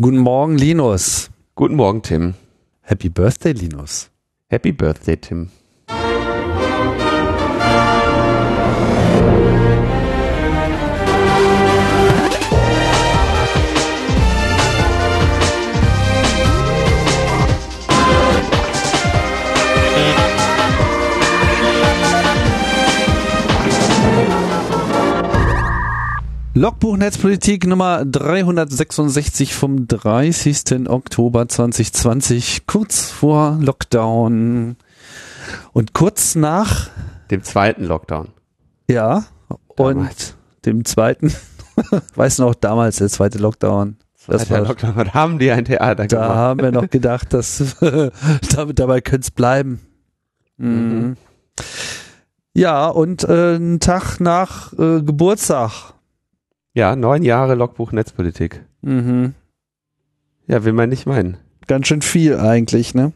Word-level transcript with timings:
Guten 0.00 0.18
Morgen, 0.18 0.56
Linus. 0.56 1.28
Guten 1.56 1.74
Morgen, 1.74 2.02
Tim. 2.02 2.34
Happy 2.82 3.08
Birthday, 3.08 3.50
Linus. 3.50 4.12
Happy 4.48 4.70
Birthday, 4.70 5.16
Tim. 5.16 5.50
Logbuch 26.58 26.96
Netzpolitik 26.96 27.68
Nummer 27.68 28.04
366 28.04 29.54
vom 29.54 29.86
30. 29.86 30.88
Oktober 30.88 31.48
2020, 31.48 32.66
kurz 32.66 33.12
vor 33.12 33.58
Lockdown 33.60 34.74
und 35.72 35.92
kurz 35.94 36.34
nach 36.34 36.90
dem 37.30 37.44
zweiten 37.44 37.84
Lockdown. 37.84 38.30
Ja, 38.90 39.26
damals. 39.76 40.34
und 40.56 40.66
dem 40.66 40.84
zweiten, 40.84 41.32
weiß 42.16 42.38
noch, 42.38 42.56
damals 42.56 42.96
der 42.96 43.08
zweite 43.08 43.38
Lockdown. 43.38 43.96
Das 44.26 44.50
war, 44.50 44.62
Lockdown, 44.62 44.96
was 44.96 45.14
haben 45.14 45.38
die 45.38 45.52
ein 45.52 45.64
Theater 45.64 45.94
da 45.94 46.06
gemacht? 46.06 46.28
Da 46.28 46.34
haben 46.34 46.60
wir 46.60 46.72
noch 46.72 46.90
gedacht, 46.90 47.34
dass 47.34 47.76
damit, 48.52 48.80
dabei 48.80 49.00
könnte 49.00 49.26
es 49.26 49.30
bleiben. 49.30 49.78
Mhm. 50.56 50.68
mhm. 50.68 51.16
Ja, 52.52 52.88
und 52.88 53.22
äh, 53.22 53.54
einen 53.54 53.78
Tag 53.78 54.18
nach 54.18 54.72
äh, 54.72 55.00
Geburtstag 55.02 55.94
ja, 56.78 56.94
neun 56.94 57.24
Jahre 57.24 57.56
Logbuch 57.56 57.90
Netzpolitik. 57.90 58.64
Mhm. 58.82 59.34
Ja, 60.46 60.64
will 60.64 60.72
man 60.72 60.88
nicht 60.88 61.06
meinen. 61.06 61.36
Ganz 61.66 61.88
schön 61.88 62.02
viel 62.02 62.36
eigentlich, 62.36 62.94
ne? 62.94 63.12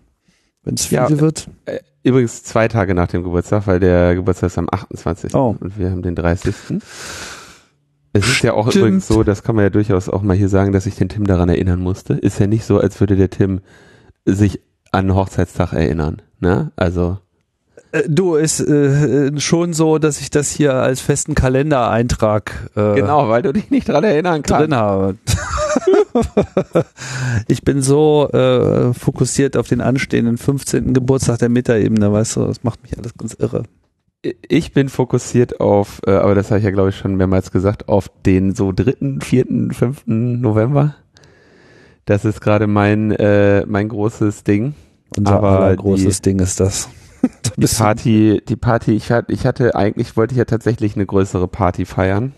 Wenn 0.64 0.74
es 0.74 0.86
viel 0.86 0.96
ja, 0.96 1.08
wird. 1.08 1.48
Äh, 1.66 1.78
übrigens 2.02 2.42
zwei 2.42 2.66
Tage 2.66 2.94
nach 2.94 3.06
dem 3.06 3.22
Geburtstag, 3.22 3.68
weil 3.68 3.78
der 3.78 4.16
Geburtstag 4.16 4.48
ist 4.48 4.58
am 4.58 4.68
28. 4.68 5.32
Oh. 5.34 5.56
Und 5.60 5.78
wir 5.78 5.92
haben 5.92 6.02
den 6.02 6.16
30. 6.16 6.54
Es 8.12 8.28
ist 8.28 8.42
ja 8.42 8.52
auch 8.52 8.74
übrigens 8.74 9.06
so, 9.06 9.22
das 9.22 9.44
kann 9.44 9.54
man 9.54 9.64
ja 9.64 9.70
durchaus 9.70 10.08
auch 10.08 10.22
mal 10.22 10.36
hier 10.36 10.48
sagen, 10.48 10.72
dass 10.72 10.86
ich 10.86 10.96
den 10.96 11.08
Tim 11.08 11.24
daran 11.24 11.48
erinnern 11.48 11.80
musste. 11.80 12.14
Ist 12.14 12.40
ja 12.40 12.48
nicht 12.48 12.64
so, 12.64 12.78
als 12.78 12.98
würde 12.98 13.14
der 13.14 13.30
Tim 13.30 13.60
sich 14.24 14.60
an 14.90 15.06
den 15.06 15.14
Hochzeitstag 15.14 15.72
erinnern. 15.72 16.20
Ne? 16.40 16.72
Also 16.74 17.18
du, 18.08 18.36
ist 18.36 18.60
äh, 18.60 19.38
schon 19.38 19.72
so, 19.74 19.98
dass 19.98 20.20
ich 20.20 20.30
das 20.30 20.50
hier 20.50 20.74
als 20.74 21.00
festen 21.00 21.34
Kalendereintrag 21.34 22.70
äh, 22.74 22.94
genau, 22.94 23.28
weil 23.28 23.42
du 23.42 23.52
dich 23.52 23.70
nicht 23.70 23.88
dran 23.88 24.04
erinnern 24.04 24.42
kannst. 24.42 24.62
Drin 24.62 24.74
habe. 24.74 25.16
ich 27.48 27.62
bin 27.62 27.82
so 27.82 28.28
äh, 28.30 28.94
fokussiert 28.94 29.56
auf 29.56 29.68
den 29.68 29.80
anstehenden 29.80 30.38
15. 30.38 30.94
Geburtstag 30.94 31.38
der 31.38 31.48
Metaebene, 31.50 32.12
weißt 32.12 32.36
du, 32.36 32.46
das 32.46 32.64
macht 32.64 32.82
mich 32.82 32.96
alles 32.96 33.14
ganz 33.16 33.34
irre. 33.34 33.64
Ich 34.48 34.72
bin 34.72 34.88
fokussiert 34.88 35.60
auf, 35.60 36.00
äh, 36.06 36.12
aber 36.12 36.34
das 36.34 36.50
habe 36.50 36.58
ich 36.58 36.64
ja 36.64 36.70
glaube 36.70 36.90
ich 36.90 36.96
schon 36.96 37.16
mehrmals 37.16 37.50
gesagt, 37.50 37.88
auf 37.88 38.08
den 38.24 38.54
so 38.54 38.72
dritten, 38.72 39.20
vierten, 39.20 39.72
fünften 39.72 40.40
November. 40.40 40.94
Das 42.04 42.24
ist 42.24 42.40
gerade 42.40 42.66
mein 42.66 43.10
äh, 43.12 43.66
mein 43.66 43.88
großes 43.88 44.44
Ding. 44.44 44.74
Unser 45.16 45.34
aber 45.34 45.76
großes 45.76 46.22
Ding 46.22 46.38
ist 46.38 46.58
das 46.58 46.88
die 47.56 47.66
Party, 47.66 48.42
die 48.48 48.56
Party, 48.56 48.92
ich 48.92 49.10
hatte, 49.10 49.32
ich 49.32 49.46
hatte 49.46 49.74
eigentlich, 49.74 50.16
wollte 50.16 50.32
ich 50.32 50.38
ja 50.38 50.44
tatsächlich 50.44 50.96
eine 50.96 51.06
größere 51.06 51.48
Party 51.48 51.84
feiern. 51.84 52.34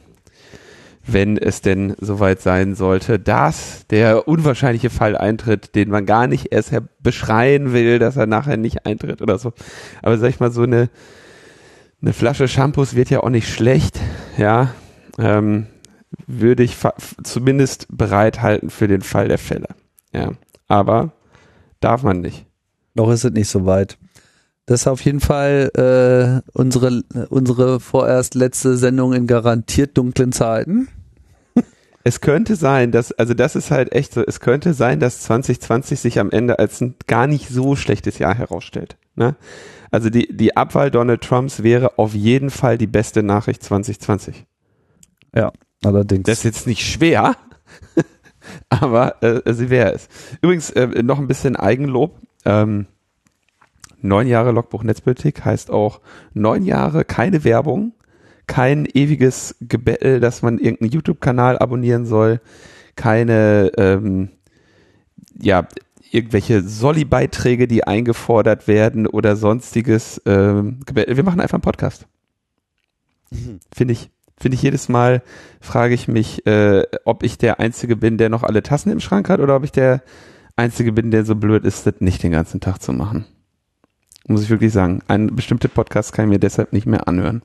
Wenn 1.06 1.36
es 1.36 1.60
denn 1.60 1.94
soweit 2.00 2.41
sein 2.41 2.74
sollte, 2.74 3.18
dass 3.18 3.86
der 3.88 4.26
unwahrscheinliche 4.26 4.88
Fall 4.88 5.18
eintritt, 5.18 5.74
den 5.74 5.91
man 5.91 6.06
gar 6.06 6.26
nicht 6.26 6.50
erst 6.50 6.72
beschreien 7.00 7.74
will, 7.74 7.98
dass 7.98 8.16
er 8.16 8.26
nachher 8.26 8.56
nicht 8.56 8.86
eintritt 8.86 9.20
oder 9.20 9.38
so. 9.38 9.52
Aber 10.02 10.16
sag 10.16 10.30
ich 10.30 10.41
mal, 10.41 10.50
so 10.50 10.62
eine, 10.62 10.88
eine 12.00 12.14
Flasche 12.14 12.48
Shampoos 12.48 12.94
wird 12.94 13.10
ja 13.10 13.20
auch 13.20 13.28
nicht 13.28 13.53
schlecht, 13.53 14.00
ja. 14.38 14.70
Ähm, 15.19 15.66
würde 16.26 16.62
ich 16.62 16.76
zumindest 17.22 17.86
bereithalten 17.91 18.70
für 18.70 18.88
den 18.88 19.03
Fall 19.03 19.28
der 19.28 19.38
Fälle. 19.38 19.69
Ja. 20.12 20.32
Aber 20.69 21.12
darf 21.80 22.03
man 22.03 22.20
nicht. 22.20 22.47
Noch 22.94 23.10
ist 23.10 23.25
es 23.25 23.32
nicht 23.32 23.48
so 23.48 23.66
weit. 23.66 23.98
Das 24.66 24.82
ist 24.82 24.86
auf 24.86 25.02
jeden 25.02 25.20
Fall 25.20 25.70
äh, 25.76 26.50
unsere, 26.58 27.02
unsere 27.28 27.80
vorerst 27.80 28.34
letzte 28.34 28.76
Sendung 28.76 29.12
in 29.12 29.26
garantiert 29.26 29.97
dunklen 29.97 30.32
Zeiten. 30.32 30.88
Es 32.06 32.20
könnte 32.20 32.54
sein, 32.54 32.92
dass, 32.92 33.12
also 33.12 33.32
das 33.32 33.56
ist 33.56 33.70
halt 33.70 33.92
echt 33.92 34.12
so, 34.12 34.22
es 34.22 34.41
könnte 34.41 34.74
sein, 34.74 35.00
dass 35.00 35.22
2020 35.22 35.98
sich 35.98 36.20
am 36.20 36.30
Ende 36.30 36.58
als 36.58 36.82
ein 36.82 36.97
gar 37.06 37.26
nicht 37.26 37.48
so 37.48 37.76
schlechtes 37.76 38.19
Jahr 38.19 38.34
herausstellt. 38.34 38.98
Ne? 39.14 39.36
Also 39.91 40.10
die, 40.10 40.28
die 40.30 40.54
Abwahl 40.54 40.91
Donald 40.91 41.22
Trumps 41.22 41.62
wäre 41.62 41.98
auf 41.98 42.12
jeden 42.12 42.50
Fall 42.50 42.76
die 42.76 42.86
beste 42.86 43.22
Nachricht 43.22 43.62
2020. 43.62 44.44
Ja, 45.34 45.50
allerdings. 45.82 46.24
Das 46.24 46.38
ist 46.38 46.44
jetzt 46.44 46.66
nicht 46.66 46.84
schwer, 46.84 47.36
aber 48.69 49.22
äh, 49.22 49.54
sie 49.54 49.70
wäre 49.70 49.94
es. 49.94 50.08
Übrigens 50.42 50.69
äh, 50.72 51.03
noch 51.03 51.19
ein 51.19 51.26
bisschen 51.26 51.56
Eigenlob. 51.56 52.19
Ähm, 52.44 52.86
Neun 54.04 54.26
Jahre 54.26 54.53
Logbuch 54.53 54.82
Netzpolitik 54.82 55.47
heißt 55.47 55.70
auch 55.70 56.03
neun 56.34 56.62
Jahre 56.62 57.06
keine 57.06 57.42
Werbung, 57.42 57.94
kein 58.47 58.84
ewiges 58.84 59.56
Gebettel, 59.62 60.20
dass 60.20 60.42
man 60.42 60.59
irgendeinen 60.59 60.91
YouTube-Kanal 60.91 61.59
abonnieren 61.59 62.04
soll, 62.04 62.42
keine, 62.97 63.72
ähm, 63.78 64.28
ja, 65.41 65.66
irgendwelche 66.10 66.60
Solli-Beiträge, 66.60 67.66
die 67.66 67.84
eingefordert 67.84 68.69
werden 68.69 69.06
oder 69.06 69.37
sonstiges 69.37 70.21
ähm, 70.26 70.81
Gebettel. 70.84 71.16
Wir 71.16 71.25
machen 71.25 71.41
einfach 71.41 71.54
einen 71.54 71.62
Podcast. 71.62 72.06
Mhm. 73.31 73.59
Finde 73.75 73.92
ich, 73.92 74.10
finde 74.36 74.56
ich 74.56 74.62
jedes 74.62 74.91
Mal, 74.91 75.22
frage 75.62 75.94
ich 75.94 76.09
mich, 76.09 76.47
äh, 76.47 76.82
ob 77.06 77.22
ich 77.22 77.38
der 77.38 77.59
Einzige 77.59 77.97
bin, 77.97 78.19
der 78.19 78.28
noch 78.28 78.42
alle 78.42 78.62
Tassen 78.62 78.92
im 78.92 79.00
Schrank 79.00 79.31
hat 79.31 79.41
oder 79.41 79.56
ob 79.56 79.65
ich 79.65 79.72
der 79.72 80.03
Einzige 80.56 80.92
bin, 80.92 81.10
der 81.10 81.25
so 81.25 81.36
blöd 81.36 81.65
ist, 81.65 81.86
das 81.86 81.94
nicht 82.00 82.22
den 82.22 82.32
ganzen 82.32 82.60
Tag 82.60 82.82
zu 82.82 82.92
machen. 82.92 83.25
Muss 84.26 84.42
ich 84.42 84.50
wirklich 84.50 84.72
sagen. 84.72 85.00
Ein 85.06 85.34
bestimmter 85.34 85.68
Podcast 85.68 86.12
kann 86.12 86.26
ich 86.26 86.30
mir 86.30 86.38
deshalb 86.38 86.72
nicht 86.72 86.86
mehr 86.86 87.06
anhören. 87.08 87.42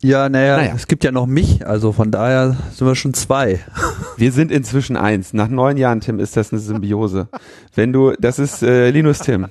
Ja, 0.00 0.28
naja, 0.28 0.58
naja, 0.58 0.72
es 0.76 0.86
gibt 0.86 1.02
ja 1.02 1.10
noch 1.10 1.26
mich, 1.26 1.66
also 1.66 1.90
von 1.90 2.12
daher 2.12 2.56
sind 2.72 2.86
wir 2.86 2.94
schon 2.94 3.14
zwei. 3.14 3.58
Wir 4.16 4.30
sind 4.30 4.52
inzwischen 4.52 4.96
eins. 4.96 5.32
Nach 5.32 5.48
neun 5.48 5.76
Jahren, 5.76 6.00
Tim, 6.00 6.20
ist 6.20 6.36
das 6.36 6.52
eine 6.52 6.60
Symbiose. 6.60 7.28
Wenn 7.74 7.92
du, 7.92 8.12
das 8.18 8.38
ist 8.38 8.62
äh, 8.62 8.90
Linus 8.90 9.20
Tim. 9.20 9.46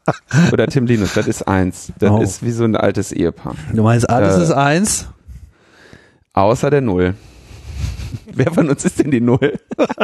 Oder 0.52 0.66
Tim 0.66 0.86
Linus, 0.86 1.14
das 1.14 1.26
ist 1.26 1.46
eins. 1.46 1.92
Das 1.98 2.10
oh. 2.10 2.20
ist 2.20 2.44
wie 2.44 2.50
so 2.50 2.64
ein 2.64 2.76
altes 2.76 3.12
Ehepaar. 3.12 3.54
Du 3.72 3.82
meinst, 3.82 4.08
alles 4.08 4.36
äh, 4.36 4.42
ist 4.42 4.52
eins? 4.52 5.06
Außer 6.32 6.70
der 6.70 6.80
Null. 6.80 7.14
Wer 8.34 8.52
von 8.52 8.68
uns 8.68 8.84
ist 8.84 8.98
denn 8.98 9.10
die 9.10 9.20
Null? 9.20 9.58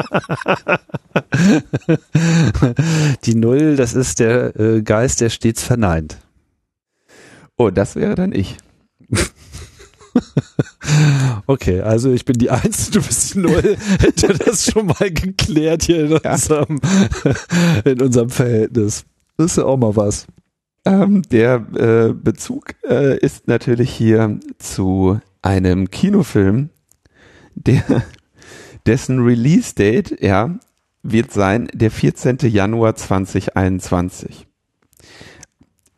die 3.25 3.35
Null, 3.35 3.77
das 3.77 3.95
ist 3.95 4.21
der 4.21 4.59
äh, 4.59 4.83
Geist, 4.83 5.21
der 5.21 5.31
stets 5.31 5.63
verneint. 5.63 6.19
Oh, 7.57 7.71
das 7.71 7.97
wäre 7.97 8.15
dann 8.15 8.33
ich. 8.33 8.57
Okay, 11.47 11.81
also 11.81 12.13
ich 12.13 12.25
bin 12.25 12.39
die 12.39 12.51
Eins, 12.51 12.91
du 12.91 13.03
bist 13.03 13.35
die 13.35 13.41
Null. 13.41 13.77
Hätte 13.99 14.29
das 14.29 14.71
schon 14.71 14.87
mal 14.87 15.11
geklärt 15.11 15.83
hier 15.83 16.05
in 16.05 16.13
unserem, 16.13 16.81
in 17.85 18.01
unserem 18.01 18.31
Verhältnis. 18.31 19.05
Das 19.37 19.53
ist 19.53 19.57
ja 19.57 19.65
auch 19.65 19.77
mal 19.77 19.97
was. 19.97 20.27
Ähm, 20.85 21.23
der 21.23 21.67
äh, 21.77 22.13
Bezug 22.13 22.75
äh, 22.89 23.19
ist 23.19 23.49
natürlich 23.49 23.91
hier 23.91 24.39
zu 24.59 25.19
einem 25.43 25.91
Kinofilm, 25.91 26.71
der 27.55 28.03
dessen 28.87 29.21
Release-Date, 29.21 30.21
ja, 30.21 30.59
wird 31.03 31.33
sein 31.33 31.69
der 31.73 31.91
14. 31.91 32.39
Januar 32.43 32.97
2021. 32.97 34.47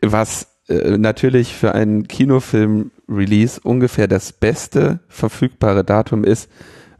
Was 0.02 0.48
äh, 0.68 0.98
natürlich 0.98 1.54
für 1.54 1.74
einen 1.74 2.08
Kinofilm-Release 2.08 3.60
ungefähr 3.62 4.08
das 4.08 4.32
beste 4.32 5.00
verfügbare 5.08 5.84
Datum 5.84 6.24
ist, 6.24 6.50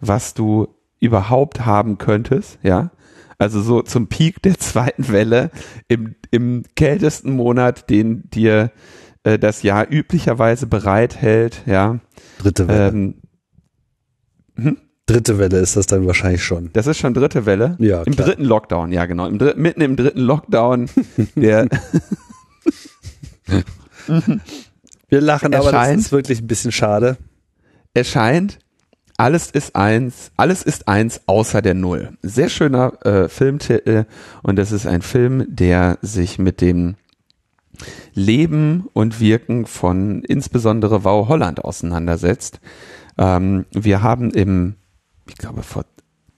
was 0.00 0.34
du 0.34 0.68
überhaupt 1.00 1.66
haben 1.66 1.98
könntest, 1.98 2.58
ja. 2.62 2.90
Also 3.38 3.60
so 3.60 3.82
zum 3.82 4.06
Peak 4.06 4.40
der 4.42 4.54
zweiten 4.58 5.08
Welle 5.08 5.50
im, 5.88 6.14
im 6.30 6.62
kältesten 6.74 7.32
Monat, 7.32 7.90
den 7.90 8.30
dir 8.30 8.70
äh, 9.24 9.38
das 9.38 9.62
Jahr 9.62 9.86
üblicherweise 9.90 10.66
bereithält, 10.66 11.62
ja. 11.66 11.98
Dritte 12.38 12.68
Welle. 12.68 12.88
Ähm, 12.88 13.14
hm? 14.56 14.78
Dritte 15.06 15.38
Welle 15.38 15.58
ist 15.58 15.76
das 15.76 15.86
dann 15.86 16.04
wahrscheinlich 16.06 16.42
schon. 16.42 16.70
Das 16.72 16.88
ist 16.88 16.98
schon 16.98 17.14
dritte 17.14 17.46
Welle? 17.46 17.76
Ja. 17.78 18.02
Im 18.02 18.16
klar. 18.16 18.26
dritten 18.26 18.44
Lockdown, 18.44 18.90
ja 18.90 19.06
genau. 19.06 19.28
Im 19.28 19.38
mitten 19.56 19.80
im 19.80 19.94
dritten 19.94 20.20
Lockdown. 20.20 20.90
der 21.36 21.68
Wir 25.08 25.20
lachen, 25.20 25.54
aber 25.54 25.70
das 25.70 25.96
ist 25.96 26.10
wirklich 26.10 26.40
ein 26.40 26.48
bisschen 26.48 26.72
schade. 26.72 27.16
Erscheint 27.94 28.58
alles 29.18 29.50
ist 29.50 29.74
eins, 29.74 30.30
alles 30.36 30.62
ist 30.62 30.88
eins 30.88 31.22
außer 31.26 31.62
der 31.62 31.74
Null. 31.74 32.10
Sehr 32.22 32.50
schöner 32.50 33.04
äh, 33.04 33.28
Filmtitel 33.28 34.04
und 34.42 34.56
das 34.56 34.72
ist 34.72 34.86
ein 34.86 35.00
Film, 35.02 35.46
der 35.48 35.98
sich 36.02 36.38
mit 36.38 36.60
dem 36.60 36.96
Leben 38.14 38.88
und 38.92 39.20
Wirken 39.20 39.66
von 39.66 40.22
insbesondere 40.22 41.04
Wow 41.04 41.28
Holland 41.28 41.64
auseinandersetzt. 41.64 42.60
Ähm, 43.18 43.66
wir 43.72 44.02
haben 44.02 44.30
im, 44.30 44.74
ich 45.28 45.36
glaube 45.36 45.62
vor 45.62 45.84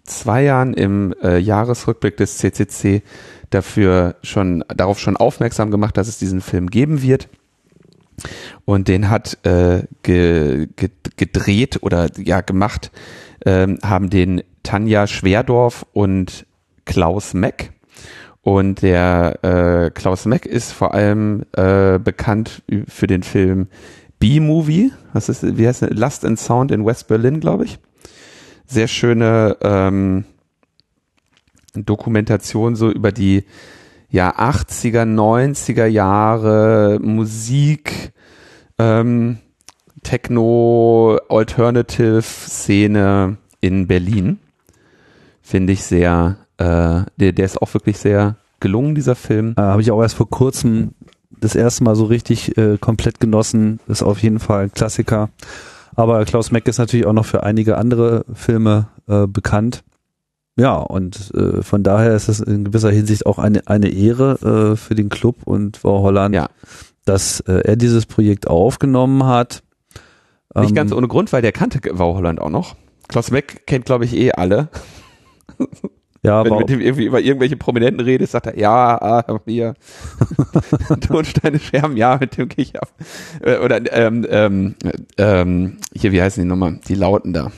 zwei 0.05 0.43
Jahren 0.43 0.75
im 0.75 1.15
äh, 1.23 1.39
Jahresrückblick 1.39 2.17
des 2.17 2.39
CCC 2.39 3.03
dafür 3.51 4.17
schon 4.23 4.65
darauf 4.69 4.99
schon 4.99 5.17
aufmerksam 5.17 5.71
gemacht, 5.71 5.97
dass 5.97 6.09
es 6.09 6.19
diesen 6.19 6.41
Film 6.41 6.69
geben 6.69 7.03
wird. 7.03 7.29
Und 8.65 8.89
den 8.89 9.11
hat 9.11 9.39
äh, 9.47 9.85
ge, 10.03 10.69
ge, 10.75 10.91
gedreht 11.17 11.79
oder 11.83 12.09
ja 12.17 12.41
gemacht, 12.41 12.91
ähm, 13.47 13.79
haben 13.83 14.11
den 14.11 14.43
Tanja 14.63 15.07
Schwerdorf 15.07 15.87
und 15.93 16.47
Klaus 16.85 17.33
Meck. 17.35 17.73
Und 18.43 18.83
der 18.83 19.39
äh, 19.43 19.91
Klaus 19.91 20.25
Meck 20.25 20.47
ist 20.47 20.73
vor 20.73 20.95
allem 20.95 21.45
äh, 21.53 21.99
bekannt 21.99 22.63
für 22.89 23.07
den 23.07 23.23
Film 23.23 23.69
B-Movie. 24.19 24.93
Was 25.13 25.29
ist, 25.29 25.57
wie 25.57 25.67
heißt 25.67 25.83
das? 25.83 25.91
Lust 25.91 26.25
and 26.25 26.39
Sound 26.39 26.71
in 26.71 26.85
West 26.85 27.09
Berlin, 27.09 27.41
glaube 27.41 27.65
ich. 27.65 27.79
Sehr 28.67 28.89
schöne 28.89 29.57
ähm, 29.63 30.25
Dokumentation 31.75 32.77
so 32.77 32.91
über 32.91 33.13
die 33.13 33.45
ja 34.11 34.35
80er, 34.39 35.03
90er 35.05 35.87
Jahre 35.87 36.99
Musik, 37.01 38.13
ähm, 38.79 39.39
Techno, 40.03 41.19
Alternative 41.29 42.23
Szene 42.23 43.37
in 43.61 43.87
Berlin. 43.87 44.39
Finde 45.43 45.73
ich 45.73 45.83
sehr, 45.83 46.37
äh, 46.59 47.03
der, 47.17 47.33
der 47.33 47.45
ist 47.45 47.61
auch 47.61 47.73
wirklich 47.75 47.99
sehr 47.99 48.37
gelungen, 48.61 48.95
dieser 48.95 49.15
Film. 49.15 49.55
Äh, 49.57 49.63
Habe 49.63 49.83
ich 49.83 49.91
auch 49.91 50.03
erst 50.03 50.17
vor 50.17 50.29
kurzem 50.31 50.93
das 51.41 51.55
erste 51.55 51.85
Mal 51.85 51.97
so 51.97 52.05
richtig 52.05 52.57
äh, 52.57 52.79
komplett 52.79 53.21
genossen. 53.21 53.81
Ist 53.89 54.03
auf 54.03 54.23
jeden 54.23 54.39
Fall 54.39 54.65
ein 54.65 54.73
Klassiker. 54.73 55.31
Aber 55.97 56.25
Klaus 56.25 56.51
Meck 56.51 56.69
ist 56.69 56.79
natürlich 56.79 57.07
auch 57.07 57.13
noch 57.13 57.27
für 57.27 57.43
einige 57.43 57.77
andere 57.77 58.25
Filme 58.33 58.89
äh, 59.09 59.27
bekannt. 59.27 59.83
Ja, 60.57 60.75
und 60.75 61.33
äh, 61.35 61.63
von 61.63 61.83
daher 61.83 62.15
ist 62.15 62.29
es 62.29 62.41
in 62.41 62.65
gewisser 62.65 62.91
Hinsicht 62.91 63.27
auch 63.27 63.39
eine, 63.39 63.67
eine 63.67 63.89
Ehre 63.89 64.73
äh, 64.73 64.77
für 64.77 64.95
den 64.95 65.09
Club 65.09 65.37
und 65.45 65.77
Frau 65.77 66.03
Holland, 66.03 66.35
Ja, 66.35 66.49
dass 67.05 67.41
äh, 67.41 67.61
er 67.65 67.77
dieses 67.77 68.07
Projekt 68.07 68.49
aufgenommen 68.49 69.25
hat. 69.25 69.63
nicht 70.57 70.71
Ähm, 70.71 70.75
ganz 70.75 70.93
ohne 70.93 71.07
Grund, 71.07 71.33
weil 71.33 71.43
der 71.43 71.53
kannte 71.53 71.81
Wow 71.93 72.17
Holland 72.17 72.41
auch 72.41 72.51
noch. 72.51 72.75
Klaus 73.09 73.31
Meck 73.31 73.67
kennt, 73.67 73.87
glaube 73.87 74.05
ich, 74.05 74.15
eh 74.15 74.33
alle. 74.33 74.69
Ja, 76.23 76.45
Wenn 76.45 76.53
du 76.53 76.59
mit 76.59 76.69
dem 76.69 76.81
irgendwie 76.81 77.05
über 77.05 77.21
irgendwelche 77.21 77.57
Prominenten 77.57 78.01
redest, 78.01 78.33
sagt 78.33 78.47
er, 78.47 78.59
ja, 78.59 79.01
ah, 79.01 79.41
hier, 79.47 79.75
Tonsteine 81.01 81.61
Scherben, 81.61 81.97
ja, 81.97 82.17
mit 82.19 82.37
dem 82.37 82.49
gehe 82.49 82.65
ich 82.65 82.81
ab. 82.81 82.91
Äh, 83.41 83.59
Oder, 83.59 83.81
ähm, 83.93 84.27
ähm, 84.29 84.75
ähm, 85.17 85.77
hier, 85.95 86.11
wie 86.13 86.21
heißen 86.21 86.43
die 86.43 86.49
nochmal? 86.49 86.81
Die 86.89 86.95
Lauten 86.95 87.33
da. 87.33 87.53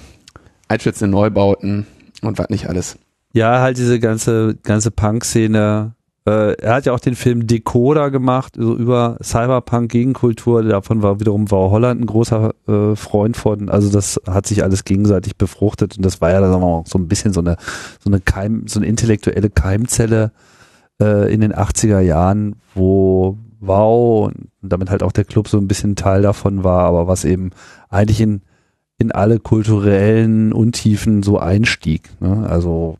Einschätzende 0.69 1.11
Neubauten 1.11 1.87
und 2.23 2.39
was 2.39 2.51
nicht 2.51 2.69
alles. 2.69 2.99
ja, 3.33 3.61
halt 3.61 3.79
diese 3.79 3.99
ganze, 3.99 4.57
ganze 4.63 4.91
Punk-Szene. 4.91 5.95
Äh, 6.27 6.53
er 6.55 6.75
hat 6.75 6.87
ja 6.87 6.93
auch 6.93 7.01
den 7.01 7.15
Film 7.15 7.47
Decoder 7.47 8.11
gemacht, 8.11 8.55
so 8.57 8.77
über 8.77 9.17
Cyberpunk-Gegenkultur. 9.23 10.63
Davon 10.65 11.03
war 11.03 11.19
wiederum 11.19 11.51
war 11.51 11.71
Holland 11.71 12.01
ein 12.01 12.07
großer 12.07 12.55
äh, 12.69 12.97
Freund 12.97 13.37
von. 13.37 13.71
Also 13.71 13.91
das 13.91 14.21
hat 14.27 14.47
sich 14.47 14.63
alles 14.63 14.85
gegenseitig 14.85 15.37
befruchtet 15.37 15.97
und 15.97 16.05
das 16.05 16.21
war 16.21 16.31
ja 16.31 16.41
dann 16.41 16.63
auch 16.63 16.87
so 16.87 16.99
ein 16.99 17.09
bisschen 17.09 17.33
so 17.33 17.41
eine, 17.41 17.57
so 17.99 18.11
eine 18.11 18.21
Keim, 18.21 18.67
so 18.67 18.81
eine 18.81 18.87
intellektuelle 18.87 19.49
Keimzelle 19.49 20.33
äh, 21.01 21.33
in 21.33 21.41
den 21.41 21.55
80er 21.55 22.01
Jahren, 22.01 22.57
wo 22.75 23.39
Wow 23.61 24.29
und 24.29 24.49
damit 24.63 24.91
halt 24.91 25.03
auch 25.03 25.13
der 25.13 25.25
Club 25.25 25.47
so 25.47 25.59
ein 25.59 25.69
bisschen 25.69 25.95
Teil 25.95 26.23
davon 26.23 26.65
war, 26.65 26.85
aber 26.85 27.07
was 27.07 27.25
eben 27.25 27.51
eigentlich 27.91 28.21
in, 28.21 28.41
in 28.99 29.13
alle 29.13 29.39
kulturellen 29.39 30.53
Untiefen 30.53 31.23
so 31.23 31.39
einstieg. 31.39 32.11
Ne? 32.21 32.47
Also 32.49 32.99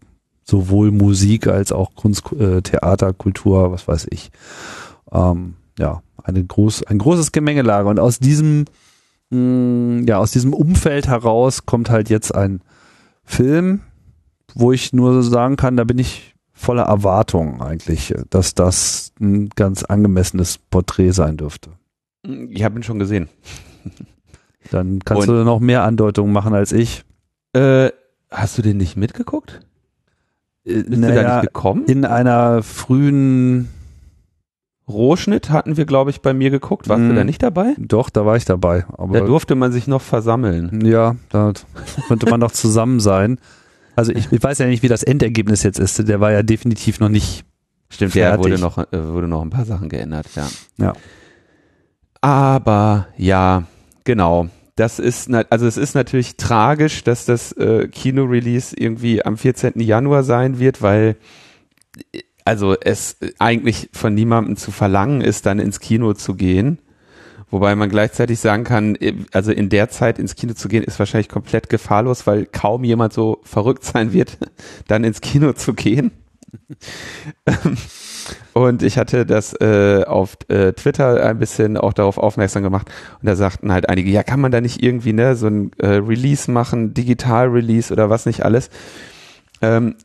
sowohl 0.51 0.91
Musik 0.91 1.47
als 1.47 1.73
auch 1.73 1.95
Kunst, 1.95 2.31
äh, 2.33 2.61
Theater, 2.61 3.13
Kultur, 3.13 3.73
was 3.73 3.87
weiß 3.89 4.09
ich. 4.11 4.31
Ähm, 5.13 5.55
ja, 5.79 6.03
eine 6.23 6.45
groß, 6.45 6.85
ein 6.85 6.99
großes 6.99 7.33
Gemengelage. 7.33 7.89
Und 7.89 7.99
aus 7.99 8.19
diesem, 8.19 8.67
mh, 9.31 10.05
ja, 10.07 10.19
aus 10.19 10.33
diesem 10.33 10.53
Umfeld 10.53 11.09
heraus 11.09 11.65
kommt 11.65 11.89
halt 11.91 12.11
jetzt 12.11 12.35
ein 12.35 12.61
Film, 13.25 13.81
wo 14.55 14.73
ich 14.73 14.93
nur 14.93 15.23
sagen 15.23 15.57
kann, 15.57 15.77
da 15.77 15.85
bin 15.85 15.99
ich 15.99 16.35
voller 16.53 16.83
Erwartung 16.83 17.63
eigentlich, 17.63 18.13
dass 18.29 18.55
das 18.55 19.13
ein 19.21 19.49
ganz 19.51 19.85
angemessenes 19.85 20.59
Porträt 20.59 21.13
sein 21.13 21.37
dürfte. 21.37 21.71
Ich 22.51 22.65
habe 22.65 22.79
ihn 22.79 22.83
schon 22.83 22.99
gesehen. 22.99 23.29
Dann 24.71 24.99
kannst 25.01 25.29
Und- 25.29 25.35
du 25.35 25.45
noch 25.45 25.61
mehr 25.61 25.85
Andeutungen 25.85 26.33
machen 26.33 26.53
als 26.53 26.73
ich. 26.73 27.05
Äh, 27.55 27.91
hast 28.31 28.59
du 28.59 28.63
den 28.63 28.77
nicht 28.77 28.97
mitgeguckt? 28.97 29.61
Äh, 30.65 30.75
Bist 30.83 30.89
du 30.89 31.01
da 31.01 31.09
naja, 31.09 31.37
nicht 31.37 31.47
gekommen? 31.53 31.85
in 31.87 32.05
einer 32.05 32.63
frühen, 32.63 33.69
Rohschnitt 34.89 35.51
hatten 35.51 35.77
wir, 35.77 35.85
glaube 35.85 36.11
ich, 36.11 36.21
bei 36.21 36.35
mir 36.35 36.51
geguckt. 36.51 36.89
Warst 36.89 37.01
du 37.01 37.13
Mm. 37.13 37.17
da 37.17 37.25
nicht 37.25 37.43
dabei? 37.43 37.75
doch, 37.79 38.11
da 38.11 38.27
war 38.27 38.37
ich 38.37 38.45
dabei. 38.45 38.85
Da 38.99 39.21
durfte 39.21 39.55
man 39.55 39.71
sich 39.73 39.87
noch 39.87 40.03
versammeln. 40.03 40.85
ja, 40.85 41.15
da 41.29 41.53
könnte 42.09 42.29
man 42.29 42.41
noch 42.41 42.51
zusammen 42.51 42.99
sein. 43.01 43.39
Also 43.97 44.13
ich, 44.13 44.33
ich 44.33 44.43
weiß 44.43 44.59
ja 44.59 44.67
nicht, 44.67 44.83
wie 44.83 44.89
das 44.89 45.03
Endergebnis 45.03 45.63
jetzt 45.63 45.79
ist. 45.79 46.09
Der 46.09 46.21
war 46.21 46.33
ja 46.33 46.43
definitiv 46.43 47.01
noch 47.01 47.09
nicht. 47.09 47.45
Stimmt, 47.89 48.13
Fertig. 48.13 48.45
wurde 48.45 48.59
noch, 48.61 48.79
äh, 48.79 48.87
wurde 49.13 49.29
noch 49.29 49.43
ein 49.43 49.51
paar 49.51 49.65
Sachen 49.65 49.89
geändert, 49.89 50.27
ja. 50.37 50.47
Ja. 50.79 50.93
Aber 52.21 53.07
ja, 53.17 53.65
genau. 54.05 54.49
Das 54.81 54.99
ist, 54.99 55.31
also 55.51 55.67
es 55.67 55.77
ist 55.77 55.95
natürlich 55.95 56.39
tragisch, 56.39 57.05
dass 57.05 57.27
das 57.27 57.53
äh, 57.53 57.87
Kino-Release 57.89 58.75
irgendwie 58.75 59.23
am 59.23 59.37
14. 59.37 59.79
Januar 59.79 60.23
sein 60.23 60.59
wird, 60.59 60.81
weil 60.81 61.17
also 62.47 62.75
es 62.81 63.19
eigentlich 63.39 63.91
von 63.93 64.15
niemandem 64.15 64.57
zu 64.57 64.71
verlangen 64.71 65.21
ist, 65.21 65.45
dann 65.45 65.59
ins 65.59 65.81
Kino 65.81 66.15
zu 66.15 66.35
gehen. 66.35 66.79
Wobei 67.51 67.77
man 67.77 67.91
gleichzeitig 67.91 68.41
sagen 68.41 68.65
kann, 68.65 68.95
äh, 68.95 69.13
also 69.33 69.53
in 69.53 69.69
der 69.69 69.91
Zeit 69.91 70.19
ins 70.19 70.35
Kino 70.35 70.55
zu 70.55 70.69
gehen, 70.69 70.83
ist 70.83 70.99
wahrscheinlich 70.99 71.29
komplett 71.29 71.69
gefahrlos, 71.69 72.27
weil 72.27 72.47
kaum 72.47 72.83
jemand 72.83 73.13
so 73.13 73.43
verrückt 73.43 73.85
sein 73.85 74.15
wird, 74.15 74.39
dann 74.89 75.05
ins 75.05 75.21
Kino 75.21 75.53
zu 75.53 75.75
gehen. 75.75 76.11
Und 78.53 78.83
ich 78.83 78.99
hatte 78.99 79.27
das 79.27 79.55
äh, 79.61 80.05
auf 80.07 80.37
äh, 80.49 80.73
Twitter 80.73 81.25
ein 81.25 81.39
bisschen 81.39 81.77
auch 81.77 81.93
darauf 81.93 82.19
aufmerksam 82.19 82.63
gemacht. 82.63 82.91
Und 83.21 83.27
da 83.27 83.37
sagten 83.37 83.73
halt 83.73 83.89
einige, 83.89 84.11
ja, 84.11 84.23
kann 84.23 84.41
man 84.41 84.53
da 84.53 84.61
nicht 84.61 84.83
irgendwie 84.83 85.13
ne, 85.13 85.37
so 85.37 85.47
ein 85.47 85.73
äh, 85.79 85.87
Release 85.87 86.51
machen, 86.51 86.95
Digital-Release 86.95 87.93
oder 87.93 88.11
was 88.11 88.27
nicht 88.27 88.45
alles. 88.45 88.71
Ähm, 89.63 89.97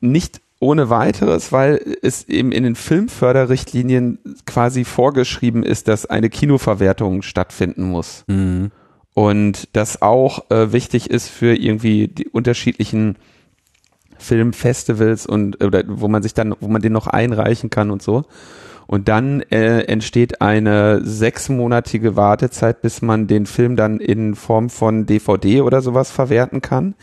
nicht 0.00 0.40
ohne 0.60 0.88
weiteres, 0.88 1.52
weil 1.52 1.80
es 2.02 2.28
eben 2.28 2.52
in 2.52 2.64
den 2.64 2.74
Filmförderrichtlinien 2.74 4.18
quasi 4.46 4.84
vorgeschrieben 4.84 5.62
ist, 5.62 5.88
dass 5.88 6.06
eine 6.06 6.30
Kinoverwertung 6.30 7.22
stattfinden 7.22 7.84
muss. 7.84 8.24
Und 9.14 9.68
das 9.72 10.02
auch 10.02 10.50
äh, 10.50 10.72
wichtig 10.72 11.10
ist 11.10 11.28
für 11.28 11.54
irgendwie 11.54 12.08
die 12.08 12.28
unterschiedlichen 12.28 13.16
Filmfestivals 14.24 15.26
und 15.26 15.62
oder 15.62 15.82
wo 15.86 16.08
man 16.08 16.22
sich 16.22 16.34
dann, 16.34 16.54
wo 16.60 16.68
man 16.68 16.82
den 16.82 16.92
noch 16.92 17.06
einreichen 17.06 17.70
kann 17.70 17.90
und 17.90 18.02
so. 18.02 18.24
Und 18.86 19.08
dann 19.08 19.40
äh, 19.50 19.84
entsteht 19.84 20.40
eine 20.40 21.00
sechsmonatige 21.04 22.16
Wartezeit, 22.16 22.82
bis 22.82 23.00
man 23.00 23.26
den 23.26 23.46
Film 23.46 23.76
dann 23.76 23.98
in 23.98 24.34
Form 24.34 24.68
von 24.68 25.06
DVD 25.06 25.62
oder 25.62 25.80
sowas 25.80 26.10
verwerten 26.10 26.60
kann. 26.60 26.94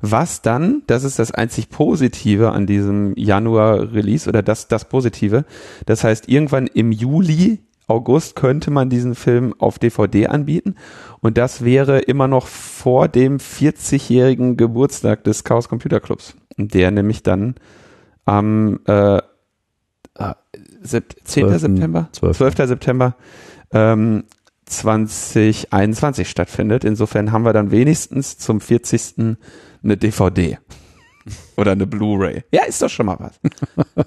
Was 0.00 0.40
dann, 0.40 0.82
das 0.86 1.04
ist 1.04 1.18
das 1.18 1.32
einzig 1.32 1.68
Positive 1.68 2.52
an 2.52 2.66
diesem 2.66 3.14
Januar-Release 3.16 4.28
oder 4.28 4.42
das, 4.42 4.68
das 4.68 4.88
Positive. 4.88 5.44
Das 5.84 6.04
heißt, 6.04 6.28
irgendwann 6.28 6.68
im 6.68 6.90
Juli, 6.90 7.58
August 7.88 8.34
könnte 8.34 8.70
man 8.70 8.90
diesen 8.90 9.14
Film 9.14 9.54
auf 9.58 9.78
DVD 9.78 10.26
anbieten. 10.26 10.74
Und 11.20 11.38
das 11.38 11.64
wäre 11.64 12.00
immer 12.00 12.28
noch 12.28 12.46
vor 12.46 13.08
dem 13.08 13.38
40-jährigen 13.38 14.56
Geburtstag 14.56 15.24
des 15.24 15.44
Chaos 15.44 15.68
Computer 15.68 16.00
Clubs. 16.00 16.36
Der 16.56 16.90
nämlich 16.90 17.22
dann 17.22 17.54
am 18.24 18.80
äh, 18.86 19.16
äh, 19.16 20.34
Sept 20.82 21.16
10. 21.24 21.48
12. 21.48 21.60
September? 21.60 22.08
12. 22.12 22.36
12. 22.36 22.56
September 22.68 23.16
ähm, 23.72 24.24
2021 24.66 26.28
stattfindet. 26.28 26.84
Insofern 26.84 27.32
haben 27.32 27.44
wir 27.44 27.52
dann 27.52 27.70
wenigstens 27.70 28.38
zum 28.38 28.60
40. 28.60 29.36
eine 29.82 29.96
DVD. 29.96 30.58
Oder 31.56 31.72
eine 31.72 31.86
Blu-ray. 31.86 32.44
Ja, 32.52 32.64
ist 32.64 32.82
doch 32.82 32.88
schon 32.88 33.06
mal 33.06 33.18
was. 33.18 33.40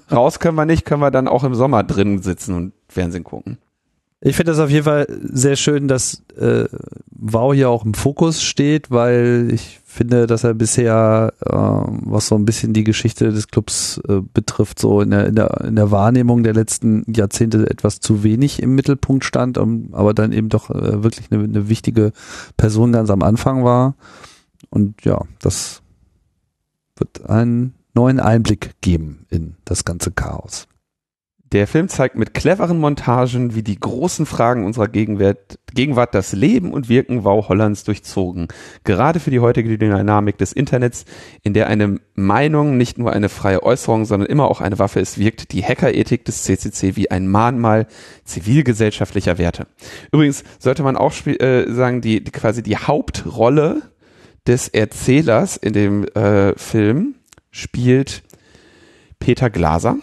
Raus 0.12 0.38
können 0.38 0.56
wir 0.56 0.66
nicht, 0.66 0.84
können 0.84 1.02
wir 1.02 1.10
dann 1.10 1.28
auch 1.28 1.44
im 1.44 1.54
Sommer 1.54 1.82
drin 1.82 2.22
sitzen 2.22 2.54
und 2.54 2.72
Fernsehen 2.88 3.24
gucken. 3.24 3.58
Ich 4.22 4.36
finde 4.36 4.52
das 4.52 4.58
auf 4.58 4.68
jeden 4.68 4.84
Fall 4.84 5.06
sehr 5.22 5.56
schön, 5.56 5.88
dass 5.88 6.22
äh, 6.36 6.66
Wow 7.10 7.54
hier 7.54 7.70
auch 7.70 7.86
im 7.86 7.94
Fokus 7.94 8.42
steht, 8.42 8.90
weil 8.90 9.48
ich 9.50 9.80
finde, 9.82 10.26
dass 10.26 10.44
er 10.44 10.52
bisher, 10.52 11.32
äh, 11.40 11.52
was 11.52 12.28
so 12.28 12.34
ein 12.34 12.44
bisschen 12.44 12.74
die 12.74 12.84
Geschichte 12.84 13.30
des 13.30 13.48
Clubs 13.48 13.98
äh, 14.08 14.20
betrifft, 14.20 14.78
so 14.78 15.00
in 15.00 15.10
der, 15.10 15.26
in, 15.26 15.36
der, 15.36 15.62
in 15.62 15.76
der 15.76 15.90
Wahrnehmung 15.90 16.42
der 16.42 16.52
letzten 16.52 17.02
Jahrzehnte 17.10 17.68
etwas 17.70 18.00
zu 18.00 18.22
wenig 18.22 18.62
im 18.62 18.74
Mittelpunkt 18.74 19.24
stand, 19.24 19.56
um, 19.56 19.88
aber 19.92 20.12
dann 20.12 20.32
eben 20.32 20.50
doch 20.50 20.68
äh, 20.68 21.02
wirklich 21.02 21.28
eine, 21.30 21.44
eine 21.44 21.68
wichtige 21.70 22.12
Person 22.58 22.92
ganz 22.92 23.08
am 23.08 23.22
Anfang 23.22 23.64
war. 23.64 23.94
Und 24.68 25.02
ja, 25.04 25.22
das 25.40 25.80
wird 26.96 27.28
einen 27.28 27.74
neuen 27.94 28.20
Einblick 28.20 28.74
geben 28.82 29.24
in 29.30 29.56
das 29.64 29.86
ganze 29.86 30.10
Chaos. 30.10 30.68
Der 31.52 31.66
Film 31.66 31.88
zeigt 31.88 32.14
mit 32.14 32.32
cleveren 32.32 32.78
Montagen, 32.78 33.56
wie 33.56 33.64
die 33.64 33.78
großen 33.78 34.24
Fragen 34.24 34.64
unserer 34.64 34.86
Gegenwart, 34.86 35.58
Gegenwart 35.74 36.14
das 36.14 36.32
Leben 36.32 36.72
und 36.72 36.88
Wirken 36.88 37.24
Wow 37.24 37.48
Hollands 37.48 37.82
durchzogen. 37.82 38.46
Gerade 38.84 39.18
für 39.18 39.32
die 39.32 39.40
heutige 39.40 39.76
Dynamik 39.76 40.38
des 40.38 40.52
Internets, 40.52 41.06
in 41.42 41.52
der 41.52 41.66
eine 41.66 41.98
Meinung 42.14 42.76
nicht 42.76 42.98
nur 42.98 43.12
eine 43.12 43.28
freie 43.28 43.64
Äußerung, 43.64 44.04
sondern 44.04 44.28
immer 44.28 44.48
auch 44.48 44.60
eine 44.60 44.78
Waffe 44.78 45.00
ist, 45.00 45.18
wirkt 45.18 45.50
die 45.50 45.64
Hackerethik 45.64 46.24
des 46.24 46.44
CCC 46.44 46.94
wie 46.94 47.10
ein 47.10 47.26
Mahnmal 47.26 47.88
zivilgesellschaftlicher 48.24 49.36
Werte. 49.38 49.66
Übrigens 50.12 50.44
sollte 50.60 50.84
man 50.84 50.96
auch 50.96 51.12
äh, 51.26 51.68
sagen, 51.72 52.00
die, 52.00 52.22
die 52.22 52.30
quasi 52.30 52.62
die 52.62 52.76
Hauptrolle 52.76 53.82
des 54.46 54.68
Erzählers 54.68 55.56
in 55.56 55.72
dem 55.72 56.04
äh, 56.14 56.56
Film 56.56 57.16
spielt 57.50 58.22
Peter 59.18 59.50
Glaser 59.50 59.96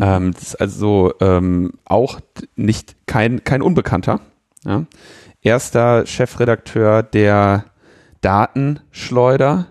ähm, 0.00 0.32
das 0.32 0.42
ist 0.42 0.60
also 0.60 1.12
ähm, 1.20 1.72
auch 1.84 2.20
nicht 2.56 2.96
kein, 3.06 3.44
kein 3.44 3.62
Unbekannter. 3.62 4.20
Ja. 4.64 4.86
Erster 5.42 6.06
Chefredakteur 6.06 7.02
der 7.02 7.64
Datenschleuder, 8.20 9.66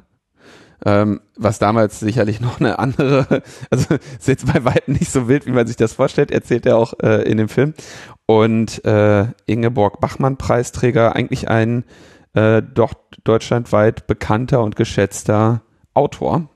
ähm, 0.86 1.22
was 1.38 1.60
damals 1.60 2.00
sicherlich 2.00 2.42
noch 2.42 2.60
eine 2.60 2.78
andere, 2.80 3.42
also 3.70 3.96
ist 3.96 4.28
jetzt 4.28 4.52
bei 4.52 4.64
weitem 4.66 4.96
nicht 4.96 5.12
so 5.12 5.28
wild, 5.28 5.46
wie 5.46 5.52
man 5.52 5.68
sich 5.68 5.78
das 5.78 5.94
vorstellt, 5.94 6.32
erzählt 6.32 6.66
er 6.66 6.78
auch 6.78 6.94
äh, 7.02 7.24
in 7.24 7.38
dem 7.38 7.50
Film. 7.50 7.74
Und 8.26 8.84
äh, 8.86 9.28
Ingeborg 9.46 10.00
Bachmann 10.00 10.38
Preisträger, 10.38 11.16
eigentlich 11.16 11.50
ein 11.50 11.84
äh, 12.34 12.62
doch 12.62 12.94
deutschlandweit 13.24 14.08
bekannter 14.08 14.62
und 14.62 14.76
geschätzter 14.76 15.62
Autor. 15.94 16.50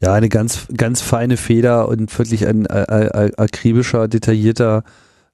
Ja, 0.00 0.12
eine 0.14 0.28
ganz, 0.28 0.68
ganz 0.76 1.00
feine 1.00 1.36
Feder 1.36 1.88
und 1.88 2.16
wirklich 2.18 2.46
ein 2.46 2.66
akribischer, 2.68 4.06
detaillierter 4.06 4.84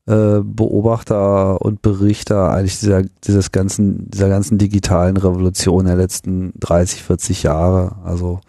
äh, 0.07 0.41
Beobachter 0.43 1.63
und 1.63 1.83
Berichter 1.83 2.51
eigentlich 2.51 2.79
dieser, 2.79 3.03
dieses 3.25 3.53
ganzen, 3.53 4.11
dieser 4.11 4.29
ganzen 4.29 4.59
digitalen 4.59 5.17
Revolution 5.17 5.87
der 5.87 5.97
letzten 5.97 6.53
30, 6.61 7.03
40 7.03 7.43
Jahre. 7.43 7.97
Also 8.05 8.41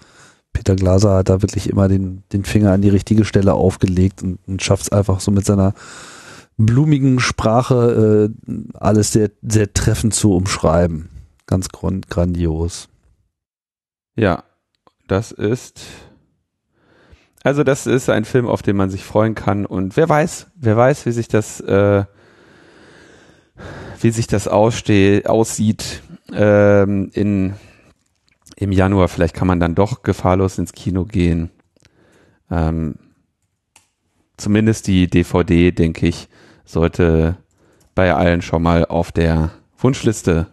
Peter 0.51 0.75
Glaser 0.75 1.17
hat 1.17 1.29
da 1.29 1.41
wirklich 1.41 1.69
immer 1.69 1.87
den, 1.87 2.23
den 2.33 2.43
Finger 2.43 2.71
an 2.71 2.81
die 2.81 2.89
richtige 2.89 3.25
Stelle 3.25 3.53
aufgelegt 3.53 4.21
und, 4.21 4.39
und 4.47 4.63
schafft 4.63 4.83
es 4.83 4.91
einfach 4.91 5.19
so 5.19 5.31
mit 5.31 5.45
seiner 5.45 5.73
blumigen 6.57 7.19
Sprache 7.19 8.31
äh, 8.47 8.53
alles 8.73 9.11
sehr, 9.11 9.31
sehr 9.41 9.73
treffend 9.73 10.13
zu 10.13 10.33
umschreiben. 10.33 11.09
Ganz 11.45 11.69
grandios. 11.69 12.89
Ja, 14.15 14.43
das 15.07 15.31
ist 15.31 15.81
also 17.45 17.63
das 17.63 17.85
ist 17.85 18.09
ein 18.09 18.25
Film, 18.25 18.47
auf 18.47 18.63
den 18.63 18.75
man 18.75 18.89
sich 18.89 19.03
freuen 19.03 19.35
kann 19.35 19.65
und 19.65 19.95
wer 19.95 20.09
weiß, 20.09 20.47
wer 20.55 20.75
weiß, 20.75 21.05
wie 21.05 21.11
sich 21.11 21.27
das, 21.27 21.59
äh, 21.61 22.03
wie 24.01 24.09
sich 24.09 24.25
das 24.25 24.47
aussteh, 24.47 25.25
aussieht 25.25 26.01
ähm, 26.33 27.11
in 27.13 27.53
im 28.55 28.71
Januar. 28.71 29.09
Vielleicht 29.09 29.35
kann 29.35 29.47
man 29.47 29.59
dann 29.59 29.75
doch 29.75 30.01
gefahrlos 30.01 30.57
ins 30.57 30.73
Kino 30.73 31.05
gehen. 31.05 31.51
Ähm, 32.49 32.95
zumindest 34.37 34.87
die 34.87 35.07
DVD, 35.07 35.71
denke 35.71 36.07
ich, 36.07 36.29
sollte 36.63 37.37
bei 37.93 38.13
allen 38.13 38.41
schon 38.41 38.63
mal 38.63 38.85
auf 38.85 39.11
der 39.11 39.51
Wunschliste 39.77 40.47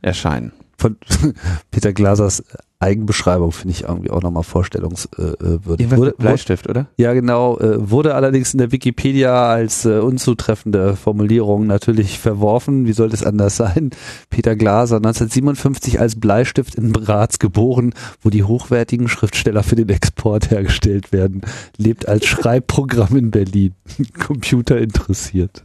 erscheinen. 0.00 0.52
Von 0.78 0.96
Peter 1.70 1.92
Glasers 1.92 2.42
Eigenbeschreibung 2.78 3.52
finde 3.52 3.74
ich 3.74 3.84
irgendwie 3.84 4.10
auch 4.10 4.22
nochmal 4.22 4.42
vorstellungswürdig. 4.42 5.86
Äh, 5.92 5.96
wurde, 5.96 6.14
Bleistift, 6.18 6.68
oder? 6.68 6.88
Ja, 6.98 7.14
genau. 7.14 7.58
Äh, 7.58 7.90
wurde 7.90 8.14
allerdings 8.14 8.52
in 8.52 8.58
der 8.58 8.70
Wikipedia 8.70 9.46
als 9.46 9.86
äh, 9.86 9.98
unzutreffende 9.98 10.94
Formulierung 10.94 11.66
natürlich 11.66 12.18
verworfen. 12.18 12.86
Wie 12.86 12.92
sollte 12.92 13.14
es 13.14 13.24
anders 13.24 13.56
sein? 13.56 13.90
Peter 14.28 14.56
Glaser, 14.56 14.96
1957 14.96 16.00
als 16.00 16.20
Bleistift 16.20 16.74
in 16.74 16.92
Graz 16.92 17.38
geboren, 17.38 17.94
wo 18.20 18.28
die 18.28 18.44
hochwertigen 18.44 19.08
Schriftsteller 19.08 19.62
für 19.62 19.76
den 19.76 19.88
Export 19.88 20.50
hergestellt 20.50 21.12
werden. 21.12 21.42
Lebt 21.78 22.06
als 22.08 22.26
Schreibprogramm 22.26 23.16
in 23.16 23.30
Berlin. 23.30 23.74
Computer 24.26 24.78
interessiert. 24.78 25.64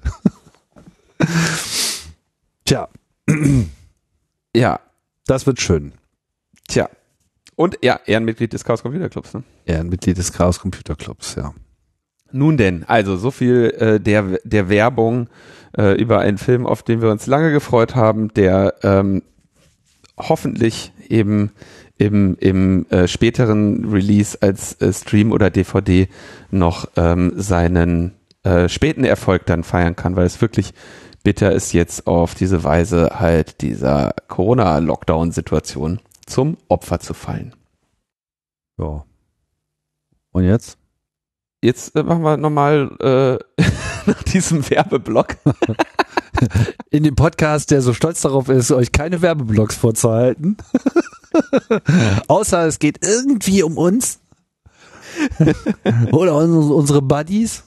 Tja. 2.66 2.88
Ja. 4.54 4.82
Das 5.28 5.48
wird 5.48 5.62
schön. 5.62 5.94
Und 7.56 7.78
ja, 7.82 8.00
Ehrenmitglied 8.06 8.54
des 8.54 8.64
Chaos 8.64 8.82
Computer 8.82 9.10
Clubs. 9.10 9.34
Ne? 9.34 9.44
Ehrenmitglied 9.66 10.18
des 10.18 10.34
Chaos 10.34 10.60
Computer 10.60 10.96
Clubs, 10.96 11.36
ja. 11.36 11.54
Nun 12.32 12.58
denn, 12.58 12.86
also 12.88 13.18
so 13.18 13.30
viel 13.30 13.74
äh, 13.78 14.00
der, 14.00 14.40
der 14.44 14.70
Werbung 14.70 15.28
äh, 15.78 16.00
über 16.02 16.20
einen 16.20 16.38
Film, 16.38 16.66
auf 16.66 16.82
den 16.82 17.02
wir 17.02 17.12
uns 17.12 17.28
lange 17.28 17.52
gefreut 17.52 17.96
haben, 17.96 18.34
der 18.34 18.76
ähm, 18.84 19.22
hoffentlich 20.18 20.94
eben 21.10 21.52
im, 21.98 22.36
im 22.40 22.86
äh, 22.90 23.08
späteren 23.08 23.92
Release 23.92 24.38
als 24.42 24.80
äh, 24.82 24.94
Stream 24.94 25.32
oder 25.32 25.50
DVD 25.50 26.08
noch 26.50 26.88
ähm, 26.96 27.34
seinen 27.36 28.14
äh, 28.44 28.70
späten 28.70 29.04
Erfolg 29.04 29.46
dann 29.46 29.64
feiern 29.64 29.96
kann, 29.96 30.16
weil 30.16 30.26
es 30.26 30.42
wirklich 30.42 30.74
bitter 31.24 31.52
ist, 31.52 31.74
jetzt 31.74 32.08
auf 32.08 32.34
diese 32.34 32.64
Weise 32.64 33.20
halt 33.20 33.62
dieser 33.62 34.16
Corona-Lockdown-Situation 34.28 36.00
zum 36.32 36.58
Opfer 36.70 37.00
zu 37.00 37.14
fallen. 37.14 37.56
Ja. 38.78 39.06
Und 40.32 40.46
jetzt? 40.46 40.78
Jetzt 41.62 41.96
äh, 41.96 42.04
machen 42.04 42.24
wir 42.24 42.38
nochmal 42.38 42.90
äh, 43.00 43.64
nach 44.10 44.24
diesem 44.24 44.68
Werbeblock. 44.70 45.36
In 46.90 47.04
dem 47.04 47.16
Podcast, 47.16 47.70
der 47.72 47.82
so 47.82 47.94
stolz 47.94 48.22
darauf 48.22 48.50
ist, 48.50 48.72
euch 48.72 48.92
keine 48.92 49.22
Werbeblocks 49.22 49.76
vorzuhalten. 49.76 50.58
Außer 52.28 52.66
es 52.66 52.80
geht 52.80 53.06
irgendwie 53.06 53.62
um 53.64 53.78
uns. 53.78 54.20
Oder 56.12 56.36
unsere 56.36 57.02
Buddies, 57.02 57.64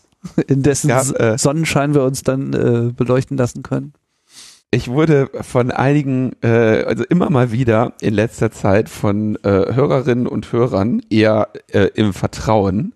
in 0.49 0.63
dessen 0.63 0.89
ja, 0.89 1.03
äh, 1.03 1.39
Sonnenschein 1.39 1.95
wir 1.95 2.03
uns 2.03 2.23
dann 2.23 2.53
äh, 2.53 2.93
beleuchten 2.93 3.37
lassen 3.37 3.63
können 3.63 3.93
ich 4.75 4.89
wurde 4.89 5.31
von 5.41 5.71
einigen, 5.71 6.33
äh, 6.43 6.83
also 6.85 7.05
immer 7.05 7.31
mal 7.31 7.53
wieder 7.53 7.95
in 8.01 8.13
letzter 8.13 8.51
Zeit 8.51 8.89
von 8.89 9.37
äh, 9.45 9.73
Hörerinnen 9.73 10.27
und 10.27 10.53
Hörern 10.53 11.01
eher 11.11 11.49
äh, 11.69 11.91
im 11.95 12.13
Vertrauen 12.13 12.93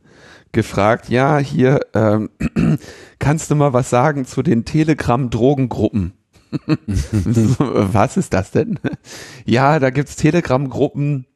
gefragt, 0.53 1.09
ja, 1.09 1.39
hier 1.39 1.81
ähm, 1.95 2.31
kannst 3.19 3.51
du 3.51 3.55
mal 3.55 3.73
was 3.73 3.91
sagen 3.91 4.27
zu 4.27 4.43
den 4.43 4.65
Telegram-Drogengruppen? 4.65 6.15
was 6.67 8.17
ist 8.17 8.33
das 8.33 8.51
denn? 8.51 8.81
ja, 9.45 9.79
da 9.79 9.91
gibt's 9.91 10.17
Telegram-Gruppen, 10.17 11.27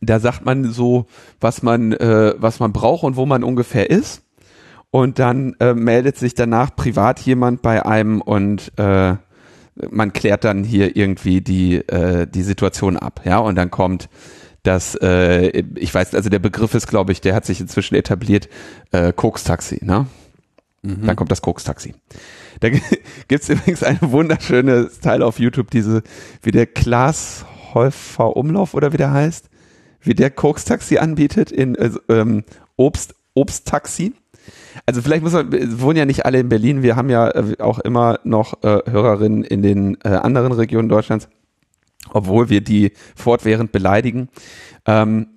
da 0.00 0.20
sagt 0.20 0.46
man 0.46 0.64
so, 0.72 1.06
was 1.40 1.62
man, 1.62 1.92
äh, 1.92 2.34
was 2.38 2.60
man 2.60 2.72
braucht 2.72 3.04
und 3.04 3.16
wo 3.16 3.26
man 3.26 3.44
ungefähr 3.44 3.90
ist. 3.90 4.22
Und 4.90 5.18
dann 5.18 5.54
äh, 5.60 5.74
meldet 5.74 6.16
sich 6.16 6.34
danach 6.34 6.74
privat 6.74 7.20
jemand 7.20 7.60
bei 7.60 7.84
einem 7.84 8.22
und 8.22 8.72
äh, 8.78 9.16
man 9.90 10.12
klärt 10.12 10.44
dann 10.44 10.64
hier 10.64 10.96
irgendwie 10.96 11.40
die, 11.40 11.76
äh, 11.76 12.26
die 12.26 12.42
Situation 12.42 12.96
ab, 12.96 13.22
ja, 13.24 13.38
und 13.38 13.56
dann 13.56 13.70
kommt 13.70 14.08
das, 14.62 14.94
äh, 14.96 15.62
ich 15.76 15.94
weiß, 15.94 16.14
also 16.14 16.28
der 16.28 16.40
Begriff 16.40 16.74
ist, 16.74 16.88
glaube 16.88 17.12
ich, 17.12 17.20
der 17.20 17.34
hat 17.34 17.46
sich 17.46 17.60
inzwischen 17.60 17.94
etabliert, 17.94 18.48
äh, 18.92 19.12
Koks-Taxi, 19.12 19.80
ne? 19.82 20.06
Mhm. 20.82 21.06
Dann 21.06 21.16
kommt 21.16 21.30
das 21.30 21.42
Koks-Taxi. 21.42 21.94
Da 22.60 22.68
gibt's 23.28 23.48
übrigens 23.48 23.82
eine 23.82 23.98
wunderschöne 24.02 24.90
Teil 25.00 25.22
auf 25.22 25.38
YouTube, 25.38 25.70
diese, 25.70 26.02
wie 26.42 26.50
der 26.50 26.66
Klaas 26.66 27.44
Häufer 27.74 28.36
Umlauf 28.36 28.74
oder 28.74 28.92
wie 28.92 28.96
der 28.96 29.12
heißt, 29.12 29.48
wie 30.00 30.14
der 30.14 30.30
Koks-Taxi 30.30 30.98
anbietet 30.98 31.52
in 31.52 31.74
äh, 31.74 31.90
ähm, 32.08 32.44
Obst, 32.76 33.14
Obst-Taxi. 33.34 34.14
Also 34.86 35.02
vielleicht 35.02 35.22
muss 35.22 35.32
man, 35.32 35.52
wir 35.52 35.80
wohnen 35.80 35.96
ja 35.96 36.04
nicht 36.04 36.24
alle 36.26 36.40
in 36.40 36.48
Berlin, 36.48 36.82
wir 36.82 36.96
haben 36.96 37.10
ja 37.10 37.28
äh, 37.28 37.56
auch 37.58 37.78
immer 37.78 38.20
noch 38.24 38.62
äh, 38.62 38.80
Hörerinnen 38.90 39.44
in 39.44 39.62
den 39.62 39.98
äh, 40.04 40.08
anderen 40.08 40.52
Regionen 40.52 40.88
Deutschlands, 40.88 41.28
obwohl 42.10 42.48
wir 42.48 42.60
die 42.60 42.92
fortwährend 43.16 43.72
beleidigen. 43.72 44.28
Ähm, 44.86 45.28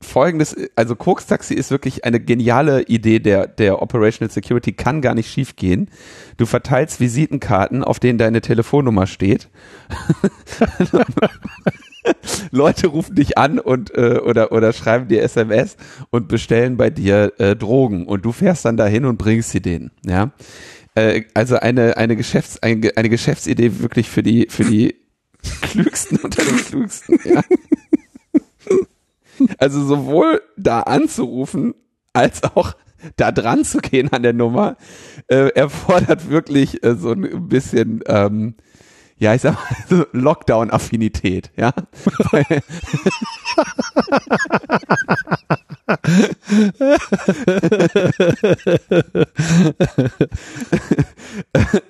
folgendes, 0.00 0.56
also 0.76 0.96
Koks 0.96 1.26
Taxi 1.26 1.54
ist 1.54 1.70
wirklich 1.70 2.04
eine 2.04 2.20
geniale 2.20 2.82
Idee 2.82 3.18
der, 3.18 3.46
der 3.46 3.82
Operational 3.82 4.30
Security, 4.32 4.72
kann 4.72 5.00
gar 5.00 5.14
nicht 5.14 5.30
schief 5.30 5.56
gehen. 5.56 5.90
Du 6.36 6.46
verteilst 6.46 7.00
Visitenkarten, 7.00 7.84
auf 7.84 8.00
denen 8.00 8.18
deine 8.18 8.40
Telefonnummer 8.40 9.06
steht. 9.06 9.48
Leute 12.50 12.88
rufen 12.88 13.14
dich 13.14 13.38
an 13.38 13.58
und 13.58 13.94
äh, 13.94 14.20
oder 14.24 14.52
oder 14.52 14.72
schreiben 14.72 15.08
dir 15.08 15.22
SMS 15.22 15.76
und 16.10 16.28
bestellen 16.28 16.76
bei 16.76 16.90
dir 16.90 17.32
äh, 17.38 17.56
Drogen 17.56 18.06
und 18.06 18.24
du 18.24 18.32
fährst 18.32 18.64
dann 18.64 18.76
dahin 18.76 19.04
und 19.04 19.18
bringst 19.18 19.50
sie 19.50 19.60
denen, 19.60 19.90
ja. 20.04 20.32
Äh, 20.94 21.22
also 21.34 21.56
eine 21.56 21.96
eine 21.96 22.16
Geschäfts 22.16 22.62
eine, 22.62 22.96
eine 22.96 23.08
Geschäftsidee 23.08 23.80
wirklich 23.80 24.08
für 24.08 24.22
die 24.22 24.46
für 24.48 24.64
die 24.64 24.96
klügsten 25.62 26.18
unter 26.18 26.44
den 26.44 26.56
klügsten, 26.56 27.18
ja. 27.24 27.42
Also 29.58 29.84
sowohl 29.84 30.42
da 30.56 30.80
anzurufen, 30.80 31.74
als 32.12 32.44
auch 32.44 32.74
da 33.16 33.32
dran 33.32 33.64
zu 33.64 33.78
gehen 33.78 34.12
an 34.12 34.22
der 34.22 34.32
Nummer, 34.32 34.76
äh, 35.28 35.48
erfordert 35.54 36.30
wirklich 36.30 36.82
äh, 36.84 36.94
so 36.94 37.12
ein 37.12 37.48
bisschen, 37.48 38.02
ähm, 38.06 38.54
ja, 39.16 39.34
ich 39.34 39.42
sag 39.42 39.54
mal, 39.54 39.62
so 39.88 40.06
Lockdown-Affinität, 40.12 41.50
ja. 41.56 41.72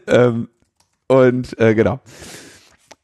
ähm, 0.07 0.49
und 1.07 1.59
äh, 1.59 1.75
genau. 1.75 2.01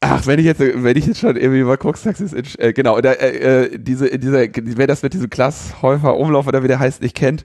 Ach, 0.03 0.25
wenn 0.25 0.39
ich 0.39 0.45
jetzt, 0.45 0.59
wenn 0.59 0.97
ich 0.97 1.05
jetzt 1.05 1.19
schon 1.19 1.35
irgendwie 1.35 1.63
mal 1.63 1.77
Krux-Taxis, 1.77 2.33
äh, 2.57 2.73
genau, 2.73 2.99
da, 3.01 3.11
äh, 3.11 3.65
äh, 3.65 3.79
diese, 3.79 4.17
dieser, 4.17 4.47
wer 4.55 4.87
das 4.87 5.03
mit 5.03 5.13
diesem 5.13 5.29
Klasshäufer 5.29 6.17
Umlauf 6.17 6.47
oder 6.47 6.63
wie 6.63 6.67
der 6.67 6.79
heißt, 6.79 7.03
nicht 7.03 7.15
kennt, 7.15 7.43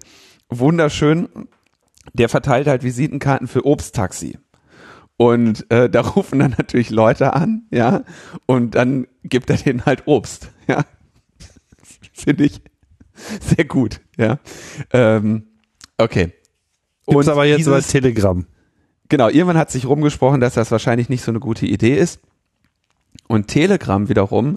wunderschön, 0.49 1.29
der 2.15 2.29
verteilt 2.31 2.67
halt 2.67 2.83
Visitenkarten 2.83 3.47
für 3.47 3.67
Obsttaxi. 3.67 4.39
Und 5.17 5.71
äh, 5.71 5.89
da 5.89 6.01
rufen 6.17 6.39
dann 6.39 6.55
natürlich 6.57 6.91
Leute 6.91 7.33
an, 7.33 7.63
ja, 7.71 8.05
und 8.47 8.75
dann 8.75 9.07
gibt 9.25 9.51
er 9.51 9.57
denen 9.57 9.87
halt 9.87 10.07
Obst, 10.07 10.51
ja. 10.67 10.85
Finde 12.13 12.45
ich 12.45 12.61
sehr 13.41 13.65
gut, 13.65 14.01
ja. 14.17 14.39
Ähm, 14.93 15.47
okay. 15.99 16.33
Gibt's 17.07 17.27
und 17.27 17.29
aber 17.29 17.45
jetzt 17.45 17.59
dieses, 17.59 17.73
bei 17.73 17.81
Telegram. 17.81 18.47
Genau, 19.09 19.29
irgendwann 19.29 19.59
hat 19.59 19.71
sich 19.71 19.87
rumgesprochen, 19.87 20.41
dass 20.41 20.55
das 20.55 20.71
wahrscheinlich 20.71 21.09
nicht 21.09 21.23
so 21.23 21.31
eine 21.31 21.41
gute 21.41 21.67
Idee 21.67 21.97
ist. 21.97 22.21
Und 23.29 23.49
Telegram 23.49 24.09
wiederum 24.09 24.55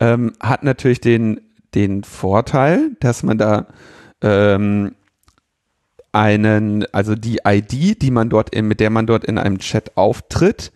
ähm, 0.00 0.32
hat 0.40 0.62
natürlich 0.62 1.00
den, 1.00 1.40
den 1.74 2.04
Vorteil, 2.04 2.96
dass 3.00 3.22
man 3.22 3.38
da 3.38 3.68
ähm, 4.22 4.95
einen, 6.16 6.86
also 6.92 7.14
die 7.14 7.40
ID, 7.46 8.00
die 8.00 8.10
man 8.10 8.30
dort 8.30 8.54
in, 8.54 8.66
mit 8.66 8.80
der 8.80 8.88
man 8.88 9.06
dort 9.06 9.26
in 9.26 9.36
einem 9.36 9.58
Chat 9.58 9.96
auftritt, 9.98 10.72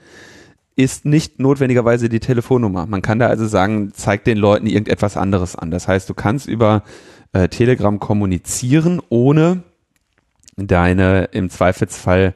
ist 0.76 1.06
nicht 1.06 1.40
notwendigerweise 1.40 2.10
die 2.10 2.20
Telefonnummer. 2.20 2.86
Man 2.86 3.00
kann 3.00 3.18
da 3.18 3.28
also 3.28 3.46
sagen, 3.46 3.92
zeig 3.94 4.24
den 4.24 4.36
Leuten 4.36 4.66
irgendetwas 4.66 5.16
anderes 5.16 5.56
an. 5.56 5.70
Das 5.70 5.88
heißt, 5.88 6.08
du 6.10 6.14
kannst 6.14 6.46
über 6.46 6.82
äh, 7.32 7.48
Telegram 7.48 7.98
kommunizieren, 7.98 9.00
ohne 9.08 9.62
deine 10.56 11.24
im 11.32 11.48
Zweifelsfall 11.48 12.34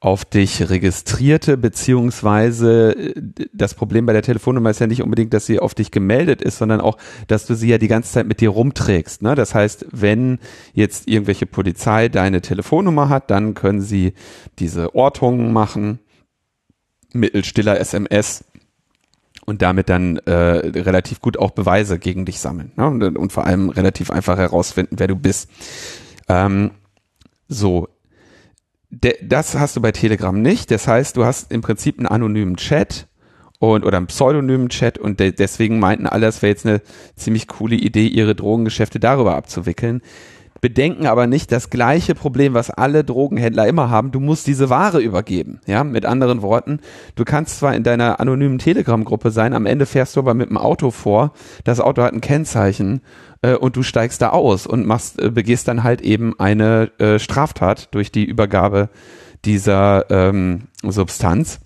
auf 0.00 0.24
dich 0.24 0.70
registrierte, 0.70 1.56
beziehungsweise 1.56 2.92
äh, 2.92 3.14
das 3.52 3.74
Problem 3.74 4.06
bei 4.06 4.12
der 4.12 4.22
Telefonnummer 4.22 4.70
ist 4.70 4.78
ja 4.78 4.86
nicht 4.86 5.02
unbedingt, 5.02 5.34
dass 5.34 5.46
sie 5.46 5.58
auf 5.58 5.74
dich 5.74 5.90
gemeldet 5.90 6.40
ist, 6.40 6.58
sondern 6.58 6.80
auch, 6.80 6.98
dass 7.26 7.46
du 7.46 7.54
sie 7.54 7.68
ja 7.68 7.78
die 7.78 7.88
ganze 7.88 8.12
Zeit 8.12 8.26
mit 8.26 8.40
dir 8.40 8.50
rumträgst. 8.50 9.22
Ne? 9.22 9.34
Das 9.34 9.54
heißt, 9.54 9.86
wenn 9.90 10.38
jetzt 10.72 11.08
irgendwelche 11.08 11.46
Polizei 11.46 12.08
deine 12.08 12.40
Telefonnummer 12.40 13.08
hat, 13.08 13.30
dann 13.30 13.54
können 13.54 13.80
sie 13.80 14.14
diese 14.58 14.94
Ortungen 14.94 15.52
machen 15.52 15.98
mittels 17.12 17.46
stiller 17.46 17.80
SMS 17.80 18.44
und 19.46 19.62
damit 19.62 19.88
dann 19.88 20.18
äh, 20.18 20.32
relativ 20.32 21.20
gut 21.20 21.38
auch 21.38 21.52
Beweise 21.52 21.98
gegen 21.98 22.24
dich 22.24 22.38
sammeln 22.38 22.72
ne? 22.76 22.86
und, 22.86 23.16
und, 23.16 23.32
vor 23.32 23.46
allem 23.46 23.70
relativ 23.70 24.10
einfach 24.10 24.36
herausfinden, 24.36 24.98
wer 24.98 25.08
du 25.08 25.16
bist. 25.16 25.48
Ähm, 26.28 26.72
so, 27.48 27.88
das 28.90 29.54
hast 29.54 29.76
du 29.76 29.80
bei 29.80 29.92
Telegram 29.92 30.40
nicht. 30.40 30.70
Das 30.70 30.88
heißt, 30.88 31.16
du 31.16 31.24
hast 31.24 31.52
im 31.52 31.60
Prinzip 31.60 31.98
einen 31.98 32.06
anonymen 32.06 32.56
Chat 32.56 33.06
und 33.58 33.84
oder 33.84 33.96
einen 33.96 34.06
pseudonymen 34.06 34.68
Chat 34.68 34.98
und 34.98 35.20
de 35.20 35.32
deswegen 35.32 35.78
meinten 35.78 36.06
alle, 36.06 36.26
es 36.26 36.42
wäre 36.42 36.50
jetzt 36.50 36.64
eine 36.64 36.80
ziemlich 37.16 37.48
coole 37.48 37.76
Idee, 37.76 38.06
ihre 38.06 38.34
Drogengeschäfte 38.34 39.00
darüber 39.00 39.36
abzuwickeln 39.36 40.00
bedenken 40.60 41.06
aber 41.06 41.26
nicht 41.26 41.52
das 41.52 41.70
gleiche 41.70 42.14
Problem, 42.14 42.54
was 42.54 42.70
alle 42.70 43.04
Drogenhändler 43.04 43.66
immer 43.66 43.90
haben. 43.90 44.10
Du 44.10 44.20
musst 44.20 44.46
diese 44.46 44.70
Ware 44.70 45.00
übergeben. 45.00 45.60
Ja, 45.66 45.84
mit 45.84 46.04
anderen 46.04 46.42
Worten, 46.42 46.80
du 47.14 47.24
kannst 47.24 47.58
zwar 47.58 47.74
in 47.74 47.82
deiner 47.82 48.20
anonymen 48.20 48.58
Telegram-Gruppe 48.58 49.30
sein, 49.30 49.54
am 49.54 49.66
Ende 49.66 49.86
fährst 49.86 50.16
du 50.16 50.20
aber 50.20 50.34
mit 50.34 50.50
dem 50.50 50.58
Auto 50.58 50.90
vor. 50.90 51.32
Das 51.64 51.80
Auto 51.80 52.02
hat 52.02 52.12
ein 52.12 52.20
Kennzeichen 52.20 53.00
äh, 53.42 53.54
und 53.54 53.76
du 53.76 53.82
steigst 53.82 54.20
da 54.22 54.30
aus 54.30 54.66
und 54.66 54.86
machst, 54.86 55.20
äh, 55.20 55.30
begehst 55.30 55.68
dann 55.68 55.84
halt 55.84 56.00
eben 56.00 56.38
eine 56.38 56.90
äh, 56.98 57.18
Straftat 57.18 57.94
durch 57.94 58.10
die 58.10 58.24
Übergabe 58.24 58.88
dieser 59.44 60.10
ähm, 60.10 60.64
Substanz. 60.82 61.60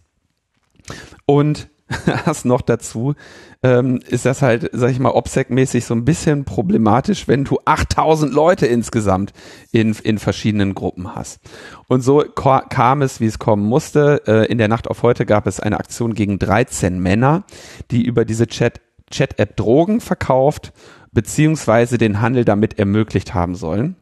Und 1.27 1.69
hast 2.27 2.45
noch 2.45 2.61
dazu, 2.61 3.15
ähm, 3.63 4.01
ist 4.09 4.27
das 4.27 4.43
halt, 4.43 4.71
sag 4.73 4.91
ich 4.91 4.99
mal, 4.99 5.13
OPSEC-mäßig 5.13 5.85
so 5.85 5.95
ein 5.95 6.05
bisschen 6.05 6.45
problematisch, 6.45 7.29
wenn 7.29 7.45
du 7.45 7.59
8000 7.65 8.33
Leute 8.33 8.67
insgesamt 8.67 9.33
in, 9.71 9.95
in 10.03 10.19
verschiedenen 10.19 10.75
Gruppen 10.75 11.15
hast. 11.15 11.41
Und 11.89 12.03
so 12.03 12.25
kam 12.25 13.03
es, 13.03 13.21
wie 13.21 13.27
es 13.27 13.39
kommen 13.39 13.65
musste. 13.65 14.23
Äh, 14.27 14.47
in 14.47 14.59
der 14.59 14.69
Nacht 14.69 14.89
auf 14.89 15.03
heute 15.03 15.27
gab 15.27 15.47
es 15.47 15.61
eine 15.61 15.79
Aktion 15.79 16.15
gegen 16.15 16.39
13 16.39 16.99
Männer, 16.99 17.45
die 17.91 18.03
über 18.03 18.25
diese 18.25 18.47
Chat, 18.47 18.81
Chat-App 19.11 19.57
Drogen 19.57 20.01
verkauft, 20.01 20.73
beziehungsweise 21.13 21.99
den 21.99 22.21
Handel 22.21 22.45
damit 22.45 22.79
ermöglicht 22.79 23.35
haben 23.35 23.55
sollen 23.55 23.97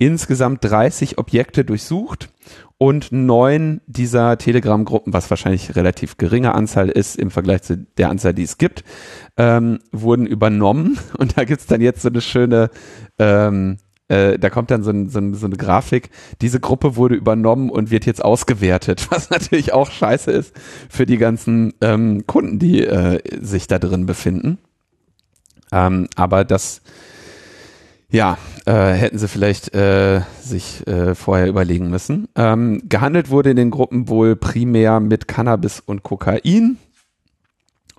insgesamt 0.00 0.64
30 0.64 1.18
Objekte 1.18 1.62
durchsucht 1.62 2.30
und 2.82 3.12
neun 3.12 3.82
dieser 3.86 4.38
Telegram-Gruppen, 4.38 5.12
was 5.12 5.28
wahrscheinlich 5.28 5.76
relativ 5.76 6.16
geringe 6.16 6.54
Anzahl 6.54 6.88
ist 6.88 7.16
im 7.16 7.30
Vergleich 7.30 7.60
zu 7.60 7.76
der 7.76 8.08
Anzahl, 8.08 8.32
die 8.32 8.42
es 8.42 8.56
gibt, 8.56 8.84
ähm, 9.36 9.80
wurden 9.92 10.24
übernommen. 10.24 10.98
Und 11.18 11.36
da 11.36 11.44
gibt's 11.44 11.66
dann 11.66 11.82
jetzt 11.82 12.00
so 12.00 12.08
eine 12.08 12.22
schöne, 12.22 12.70
ähm, 13.18 13.76
äh, 14.08 14.38
da 14.38 14.48
kommt 14.48 14.70
dann 14.70 14.82
so, 14.82 14.92
ein, 14.92 15.10
so, 15.10 15.18
ein, 15.18 15.34
so 15.34 15.44
eine 15.44 15.58
Grafik, 15.58 16.08
diese 16.40 16.58
Gruppe 16.58 16.96
wurde 16.96 17.16
übernommen 17.16 17.68
und 17.68 17.90
wird 17.90 18.06
jetzt 18.06 18.24
ausgewertet, 18.24 19.08
was 19.10 19.28
natürlich 19.28 19.74
auch 19.74 19.90
scheiße 19.90 20.30
ist 20.30 20.54
für 20.88 21.04
die 21.04 21.18
ganzen 21.18 21.74
ähm, 21.82 22.26
Kunden, 22.26 22.58
die 22.58 22.82
äh, 22.82 23.20
sich 23.42 23.66
da 23.66 23.78
drin 23.78 24.06
befinden. 24.06 24.56
Ähm, 25.70 26.08
aber 26.16 26.46
das 26.46 26.80
ja, 28.10 28.38
äh, 28.66 28.92
hätten 28.92 29.18
sie 29.18 29.28
vielleicht 29.28 29.74
äh, 29.74 30.22
sich 30.40 30.86
äh, 30.86 31.14
vorher 31.14 31.48
überlegen 31.48 31.90
müssen. 31.90 32.28
Ähm, 32.34 32.82
gehandelt 32.88 33.30
wurde 33.30 33.50
in 33.50 33.56
den 33.56 33.70
Gruppen 33.70 34.08
wohl 34.08 34.36
primär 34.36 35.00
mit 35.00 35.28
Cannabis 35.28 35.80
und 35.80 36.02
Kokain. 36.02 36.78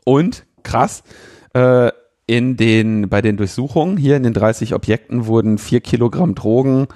Und 0.03 0.45
krass, 0.63 1.03
äh, 1.53 1.91
in 2.27 2.57
den, 2.57 3.09
bei 3.09 3.21
den 3.21 3.37
Durchsuchungen 3.37 3.97
hier 3.97 4.17
in 4.17 4.23
den 4.23 4.33
30 4.33 4.73
Objekten 4.73 5.25
wurden 5.25 5.57
vier 5.57 5.81
Kilogramm 5.81 6.35
Drogen, 6.35 6.87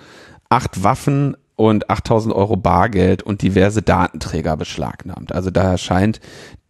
acht 0.50 0.84
Waffen 0.84 1.36
und 1.56 1.90
8000 1.90 2.34
Euro 2.34 2.58
Bargeld 2.58 3.24
und 3.24 3.42
diverse 3.42 3.82
Datenträger 3.82 4.58
beschlagnahmt. 4.58 5.32
Also 5.32 5.52
da 5.52 5.78
scheint 5.78 6.20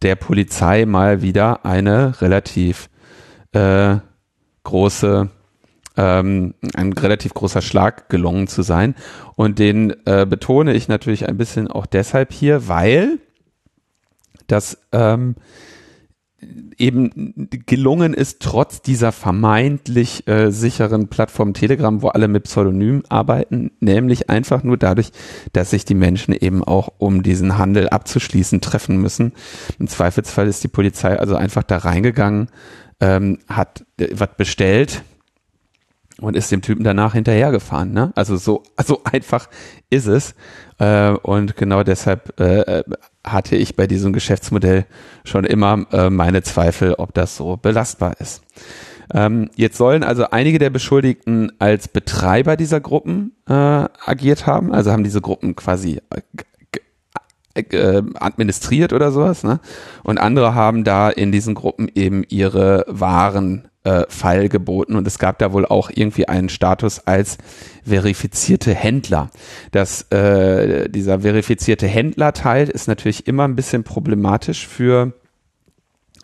der 0.02 0.14
Polizei 0.14 0.86
mal 0.86 1.22
wieder 1.22 1.64
eine 1.64 2.20
relativ 2.20 2.88
äh, 3.52 3.96
große 4.64 5.28
ähm, 5.96 6.54
ein 6.74 6.92
relativ 6.92 7.34
großer 7.34 7.62
Schlag 7.62 8.08
gelungen 8.08 8.46
zu 8.46 8.62
sein. 8.62 8.94
Und 9.34 9.58
den 9.58 9.94
äh, 10.06 10.26
betone 10.26 10.74
ich 10.74 10.88
natürlich 10.88 11.28
ein 11.28 11.36
bisschen 11.36 11.68
auch 11.68 11.86
deshalb 11.86 12.32
hier, 12.32 12.68
weil 12.68 13.18
das 14.46 14.78
ähm, 14.92 15.36
eben 16.78 17.48
gelungen 17.66 18.12
ist, 18.12 18.40
trotz 18.40 18.82
dieser 18.82 19.10
vermeintlich 19.12 20.28
äh, 20.28 20.50
sicheren 20.50 21.08
Plattform 21.08 21.54
Telegram, 21.54 22.02
wo 22.02 22.08
alle 22.08 22.28
mit 22.28 22.44
Pseudonym 22.44 23.02
arbeiten, 23.08 23.70
nämlich 23.80 24.28
einfach 24.28 24.62
nur 24.62 24.76
dadurch, 24.76 25.10
dass 25.52 25.70
sich 25.70 25.84
die 25.84 25.94
Menschen 25.94 26.34
eben 26.34 26.62
auch, 26.62 26.92
um 26.98 27.22
diesen 27.22 27.56
Handel 27.56 27.88
abzuschließen, 27.88 28.60
treffen 28.60 28.98
müssen. 28.98 29.32
Im 29.78 29.88
Zweifelsfall 29.88 30.46
ist 30.46 30.62
die 30.62 30.68
Polizei 30.68 31.18
also 31.18 31.36
einfach 31.36 31.62
da 31.62 31.78
reingegangen, 31.78 32.48
ähm, 33.00 33.38
hat 33.48 33.84
äh, 33.98 34.08
was 34.12 34.30
bestellt, 34.36 35.02
und 36.20 36.36
ist 36.36 36.50
dem 36.50 36.62
Typen 36.62 36.84
danach 36.84 37.14
hinterhergefahren. 37.14 37.92
Ne? 37.92 38.12
Also 38.14 38.36
so, 38.36 38.62
so 38.84 39.02
einfach 39.04 39.48
ist 39.90 40.06
es. 40.06 40.34
Äh, 40.78 41.10
und 41.10 41.56
genau 41.56 41.82
deshalb 41.82 42.38
äh, 42.40 42.82
hatte 43.24 43.56
ich 43.56 43.76
bei 43.76 43.86
diesem 43.86 44.12
Geschäftsmodell 44.12 44.86
schon 45.24 45.44
immer 45.44 45.86
äh, 45.92 46.10
meine 46.10 46.42
Zweifel, 46.42 46.94
ob 46.94 47.14
das 47.14 47.36
so 47.36 47.56
belastbar 47.56 48.14
ist. 48.20 48.42
Ähm, 49.14 49.50
jetzt 49.54 49.76
sollen 49.76 50.02
also 50.02 50.30
einige 50.30 50.58
der 50.58 50.70
Beschuldigten 50.70 51.52
als 51.60 51.88
Betreiber 51.88 52.56
dieser 52.56 52.80
Gruppen 52.80 53.36
äh, 53.48 53.52
agiert 53.52 54.46
haben, 54.46 54.72
also 54.72 54.90
haben 54.90 55.04
diese 55.04 55.20
Gruppen 55.20 55.54
quasi 55.54 56.00
äh, 57.54 57.62
äh, 57.70 58.02
administriert 58.14 58.92
oder 58.92 59.12
sowas, 59.12 59.44
ne? 59.44 59.60
Und 60.02 60.18
andere 60.18 60.54
haben 60.54 60.84
da 60.84 61.08
in 61.08 61.32
diesen 61.32 61.54
Gruppen 61.54 61.88
eben 61.94 62.24
ihre 62.28 62.84
Waren 62.88 63.68
äh, 63.86 64.04
Fall 64.08 64.48
geboten 64.48 64.96
und 64.96 65.06
es 65.06 65.18
gab 65.18 65.38
da 65.38 65.52
wohl 65.52 65.64
auch 65.64 65.90
irgendwie 65.94 66.28
einen 66.28 66.48
Status 66.48 67.06
als 67.06 67.38
verifizierte 67.84 68.74
Händler. 68.74 69.30
Das, 69.70 70.10
äh, 70.10 70.88
dieser 70.88 71.20
verifizierte 71.20 71.86
Händler-Teil 71.86 72.68
ist 72.68 72.88
natürlich 72.88 73.28
immer 73.28 73.44
ein 73.44 73.54
bisschen 73.54 73.84
problematisch 73.84 74.66
für 74.66 75.12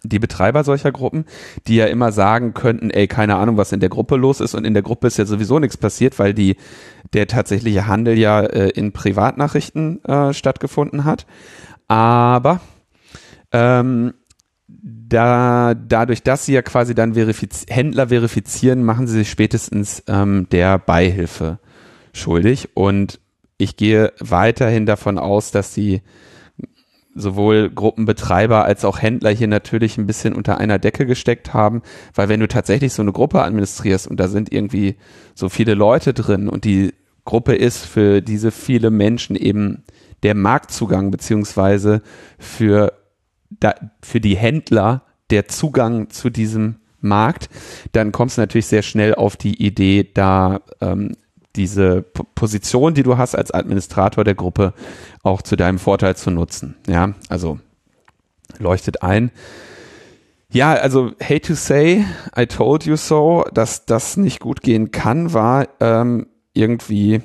die 0.03 0.18
Betreiber 0.18 0.64
solcher 0.64 0.90
Gruppen, 0.90 1.27
die 1.68 1.77
ja 1.77 1.87
immer 1.87 2.11
sagen 2.11 2.55
könnten, 2.55 2.90
ey, 2.90 3.07
keine 3.07 3.37
Ahnung, 3.37 3.57
was 3.57 3.70
in 3.70 3.79
der 3.79 3.88
Gruppe 3.88 4.16
los 4.16 4.40
ist 4.40 4.55
und 4.57 4.64
in 4.64 4.75
der 4.75 4.83
Gruppe 4.83 5.07
ist 5.07 5.18
ja 5.18 5.25
sowieso 5.25 5.61
nichts 5.61 5.77
passiert, 5.77 6.18
weil 6.18 6.35
die 6.35 6.57
der 7.12 7.29
tatsächliche 7.29 7.87
Handel 7.87 8.18
ja 8.18 8.40
äh, 8.40 8.70
in 8.70 8.90
Privatnachrichten 8.90 10.05
äh, 10.05 10.33
stattgefunden 10.33 11.05
hat. 11.05 11.27
Aber 11.87 12.61
ähm, 13.53 14.14
da, 14.82 15.74
dadurch, 15.74 16.22
dass 16.22 16.46
sie 16.46 16.54
ja 16.54 16.62
quasi 16.62 16.94
dann 16.94 17.14
verifiz 17.14 17.66
Händler 17.68 18.08
verifizieren, 18.08 18.82
machen 18.82 19.06
sie 19.06 19.18
sich 19.18 19.30
spätestens 19.30 20.02
ähm, 20.06 20.46
der 20.50 20.78
Beihilfe 20.78 21.58
schuldig. 22.12 22.70
Und 22.74 23.20
ich 23.58 23.76
gehe 23.76 24.12
weiterhin 24.18 24.87
davon 24.87 25.18
aus, 25.18 25.50
dass 25.50 25.74
sie 25.74 26.02
sowohl 27.14 27.70
Gruppenbetreiber 27.70 28.64
als 28.64 28.85
auch 28.85 29.00
Händler 29.02 29.30
hier 29.30 29.48
natürlich 29.48 29.98
ein 29.98 30.06
bisschen 30.06 30.35
unter 30.35 30.58
einer 30.58 30.78
Decke 30.78 31.04
gesteckt 31.04 31.52
haben, 31.52 31.82
weil 32.14 32.28
wenn 32.28 32.40
du 32.40 32.48
tatsächlich 32.48 32.92
so 32.94 33.02
eine 33.02 33.12
Gruppe 33.12 33.42
administrierst 33.42 34.06
und 34.06 34.18
da 34.18 34.28
sind 34.28 34.50
irgendwie 34.52 34.96
so 35.35 35.48
viele 35.48 35.74
Leute 35.74 36.14
drin 36.14 36.48
und 36.48 36.64
die 36.64 36.94
Gruppe 37.24 37.54
ist 37.54 37.85
für 37.85 38.22
diese 38.22 38.50
viele 38.50 38.90
Menschen 38.90 39.37
eben 39.37 39.85
der 40.22 40.35
Marktzugang 40.35 41.11
beziehungsweise 41.11 42.02
für 42.38 42.92
da, 43.62 43.75
für 44.03 44.20
die 44.20 44.37
Händler 44.37 45.03
der 45.31 45.48
Zugang 45.48 46.11
zu 46.11 46.31
diesem 46.31 46.77
Markt, 47.01 47.48
dann 47.92 48.12
kommst 48.12 48.37
du 48.37 48.42
natürlich 48.42 48.66
sehr 48.66 48.83
schnell 48.83 49.14
auf 49.14 49.37
die 49.37 49.64
Idee, 49.64 50.09
da 50.12 50.61
ähm, 50.81 51.16
diese 51.57 52.03
P 52.03 52.22
Position, 52.35 52.94
die 52.94 53.03
du 53.03 53.18
hast 53.18 53.35
als 53.35 53.53
Administrator 53.53 54.25
der 54.25 54.35
Gruppe, 54.35 54.75
auch 55.22 55.42
zu 55.42 55.55
deinem 55.55 55.79
Vorteil 55.79 56.16
zu 56.16 56.31
nutzen. 56.31 56.77
Ja, 56.88 57.14
also 57.29 57.61
leuchtet 58.59 59.03
ein. 59.03 59.31
Ja, 60.51 60.72
also 60.72 61.12
hate 61.22 61.42
to 61.42 61.55
say, 61.55 62.05
I 62.37 62.46
told 62.46 62.85
you 62.85 62.96
so, 62.96 63.44
dass 63.55 63.87
das 63.87 64.16
nicht 64.16 64.40
gut 64.40 64.62
gehen 64.62 64.90
kann, 64.90 65.33
war 65.33 65.68
ähm, 65.81 66.27
irgendwie 66.53 67.22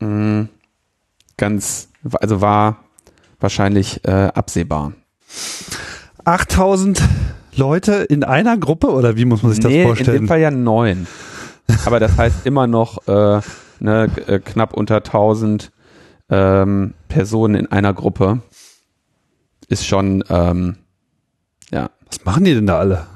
mh, 0.00 0.08
mm, 0.08 0.48
ganz, 1.36 1.88
also 2.12 2.40
war 2.40 2.84
wahrscheinlich 3.40 4.04
äh, 4.04 4.30
absehbar. 4.34 4.92
8000 6.24 7.02
Leute 7.56 7.94
in 7.94 8.24
einer 8.24 8.56
Gruppe 8.56 8.90
oder 8.90 9.16
wie 9.16 9.24
muss 9.24 9.42
man 9.42 9.52
sich 9.52 9.60
das 9.60 9.70
nee, 9.70 9.84
vorstellen? 9.84 10.16
In 10.16 10.22
dem 10.24 10.28
Fall 10.28 10.40
ja 10.40 10.50
neun. 10.50 11.06
Aber 11.86 12.00
das 12.00 12.16
heißt 12.16 12.46
immer 12.46 12.66
noch 12.66 13.06
äh, 13.06 13.40
ne, 13.80 14.10
äh, 14.26 14.38
knapp 14.38 14.74
unter 14.74 14.96
1000 14.96 15.70
ähm, 16.30 16.94
Personen 17.08 17.54
in 17.54 17.66
einer 17.70 17.92
Gruppe. 17.94 18.42
Ist 19.68 19.86
schon, 19.86 20.24
ähm, 20.28 20.76
ja. 21.70 21.90
Was 22.06 22.24
machen 22.24 22.44
die 22.44 22.54
denn 22.54 22.66
da 22.66 22.78
alle? 22.78 23.06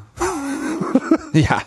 ja, 1.32 1.58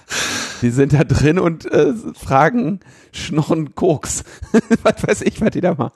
die 0.62 0.70
sind 0.70 0.94
da 0.94 1.04
drin 1.04 1.40
und 1.40 1.72
äh, 1.72 1.94
fragen 2.16 2.80
Schnorren 3.12 3.76
Koks. 3.76 4.24
was 4.84 5.08
weiß 5.08 5.22
ich, 5.22 5.42
was 5.42 5.52
die 5.52 5.62
da 5.62 5.76
machen. 5.76 5.94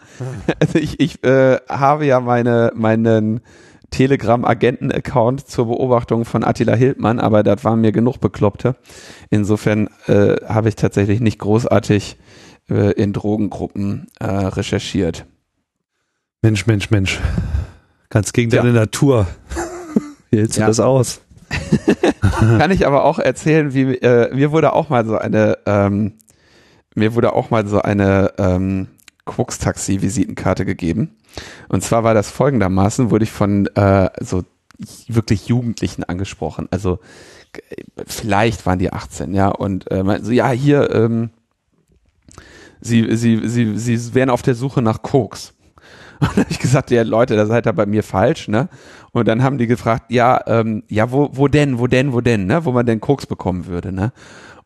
Also 0.60 0.80
ich, 0.80 1.00
ich 1.00 1.24
äh, 1.24 1.58
habe 1.70 2.06
ja 2.06 2.20
meine, 2.20 2.72
meinen 2.76 3.42
Telegram-Agenten-Account 3.96 5.48
zur 5.48 5.68
Beobachtung 5.68 6.26
von 6.26 6.44
Attila 6.44 6.76
Hildmann, 6.76 7.22
aber 7.22 7.44
das 7.44 7.64
waren 7.64 7.80
mir 7.80 7.94
genug 7.94 8.20
Bekloppte. 8.20 8.76
Insofern 9.30 9.88
äh, 10.08 10.36
habe 10.46 10.68
ich 10.68 10.76
tatsächlich 10.76 11.22
nicht 11.22 11.40
großartig 11.40 12.18
äh, 12.70 12.92
in 12.92 13.14
Drogengruppen 13.14 14.08
äh, 14.20 14.26
recherchiert. 14.26 15.26
Mensch, 16.42 16.68
Mensch, 16.68 16.92
Mensch. 16.92 17.22
Ganz 18.10 18.34
gegen 18.34 18.50
deine 18.50 18.68
ja. 18.68 18.82
Natur. 18.82 19.28
Wie 20.30 20.40
hältst 20.40 20.58
du 20.58 20.62
ja. 20.62 20.68
das 20.68 20.82
aus? 20.82 21.22
Kann 22.22 22.72
ich 22.72 22.86
aber 22.86 23.06
auch 23.06 23.20
erzählen, 23.20 23.74
wie 23.74 23.96
äh, 23.96 24.34
mir 24.34 24.52
wurde 24.52 24.74
auch 24.74 24.90
mal 24.90 25.06
so 25.06 25.18
eine 25.18 25.60
ähm, 25.66 26.14
mir 26.96 27.14
wurde 27.14 27.34
auch 27.34 27.50
mal 27.50 27.66
so 27.68 27.82
eine 27.82 28.34
ähm, 28.40 28.88
Quux-Taxi-Visitenkarte 29.26 30.66
gegeben. 30.66 31.16
Und 31.68 31.84
zwar 31.84 32.04
war 32.04 32.14
das 32.14 32.30
folgendermaßen, 32.30 33.12
wurde 33.12 33.24
ich 33.24 33.32
von 33.32 33.68
äh, 33.76 34.10
so 34.22 34.44
wirklich 35.08 35.48
Jugendlichen 35.48 36.04
angesprochen. 36.04 36.68
Also 36.72 37.00
vielleicht 38.06 38.66
waren 38.66 38.80
die 38.80 38.92
18, 38.92 39.34
ja, 39.34 39.50
und 39.50 39.90
äh, 39.92 40.20
so, 40.22 40.32
ja, 40.32 40.50
hier, 40.52 40.92
ähm, 40.94 41.30
sie, 42.82 43.16
sie, 43.16 43.48
sie, 43.48 43.78
sie 43.78 44.14
wären 44.14 44.30
auf 44.30 44.42
der 44.42 44.56
Suche 44.56 44.82
nach 44.82 45.02
Koks. 45.02 45.54
Und 46.22 46.30
dann 46.30 46.46
habe 46.46 46.52
ich 46.52 46.60
gesagt, 46.60 46.92
ja 46.92 47.04
Leute, 47.04 47.36
da 47.36 47.46
seid 47.46 47.68
ihr 47.68 47.74
bei 47.74 47.86
mir 47.86 48.02
falsch, 48.02 48.48
ne? 48.48 48.70
Und 49.16 49.30
dann 49.30 49.44
haben 49.44 49.58
die 49.58 49.66
gefragt, 49.66 50.12
ja, 50.12 50.42
ähm, 50.46 50.84
ja, 50.90 51.10
wo, 51.10 51.30
wo 51.32 51.48
denn, 51.48 51.80
wo 51.80 51.88
denn, 51.88 52.12
wo 52.12 52.20
denn, 52.20 52.48
ne? 52.48 52.66
Wo 52.66 52.74
man 52.74 52.86
denn 52.86 53.00
Koks 53.00 53.26
bekommen 53.26 53.66
würde, 53.66 53.94
ne? 53.94 54.12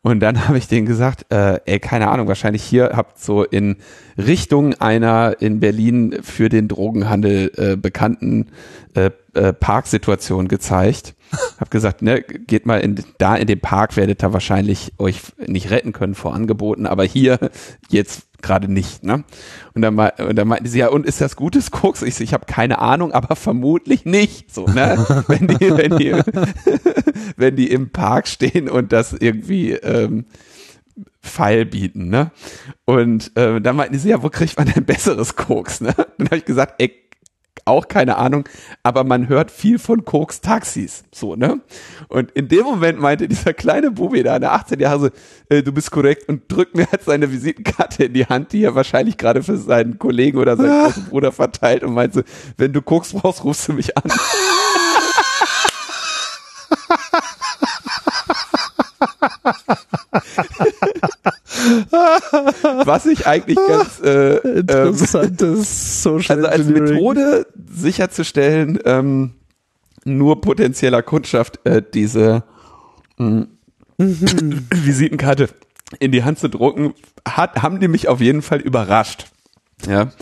Und 0.02 0.18
dann 0.18 0.44
habe 0.48 0.58
ich 0.58 0.66
denen 0.66 0.88
gesagt, 0.88 1.32
äh, 1.32 1.60
ey, 1.66 1.78
keine 1.78 2.08
Ahnung, 2.08 2.26
wahrscheinlich 2.26 2.64
hier 2.64 2.90
habt 2.94 3.20
so 3.20 3.44
in 3.44 3.76
Richtung 4.18 4.74
einer 4.74 5.36
in 5.38 5.60
Berlin 5.60 6.16
für 6.22 6.48
den 6.48 6.66
Drogenhandel 6.66 7.52
äh, 7.56 7.76
bekannten 7.76 8.46
äh, 8.94 9.10
äh, 9.34 9.52
Parksituation 9.52 10.48
gezeigt. 10.48 11.14
Hab 11.60 11.70
gesagt, 11.70 12.02
ne, 12.02 12.20
geht 12.20 12.66
mal 12.66 12.80
in, 12.80 13.04
da 13.18 13.36
in 13.36 13.46
den 13.46 13.60
Park, 13.60 13.96
werdet 13.96 14.24
ihr 14.24 14.32
wahrscheinlich 14.32 14.94
euch 14.98 15.20
nicht 15.46 15.70
retten 15.70 15.92
können 15.92 16.16
vor 16.16 16.34
Angeboten, 16.34 16.86
aber 16.86 17.04
hier 17.04 17.38
jetzt 17.88 18.26
gerade 18.42 18.70
nicht, 18.70 19.02
ne? 19.02 19.24
Und 19.74 19.82
dann, 19.82 19.98
und 19.98 20.36
dann 20.36 20.48
meinten 20.48 20.66
sie, 20.66 20.78
ja, 20.78 20.88
und 20.88 21.06
ist 21.06 21.20
das 21.20 21.36
gutes 21.36 21.70
Koks? 21.70 22.02
Ich 22.02 22.14
so, 22.14 22.24
ich 22.24 22.32
habe 22.32 22.46
keine 22.46 22.78
Ahnung, 22.78 23.12
aber 23.12 23.36
vermutlich 23.36 24.04
nicht, 24.04 24.52
so, 24.52 24.66
ne? 24.66 25.24
wenn 25.28 25.46
die, 25.46 25.70
wenn 25.70 25.96
die, 25.98 26.12
wenn 27.36 27.56
die 27.56 27.70
im 27.70 27.90
Park 27.90 28.28
stehen 28.28 28.68
und 28.68 28.92
das 28.92 29.12
irgendwie 29.12 29.72
ähm, 29.72 30.26
Pfeil 31.22 31.66
bieten, 31.66 32.08
ne? 32.08 32.30
Und 32.84 33.36
äh, 33.36 33.60
dann 33.60 33.76
meinten 33.76 33.98
sie, 33.98 34.10
ja, 34.10 34.22
wo 34.22 34.30
kriegt 34.30 34.56
man 34.58 34.68
denn 34.68 34.84
besseres 34.84 35.36
Koks, 35.36 35.80
ne? 35.80 35.94
Dann 36.18 36.26
habe 36.26 36.36
ich 36.36 36.44
gesagt, 36.44 36.74
ey, 36.78 36.92
auch 37.64 37.88
keine 37.88 38.16
Ahnung, 38.16 38.48
aber 38.82 39.04
man 39.04 39.28
hört 39.28 39.50
viel 39.50 39.78
von 39.78 40.04
Koks 40.04 40.40
Taxis, 40.40 41.04
so, 41.12 41.36
ne? 41.36 41.60
Und 42.08 42.30
in 42.32 42.48
dem 42.48 42.64
Moment 42.64 43.00
meinte 43.00 43.28
dieser 43.28 43.52
kleine 43.54 43.90
Bubi 43.90 44.22
da, 44.22 44.38
der 44.38 44.52
18 44.52 44.80
Jahre, 44.80 45.12
äh, 45.48 45.62
du 45.62 45.72
bist 45.72 45.90
korrekt 45.90 46.28
und 46.28 46.50
drückt 46.50 46.76
mir 46.76 46.86
halt 46.90 47.02
seine 47.02 47.30
Visitenkarte 47.30 48.04
in 48.04 48.12
die 48.14 48.26
Hand, 48.26 48.52
die 48.52 48.64
er 48.64 48.74
wahrscheinlich 48.74 49.16
gerade 49.16 49.42
für 49.42 49.56
seinen 49.56 49.98
Kollegen 49.98 50.38
oder 50.38 50.56
seinen 50.56 50.70
ah. 50.70 50.84
großen 50.84 51.06
Bruder 51.06 51.32
verteilt 51.32 51.82
und 51.82 51.94
meinte, 51.94 52.24
wenn 52.56 52.72
du 52.72 52.82
Koks 52.82 53.12
brauchst, 53.12 53.44
rufst 53.44 53.68
du 53.68 53.72
mich 53.72 53.96
an. 53.96 54.04
Was 62.84 63.06
ich 63.06 63.26
eigentlich 63.26 63.58
ganz 63.66 64.00
äh, 64.02 64.36
interessantes 64.58 65.58
ähm, 66.04 66.20
Social 66.20 66.46
Also 66.46 66.48
als 66.48 66.66
Methode 66.66 67.46
sicherzustellen, 67.72 68.78
ähm, 68.84 69.34
nur 70.04 70.40
potenzieller 70.40 71.02
Kundschaft 71.02 71.60
äh, 71.64 71.82
diese 71.82 72.44
mh, 73.18 73.46
mhm. 73.98 74.66
Visitenkarte 74.74 75.48
in 75.98 76.12
die 76.12 76.22
Hand 76.22 76.38
zu 76.38 76.48
drucken, 76.48 76.94
hat, 77.26 77.62
haben 77.62 77.80
die 77.80 77.88
mich 77.88 78.08
auf 78.08 78.20
jeden 78.20 78.42
Fall 78.42 78.60
überrascht. 78.60 79.26
Ja. 79.86 80.12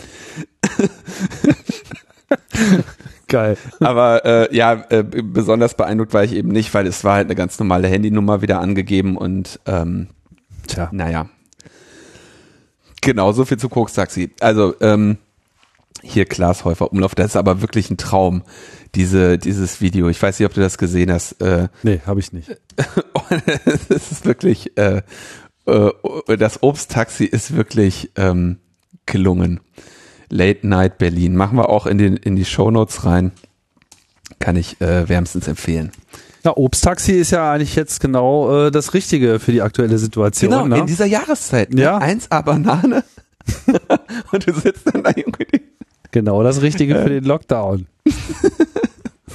Geil. 3.27 3.57
Aber 3.79 4.25
äh, 4.25 4.55
ja, 4.55 4.85
äh, 4.89 5.03
besonders 5.03 5.75
beeindruckt 5.75 6.13
war 6.13 6.23
ich 6.23 6.33
eben 6.33 6.49
nicht, 6.49 6.73
weil 6.73 6.87
es 6.87 7.03
war 7.03 7.15
halt 7.15 7.27
eine 7.27 7.35
ganz 7.35 7.59
normale 7.59 7.87
Handynummer 7.87 8.41
wieder 8.41 8.59
angegeben 8.59 9.17
und 9.17 9.59
ähm, 9.67 10.07
Tja. 10.69 10.89
naja. 10.91 11.29
Genau, 13.01 13.31
so 13.31 13.45
viel 13.45 13.57
zu 13.57 13.69
Koks 13.69 13.93
Taxi. 13.93 14.31
Also, 14.39 14.75
ähm, 14.81 15.17
hier 16.01 16.25
Klaas 16.25 16.65
Häufer 16.65 16.91
Umlauf, 16.91 17.15
das 17.15 17.27
ist 17.27 17.35
aber 17.35 17.61
wirklich 17.61 17.89
ein 17.89 17.97
Traum, 17.97 18.43
diese, 18.95 19.37
dieses 19.37 19.81
Video. 19.81 20.09
Ich 20.09 20.21
weiß 20.21 20.39
nicht, 20.39 20.45
ob 20.45 20.53
du 20.53 20.61
das 20.61 20.77
gesehen 20.77 21.11
hast. 21.11 21.41
Äh, 21.41 21.67
nee, 21.83 22.01
habe 22.05 22.19
ich 22.19 22.33
nicht. 22.33 22.49
das 23.89 24.11
ist 24.11 24.25
wirklich, 24.25 24.77
äh, 24.77 25.01
äh, 25.65 26.37
das 26.37 26.63
Obsttaxi 26.63 27.25
ist 27.25 27.55
wirklich 27.55 28.11
ähm, 28.15 28.59
gelungen. 29.05 29.59
Late 30.29 30.67
Night 30.67 30.97
Berlin. 30.97 31.35
Machen 31.35 31.57
wir 31.57 31.69
auch 31.69 31.85
in, 31.85 31.97
den, 31.97 32.17
in 32.17 32.35
die 32.35 32.45
Show 32.45 32.71
Notes 32.71 33.05
rein. 33.05 33.31
Kann 34.39 34.55
ich 34.55 34.79
äh, 34.79 35.09
wärmstens 35.09 35.47
empfehlen. 35.47 35.91
Ja, 36.43 36.55
Obsttaxi 36.55 37.13
ist 37.13 37.31
ja 37.31 37.51
eigentlich 37.51 37.75
jetzt 37.75 37.99
genau 37.99 38.67
äh, 38.67 38.71
das 38.71 38.93
Richtige 38.93 39.39
für 39.39 39.51
die 39.51 39.61
aktuelle 39.61 39.97
Situation. 39.97 40.51
Genau, 40.51 40.67
ne? 40.67 40.79
in 40.79 40.85
dieser 40.85 41.05
Jahreszeit. 41.05 41.73
Ne? 41.73 41.81
Ja. 41.81 41.99
1A 41.99 42.41
Banane. 42.43 43.03
und 44.31 44.47
du 44.47 44.53
sitzt 44.53 44.87
dann 44.93 45.03
da 45.03 45.11
irgendwie. 45.15 45.47
Genau 46.11 46.41
das 46.43 46.61
Richtige 46.61 46.95
für 46.95 47.09
den 47.09 47.23
Lockdown. 47.23 47.87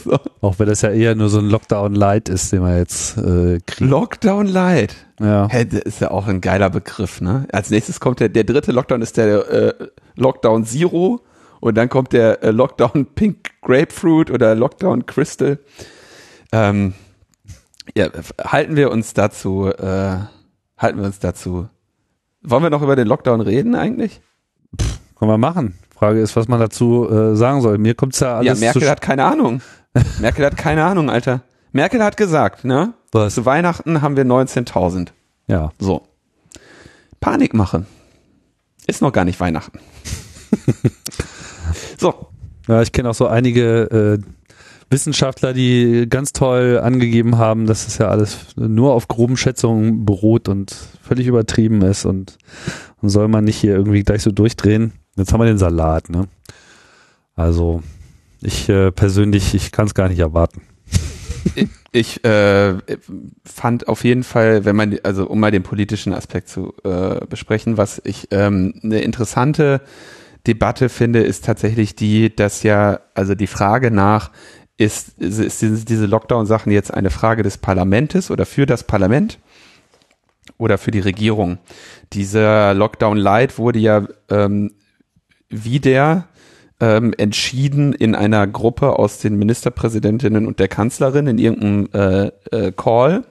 So. 0.05 0.19
Auch 0.43 0.59
wenn 0.59 0.67
das 0.67 0.83
ja 0.83 0.90
eher 0.90 1.14
nur 1.14 1.29
so 1.29 1.38
ein 1.38 1.49
Lockdown-Light 1.49 2.29
ist, 2.29 2.53
den 2.53 2.62
wir 2.62 2.77
jetzt 2.77 3.17
äh, 3.17 3.59
kriegen. 3.64 3.90
Lockdown 3.90 4.47
Light. 4.47 4.95
Ja. 5.19 5.49
Hä, 5.49 5.64
das 5.64 5.81
ist 5.81 6.01
ja 6.01 6.11
auch 6.11 6.27
ein 6.27 6.40
geiler 6.40 6.69
Begriff, 6.71 7.21
ne? 7.21 7.47
Als 7.53 7.71
nächstes 7.71 8.01
kommt 8.01 8.21
der, 8.21 8.29
der 8.29 8.45
dritte 8.45 8.73
Lockdown 8.73 9.01
ist 9.03 9.17
der 9.17 9.51
äh, 9.51 9.75
Lockdown 10.17 10.67
Zero 10.67 11.21
und 11.61 11.77
dann 11.77 11.88
kommt 11.88 12.12
der 12.12 12.43
äh, 12.43 12.51
Lockdown 12.51 13.07
Pink 13.14 13.51
Grapefruit 13.62 14.31
oder 14.31 14.55
Lockdown 14.55 15.07
Crystal. 15.07 15.59
Ähm, 16.55 16.95
ja, 17.97 18.09
halten 18.45 18.77
wir 18.77 18.93
uns 18.93 19.12
dazu, 19.12 19.67
äh, 19.67 20.19
halten 20.79 20.99
wir 20.99 21.05
uns 21.05 21.19
dazu. 21.19 21.69
Wollen 22.43 22.62
wir 22.62 22.71
noch 22.71 22.83
über 22.83 22.95
den 22.95 23.09
Lockdown 23.09 23.40
reden 23.40 23.75
eigentlich? 23.75 24.21
Können 25.19 25.31
wir 25.33 25.38
machen. 25.38 25.77
Frage 25.93 26.21
ist, 26.21 26.37
was 26.37 26.47
man 26.47 26.61
dazu 26.61 27.09
äh, 27.11 27.35
sagen 27.35 27.61
soll. 27.61 27.79
Mir 27.79 27.95
kommt's 27.95 28.21
ja 28.21 28.37
alles 28.37 28.61
ja, 28.61 28.67
Merkel 28.67 28.88
hat 28.88 29.01
keine 29.01 29.25
Ahnung. 29.25 29.62
Merkel 30.21 30.45
hat 30.45 30.57
keine 30.57 30.85
Ahnung, 30.85 31.11
Alter. 31.11 31.43
Merkel 31.73 32.05
hat 32.05 32.17
gesagt, 32.17 32.64
ne? 32.64 32.95
Was? 33.11 33.35
Zu 33.35 33.47
Weihnachten 33.47 34.01
haben 34.01 34.17
wir 34.17 34.25
19.000. 34.25 35.09
Ja. 35.49 35.73
So. 35.81 36.07
Panik 37.21 37.53
machen. 37.53 37.87
Ist 38.87 39.03
noch 39.03 39.12
gar 39.12 39.25
nicht 39.25 39.40
Weihnachten. 39.40 39.81
so. 41.99 42.29
Ja, 42.69 42.81
ich 42.81 42.93
kenne 42.93 43.11
auch 43.11 43.14
so 43.14 43.27
einige 43.27 44.21
äh, 44.21 44.43
Wissenschaftler, 44.90 45.53
die 45.53 46.07
ganz 46.09 46.33
toll 46.33 46.81
angegeben 46.83 47.38
haben, 47.38 47.66
dass 47.66 47.87
es 47.87 47.99
ja 47.99 48.09
alles 48.09 48.38
nur 48.57 48.92
auf 48.92 49.09
groben 49.09 49.37
Schätzungen 49.37 50.05
beruht 50.05 50.49
und 50.49 50.75
völlig 51.03 51.27
übertrieben 51.27 51.83
ist 51.83 52.05
und, 52.05 52.38
und 53.03 53.09
soll 53.09 53.29
man 53.29 53.44
nicht 53.44 53.57
hier 53.57 53.75
irgendwie 53.75 54.03
gleich 54.03 54.23
so 54.23 54.31
durchdrehen. 54.31 54.92
Jetzt 55.16 55.33
haben 55.33 55.40
wir 55.40 55.47
den 55.47 55.59
Salat, 55.59 56.11
ne? 56.11 56.29
Also 57.35 57.83
ich 58.40 58.68
äh, 58.68 58.92
persönlich, 58.92 59.55
ich 59.55 59.73
kann 59.73 59.87
es 59.87 59.94
gar 59.94 60.09
nicht 60.09 60.20
erwarten. 60.20 60.62
Ich 61.92 62.25
äh, 62.25 62.75
fand 63.44 63.87
auf 63.87 64.03
jeden 64.03 64.25
Fall, 64.25 64.64
wenn 64.64 64.75
man, 64.75 64.99
also 65.05 65.29
um 65.29 65.38
mal 65.38 65.53
den 65.53 65.62
politischen 65.62 66.12
Aspekt 66.12 66.49
zu 66.49 66.75
äh, 66.83 67.25
besprechen, 67.27 67.77
was 67.77 68.03
ich 68.05 68.29
ähm, 68.33 68.75
eine 68.83 69.01
interessante 69.01 69.81
Debatte 70.47 70.88
finde, 70.88 71.20
ist 71.20 71.44
tatsächlich 71.44 71.94
die, 71.94 72.35
dass 72.35 72.64
ja, 72.64 72.99
also 73.14 73.35
die 73.35 73.47
Frage 73.47 73.90
nach, 73.90 74.33
ist, 74.77 75.19
ist, 75.19 75.63
ist 75.63 75.89
diese- 75.89 76.07
Lockdown-Sachen 76.07 76.73
jetzt 76.73 76.93
eine 76.93 77.11
Frage 77.11 77.43
des 77.43 77.59
Parlamentes 77.59 78.31
oder 78.31 78.47
für 78.47 78.67
das 78.67 78.85
Parlament 78.85 79.39
oder 80.59 80.79
für 80.79 80.91
die 80.91 81.01
Regierung? 81.01 81.59
Dieser 82.13 82.75
Lockdown 82.75 83.17
Light 83.17 83.59
wurde 83.59 83.79
ja 83.79 84.07
ähm, 84.31 84.73
wieder 85.49 86.27
ähm, 86.81 87.15
entschieden 87.17 87.93
in 87.93 88.15
einer 88.15 88.47
Gruppe 88.47 88.99
aus 88.99 89.19
den 89.19 89.37
Ministerpräsidentinnen 89.37 90.47
und 90.47 90.59
der 90.59 90.69
Kanzlerin 90.69 91.27
in 91.29 91.39
irgendeinem 91.39 91.89
äh, 91.93 92.67
äh, 92.67 92.73
Call 92.73 93.25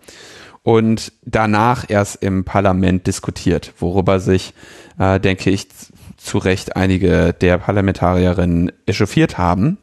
und 0.64 1.12
danach 1.26 1.86
erst 1.90 2.24
im 2.24 2.46
Parlament 2.46 3.06
diskutiert, 3.06 3.74
worüber 3.80 4.22
sich, 4.22 4.54
äh, 4.98 5.20
denke 5.20 5.50
ich, 5.50 5.68
zu 6.16 6.38
Recht 6.38 6.78
einige 6.78 7.34
der 7.34 7.58
Parlamentarierinnen 7.58 8.72
echauffiert 8.86 9.38
haben. 9.38 9.78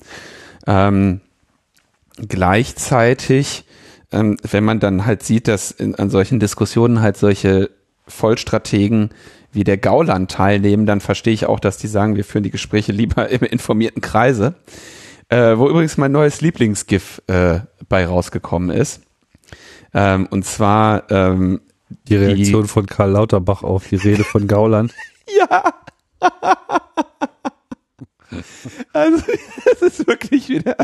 Ähm, 0.67 1.21
gleichzeitig, 2.29 3.65
ähm, 4.13 4.37
wenn 4.49 4.65
man 4.65 4.81
dann 4.81 5.07
halt 5.07 5.23
sieht, 5.23 5.49
dass 5.49 5.71
in, 5.71 5.95
an 5.95 6.11
solchen 6.11 6.41
Diskussionen 6.41 7.01
halt 7.01 7.17
solche 7.17 7.71
Vollstrategen 8.07 9.11
wie 9.53 9.65
der 9.65 9.79
Gauland 9.79 10.31
teilnehmen, 10.31 10.87
dann 10.87 11.01
verstehe 11.01 11.33
ich 11.33 11.47
auch, 11.47 11.61
dass 11.61 11.77
die 11.77 11.89
sagen, 11.89 12.17
wir 12.17 12.25
führen 12.25 12.45
die 12.45 12.51
Gespräche 12.51 12.93
lieber 12.93 13.29
im 13.29 13.43
informierten 13.43 14.03
Kreise. 14.03 14.55
Äh, 15.29 15.59
wo 15.59 15.69
übrigens 15.69 15.97
mein 15.97 16.11
neues 16.11 16.41
Lieblingsgif 16.41 17.23
äh, 17.29 17.61
bei 17.89 18.05
rausgekommen 18.05 18.71
ist. 18.71 19.03
Ähm, 19.95 20.27
und 20.29 20.45
zwar 20.45 21.09
ähm, 21.11 21.61
Die 22.09 22.17
Reaktion 22.17 22.67
von 22.67 22.87
Karl 22.87 23.13
Lauterbach 23.13 23.63
auf 23.63 23.89
die 23.89 23.97
Rede 23.97 24.25
von 24.25 24.47
Gauland. 24.47 24.93
Ja. 25.39 25.73
Also, 28.93 29.23
es 29.73 29.83
ist 29.83 30.07
wirklich 30.07 30.49
wieder. 30.49 30.77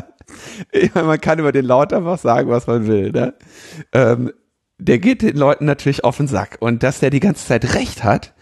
Meine, 0.94 1.06
man 1.06 1.20
kann 1.20 1.38
über 1.38 1.52
den 1.52 1.64
Lauterbach 1.64 2.18
sagen, 2.18 2.48
was 2.50 2.66
man 2.66 2.86
will, 2.86 3.10
ne? 3.10 3.34
Ähm, 3.92 4.32
der 4.78 4.98
geht 4.98 5.22
den 5.22 5.36
Leuten 5.36 5.64
natürlich 5.64 6.04
auf 6.04 6.16
den 6.18 6.28
Sack. 6.28 6.58
Und 6.60 6.82
dass 6.82 7.00
der 7.00 7.10
die 7.10 7.20
ganze 7.20 7.46
Zeit 7.46 7.74
recht 7.74 8.04
hat, 8.04 8.34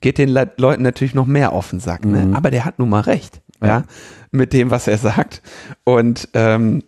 geht 0.00 0.18
den 0.18 0.28
Le 0.28 0.50
Leuten 0.56 0.82
natürlich 0.82 1.14
noch 1.14 1.26
mehr 1.26 1.52
auf 1.52 1.70
den 1.70 1.80
Sack, 1.80 2.04
ne? 2.04 2.32
Aber 2.34 2.50
der 2.50 2.64
hat 2.64 2.78
nun 2.78 2.88
mal 2.88 3.00
recht, 3.00 3.40
ja, 3.62 3.84
mit 4.30 4.52
dem, 4.52 4.70
was 4.70 4.88
er 4.88 4.98
sagt. 4.98 5.42
Und 5.84 6.28
ähm, 6.34 6.82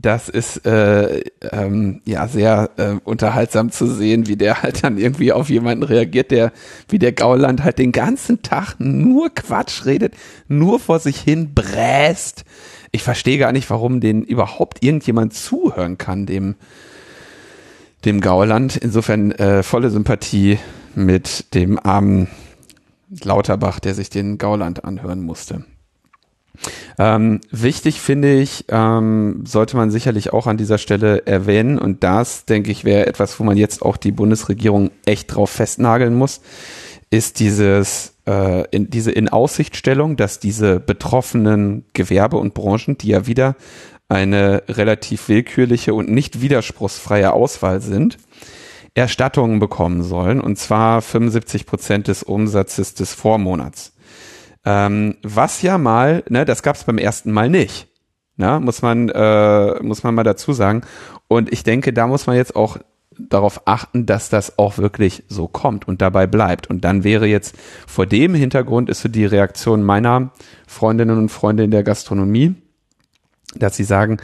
das 0.00 0.28
ist 0.28 0.64
äh, 0.66 1.20
ähm, 1.52 2.00
ja 2.04 2.26
sehr 2.28 2.70
äh, 2.76 2.94
unterhaltsam 3.04 3.70
zu 3.70 3.86
sehen, 3.86 4.26
wie 4.26 4.36
der 4.36 4.62
halt 4.62 4.84
dann 4.84 4.98
irgendwie 4.98 5.32
auf 5.32 5.50
jemanden 5.50 5.82
reagiert, 5.82 6.30
der 6.30 6.52
wie 6.88 6.98
der 6.98 7.12
Gauland 7.12 7.62
halt 7.62 7.78
den 7.78 7.92
ganzen 7.92 8.42
Tag 8.42 8.76
nur 8.78 9.30
Quatsch 9.30 9.84
redet, 9.84 10.14
nur 10.48 10.80
vor 10.80 10.98
sich 11.00 11.20
hin 11.20 11.54
bräst. 11.54 12.44
Ich 12.92 13.02
verstehe 13.02 13.38
gar 13.38 13.52
nicht, 13.52 13.68
warum 13.70 14.00
den 14.00 14.22
überhaupt 14.22 14.82
irgendjemand 14.82 15.34
zuhören 15.34 15.98
kann, 15.98 16.26
dem 16.26 16.56
dem 18.04 18.20
Gauland. 18.20 18.76
Insofern 18.76 19.32
äh, 19.32 19.62
volle 19.62 19.90
Sympathie 19.90 20.58
mit 20.94 21.54
dem 21.54 21.78
armen 21.78 22.28
Lauterbach, 23.22 23.80
der 23.80 23.94
sich 23.94 24.10
den 24.10 24.38
Gauland 24.38 24.84
anhören 24.84 25.20
musste. 25.20 25.64
Ähm, 26.98 27.40
wichtig 27.50 28.00
finde 28.00 28.34
ich, 28.34 28.66
ähm, 28.68 29.44
sollte 29.46 29.76
man 29.76 29.90
sicherlich 29.90 30.32
auch 30.32 30.46
an 30.46 30.56
dieser 30.56 30.78
Stelle 30.78 31.26
erwähnen, 31.26 31.78
und 31.78 32.04
das, 32.04 32.44
denke 32.44 32.70
ich, 32.70 32.84
wäre 32.84 33.06
etwas, 33.06 33.38
wo 33.40 33.44
man 33.44 33.56
jetzt 33.56 33.82
auch 33.82 33.96
die 33.96 34.12
Bundesregierung 34.12 34.90
echt 35.06 35.34
drauf 35.34 35.50
festnageln 35.50 36.14
muss, 36.14 36.40
ist 37.10 37.40
dieses, 37.40 38.14
äh, 38.26 38.64
in, 38.70 38.90
diese 38.90 39.10
Inaussichtstellung, 39.10 40.16
dass 40.16 40.38
diese 40.38 40.80
betroffenen 40.80 41.84
Gewerbe 41.92 42.36
und 42.36 42.54
Branchen, 42.54 42.98
die 42.98 43.08
ja 43.08 43.26
wieder 43.26 43.56
eine 44.08 44.64
relativ 44.68 45.28
willkürliche 45.28 45.94
und 45.94 46.10
nicht 46.10 46.40
widerspruchsfreie 46.40 47.32
Auswahl 47.32 47.80
sind, 47.80 48.18
Erstattungen 48.94 49.60
bekommen 49.60 50.02
sollen, 50.02 50.40
und 50.40 50.56
zwar 50.58 51.00
75 51.00 51.64
Prozent 51.64 52.08
des 52.08 52.22
Umsatzes 52.22 52.94
des 52.94 53.14
Vormonats. 53.14 53.92
Ähm, 54.64 55.16
was 55.22 55.62
ja 55.62 55.78
mal, 55.78 56.22
ne, 56.28 56.44
das 56.44 56.62
gab 56.62 56.76
es 56.76 56.84
beim 56.84 56.98
ersten 56.98 57.32
Mal 57.32 57.48
nicht. 57.48 57.88
Ne, 58.36 58.58
muss 58.60 58.80
man, 58.80 59.08
äh, 59.10 59.82
muss 59.82 60.02
man 60.02 60.14
mal 60.14 60.24
dazu 60.24 60.52
sagen. 60.52 60.82
Und 61.28 61.52
ich 61.52 61.62
denke, 61.62 61.92
da 61.92 62.06
muss 62.06 62.26
man 62.26 62.36
jetzt 62.36 62.56
auch 62.56 62.78
darauf 63.28 63.66
achten, 63.66 64.06
dass 64.06 64.30
das 64.30 64.58
auch 64.58 64.78
wirklich 64.78 65.24
so 65.28 65.46
kommt 65.46 65.86
und 65.86 66.00
dabei 66.00 66.26
bleibt. 66.26 66.68
Und 66.68 66.84
dann 66.84 67.04
wäre 67.04 67.26
jetzt 67.26 67.54
vor 67.86 68.06
dem 68.06 68.34
Hintergrund 68.34 68.88
ist 68.88 69.02
so 69.02 69.08
die 69.08 69.26
Reaktion 69.26 69.82
meiner 69.82 70.30
Freundinnen 70.66 71.18
und 71.18 71.28
Freunde 71.28 71.64
in 71.64 71.70
der 71.70 71.82
Gastronomie, 71.82 72.54
dass 73.54 73.76
sie 73.76 73.84
sagen, 73.84 74.18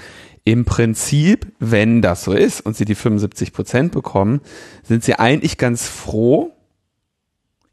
im 0.44 0.64
Prinzip, 0.64 1.52
wenn 1.58 2.02
das 2.02 2.24
so 2.24 2.32
ist 2.32 2.60
und 2.60 2.76
sie 2.76 2.84
die 2.84 2.94
75 2.94 3.52
Prozent 3.52 3.92
bekommen, 3.92 4.40
sind 4.84 5.02
sie 5.02 5.18
eigentlich 5.18 5.58
ganz 5.58 5.88
froh. 5.88 6.52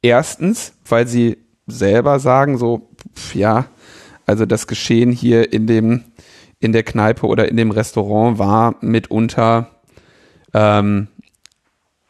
Erstens, 0.02 0.74
weil 0.84 1.08
sie 1.08 1.38
selber 1.68 2.20
sagen, 2.20 2.58
so, 2.58 2.90
pf, 3.16 3.36
ja, 3.36 3.66
also 4.26 4.46
das 4.46 4.68
Geschehen 4.68 5.12
hier 5.12 5.52
in 5.54 5.68
dem, 5.68 6.04
in 6.60 6.72
der 6.72 6.84
Kneipe 6.84 7.28
oder 7.28 7.48
in 7.50 7.58
dem 7.58 7.72
Restaurant 7.72 8.40
war 8.40 8.76
mitunter, 8.82 9.70
ähm, 10.54 11.08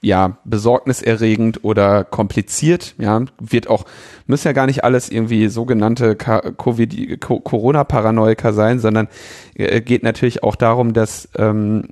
ja, 0.02 0.38
besorgniserregend 0.44 1.64
oder 1.64 2.04
kompliziert, 2.04 2.94
ja, 2.98 3.22
wird 3.40 3.68
auch, 3.70 3.86
müssen 4.28 4.48
ja 4.48 4.52
gar 4.52 4.66
nicht 4.66 4.84
alles 4.84 5.10
irgendwie 5.10 5.48
sogenannte 5.48 6.18
Ka- 6.18 6.52
Covid, 6.52 7.22
Co- 7.22 7.40
Corona-Paranoiker 7.40 8.52
sein, 8.52 8.80
sondern 8.80 9.08
äh, 9.56 9.80
geht 9.80 10.04
natürlich 10.04 10.44
auch 10.44 10.58
darum, 10.58 10.92
dass 10.94 11.30
ähm, 11.38 11.88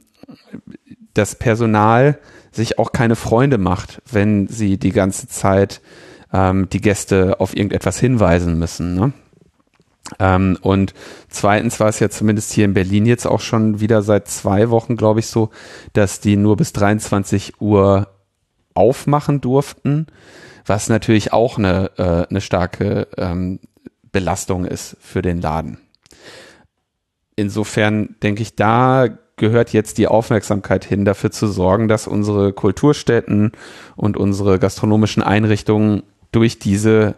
das 1.13 1.36
Personal 1.36 2.19
sich 2.52 2.80
auch 2.80 2.91
keine 2.91 3.15
Freunde 3.15 3.58
macht, 3.58 4.02
wenn 4.12 4.47
sie 4.47 4.78
die 4.78 4.91
ganze 4.91 5.30
Zeit 5.30 5.82
ähm, 6.34 6.70
die 6.70 6.82
Gäste 6.82 7.39
auf 7.39 7.56
irgendetwas 7.56 8.00
hinweisen 8.00 8.58
müssen. 8.60 8.96
Ne? 8.96 9.13
Ähm, 10.20 10.58
und 10.62 10.94
zweitens 11.30 11.80
war 11.80 11.89
es 11.89 12.00
ja 12.00 12.10
zumindest 12.10 12.52
hier 12.52 12.65
in 12.65 12.74
Berlin 12.74 13.06
jetzt 13.06 13.26
auch 13.26 13.41
schon 13.41 13.80
wieder 13.80 14.02
seit 14.02 14.28
zwei 14.28 14.70
Wochen, 14.70 14.98
glaube 14.98 15.20
ich, 15.20 15.28
so, 15.28 15.50
dass 15.94 16.20
die 16.20 16.36
nur 16.36 16.58
bis 16.58 16.74
23 16.74 17.62
Uhr 17.62 18.08
aufmachen 18.74 19.41
durften, 19.41 20.08
was 20.65 20.89
natürlich 20.89 21.34
auch 21.34 21.58
eine, 21.58 21.91
äh, 21.98 22.30
eine 22.30 22.41
starke 22.41 23.08
ähm, 23.17 23.60
Belastung 24.12 24.65
ist 24.65 24.98
für 25.00 25.22
den 25.22 25.41
Laden. 25.41 25.78
Insofern 27.36 28.15
denke 28.22 28.41
ich, 28.41 28.56
da 28.56 29.08
gehört 29.38 29.74
jetzt 29.74 29.98
die 29.98 30.08
Aufmerksamkeit 30.08 30.86
hin, 30.86 31.06
dafür 31.06 31.32
zu 31.32 31.48
sorgen, 31.48 31.88
dass 31.88 32.08
unsere 32.08 32.54
Kulturstätten 32.54 33.54
und 33.96 34.17
unsere 34.17 34.60
gastronomischen 34.60 35.24
Einrichtungen 35.24 36.04
durch 36.32 36.60
diese, 36.60 37.15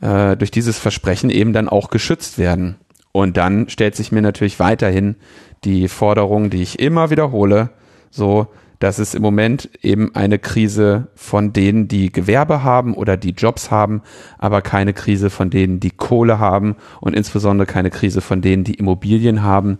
äh, 0.00 0.36
durch 0.36 0.50
dieses 0.50 0.78
Versprechen 0.78 1.30
eben 1.30 1.52
dann 1.52 1.68
auch 1.68 1.90
geschützt 1.90 2.38
werden. 2.38 2.76
Und 3.12 3.36
dann 3.36 3.68
stellt 3.68 3.96
sich 3.96 4.12
mir 4.12 4.22
natürlich 4.22 4.60
weiterhin 4.60 5.16
die 5.64 5.88
Forderung, 5.88 6.50
die 6.50 6.62
ich 6.62 6.78
immer 6.78 7.10
wiederhole, 7.10 7.70
so, 8.10 8.48
dass 8.80 8.98
es 8.98 9.14
im 9.14 9.22
Moment 9.22 9.68
eben 9.82 10.14
eine 10.14 10.38
Krise 10.38 11.08
von 11.14 11.52
denen, 11.52 11.86
die 11.86 12.10
Gewerbe 12.10 12.64
haben 12.64 12.94
oder 12.94 13.18
die 13.18 13.32
Jobs 13.32 13.70
haben, 13.70 14.00
aber 14.38 14.62
keine 14.62 14.94
Krise 14.94 15.28
von 15.28 15.50
denen, 15.50 15.80
die 15.80 15.90
Kohle 15.90 16.38
haben 16.38 16.76
und 17.00 17.14
insbesondere 17.14 17.66
keine 17.66 17.90
Krise 17.90 18.22
von 18.22 18.40
denen, 18.40 18.64
die 18.64 18.74
Immobilien 18.74 19.42
haben. 19.42 19.78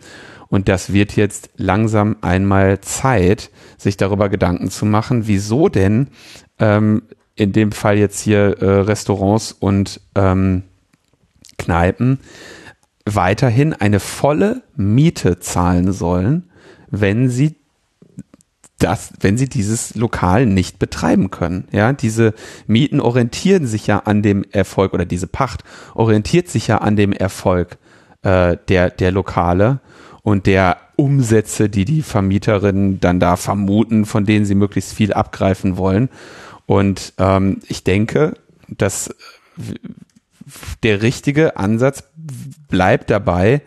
Und 0.48 0.68
das 0.68 0.92
wird 0.92 1.16
jetzt 1.16 1.48
langsam 1.56 2.16
einmal 2.20 2.80
Zeit, 2.80 3.50
sich 3.78 3.96
darüber 3.96 4.28
Gedanken 4.28 4.68
zu 4.68 4.84
machen, 4.84 5.26
wieso 5.26 5.70
denn 5.70 6.08
ähm, 6.58 7.02
in 7.40 7.52
dem 7.52 7.72
Fall 7.72 7.96
jetzt 7.96 8.20
hier 8.20 8.58
äh, 8.60 8.80
Restaurants 8.80 9.52
und 9.52 10.00
ähm, 10.14 10.62
Kneipen 11.56 12.20
weiterhin 13.06 13.72
eine 13.72 13.98
volle 13.98 14.62
Miete 14.76 15.40
zahlen 15.40 15.92
sollen, 15.92 16.50
wenn 16.90 17.30
sie 17.30 17.56
das, 18.78 19.14
wenn 19.20 19.38
sie 19.38 19.48
dieses 19.48 19.94
Lokal 19.94 20.44
nicht 20.44 20.78
betreiben 20.78 21.30
können. 21.30 21.66
Ja, 21.72 21.94
diese 21.94 22.34
Mieten 22.66 23.00
orientieren 23.00 23.66
sich 23.66 23.86
ja 23.86 24.00
an 24.00 24.22
dem 24.22 24.44
Erfolg 24.52 24.92
oder 24.92 25.06
diese 25.06 25.26
Pacht 25.26 25.64
orientiert 25.94 26.48
sich 26.48 26.66
ja 26.66 26.78
an 26.78 26.96
dem 26.96 27.12
Erfolg 27.12 27.78
äh, 28.22 28.58
der, 28.68 28.90
der 28.90 29.12
Lokale 29.12 29.80
und 30.22 30.46
der 30.46 30.76
Umsätze, 30.96 31.70
die 31.70 31.86
die 31.86 32.02
Vermieterinnen 32.02 33.00
dann 33.00 33.18
da 33.18 33.36
vermuten, 33.36 34.04
von 34.04 34.26
denen 34.26 34.44
sie 34.44 34.54
möglichst 34.54 34.92
viel 34.92 35.14
abgreifen 35.14 35.78
wollen. 35.78 36.10
Und 36.70 37.14
ähm, 37.18 37.58
ich 37.66 37.82
denke, 37.82 38.34
dass 38.68 39.12
der 40.84 41.02
richtige 41.02 41.56
Ansatz 41.56 42.04
bleibt 42.68 43.10
dabei, 43.10 43.62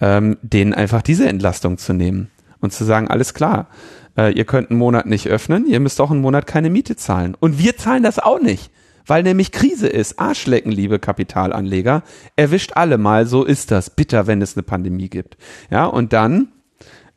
ähm, 0.00 0.38
denen 0.40 0.72
einfach 0.72 1.02
diese 1.02 1.28
Entlastung 1.28 1.76
zu 1.76 1.92
nehmen 1.92 2.30
und 2.60 2.72
zu 2.72 2.84
sagen, 2.84 3.08
alles 3.08 3.34
klar, 3.34 3.68
äh, 4.16 4.32
ihr 4.32 4.46
könnt 4.46 4.70
einen 4.70 4.78
Monat 4.78 5.04
nicht 5.04 5.26
öffnen, 5.26 5.66
ihr 5.66 5.80
müsst 5.80 6.00
auch 6.00 6.10
einen 6.10 6.22
Monat 6.22 6.46
keine 6.46 6.70
Miete 6.70 6.96
zahlen. 6.96 7.36
Und 7.38 7.58
wir 7.58 7.76
zahlen 7.76 8.02
das 8.02 8.18
auch 8.18 8.40
nicht, 8.40 8.70
weil 9.04 9.22
nämlich 9.22 9.52
Krise 9.52 9.88
ist. 9.88 10.18
Arschlecken, 10.18 10.72
liebe 10.72 10.98
Kapitalanleger, 10.98 12.04
erwischt 12.36 12.72
alle 12.74 12.96
mal, 12.96 13.26
so 13.26 13.44
ist 13.44 13.70
das. 13.70 13.90
Bitter, 13.90 14.26
wenn 14.26 14.40
es 14.40 14.56
eine 14.56 14.62
Pandemie 14.62 15.10
gibt. 15.10 15.36
Ja, 15.70 15.84
und 15.84 16.14
dann 16.14 16.48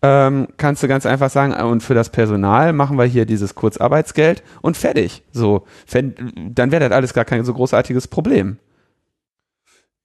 ähm, 0.01 0.47
kannst 0.57 0.81
du 0.81 0.87
ganz 0.87 1.05
einfach 1.05 1.29
sagen, 1.29 1.53
äh, 1.53 1.63
und 1.63 1.81
für 1.81 1.93
das 1.93 2.09
Personal 2.09 2.73
machen 2.73 2.97
wir 2.97 3.05
hier 3.05 3.25
dieses 3.25 3.55
Kurzarbeitsgeld 3.55 4.43
und 4.61 4.77
fertig. 4.77 5.23
So, 5.31 5.65
dann 5.91 6.71
wäre 6.71 6.87
das 6.87 6.95
alles 6.95 7.13
gar 7.13 7.25
kein 7.25 7.43
so 7.43 7.53
großartiges 7.53 8.07
Problem. 8.07 8.57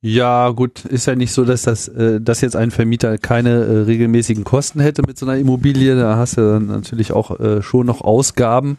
Ja, 0.06 0.50
gut, 0.50 0.84
ist 0.84 1.06
ja 1.06 1.14
nicht 1.14 1.32
so, 1.32 1.46
dass 1.46 1.62
das, 1.62 1.88
äh, 1.88 2.20
dass 2.20 2.42
jetzt 2.42 2.56
ein 2.56 2.70
Vermieter 2.70 3.16
keine 3.16 3.64
äh, 3.64 3.78
regelmäßigen 3.84 4.44
Kosten 4.44 4.80
hätte 4.80 5.00
mit 5.00 5.16
so 5.16 5.24
einer 5.24 5.38
Immobilie. 5.38 5.96
Da 5.96 6.16
hast 6.16 6.36
du 6.36 6.42
dann 6.42 6.66
natürlich 6.66 7.12
auch 7.12 7.40
äh, 7.40 7.62
schon 7.62 7.86
noch 7.86 8.02
Ausgaben. 8.02 8.76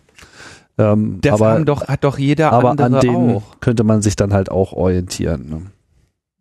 Ähm, 0.78 1.20
das 1.22 1.34
aber, 1.34 1.54
haben 1.54 1.66
doch, 1.66 1.88
hat 1.88 2.04
doch 2.04 2.20
jeder 2.20 2.52
aber 2.52 2.72
andere 2.72 2.98
an 2.98 3.00
denen 3.00 3.36
auch. 3.38 3.60
könnte 3.60 3.84
man 3.84 4.04
sich 4.04 4.16
dann 4.16 4.34
halt 4.34 4.52
auch 4.52 4.74
orientieren. 4.74 5.50
Ne? 5.50 5.62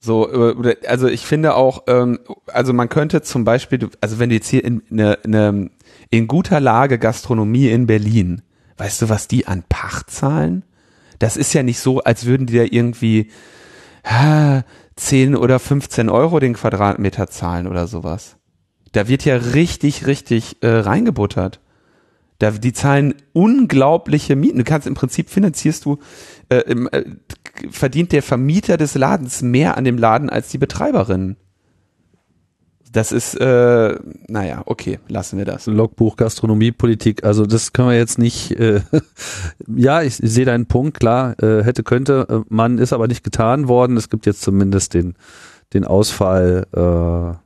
So, 0.04 0.52
äh, 0.52 0.76
also 0.86 1.08
ich 1.08 1.24
finde 1.24 1.54
auch, 1.54 1.84
ähm, 1.86 2.18
also 2.46 2.74
man 2.74 2.90
könnte 2.90 3.22
zum 3.22 3.44
Beispiel, 3.44 3.88
also 4.02 4.18
wenn 4.18 4.28
du 4.28 4.34
jetzt 4.34 4.48
hier 4.48 4.62
in 4.62 4.82
eine, 4.90 5.18
eine 5.24 5.70
in 6.10 6.26
guter 6.26 6.60
Lage 6.60 6.98
Gastronomie 6.98 7.68
in 7.68 7.86
Berlin, 7.86 8.42
weißt 8.76 9.00
du, 9.00 9.08
was 9.08 9.28
die 9.28 9.46
an 9.46 9.64
Pacht 9.66 10.10
zahlen? 10.10 10.62
Das 11.20 11.38
ist 11.38 11.54
ja 11.54 11.62
nicht 11.62 11.78
so, 11.78 12.00
als 12.00 12.26
würden 12.26 12.46
die 12.46 12.56
da 12.58 12.64
irgendwie 12.64 13.30
10 14.96 15.36
oder 15.36 15.58
15 15.58 16.10
Euro 16.10 16.38
den 16.38 16.52
Quadratmeter 16.52 17.28
zahlen 17.28 17.66
oder 17.66 17.86
sowas. 17.86 18.36
Da 18.92 19.08
wird 19.08 19.24
ja 19.24 19.36
richtig, 19.36 20.06
richtig 20.06 20.58
äh, 20.60 20.68
reingebuttert. 20.68 21.60
Da, 22.38 22.50
die 22.50 22.74
zahlen 22.74 23.14
unglaubliche 23.32 24.36
Mieten. 24.36 24.58
Du 24.58 24.64
kannst 24.64 24.86
im 24.86 24.94
Prinzip 24.94 25.30
finanzierst 25.30 25.86
du, 25.86 25.98
äh, 26.50 26.58
im, 26.58 26.88
äh, 26.92 27.04
verdient 27.70 28.12
der 28.12 28.22
Vermieter 28.22 28.76
des 28.76 28.94
Ladens 28.94 29.42
mehr 29.42 29.76
an 29.76 29.84
dem 29.84 29.98
Laden 29.98 30.30
als 30.30 30.48
die 30.48 30.58
Betreiberin. 30.58 31.36
Das 32.92 33.10
ist, 33.10 33.34
äh, 33.34 33.98
naja, 34.28 34.62
okay, 34.66 35.00
lassen 35.08 35.36
wir 35.36 35.44
das. 35.44 35.66
Logbuch 35.66 36.14
Gastronomiepolitik, 36.14 37.24
also 37.24 37.44
das 37.44 37.72
können 37.72 37.88
wir 37.88 37.96
jetzt 37.96 38.20
nicht, 38.20 38.52
äh, 38.52 38.82
ja, 39.66 40.02
ich, 40.02 40.22
ich 40.22 40.30
sehe 40.30 40.44
deinen 40.44 40.66
Punkt, 40.66 41.00
klar, 41.00 41.34
äh, 41.42 41.64
hätte, 41.64 41.82
könnte, 41.82 42.26
äh, 42.30 42.40
man 42.48 42.78
ist 42.78 42.92
aber 42.92 43.08
nicht 43.08 43.24
getan 43.24 43.66
worden. 43.66 43.96
Es 43.96 44.10
gibt 44.10 44.26
jetzt 44.26 44.42
zumindest 44.42 44.94
den, 44.94 45.16
den 45.72 45.84
Ausfall 45.84 46.66
äh, 46.72 47.43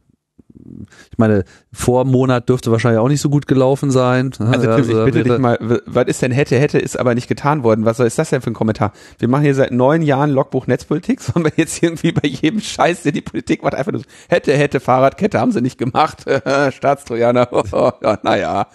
ich 1.11 1.19
meine, 1.19 1.45
vor 1.73 2.05
Monat 2.05 2.49
dürfte 2.49 2.71
wahrscheinlich 2.71 3.01
auch 3.01 3.09
nicht 3.09 3.21
so 3.21 3.31
gut 3.31 3.47
gelaufen 3.47 3.91
sein. 3.91 4.33
Also, 4.39 4.63
Tim, 4.63 4.71
also, 4.71 4.99
ich 4.99 5.05
bitte 5.05 5.25
dich 5.25 5.39
mal, 5.39 5.59
was 5.87 6.07
ist 6.07 6.23
denn 6.23 6.33
hätte, 6.33 6.59
hätte, 6.59 6.79
ist 6.79 6.99
aber 6.99 7.15
nicht 7.15 7.29
getan 7.29 7.63
worden. 7.63 7.85
Was 7.85 8.01
ist 8.01 8.19
das 8.19 8.31
denn 8.31 8.41
für 8.41 8.51
ein 8.51 8.55
Kommentar? 8.55 8.93
Wir 9.19 9.29
machen 9.29 9.45
hier 9.45 9.55
seit 9.55 9.73
neun 9.73 10.03
Jahren 10.03 10.31
Logbuch 10.31 10.67
Netzpolitik, 10.67 11.21
sollen 11.21 11.45
wir 11.45 11.53
jetzt 11.57 11.83
irgendwie 11.83 12.13
bei 12.13 12.29
jedem 12.29 12.61
Scheiß, 12.61 13.03
der 13.03 13.13
die 13.13 13.23
Politik 13.23 13.63
macht, 13.63 13.75
einfach 13.75 13.93
nur 13.93 14.03
hätte, 14.29 14.53
hätte, 14.57 14.81
Fahrradkette 14.81 15.41
haben 15.41 15.53
sie 15.53 15.61
nicht 15.61 15.79
gemacht, 15.79 16.25
Staatstrojaner, 16.71 17.49
ja, 18.03 18.19
naja. 18.23 18.67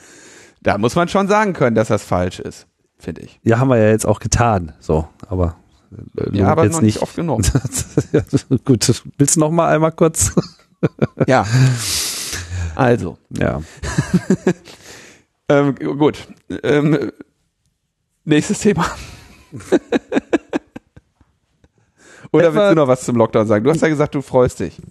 Da 0.62 0.77
muss 0.77 0.95
man 0.95 1.10
schon 1.10 1.27
sagen 1.27 1.53
können, 1.53 1.75
dass 1.75 1.89
das 1.89 2.03
falsch 2.03 2.39
ist, 2.39 2.67
finde 2.97 3.21
ich. 3.21 3.39
Ja, 3.43 3.60
haben 3.60 3.67
wir 3.67 3.77
ja 3.77 3.89
jetzt 3.89 4.06
auch 4.06 4.19
getan, 4.19 4.71
so, 4.79 5.08
aber 5.27 5.58
äh, 6.17 6.38
ja, 6.38 6.47
aber 6.47 6.63
jetzt 6.63 6.73
noch 6.73 6.82
nicht 6.82 7.01
oft 7.01 7.15
genug. 7.15 7.41
gut, 8.65 9.01
willst 9.17 9.36
du 9.36 9.39
noch 9.39 9.51
mal 9.51 9.73
einmal 9.73 9.91
kurz? 9.91 10.34
Ja. 11.27 11.45
Also. 12.75 13.17
Ja. 13.37 13.61
ähm, 15.49 15.75
gut. 15.75 16.27
Ähm, 16.63 17.11
nächstes 18.25 18.59
Thema. 18.59 18.85
Oder 22.31 22.47
Etwa, 22.47 22.55
willst 22.55 22.71
du 22.71 22.75
noch 22.75 22.87
was 22.87 23.03
zum 23.03 23.15
Lockdown 23.17 23.45
sagen? 23.45 23.63
Du 23.63 23.69
hast 23.69 23.81
ja 23.81 23.89
gesagt, 23.89 24.15
du 24.15 24.21
freust 24.21 24.59
dich. 24.59 24.81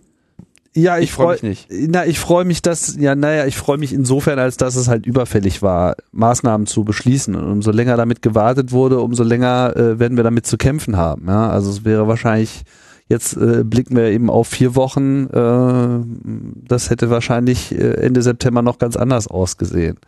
Ja, 0.74 0.96
ich, 0.98 1.04
ich 1.04 1.12
freue 1.12 1.32
mich 1.32 1.42
nicht. 1.42 1.68
Na, 1.70 2.06
ich 2.06 2.18
freue 2.18 2.44
mich, 2.46 2.62
dass, 2.62 2.96
ja, 2.96 3.14
naja, 3.14 3.46
ich 3.46 3.56
freue 3.56 3.76
mich 3.76 3.92
insofern, 3.92 4.38
als 4.38 4.56
dass 4.56 4.76
es 4.76 4.88
halt 4.88 5.04
überfällig 5.06 5.60
war, 5.60 5.96
Maßnahmen 6.12 6.66
zu 6.66 6.84
beschließen. 6.84 7.34
Und 7.34 7.44
umso 7.44 7.72
länger 7.72 7.96
damit 7.96 8.22
gewartet 8.22 8.72
wurde, 8.72 9.00
umso 9.00 9.22
länger 9.22 9.76
äh, 9.76 9.98
werden 9.98 10.16
wir 10.16 10.24
damit 10.24 10.46
zu 10.46 10.56
kämpfen 10.56 10.96
haben. 10.96 11.26
Ja, 11.26 11.50
also 11.50 11.70
es 11.70 11.84
wäre 11.84 12.08
wahrscheinlich 12.08 12.62
Jetzt 13.08 13.36
äh, 13.36 13.64
blicken 13.64 13.96
wir 13.96 14.04
eben 14.10 14.30
auf 14.30 14.48
vier 14.48 14.74
Wochen. 14.74 15.26
Äh, 15.26 16.66
das 16.66 16.90
hätte 16.90 17.10
wahrscheinlich 17.10 17.72
äh, 17.72 17.94
Ende 17.94 18.22
September 18.22 18.62
noch 18.62 18.78
ganz 18.78 18.96
anders 18.96 19.28
ausgesehen. 19.28 19.98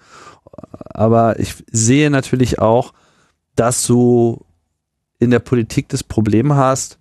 Aber 0.85 1.39
ich 1.39 1.55
sehe 1.71 2.11
natürlich 2.11 2.61
auch, 2.61 2.93
dass 3.57 3.87
du 3.87 4.45
in 5.19 5.31
der 5.31 5.39
Politik 5.41 5.89
das 5.89 6.03
Problem 6.03 6.55
hast, 6.55 6.99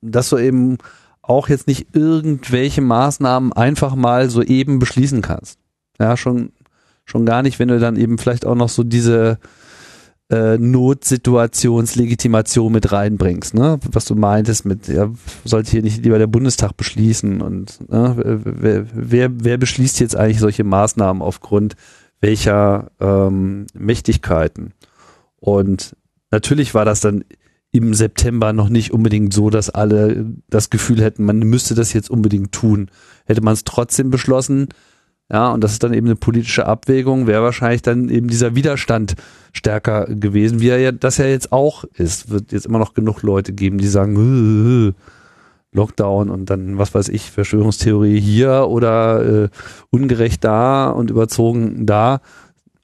dass 0.00 0.30
du 0.30 0.38
eben 0.38 0.78
auch 1.22 1.48
jetzt 1.48 1.66
nicht 1.66 1.88
irgendwelche 1.94 2.80
Maßnahmen 2.80 3.52
einfach 3.52 3.94
mal 3.94 4.30
so 4.30 4.42
eben 4.42 4.78
beschließen 4.78 5.22
kannst. 5.22 5.58
Ja, 5.98 6.16
schon, 6.16 6.52
schon 7.04 7.26
gar 7.26 7.42
nicht, 7.42 7.58
wenn 7.58 7.68
du 7.68 7.78
dann 7.80 7.96
eben 7.96 8.18
vielleicht 8.18 8.46
auch 8.46 8.54
noch 8.54 8.68
so 8.68 8.84
diese 8.84 9.38
äh, 10.30 10.56
Notsituationslegitimation 10.58 12.72
mit 12.72 12.90
reinbringst, 12.90 13.54
ne? 13.54 13.78
Was 13.92 14.06
du 14.06 14.16
meintest 14.16 14.64
mit, 14.64 14.88
ja, 14.88 15.12
sollte 15.44 15.70
hier 15.70 15.82
nicht 15.82 16.02
lieber 16.02 16.18
der 16.18 16.26
Bundestag 16.26 16.76
beschließen 16.76 17.40
und 17.40 17.88
ne? 17.88 18.40
wer, 18.44 18.86
wer, 18.92 19.30
wer 19.32 19.56
beschließt 19.56 20.00
jetzt 20.00 20.16
eigentlich 20.16 20.40
solche 20.40 20.64
Maßnahmen 20.64 21.22
aufgrund 21.22 21.76
welcher 22.20 22.90
ähm, 22.98 23.68
Mächtigkeiten? 23.74 24.72
Und 25.38 25.94
natürlich 26.30 26.74
war 26.74 26.84
das 26.84 27.00
dann 27.00 27.24
im 27.70 27.94
September 27.94 28.52
noch 28.52 28.68
nicht 28.68 28.92
unbedingt 28.92 29.32
so, 29.32 29.50
dass 29.50 29.70
alle 29.70 30.26
das 30.48 30.70
Gefühl 30.70 31.02
hätten, 31.02 31.24
man 31.24 31.40
müsste 31.40 31.74
das 31.74 31.92
jetzt 31.92 32.10
unbedingt 32.10 32.52
tun. 32.52 32.90
Hätte 33.26 33.42
man 33.42 33.54
es 33.54 33.64
trotzdem 33.64 34.10
beschlossen, 34.10 34.68
ja, 35.30 35.50
und 35.52 35.64
das 35.64 35.72
ist 35.72 35.82
dann 35.82 35.92
eben 35.92 36.06
eine 36.06 36.14
politische 36.14 36.66
Abwägung, 36.66 37.26
wäre 37.26 37.42
wahrscheinlich 37.42 37.82
dann 37.82 38.08
eben 38.08 38.28
dieser 38.28 38.54
Widerstand 38.54 39.16
stärker 39.52 40.06
gewesen, 40.06 40.60
wie 40.60 40.68
er 40.68 40.78
ja 40.78 40.92
das 40.92 41.18
ja 41.18 41.26
jetzt 41.26 41.50
auch 41.50 41.84
ist. 41.94 42.30
Wird 42.30 42.52
jetzt 42.52 42.66
immer 42.66 42.78
noch 42.78 42.94
genug 42.94 43.22
Leute 43.22 43.52
geben, 43.52 43.78
die 43.78 43.88
sagen, 43.88 44.94
Lockdown 45.72 46.30
und 46.30 46.48
dann, 46.48 46.78
was 46.78 46.94
weiß 46.94 47.08
ich, 47.08 47.30
Verschwörungstheorie 47.30 48.20
hier 48.20 48.68
oder 48.68 49.44
äh, 49.44 49.48
ungerecht 49.90 50.44
da 50.44 50.90
und 50.90 51.10
überzogen 51.10 51.86
da. 51.86 52.20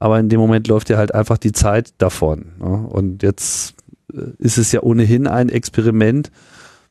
Aber 0.00 0.18
in 0.18 0.28
dem 0.28 0.40
Moment 0.40 0.66
läuft 0.66 0.90
ja 0.90 0.98
halt 0.98 1.14
einfach 1.14 1.38
die 1.38 1.52
Zeit 1.52 1.94
davon. 1.98 2.52
Ne? 2.58 2.86
Und 2.88 3.22
jetzt 3.22 3.76
äh, 4.12 4.22
ist 4.38 4.58
es 4.58 4.72
ja 4.72 4.82
ohnehin 4.82 5.28
ein 5.28 5.48
Experiment. 5.48 6.32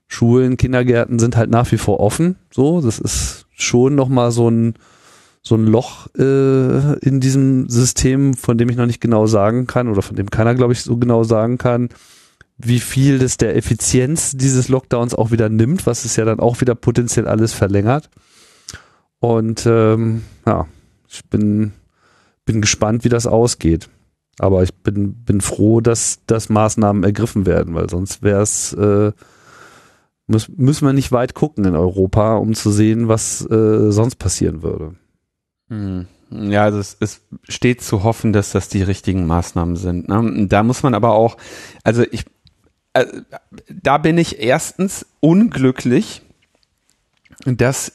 Schulen, 0.07 0.57
Kindergärten 0.57 1.19
sind 1.19 1.35
halt 1.35 1.49
nach 1.49 1.71
wie 1.71 1.77
vor 1.77 1.99
offen. 1.99 2.37
So, 2.51 2.81
das 2.81 2.99
ist 2.99 3.47
schon 3.51 3.95
nochmal 3.95 4.31
so 4.31 4.49
ein 4.49 4.75
so 5.43 5.55
ein 5.55 5.65
Loch 5.65 6.07
äh, 6.17 6.99
in 6.99 7.19
diesem 7.19 7.67
System, 7.67 8.35
von 8.35 8.57
dem 8.57 8.69
ich 8.69 8.77
noch 8.77 8.85
nicht 8.85 9.01
genau 9.01 9.25
sagen 9.25 9.65
kann 9.65 9.87
oder 9.87 10.01
von 10.01 10.15
dem 10.15 10.29
keiner, 10.29 10.53
glaube 10.53 10.73
ich, 10.73 10.83
so 10.83 10.97
genau 10.97 11.23
sagen 11.23 11.57
kann, 11.57 11.89
wie 12.57 12.79
viel 12.79 13.17
das 13.17 13.37
der 13.37 13.55
Effizienz 13.55 14.37
dieses 14.37 14.69
Lockdowns 14.69 15.15
auch 15.15 15.31
wieder 15.31 15.49
nimmt, 15.49 15.87
was 15.87 16.05
es 16.05 16.15
ja 16.15 16.25
dann 16.25 16.39
auch 16.39 16.61
wieder 16.61 16.75
potenziell 16.75 17.27
alles 17.27 17.53
verlängert. 17.53 18.09
Und 19.19 19.65
ähm, 19.65 20.23
ja, 20.45 20.67
ich 21.07 21.25
bin, 21.25 21.73
bin 22.45 22.61
gespannt, 22.61 23.03
wie 23.03 23.09
das 23.09 23.25
ausgeht. 23.25 23.89
Aber 24.39 24.63
ich 24.63 24.73
bin, 24.73 25.23
bin 25.23 25.41
froh, 25.41 25.81
dass, 25.81 26.19
dass 26.25 26.49
Maßnahmen 26.49 27.03
ergriffen 27.03 27.45
werden, 27.45 27.73
weil 27.73 27.89
sonst 27.89 28.23
wäre 28.23 28.41
es, 28.41 28.73
äh, 28.73 29.11
müssen 30.27 30.85
wir 30.85 30.93
nicht 30.93 31.11
weit 31.11 31.33
gucken 31.33 31.65
in 31.65 31.75
Europa, 31.75 32.37
um 32.37 32.53
zu 32.53 32.71
sehen, 32.71 33.07
was 33.07 33.45
äh, 33.49 33.91
sonst 33.91 34.15
passieren 34.15 34.63
würde. 34.63 34.95
Hm. 35.71 36.07
Ja, 36.29 36.63
also 36.63 36.79
es, 36.79 36.97
es 36.99 37.21
steht 37.49 37.81
zu 37.81 38.03
hoffen, 38.03 38.31
dass 38.33 38.51
das 38.51 38.69
die 38.69 38.83
richtigen 38.83 39.25
Maßnahmen 39.25 39.75
sind. 39.75 40.07
Ne? 40.07 40.47
Da 40.47 40.63
muss 40.63 40.83
man 40.83 40.93
aber 40.93 41.13
auch, 41.13 41.37
also 41.83 42.03
ich, 42.09 42.25
äh, 42.93 43.05
da 43.69 43.97
bin 43.97 44.17
ich 44.17 44.39
erstens 44.39 45.05
unglücklich, 45.19 46.21
dass 47.45 47.93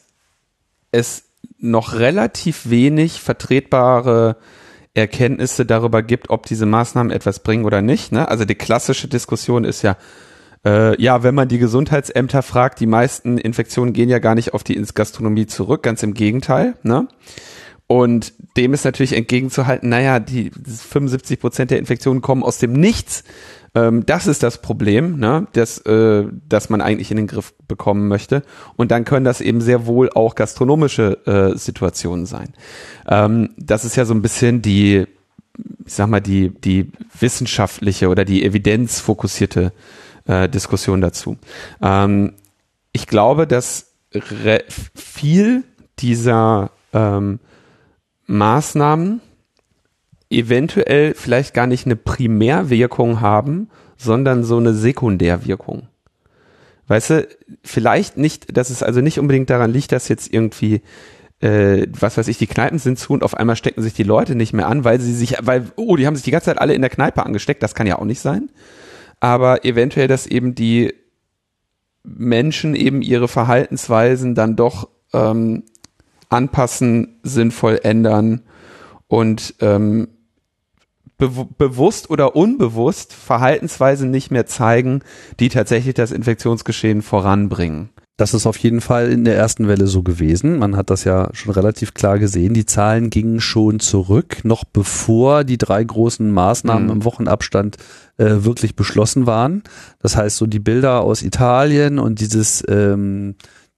es 0.91 1.24
noch 1.59 1.95
relativ 1.95 2.68
wenig 2.68 3.20
vertretbare 3.20 4.37
Erkenntnisse 4.95 5.66
darüber 5.66 6.03
gibt, 6.03 6.31
ob 6.31 6.47
diese 6.47 6.66
Maßnahmen 6.66 7.12
etwas 7.12 7.41
bringen 7.41 7.64
oder 7.64 7.83
nicht. 7.83 8.12
Ne? 8.12 8.29
Also 8.29 8.45
die 8.45 8.55
klassische 8.55 9.09
Diskussion 9.09 9.64
ist 9.64 9.83
ja, 9.83 9.97
äh, 10.64 11.01
ja, 11.01 11.22
wenn 11.22 11.35
man 11.35 11.49
die 11.49 11.59
Gesundheitsämter 11.59 12.43
fragt, 12.43 12.81
die 12.81 12.87
meisten 12.87 13.39
Infektionen 13.39 13.93
gehen 13.95 14.09
ja 14.09 14.18
gar 14.18 14.35
nicht 14.35 14.53
auf 14.53 14.62
die 14.62 14.83
Gastronomie 14.95 15.47
zurück, 15.47 15.83
ganz 15.83 16.03
im 16.03 16.12
Gegenteil. 16.12 16.74
Ne? 16.83 17.09
Und 17.89 18.32
dem 18.57 18.74
ist 18.74 18.84
natürlich 18.84 19.12
entgegenzuhalten, 19.12 19.89
naja, 19.89 20.18
die 20.18 20.51
75 20.51 21.39
Prozent 21.39 21.70
der 21.70 21.78
Infektionen 21.78 22.20
kommen 22.20 22.43
aus 22.43 22.59
dem 22.59 22.72
Nichts. 22.72 23.22
Ähm, 23.76 24.05
das 24.07 24.26
ist 24.26 24.43
das 24.43 24.61
Problem, 24.61 25.18
ne, 25.18 25.47
das, 25.53 25.78
äh, 25.78 26.24
das 26.49 26.68
man 26.68 26.80
eigentlich 26.80 27.12
in 27.12 27.16
den 27.16 27.28
Griff 27.28 27.55
bekommen 27.68 28.09
möchte. 28.09 28.43
Und 28.74 28.91
dann 28.91 29.05
können 29.05 29.24
das 29.24 29.41
eben 29.41 29.61
sehr 29.61 29.87
wohl 29.87 30.11
auch 30.11 30.34
gastronomische 30.34 31.26
äh, 31.26 31.57
Situationen 31.57 32.26
sein. 32.26 32.55
Ähm, 33.07 33.51
das 33.57 33.84
ist 33.84 33.95
ja 33.95 34.05
so 34.05 34.14
ein 34.14 34.22
bisschen 34.22 34.62
die, 34.62 35.07
ich 35.84 35.93
sag 35.93 36.09
mal, 36.09 36.20
die, 36.20 36.51
die 36.51 36.91
wissenschaftliche 37.20 38.09
oder 38.09 38.24
die 38.24 38.45
evidenzfokussierte 38.45 39.72
äh, 40.26 40.49
Diskussion 40.49 41.01
dazu. 41.01 41.37
Ähm, 41.80 42.32
ich 42.93 43.07
glaube, 43.07 43.47
dass 43.47 43.93
viel 44.95 45.64
dieser 45.99 46.70
ähm, 46.93 47.39
Maßnahmen 48.27 49.20
eventuell 50.31 51.14
vielleicht 51.14 51.55
gar 51.55 51.66
nicht 51.66 51.87
eine 51.87 51.97
Primärwirkung 51.97 53.20
haben, 53.20 53.68
sondern 53.97 54.45
so 54.45 54.57
eine 54.57 54.74
Sekundärwirkung. 54.74 55.89
Weißt 56.89 57.11
du, 57.11 57.29
vielleicht 57.62 58.16
nicht, 58.16 58.57
dass 58.57 58.70
es 58.70 58.83
also 58.83 59.01
nicht 59.01 59.18
unbedingt 59.18 59.51
daran 59.51 59.72
liegt, 59.72 59.93
dass 59.93 60.09
jetzt 60.09 60.33
irgendwie 60.33 60.83
äh, 61.41 61.87
was 61.99 62.16
weiß 62.16 62.29
ich, 62.29 62.39
die 62.39 62.47
Kneipen 62.47 62.79
sind 62.79 62.99
zu 62.99 63.12
und 63.12 63.22
auf 63.22 63.37
einmal 63.37 63.57
stecken 63.57 63.83
sich 63.83 63.93
die 63.93 64.03
Leute 64.03 64.35
nicht 64.35 64.53
mehr 64.53 64.68
an, 64.68 64.85
weil 64.85 65.01
sie 65.01 65.12
sich, 65.12 65.37
weil, 65.43 65.70
oh, 65.77 65.97
die 65.97 66.07
haben 66.07 66.16
sich 66.16 66.24
die 66.24 66.31
ganze 66.31 66.47
Zeit 66.47 66.61
alle 66.61 66.74
in 66.74 66.81
der 66.81 66.91
Kneipe 66.91 67.24
angesteckt, 67.27 67.62
das 67.62 67.74
kann 67.74 67.87
ja 67.87 67.99
auch 67.99 68.05
nicht 68.05 68.20
sein. 68.20 68.51
Aber 69.20 69.64
eventuell, 69.64 70.09
dass 70.09 70.27
eben 70.27 70.55
die 70.55 70.95
Menschen 72.03 72.74
eben 72.74 73.03
ihre 73.03 73.29
Verhaltensweisen 73.29 74.35
dann 74.35 74.57
doch 74.57 74.89
ähm, 75.12 75.64
anpassen, 76.29 77.18
sinnvoll 77.22 77.81
ändern 77.83 78.43
und 79.09 79.55
ähm, 79.61 80.09
be 81.18 81.31
bewusst 81.59 82.11
oder 82.11 82.37
unbewusst 82.37 83.12
Verhaltensweisen 83.12 84.11
nicht 84.11 84.31
mehr 84.31 84.47
zeigen, 84.47 85.01
die 85.41 85.49
tatsächlich 85.49 85.95
das 85.95 86.12
Infektionsgeschehen 86.12 87.03
voranbringen. 87.03 87.91
Das 88.18 88.33
ist 88.33 88.47
auf 88.47 88.57
jeden 88.57 88.81
Fall 88.81 89.12
in 89.12 89.24
der 89.24 89.37
ersten 89.37 89.68
Welle 89.68 89.87
so 89.87 90.03
gewesen. 90.03 90.59
Man 90.59 90.74
hat 90.74 90.89
das 90.89 91.05
ja 91.05 91.29
schon 91.35 91.53
relativ 91.53 91.93
klar 91.93 92.18
gesehen. 92.18 92.55
Die 92.55 92.64
Zahlen 92.64 93.11
gingen 93.11 93.41
schon 93.41 93.79
zurück, 93.79 94.39
noch 94.43 94.64
bevor 94.64 95.45
die 95.45 95.59
drei 95.59 95.85
großen 95.85 96.31
Maßnahmen 96.31 96.85
mhm. 96.85 96.93
im 96.93 97.05
Wochenabstand 97.05 97.77
äh, 98.16 98.37
wirklich 98.39 98.74
beschlossen 98.74 99.27
waren. 99.27 99.64
Das 100.01 100.16
heißt, 100.16 100.39
so 100.39 100.47
die 100.47 100.61
Bilder 100.61 101.03
aus 101.03 101.22
Italien 101.22 101.99
und 101.99 102.20
dieses 102.20 102.64
ähm, 102.68 103.35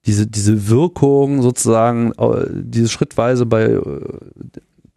diese, 0.09 0.27
diese 0.27 0.71
Wirkung 0.71 1.43
sozusagen, 1.43 2.13
äh, 2.13 2.47
diese 2.51 2.89
schrittweise 2.89 3.45
bei 3.45 3.65
äh, 3.65 4.01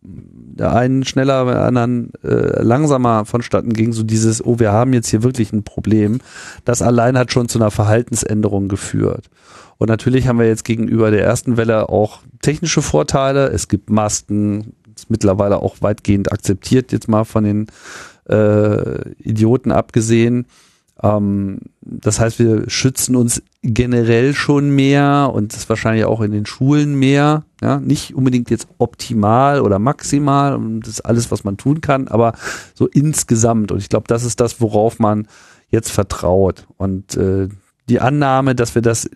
der 0.03 0.73
einen 0.73 1.03
schneller, 1.03 1.43
bei 1.45 1.51
der 1.51 1.65
anderen 1.65 2.13
äh, 2.23 2.63
langsamer 2.63 3.25
vonstatten 3.25 3.73
ging, 3.73 3.91
so 3.91 4.03
dieses, 4.03 4.43
oh, 4.43 4.57
wir 4.57 4.71
haben 4.71 4.93
jetzt 4.93 5.09
hier 5.09 5.21
wirklich 5.21 5.51
ein 5.51 5.63
Problem, 5.63 6.19
das 6.63 6.81
allein 6.81 7.17
hat 7.17 7.33
schon 7.33 7.49
zu 7.49 7.59
einer 7.59 7.71
Verhaltensänderung 7.71 8.69
geführt. 8.69 9.29
Und 9.77 9.89
natürlich 9.89 10.27
haben 10.27 10.39
wir 10.39 10.47
jetzt 10.47 10.63
gegenüber 10.63 11.11
der 11.11 11.23
ersten 11.23 11.57
Welle 11.57 11.89
auch 11.89 12.19
technische 12.41 12.81
Vorteile. 12.81 13.49
Es 13.49 13.67
gibt 13.67 13.89
Masken, 13.89 14.73
ist 14.95 15.09
mittlerweile 15.09 15.57
auch 15.57 15.75
weitgehend 15.81 16.31
akzeptiert, 16.31 16.91
jetzt 16.93 17.09
mal 17.09 17.25
von 17.25 17.43
den 17.43 17.67
äh, 18.29 19.11
Idioten 19.19 19.71
abgesehen. 19.71 20.45
Ähm, 21.03 21.59
das 21.81 22.19
heißt, 22.19 22.39
wir 22.39 22.69
schützen 22.69 23.15
uns 23.15 23.41
generell 23.63 24.33
schon 24.33 24.69
mehr 24.69 25.31
und 25.33 25.53
das 25.53 25.67
wahrscheinlich 25.69 26.05
auch 26.05 26.21
in 26.21 26.31
den 26.31 26.45
Schulen 26.45 26.95
mehr. 26.95 27.43
Ja, 27.61 27.79
nicht 27.79 28.15
unbedingt 28.15 28.49
jetzt 28.49 28.67
optimal 28.77 29.61
oder 29.61 29.79
maximal 29.79 30.55
und 30.55 30.81
das 30.81 30.93
ist 30.93 31.01
alles, 31.01 31.31
was 31.31 31.43
man 31.43 31.57
tun 31.57 31.81
kann, 31.81 32.07
aber 32.07 32.33
so 32.73 32.87
insgesamt. 32.87 33.71
Und 33.71 33.79
ich 33.79 33.89
glaube, 33.89 34.07
das 34.07 34.23
ist 34.23 34.39
das, 34.39 34.61
worauf 34.61 34.99
man 34.99 35.27
jetzt 35.69 35.91
vertraut. 35.91 36.67
Und 36.77 37.15
äh, 37.17 37.49
die 37.89 37.99
Annahme, 37.99 38.55
dass 38.55 38.75
wir 38.75 38.81
das, 38.81 39.09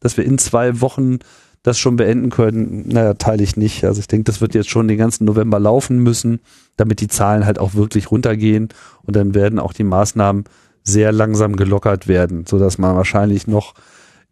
dass 0.00 0.16
wir 0.16 0.24
in 0.24 0.38
zwei 0.38 0.80
Wochen 0.80 1.18
das 1.62 1.78
schon 1.78 1.96
beenden 1.96 2.28
können, 2.28 2.88
naja, 2.88 3.14
teile 3.14 3.42
ich 3.42 3.56
nicht. 3.56 3.84
Also 3.84 3.98
ich 4.00 4.06
denke, 4.06 4.24
das 4.24 4.42
wird 4.42 4.54
jetzt 4.54 4.68
schon 4.68 4.86
den 4.86 4.98
ganzen 4.98 5.24
November 5.24 5.58
laufen 5.58 5.98
müssen, 5.98 6.40
damit 6.76 7.00
die 7.00 7.08
Zahlen 7.08 7.46
halt 7.46 7.58
auch 7.58 7.74
wirklich 7.74 8.10
runtergehen 8.10 8.68
und 9.02 9.16
dann 9.16 9.34
werden 9.34 9.58
auch 9.58 9.72
die 9.72 9.84
Maßnahmen 9.84 10.44
sehr 10.84 11.12
langsam 11.12 11.56
gelockert 11.56 12.06
werden, 12.06 12.44
so 12.46 12.58
dass 12.58 12.78
man 12.78 12.94
wahrscheinlich 12.94 13.46
noch 13.46 13.74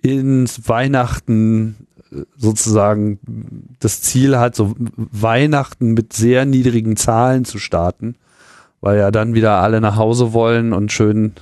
ins 0.03 0.69
Weihnachten 0.69 1.87
äh, 2.13 2.23
sozusagen 2.37 3.19
das 3.81 4.03
Ziel 4.03 4.39
hat, 4.39 4.55
so 4.55 4.75
Weihnachten 4.97 5.95
mit 5.95 6.13
sehr 6.13 6.45
niedrigen 6.45 6.97
Zahlen 6.97 7.45
zu 7.45 7.59
starten, 7.59 8.17
weil 8.81 8.99
ja 8.99 9.11
dann 9.11 9.35
wieder 9.35 9.59
alle 9.59 9.81
nach 9.81 9.97
Hause 9.97 10.33
wollen 10.33 10.73
und 10.73 10.93
schön 10.93 11.33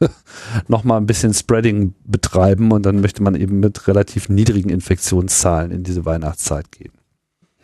nochmal 0.68 0.98
ein 0.98 1.06
bisschen 1.06 1.32
Spreading 1.32 1.94
betreiben 2.04 2.72
und 2.72 2.84
dann 2.84 3.00
möchte 3.00 3.22
man 3.22 3.34
eben 3.34 3.60
mit 3.60 3.86
relativ 3.86 4.28
niedrigen 4.28 4.70
Infektionszahlen 4.70 5.70
in 5.70 5.84
diese 5.84 6.04
Weihnachtszeit 6.04 6.70
gehen. 6.72 6.92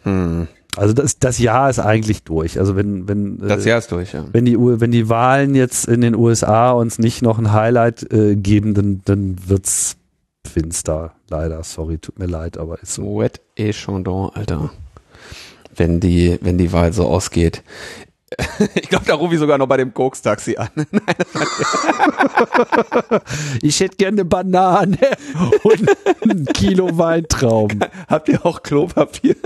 Hm. 0.04 0.48
Also 0.76 0.94
das, 0.94 1.18
das 1.18 1.38
Jahr 1.38 1.68
ist 1.68 1.78
eigentlich 1.78 2.22
durch. 2.22 2.58
Also 2.58 2.76
wenn, 2.76 3.06
wenn 3.06 3.38
das 3.38 3.64
Jahr 3.64 3.78
ist 3.78 3.92
durch, 3.92 4.14
ja. 4.14 4.24
Wenn 4.32 4.46
die, 4.46 4.56
wenn 4.58 4.90
die 4.90 5.08
Wahlen 5.08 5.54
jetzt 5.54 5.86
in 5.86 6.00
den 6.00 6.14
USA 6.14 6.70
uns 6.70 6.98
nicht 6.98 7.20
noch 7.20 7.38
ein 7.38 7.52
Highlight 7.52 8.10
äh, 8.10 8.36
geben, 8.36 8.72
dann, 8.72 9.02
dann 9.04 9.36
wird's 9.46 9.96
finster. 10.50 11.12
Leider, 11.28 11.62
sorry, 11.62 11.98
tut 11.98 12.18
mir 12.18 12.26
leid, 12.26 12.56
aber 12.56 12.80
ist 12.80 12.94
so. 12.94 13.18
Wet 13.18 13.40
et 13.56 13.74
Chandon, 13.74 14.30
Alter. 14.34 14.70
Wenn 15.74 16.00
die, 16.00 16.38
wenn 16.40 16.58
die 16.58 16.72
Wahl 16.72 16.92
so 16.92 17.06
ausgeht. 17.06 17.62
Ich 18.74 18.88
glaube, 18.88 19.04
da 19.06 19.14
rufe 19.14 19.34
ich 19.34 19.40
sogar 19.40 19.58
noch 19.58 19.66
bei 19.66 19.76
dem 19.76 19.92
Koks-Taxi 19.92 20.56
an. 20.56 20.68
ich 23.62 23.80
hätte 23.80 23.96
gerne 23.96 24.22
eine 24.22 24.24
Banane 24.24 24.98
und 25.62 25.90
ein 26.28 26.46
Kilo 26.46 26.96
Weintrauben. 26.96 27.80
Habt 28.08 28.28
ihr 28.28 28.44
auch 28.44 28.62
Klopapier? 28.62 29.36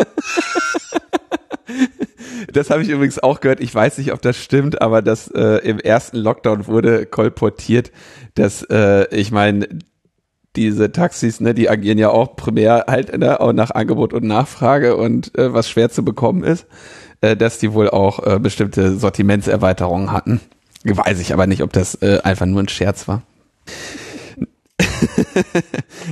Das 2.52 2.70
habe 2.70 2.82
ich 2.82 2.88
übrigens 2.88 3.18
auch 3.18 3.40
gehört. 3.40 3.60
Ich 3.60 3.74
weiß 3.74 3.98
nicht, 3.98 4.12
ob 4.12 4.22
das 4.22 4.36
stimmt, 4.36 4.82
aber 4.82 5.02
das 5.02 5.28
äh, 5.28 5.58
im 5.58 5.78
ersten 5.78 6.16
Lockdown 6.18 6.66
wurde 6.66 7.06
kolportiert, 7.06 7.92
dass 8.34 8.62
äh, 8.62 9.06
ich 9.14 9.30
meine, 9.30 9.68
diese 10.56 10.90
Taxis, 10.90 11.40
ne, 11.40 11.52
die 11.52 11.68
agieren 11.68 11.98
ja 11.98 12.08
auch 12.08 12.36
primär 12.36 12.86
halt 12.88 13.16
ne, 13.16 13.40
auch 13.40 13.52
nach 13.52 13.70
Angebot 13.70 14.14
und 14.14 14.24
Nachfrage 14.24 14.96
und 14.96 15.36
äh, 15.38 15.52
was 15.52 15.68
schwer 15.68 15.90
zu 15.90 16.04
bekommen 16.04 16.44
ist 16.44 16.66
äh, 17.20 17.36
dass 17.36 17.58
die 17.58 17.72
wohl 17.72 17.90
auch 17.90 18.24
äh, 18.26 18.38
bestimmte 18.38 18.96
Sortimentserweiterungen 18.96 20.12
hatten. 20.12 20.40
Weiß 20.84 21.20
ich 21.20 21.32
aber 21.32 21.46
nicht, 21.46 21.62
ob 21.62 21.72
das 21.72 21.96
äh, 22.02 22.20
einfach 22.22 22.46
nur 22.46 22.62
ein 22.62 22.68
Scherz 22.68 23.08
war. 23.08 23.22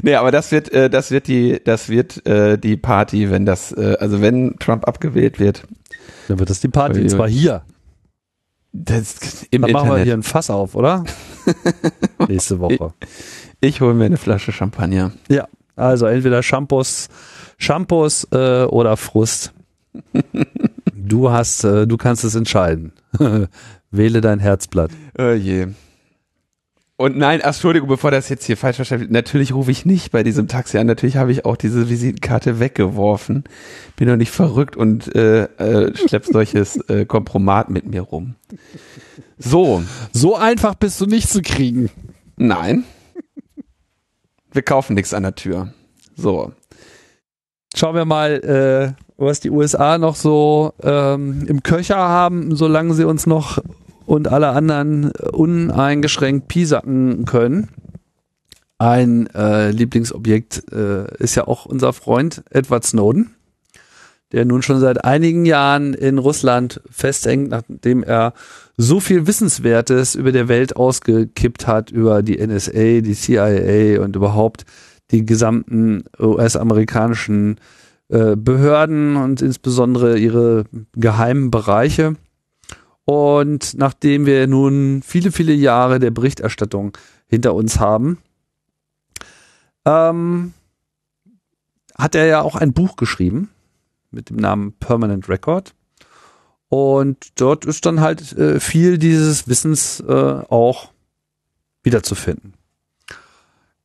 nee, 0.02 0.14
aber 0.14 0.32
das 0.32 0.50
wird, 0.50 0.72
äh, 0.72 0.90
das 0.90 1.10
wird 1.10 1.28
die, 1.28 1.60
das 1.62 1.88
wird 1.88 2.26
äh, 2.26 2.58
die 2.58 2.76
Party, 2.76 3.30
wenn 3.30 3.46
das, 3.46 3.72
äh, 3.72 3.96
also 4.00 4.20
wenn 4.20 4.56
Trump 4.58 4.88
abgewählt 4.88 5.38
wird. 5.38 5.64
Dann 6.28 6.38
wird 6.38 6.50
das 6.50 6.60
die 6.60 6.68
Party, 6.68 7.00
und 7.00 7.08
zwar 7.08 7.28
hier. 7.28 7.62
Das, 8.72 9.44
im 9.50 9.62
Dann 9.62 9.70
machen 9.70 9.90
wir 9.90 9.98
hier 9.98 10.14
ein 10.14 10.22
Fass 10.22 10.50
auf, 10.50 10.74
oder? 10.74 11.04
Nächste 12.28 12.58
Woche. 12.58 12.92
Ich, 13.60 13.76
ich 13.76 13.80
hole 13.80 13.94
mir 13.94 14.06
eine 14.06 14.16
Flasche 14.16 14.50
Champagner. 14.52 15.12
Ja, 15.28 15.46
Also 15.76 16.06
entweder 16.06 16.42
Shampoos, 16.42 17.08
Shampoos 17.58 18.26
äh, 18.32 18.64
oder 18.64 18.96
Frust. 18.96 19.52
Du 21.06 21.30
hast, 21.30 21.64
äh, 21.64 21.86
du 21.86 21.98
kannst 21.98 22.24
es 22.24 22.34
entscheiden. 22.34 22.92
Wähle 23.90 24.20
dein 24.22 24.38
Herzblatt. 24.38 24.90
Oh 25.18 25.32
je. 25.32 25.66
Und 27.04 27.18
nein, 27.18 27.40
ach, 27.42 27.48
Entschuldigung, 27.48 27.90
bevor 27.90 28.10
das 28.10 28.30
jetzt 28.30 28.46
hier 28.46 28.56
falsch 28.56 28.76
verstanden 28.76 29.02
wird, 29.02 29.12
natürlich 29.12 29.52
rufe 29.52 29.70
ich 29.70 29.84
nicht 29.84 30.10
bei 30.10 30.22
diesem 30.22 30.48
Taxi 30.48 30.78
an. 30.78 30.86
Natürlich 30.86 31.18
habe 31.18 31.32
ich 31.32 31.44
auch 31.44 31.58
diese 31.58 31.90
Visitenkarte 31.90 32.60
weggeworfen. 32.60 33.44
Bin 33.96 34.08
doch 34.08 34.16
nicht 34.16 34.30
verrückt 34.30 34.74
und 34.74 35.14
äh, 35.14 35.42
äh, 35.42 35.94
schlepp 35.94 36.24
solches 36.24 36.76
äh, 36.88 37.04
Kompromat 37.04 37.68
mit 37.68 37.84
mir 37.84 38.00
rum. 38.00 38.36
So. 39.36 39.82
So 40.14 40.34
einfach 40.34 40.76
bist 40.76 40.98
du 40.98 41.04
nicht 41.04 41.28
zu 41.28 41.42
kriegen. 41.42 41.90
Nein. 42.38 42.84
Wir 44.50 44.62
kaufen 44.62 44.94
nichts 44.94 45.12
an 45.12 45.24
der 45.24 45.34
Tür. 45.34 45.74
So. 46.16 46.52
Schauen 47.76 47.96
wir 47.96 48.06
mal, 48.06 48.96
äh, 48.96 49.02
was 49.18 49.40
die 49.40 49.50
USA 49.50 49.98
noch 49.98 50.16
so 50.16 50.72
ähm, 50.82 51.44
im 51.48 51.62
Köcher 51.62 51.98
haben, 51.98 52.56
solange 52.56 52.94
sie 52.94 53.04
uns 53.04 53.26
noch 53.26 53.58
und 54.06 54.28
alle 54.28 54.48
anderen 54.48 55.10
uneingeschränkt 55.12 56.48
piesacken 56.48 57.24
können. 57.24 57.68
Ein 58.78 59.28
äh, 59.34 59.70
Lieblingsobjekt 59.70 60.72
äh, 60.72 61.06
ist 61.18 61.36
ja 61.36 61.46
auch 61.46 61.64
unser 61.64 61.92
Freund 61.92 62.42
Edward 62.50 62.84
Snowden, 62.84 63.34
der 64.32 64.44
nun 64.44 64.62
schon 64.62 64.80
seit 64.80 65.04
einigen 65.04 65.46
Jahren 65.46 65.94
in 65.94 66.18
Russland 66.18 66.80
festhängt, 66.90 67.50
nachdem 67.50 68.02
er 68.02 68.34
so 68.76 68.98
viel 68.98 69.26
Wissenswertes 69.26 70.16
über 70.16 70.32
der 70.32 70.48
Welt 70.48 70.76
ausgekippt 70.76 71.66
hat, 71.66 71.92
über 71.92 72.22
die 72.22 72.44
NSA, 72.44 73.00
die 73.00 73.14
CIA 73.14 74.02
und 74.02 74.16
überhaupt 74.16 74.64
die 75.12 75.24
gesamten 75.24 76.04
US-amerikanischen 76.18 77.60
äh, 78.08 78.36
Behörden 78.36 79.16
und 79.16 79.40
insbesondere 79.40 80.18
ihre 80.18 80.64
geheimen 80.94 81.50
Bereiche. 81.50 82.16
Und 83.04 83.74
nachdem 83.76 84.26
wir 84.26 84.46
nun 84.46 85.02
viele, 85.02 85.30
viele 85.30 85.52
Jahre 85.52 85.98
der 85.98 86.10
Berichterstattung 86.10 86.96
hinter 87.26 87.54
uns 87.54 87.78
haben, 87.78 88.18
ähm, 89.84 90.54
hat 91.96 92.14
er 92.14 92.26
ja 92.26 92.42
auch 92.42 92.56
ein 92.56 92.72
Buch 92.72 92.96
geschrieben 92.96 93.50
mit 94.10 94.30
dem 94.30 94.36
Namen 94.36 94.72
Permanent 94.72 95.28
Record. 95.28 95.74
Und 96.68 97.40
dort 97.40 97.66
ist 97.66 97.86
dann 97.86 98.00
halt 98.00 98.32
äh, 98.32 98.58
viel 98.58 98.98
dieses 98.98 99.46
Wissens 99.48 100.00
äh, 100.00 100.12
auch 100.12 100.90
wiederzufinden. 101.82 102.54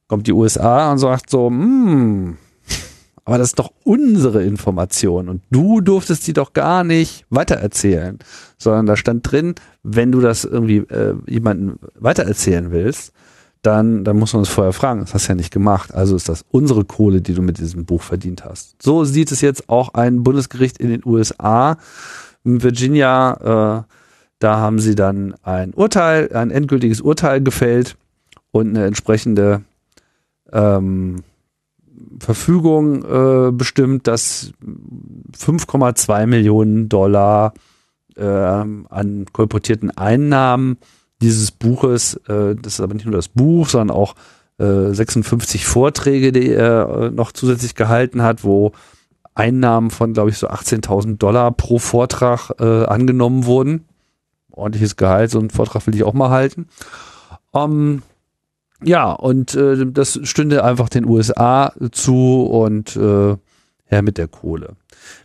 Kommt 0.07 0.27
die 0.27 0.33
USA 0.33 0.91
und 0.91 0.97
sagt 0.97 1.29
so, 1.29 1.47
hm, 1.47 2.37
aber 3.29 3.37
das 3.37 3.49
ist 3.49 3.59
doch 3.59 3.71
unsere 3.83 4.43
Information 4.43 5.29
und 5.29 5.43
du 5.51 5.81
durftest 5.81 6.23
sie 6.23 6.33
doch 6.33 6.53
gar 6.53 6.83
nicht 6.83 7.27
weitererzählen, 7.29 8.17
sondern 8.57 8.87
da 8.87 8.95
stand 8.95 9.31
drin, 9.31 9.53
wenn 9.83 10.11
du 10.11 10.19
das 10.19 10.45
irgendwie 10.45 10.77
äh, 10.77 11.13
jemanden 11.27 11.77
weitererzählen 11.93 12.71
willst, 12.71 13.13
dann, 13.61 14.03
dann 14.03 14.17
muss 14.17 14.33
man 14.33 14.39
uns 14.39 14.49
vorher 14.49 14.73
fragen. 14.73 15.01
Das 15.01 15.13
hast 15.13 15.27
du 15.27 15.33
ja 15.33 15.35
nicht 15.35 15.53
gemacht. 15.53 15.93
Also 15.93 16.15
ist 16.15 16.27
das 16.27 16.43
unsere 16.49 16.85
Kohle, 16.85 17.21
die 17.21 17.35
du 17.35 17.43
mit 17.43 17.59
diesem 17.59 17.85
Buch 17.85 18.01
verdient 18.01 18.45
hast. 18.45 18.81
So 18.81 19.03
sieht 19.03 19.31
es 19.31 19.41
jetzt 19.41 19.69
auch 19.69 19.93
ein 19.93 20.23
Bundesgericht 20.23 20.79
in 20.79 20.89
den 20.89 21.03
USA. 21.05 21.77
In 22.43 22.63
Virginia, 22.63 23.83
äh, 23.83 23.93
da 24.39 24.57
haben 24.57 24.79
sie 24.79 24.95
dann 24.95 25.35
ein 25.43 25.75
Urteil, 25.75 26.33
ein 26.33 26.49
endgültiges 26.49 26.99
Urteil 26.99 27.41
gefällt 27.41 27.95
und 28.49 28.69
eine 28.69 28.87
entsprechende 28.87 29.61
ähm, 30.51 31.17
Verfügung 32.19 33.03
äh, 33.03 33.51
bestimmt, 33.51 34.07
dass 34.07 34.53
5,2 35.37 36.25
Millionen 36.25 36.89
Dollar 36.89 37.53
äh, 38.15 38.23
an 38.23 39.25
kolportierten 39.31 39.91
Einnahmen 39.91 40.77
dieses 41.21 41.51
Buches, 41.51 42.15
äh, 42.27 42.55
das 42.55 42.73
ist 42.73 42.81
aber 42.81 42.93
nicht 42.93 43.05
nur 43.05 43.15
das 43.15 43.27
Buch, 43.27 43.67
sondern 43.67 43.95
auch 43.95 44.15
äh, 44.57 44.93
56 44.93 45.65
Vorträge, 45.65 46.31
die 46.31 46.51
er 46.51 46.89
äh, 46.89 47.11
noch 47.11 47.31
zusätzlich 47.31 47.75
gehalten 47.75 48.21
hat, 48.21 48.43
wo 48.43 48.71
Einnahmen 49.35 49.89
von, 49.89 50.13
glaube 50.13 50.29
ich, 50.29 50.37
so 50.37 50.49
18.000 50.49 51.17
Dollar 51.17 51.51
pro 51.51 51.79
Vortrag 51.79 52.51
äh, 52.59 52.85
angenommen 52.85 53.45
wurden. 53.45 53.85
Ordentliches 54.51 54.97
Gehalt, 54.97 55.31
so 55.31 55.39
einen 55.39 55.49
Vortrag 55.49 55.87
will 55.87 55.95
ich 55.95 56.03
auch 56.03 56.13
mal 56.13 56.29
halten. 56.29 56.67
Um, 57.51 58.01
ja, 58.83 59.11
und 59.11 59.55
äh, 59.55 59.85
das 59.85 60.19
stünde 60.23 60.63
einfach 60.63 60.89
den 60.89 61.05
USA 61.05 61.73
zu 61.91 62.43
und 62.43 62.95
äh, 62.95 63.35
her 63.85 64.01
mit 64.01 64.17
der 64.17 64.27
Kohle. 64.27 64.75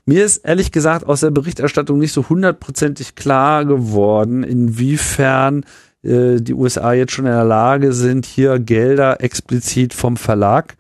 Mir 0.07 0.25
ist 0.25 0.39
ehrlich 0.39 0.73
gesagt 0.73 1.07
aus 1.07 1.21
der 1.21 1.31
Berichterstattung 1.31 1.99
nicht 1.99 2.13
so 2.13 2.29
hundertprozentig 2.29 3.15
klar 3.15 3.65
geworden, 3.65 4.43
inwiefern 4.43 5.65
äh, 6.03 6.41
die 6.41 6.55
USA 6.55 6.93
jetzt 6.93 7.13
schon 7.13 7.27
in 7.27 7.33
der 7.33 7.45
Lage 7.45 7.93
sind, 7.93 8.27
hier 8.27 8.59
Gelder 8.59 9.23
explizit 9.23 9.95
vom 9.95 10.17
Verlag 10.17 10.77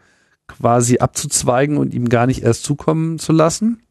quasi 0.48 0.98
abzuzweigen 0.98 1.76
und 1.76 1.94
ihm 1.94 2.08
gar 2.08 2.26
nicht 2.26 2.42
erst 2.42 2.64
zukommen 2.64 3.18
zu 3.18 3.32
lassen. 3.32 3.82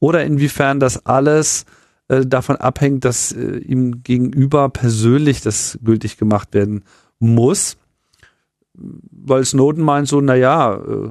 Oder 0.00 0.24
inwiefern 0.24 0.80
das 0.80 1.06
alles 1.06 1.64
äh, 2.08 2.26
davon 2.26 2.56
abhängt, 2.56 3.04
dass 3.04 3.32
äh, 3.32 3.58
ihm 3.58 4.02
gegenüber 4.02 4.68
persönlich 4.68 5.40
das 5.40 5.78
gültig 5.82 6.16
gemacht 6.16 6.52
werden 6.52 6.84
muss 7.18 7.76
weil 8.74 9.44
Snowden 9.44 9.84
meint 9.84 10.08
so, 10.08 10.20
naja, 10.20 10.74
äh, 10.74 11.10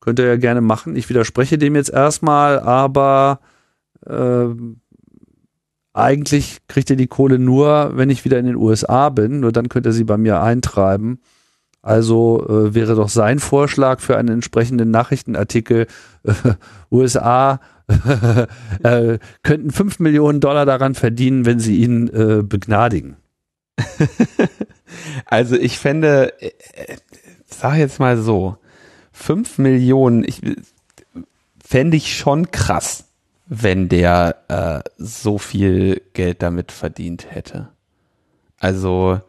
könnte 0.00 0.22
er 0.22 0.28
ja 0.28 0.36
gerne 0.36 0.60
machen. 0.60 0.96
Ich 0.96 1.08
widerspreche 1.08 1.58
dem 1.58 1.74
jetzt 1.74 1.90
erstmal, 1.90 2.58
aber 2.58 3.40
äh, 4.06 4.46
eigentlich 5.92 6.58
kriegt 6.68 6.90
er 6.90 6.96
die 6.96 7.08
Kohle 7.08 7.38
nur, 7.38 7.92
wenn 7.94 8.10
ich 8.10 8.24
wieder 8.24 8.38
in 8.38 8.46
den 8.46 8.56
USA 8.56 9.08
bin. 9.10 9.40
Nur 9.40 9.52
dann 9.52 9.68
könnte 9.68 9.90
er 9.90 9.92
sie 9.92 10.04
bei 10.04 10.16
mir 10.16 10.40
eintreiben. 10.40 11.20
Also 11.82 12.46
äh, 12.48 12.74
wäre 12.74 12.94
doch 12.94 13.08
sein 13.08 13.38
Vorschlag 13.38 14.00
für 14.00 14.16
einen 14.16 14.28
entsprechenden 14.28 14.90
Nachrichtenartikel 14.90 15.86
äh, 16.24 16.32
USA 16.90 17.60
äh, 18.82 19.18
könnten 19.42 19.70
5 19.70 19.98
Millionen 19.98 20.40
Dollar 20.40 20.66
daran 20.66 20.94
verdienen, 20.94 21.44
wenn 21.44 21.58
sie 21.58 21.78
ihn 21.78 22.08
äh, 22.08 22.42
begnadigen. 22.42 23.16
Also 25.26 25.56
ich 25.56 25.78
fände, 25.78 26.40
äh, 26.40 26.52
äh, 26.74 26.96
sag 27.46 27.76
jetzt 27.76 28.00
mal 28.00 28.16
so, 28.16 28.56
fünf 29.12 29.58
Millionen, 29.58 30.24
ich 30.24 30.40
fände 31.64 31.96
ich 31.96 32.16
schon 32.16 32.50
krass, 32.50 33.04
wenn 33.46 33.88
der 33.88 34.36
äh, 34.48 34.90
so 34.96 35.38
viel 35.38 36.02
Geld 36.14 36.42
damit 36.42 36.72
verdient 36.72 37.30
hätte. 37.30 37.68
Also 38.58 39.20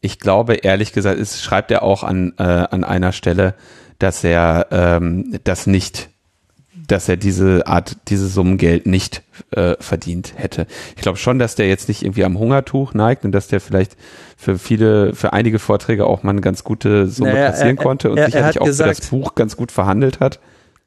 ich 0.00 0.18
glaube, 0.18 0.54
ehrlich 0.54 0.92
gesagt, 0.92 1.18
es 1.18 1.42
schreibt 1.42 1.70
er 1.70 1.82
auch 1.82 2.02
an, 2.02 2.34
äh, 2.38 2.42
an 2.42 2.84
einer 2.84 3.12
Stelle, 3.12 3.54
dass 3.98 4.22
er 4.22 4.68
ähm, 4.70 5.38
das 5.44 5.66
nicht 5.66 6.10
dass 6.88 7.08
er 7.08 7.16
diese 7.16 7.66
Art, 7.66 7.96
diese 8.08 8.26
Summen 8.26 8.56
Geld 8.56 8.86
nicht 8.86 9.22
äh, 9.52 9.76
verdient 9.78 10.32
hätte. 10.36 10.66
Ich 10.96 11.02
glaube 11.02 11.18
schon, 11.18 11.38
dass 11.38 11.54
der 11.54 11.68
jetzt 11.68 11.88
nicht 11.88 12.02
irgendwie 12.02 12.24
am 12.24 12.38
Hungertuch 12.38 12.94
neigt 12.94 13.24
und 13.24 13.32
dass 13.32 13.46
der 13.48 13.60
vielleicht 13.60 13.96
für 14.36 14.58
viele, 14.58 15.14
für 15.14 15.32
einige 15.32 15.58
Vorträge 15.58 16.06
auch 16.06 16.22
mal 16.22 16.30
eine 16.30 16.40
ganz 16.40 16.64
gute 16.64 17.06
Summe 17.06 17.32
naja, 17.32 17.50
passieren 17.50 17.76
er, 17.76 17.82
konnte 17.82 18.10
und 18.10 18.18
er, 18.18 18.26
sicherlich 18.26 18.60
auch 18.60 18.66
gesagt, 18.66 18.96
für 18.96 19.00
das 19.00 19.10
Buch 19.10 19.34
ganz 19.34 19.56
gut 19.56 19.70
verhandelt 19.70 20.20
hat. 20.20 20.40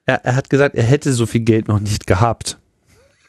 Er, 0.05 0.25
er 0.25 0.35
hat 0.35 0.49
gesagt, 0.49 0.75
er 0.75 0.83
hätte 0.83 1.13
so 1.13 1.25
viel 1.25 1.41
Geld 1.41 1.67
noch 1.67 1.79
nicht 1.79 2.07
gehabt. 2.07 2.57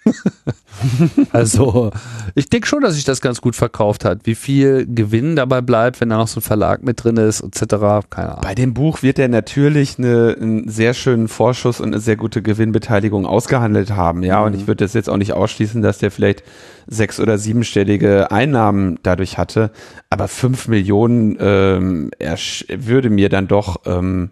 also, 1.33 1.91
ich 2.35 2.49
denke 2.49 2.67
schon, 2.67 2.83
dass 2.83 2.95
sich 2.95 3.05
das 3.05 3.21
ganz 3.21 3.41
gut 3.41 3.55
verkauft 3.55 4.05
hat. 4.05 4.21
Wie 4.25 4.35
viel 4.35 4.87
Gewinn 4.87 5.37
dabei 5.37 5.61
bleibt, 5.61 6.01
wenn 6.01 6.09
da 6.09 6.17
noch 6.17 6.29
so 6.29 6.41
ein 6.41 6.43
Verlag 6.43 6.83
mit 6.83 7.03
drin 7.03 7.17
ist, 7.17 7.41
etc. 7.41 8.07
Keine 8.11 8.31
Ahnung. 8.31 8.41
Bei 8.43 8.55
dem 8.55 8.75
Buch 8.75 9.03
wird 9.03 9.19
er 9.19 9.29
natürlich 9.29 9.99
eine, 9.99 10.37
einen 10.41 10.69
sehr 10.69 10.95
schönen 10.95 11.29
Vorschuss 11.29 11.81
und 11.81 11.89
eine 11.89 12.01
sehr 12.01 12.17
gute 12.17 12.43
Gewinnbeteiligung 12.43 13.27
ausgehandelt 13.27 13.93
haben. 13.93 14.23
Ja, 14.23 14.41
mhm. 14.41 14.47
und 14.47 14.55
ich 14.55 14.67
würde 14.67 14.85
das 14.85 14.95
jetzt 14.95 15.09
auch 15.09 15.19
nicht 15.19 15.33
ausschließen, 15.33 15.83
dass 15.83 15.99
der 15.99 16.11
vielleicht 16.11 16.43
sechs- 16.87 17.21
oder 17.21 17.39
siebenstellige 17.39 18.31
Einnahmen 18.31 18.99
dadurch 19.03 19.39
hatte. 19.39 19.71
Aber 20.11 20.29
fünf 20.29 20.69
Millionen 20.69 21.37
ähm, 21.39 22.11
er 22.19 22.37
würde 22.75 23.11
mir 23.11 23.29
dann 23.29 23.47
doch 23.49 23.77
ähm, 23.87 24.31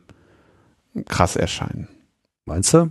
krass 1.08 1.36
erscheinen. 1.36 1.88
Meinst 2.44 2.74
du? 2.74 2.90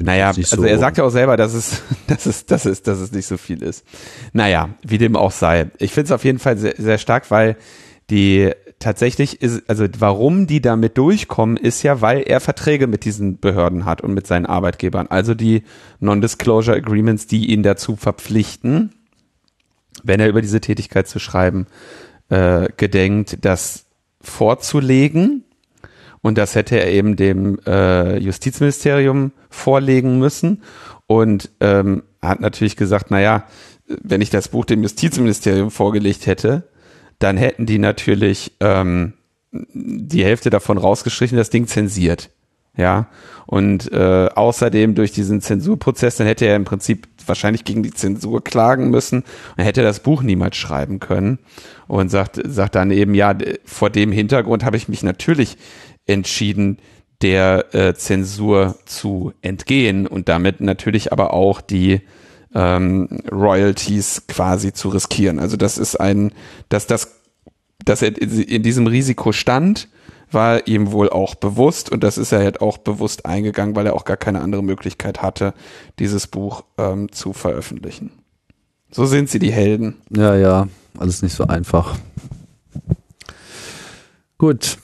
Naja, 0.00 0.28
also 0.28 0.56
so 0.56 0.64
er 0.64 0.78
sagt 0.78 0.98
ja 0.98 1.04
auch 1.04 1.10
selber, 1.10 1.36
dass 1.36 1.54
es, 1.54 1.82
dass 2.06 2.26
es, 2.26 2.46
dass 2.46 2.64
es, 2.64 2.82
dass 2.82 2.98
es 2.98 3.12
nicht 3.12 3.26
so 3.26 3.36
viel 3.36 3.62
ist. 3.62 3.84
Naja, 4.32 4.70
wie 4.82 4.98
dem 4.98 5.16
auch 5.16 5.32
sei. 5.32 5.70
Ich 5.78 5.92
finde 5.92 6.06
es 6.06 6.12
auf 6.12 6.24
jeden 6.24 6.38
Fall 6.38 6.56
sehr, 6.58 6.74
sehr 6.76 6.98
stark, 6.98 7.30
weil 7.30 7.56
die 8.10 8.52
tatsächlich 8.78 9.42
ist, 9.42 9.68
also 9.68 9.86
warum 9.98 10.46
die 10.46 10.60
damit 10.60 10.98
durchkommen, 10.98 11.56
ist 11.56 11.82
ja, 11.82 12.00
weil 12.00 12.22
er 12.22 12.40
Verträge 12.40 12.86
mit 12.86 13.04
diesen 13.04 13.38
Behörden 13.38 13.84
hat 13.84 14.00
und 14.00 14.12
mit 14.12 14.26
seinen 14.26 14.46
Arbeitgebern. 14.46 15.06
Also 15.08 15.34
die 15.34 15.62
Non-Disclosure 16.00 16.76
Agreements, 16.76 17.26
die 17.26 17.46
ihn 17.46 17.62
dazu 17.62 17.96
verpflichten, 17.96 18.92
wenn 20.02 20.20
er 20.20 20.28
über 20.28 20.42
diese 20.42 20.60
Tätigkeit 20.60 21.08
zu 21.08 21.18
schreiben 21.18 21.66
äh, 22.28 22.68
gedenkt, 22.76 23.38
das 23.44 23.86
vorzulegen 24.20 25.45
und 26.22 26.38
das 26.38 26.54
hätte 26.54 26.78
er 26.78 26.90
eben 26.90 27.16
dem 27.16 27.58
äh, 27.66 28.18
Justizministerium 28.18 29.32
vorlegen 29.50 30.18
müssen 30.18 30.62
und 31.06 31.50
ähm, 31.60 32.02
hat 32.22 32.40
natürlich 32.40 32.76
gesagt, 32.76 33.10
naja, 33.10 33.44
wenn 33.86 34.20
ich 34.20 34.30
das 34.30 34.48
Buch 34.48 34.64
dem 34.64 34.82
Justizministerium 34.82 35.70
vorgelegt 35.70 36.26
hätte, 36.26 36.68
dann 37.18 37.36
hätten 37.36 37.66
die 37.66 37.78
natürlich 37.78 38.52
ähm, 38.60 39.14
die 39.52 40.24
Hälfte 40.24 40.50
davon 40.50 40.78
rausgestrichen, 40.78 41.38
das 41.38 41.50
Ding 41.50 41.66
zensiert. 41.66 42.30
Ja, 42.78 43.08
und 43.46 43.90
äh, 43.90 44.28
außerdem 44.34 44.94
durch 44.94 45.10
diesen 45.10 45.40
Zensurprozess, 45.40 46.16
dann 46.16 46.26
hätte 46.26 46.44
er 46.44 46.56
im 46.56 46.66
Prinzip 46.66 47.08
wahrscheinlich 47.24 47.64
gegen 47.64 47.82
die 47.82 47.92
Zensur 47.92 48.44
klagen 48.44 48.90
müssen 48.90 49.24
und 49.56 49.64
hätte 49.64 49.82
das 49.82 50.00
Buch 50.00 50.22
niemals 50.22 50.56
schreiben 50.56 51.00
können. 51.00 51.38
Und 51.88 52.10
sagt, 52.10 52.38
sagt 52.44 52.74
dann 52.74 52.90
eben, 52.90 53.14
ja, 53.14 53.34
vor 53.64 53.88
dem 53.88 54.12
Hintergrund 54.12 54.62
habe 54.64 54.76
ich 54.76 54.88
mich 54.88 55.02
natürlich 55.02 55.56
entschieden, 56.06 56.78
der 57.22 57.74
äh, 57.74 57.94
Zensur 57.94 58.76
zu 58.84 59.32
entgehen 59.42 60.06
und 60.06 60.28
damit 60.28 60.60
natürlich 60.60 61.12
aber 61.12 61.32
auch 61.32 61.60
die 61.60 62.02
ähm, 62.54 63.08
Royalties 63.30 64.26
quasi 64.28 64.72
zu 64.72 64.90
riskieren. 64.90 65.38
Also 65.38 65.56
das 65.56 65.78
ist 65.78 65.96
ein, 65.96 66.32
dass 66.68 66.86
das, 66.86 67.20
dass 67.84 68.02
er 68.02 68.20
in 68.20 68.62
diesem 68.62 68.86
Risiko 68.86 69.32
stand, 69.32 69.88
war 70.30 70.66
ihm 70.66 70.90
wohl 70.90 71.08
auch 71.08 71.34
bewusst 71.34 71.90
und 71.90 72.02
das 72.02 72.18
ist 72.18 72.32
er 72.32 72.40
halt 72.40 72.60
auch 72.60 72.78
bewusst 72.78 73.26
eingegangen, 73.26 73.76
weil 73.76 73.86
er 73.86 73.94
auch 73.94 74.04
gar 74.04 74.16
keine 74.16 74.40
andere 74.40 74.62
Möglichkeit 74.62 75.22
hatte, 75.22 75.54
dieses 75.98 76.26
Buch 76.26 76.64
ähm, 76.78 77.12
zu 77.12 77.32
veröffentlichen. 77.32 78.10
So 78.90 79.06
sind 79.06 79.30
sie 79.30 79.38
die 79.38 79.52
Helden. 79.52 79.96
Ja, 80.10 80.34
ja, 80.34 80.68
alles 80.98 81.22
nicht 81.22 81.34
so 81.34 81.46
einfach. 81.46 81.96
Gut. 84.38 84.78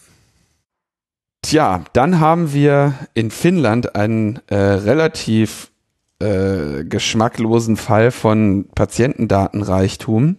Tja, 1.53 1.85
dann 1.93 2.19
haben 2.19 2.55
wir 2.55 2.95
in 3.13 3.31
Finnland 3.31 3.95
einen 3.95 4.41
äh, 4.47 4.57
relativ 4.57 5.71
äh, 6.19 6.83
geschmacklosen 6.83 7.77
Fall 7.77 8.11
von 8.11 8.71
Patientendatenreichtum. 8.75 10.37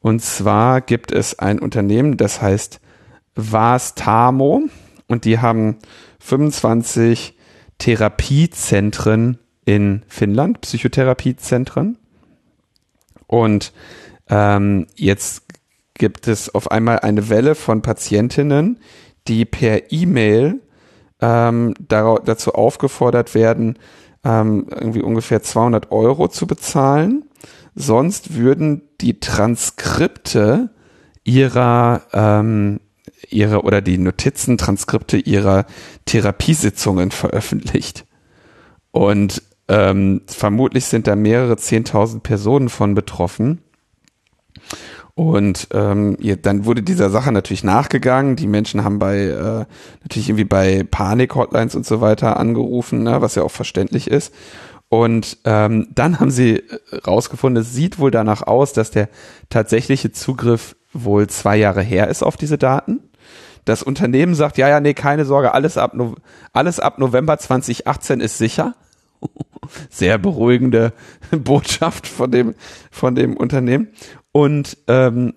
Und 0.00 0.22
zwar 0.24 0.80
gibt 0.80 1.12
es 1.12 1.38
ein 1.38 1.60
Unternehmen, 1.60 2.16
das 2.16 2.42
heißt 2.42 2.80
Vastamo 3.36 4.62
und 5.06 5.24
die 5.24 5.38
haben 5.38 5.78
25 6.18 7.38
Therapiezentren 7.78 9.38
in 9.64 10.02
Finnland, 10.08 10.62
Psychotherapiezentren. 10.62 11.96
Und 13.28 13.72
ähm, 14.28 14.88
jetzt 14.96 15.44
gibt 15.94 16.26
es 16.26 16.52
auf 16.52 16.72
einmal 16.72 16.98
eine 16.98 17.28
Welle 17.28 17.54
von 17.54 17.82
Patientinnen, 17.82 18.80
die 19.28 19.44
per 19.44 19.92
E-Mail 19.92 20.60
ähm, 21.20 21.74
dazu 21.88 22.52
aufgefordert 22.52 23.34
werden, 23.34 23.78
ähm, 24.24 24.66
irgendwie 24.70 25.02
ungefähr 25.02 25.42
200 25.42 25.90
Euro 25.90 26.28
zu 26.28 26.46
bezahlen. 26.46 27.24
Sonst 27.74 28.34
würden 28.34 28.82
die 29.00 29.20
Transkripte 29.20 30.70
ihrer 31.24 32.02
ähm, 32.12 32.80
ihre 33.28 33.62
oder 33.62 33.80
die 33.80 33.98
Notizen, 33.98 34.58
Transkripte 34.58 35.16
ihrer 35.16 35.66
Therapiesitzungen 36.04 37.10
veröffentlicht. 37.10 38.06
Und 38.90 39.42
ähm, 39.68 40.22
vermutlich 40.26 40.86
sind 40.86 41.06
da 41.06 41.14
mehrere 41.14 41.56
zehntausend 41.56 42.22
Personen 42.22 42.68
von 42.68 42.94
betroffen. 42.94 43.62
Und 45.20 45.68
ähm, 45.74 46.16
ja, 46.18 46.34
dann 46.34 46.64
wurde 46.64 46.82
dieser 46.82 47.10
Sache 47.10 47.30
natürlich 47.30 47.62
nachgegangen. 47.62 48.36
Die 48.36 48.46
Menschen 48.46 48.84
haben 48.84 48.98
bei 48.98 49.24
äh, 49.24 49.66
natürlich 50.00 50.30
irgendwie 50.30 50.44
bei 50.44 50.82
Panik-Hotlines 50.90 51.74
und 51.74 51.84
so 51.84 52.00
weiter 52.00 52.40
angerufen, 52.40 53.02
ne, 53.02 53.20
was 53.20 53.34
ja 53.34 53.42
auch 53.42 53.50
verständlich 53.50 54.10
ist. 54.10 54.32
Und 54.88 55.36
ähm, 55.44 55.88
dann 55.94 56.20
haben 56.20 56.30
sie 56.30 56.60
äh, 56.60 56.62
rausgefunden, 57.06 57.62
es 57.62 57.74
sieht 57.74 57.98
wohl 57.98 58.10
danach 58.10 58.46
aus, 58.46 58.72
dass 58.72 58.92
der 58.92 59.10
tatsächliche 59.50 60.10
Zugriff 60.10 60.74
wohl 60.94 61.26
zwei 61.26 61.58
Jahre 61.58 61.82
her 61.82 62.08
ist 62.08 62.22
auf 62.22 62.38
diese 62.38 62.56
Daten. 62.56 63.00
Das 63.66 63.82
Unternehmen 63.82 64.34
sagt, 64.34 64.56
ja, 64.56 64.70
ja, 64.70 64.80
nee, 64.80 64.94
keine 64.94 65.26
Sorge, 65.26 65.52
alles 65.52 65.76
ab, 65.76 65.92
no 65.92 66.14
alles 66.54 66.80
ab 66.80 66.98
November 66.98 67.36
2018 67.36 68.20
ist 68.20 68.38
sicher. 68.38 68.74
Sehr 69.90 70.18
beruhigende 70.18 70.92
Botschaft 71.30 72.06
von 72.06 72.30
dem, 72.30 72.54
von 72.90 73.14
dem 73.14 73.36
Unternehmen. 73.36 73.88
Und 74.32 74.76
ähm, 74.88 75.34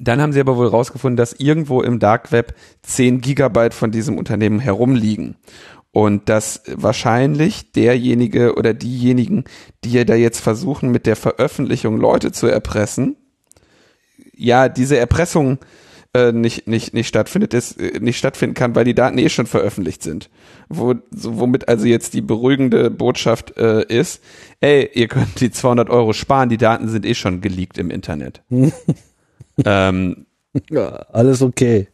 dann 0.00 0.20
haben 0.20 0.32
sie 0.32 0.40
aber 0.40 0.56
wohl 0.56 0.68
rausgefunden, 0.68 1.16
dass 1.16 1.34
irgendwo 1.34 1.82
im 1.82 1.98
Dark 1.98 2.32
Web 2.32 2.56
10 2.82 3.20
Gigabyte 3.20 3.74
von 3.74 3.90
diesem 3.90 4.16
Unternehmen 4.16 4.58
herumliegen. 4.58 5.36
Und 5.90 6.30
dass 6.30 6.62
wahrscheinlich 6.66 7.72
derjenige 7.72 8.54
oder 8.54 8.72
diejenigen, 8.72 9.44
die 9.84 9.92
ja 9.92 10.04
da 10.04 10.14
jetzt 10.14 10.40
versuchen, 10.40 10.90
mit 10.90 11.04
der 11.04 11.16
Veröffentlichung 11.16 11.98
Leute 11.98 12.32
zu 12.32 12.46
erpressen, 12.46 13.16
ja, 14.34 14.70
diese 14.70 14.96
Erpressung 14.96 15.58
äh, 16.14 16.32
nicht, 16.32 16.66
nicht, 16.68 16.92
nicht 16.92 17.08
stattfindet, 17.08 17.54
ist, 17.54 17.80
äh, 17.80 17.98
nicht 18.00 18.18
stattfinden 18.18 18.54
kann, 18.54 18.74
weil 18.74 18.84
die 18.84 18.94
Daten 18.94 19.16
eh 19.16 19.28
schon 19.28 19.46
veröffentlicht 19.46 20.02
sind. 20.02 20.28
Wo, 20.68 20.94
so, 21.10 21.38
womit 21.38 21.68
also 21.68 21.86
jetzt 21.86 22.12
die 22.12 22.20
beruhigende 22.20 22.90
Botschaft 22.90 23.56
äh, 23.56 23.82
ist, 23.84 24.22
ey, 24.60 24.90
ihr 24.92 25.08
könnt 25.08 25.40
die 25.40 25.50
200 25.50 25.88
Euro 25.88 26.12
sparen, 26.12 26.50
die 26.50 26.58
Daten 26.58 26.88
sind 26.88 27.06
eh 27.06 27.14
schon 27.14 27.40
geleakt 27.40 27.78
im 27.78 27.90
Internet. 27.90 28.42
ähm, 29.64 30.26
ja, 30.70 30.88
alles 31.12 31.40
okay. 31.40 31.88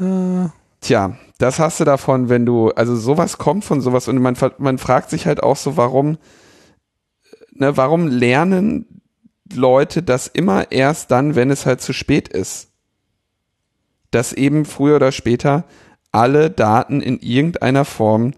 Äh. 0.00 0.48
Tja, 0.80 1.16
das 1.38 1.60
hast 1.60 1.80
du 1.80 1.84
davon, 1.84 2.28
wenn 2.28 2.44
du, 2.44 2.70
also 2.70 2.96
sowas 2.96 3.38
kommt 3.38 3.64
von 3.64 3.80
sowas 3.80 4.08
und 4.08 4.18
man, 4.18 4.36
man 4.58 4.78
fragt 4.78 5.10
sich 5.10 5.26
halt 5.26 5.42
auch 5.42 5.56
so, 5.56 5.76
warum, 5.76 6.18
ne, 7.52 7.76
warum 7.76 8.08
lernen 8.08 9.00
Leute 9.52 10.02
das 10.02 10.26
immer 10.26 10.72
erst 10.72 11.10
dann, 11.10 11.36
wenn 11.36 11.50
es 11.50 11.64
halt 11.64 11.80
zu 11.80 11.92
spät 11.92 12.28
ist? 12.28 12.73
Dass 14.14 14.32
eben 14.32 14.64
früher 14.64 14.96
oder 14.96 15.12
später 15.12 15.64
alle 16.12 16.50
Daten 16.50 17.00
in 17.00 17.18
irgendeiner 17.18 17.84
Form 17.84 18.32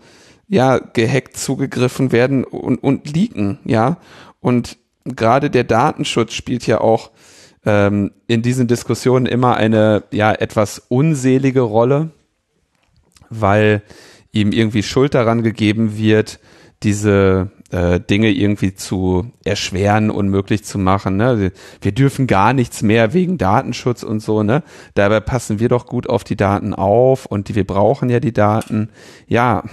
ja 0.48 0.78
gehackt 0.78 1.36
zugegriffen 1.36 2.12
werden 2.12 2.44
und, 2.44 2.78
und 2.78 3.14
leaken, 3.14 3.58
ja. 3.64 3.98
Und 4.40 4.78
gerade 5.04 5.50
der 5.50 5.64
Datenschutz 5.64 6.32
spielt 6.32 6.66
ja 6.66 6.80
auch 6.80 7.10
ähm, 7.64 8.12
in 8.26 8.42
diesen 8.42 8.68
Diskussionen 8.68 9.26
immer 9.26 9.56
eine 9.56 10.04
ja 10.10 10.32
etwas 10.32 10.78
unselige 10.88 11.60
Rolle, 11.60 12.10
weil 13.28 13.82
ihm 14.32 14.52
irgendwie 14.52 14.82
Schuld 14.82 15.14
daran 15.14 15.42
gegeben 15.42 15.98
wird, 15.98 16.38
diese 16.82 17.50
äh, 17.70 18.00
Dinge 18.00 18.30
irgendwie 18.30 18.74
zu 18.74 19.30
erschweren, 19.44 20.10
unmöglich 20.10 20.64
zu 20.64 20.78
machen. 20.78 21.16
Ne? 21.16 21.52
Wir 21.80 21.92
dürfen 21.92 22.26
gar 22.26 22.52
nichts 22.52 22.82
mehr 22.82 23.12
wegen 23.12 23.38
Datenschutz 23.38 24.02
und 24.02 24.20
so. 24.20 24.42
Ne? 24.42 24.62
Dabei 24.94 25.20
passen 25.20 25.58
wir 25.58 25.68
doch 25.68 25.86
gut 25.86 26.08
auf 26.08 26.24
die 26.24 26.36
Daten 26.36 26.74
auf 26.74 27.26
und 27.26 27.48
die, 27.48 27.54
wir 27.54 27.66
brauchen 27.66 28.08
ja 28.08 28.20
die 28.20 28.32
Daten. 28.32 28.90
Ja, 29.26 29.64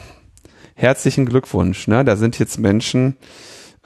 herzlichen 0.75 1.25
Glückwunsch. 1.25 1.87
Ne? 1.87 2.03
Da 2.03 2.15
sind 2.15 2.39
jetzt 2.39 2.59
Menschen 2.59 3.17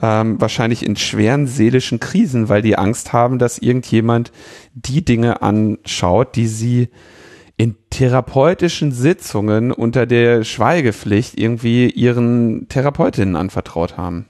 ähm, 0.00 0.40
wahrscheinlich 0.40 0.84
in 0.84 0.96
schweren 0.96 1.46
seelischen 1.46 2.00
Krisen, 2.00 2.48
weil 2.48 2.62
die 2.62 2.78
Angst 2.78 3.12
haben, 3.12 3.38
dass 3.38 3.58
irgendjemand 3.58 4.32
die 4.74 5.04
Dinge 5.04 5.42
anschaut, 5.42 6.36
die 6.36 6.46
sie 6.46 6.88
in 7.58 7.74
therapeutischen 7.90 8.92
Sitzungen 8.92 9.72
unter 9.72 10.06
der 10.06 10.44
Schweigepflicht 10.44 11.38
irgendwie 11.38 11.90
ihren 11.90 12.68
Therapeutinnen 12.68 13.34
anvertraut 13.34 13.96
haben. 13.98 14.26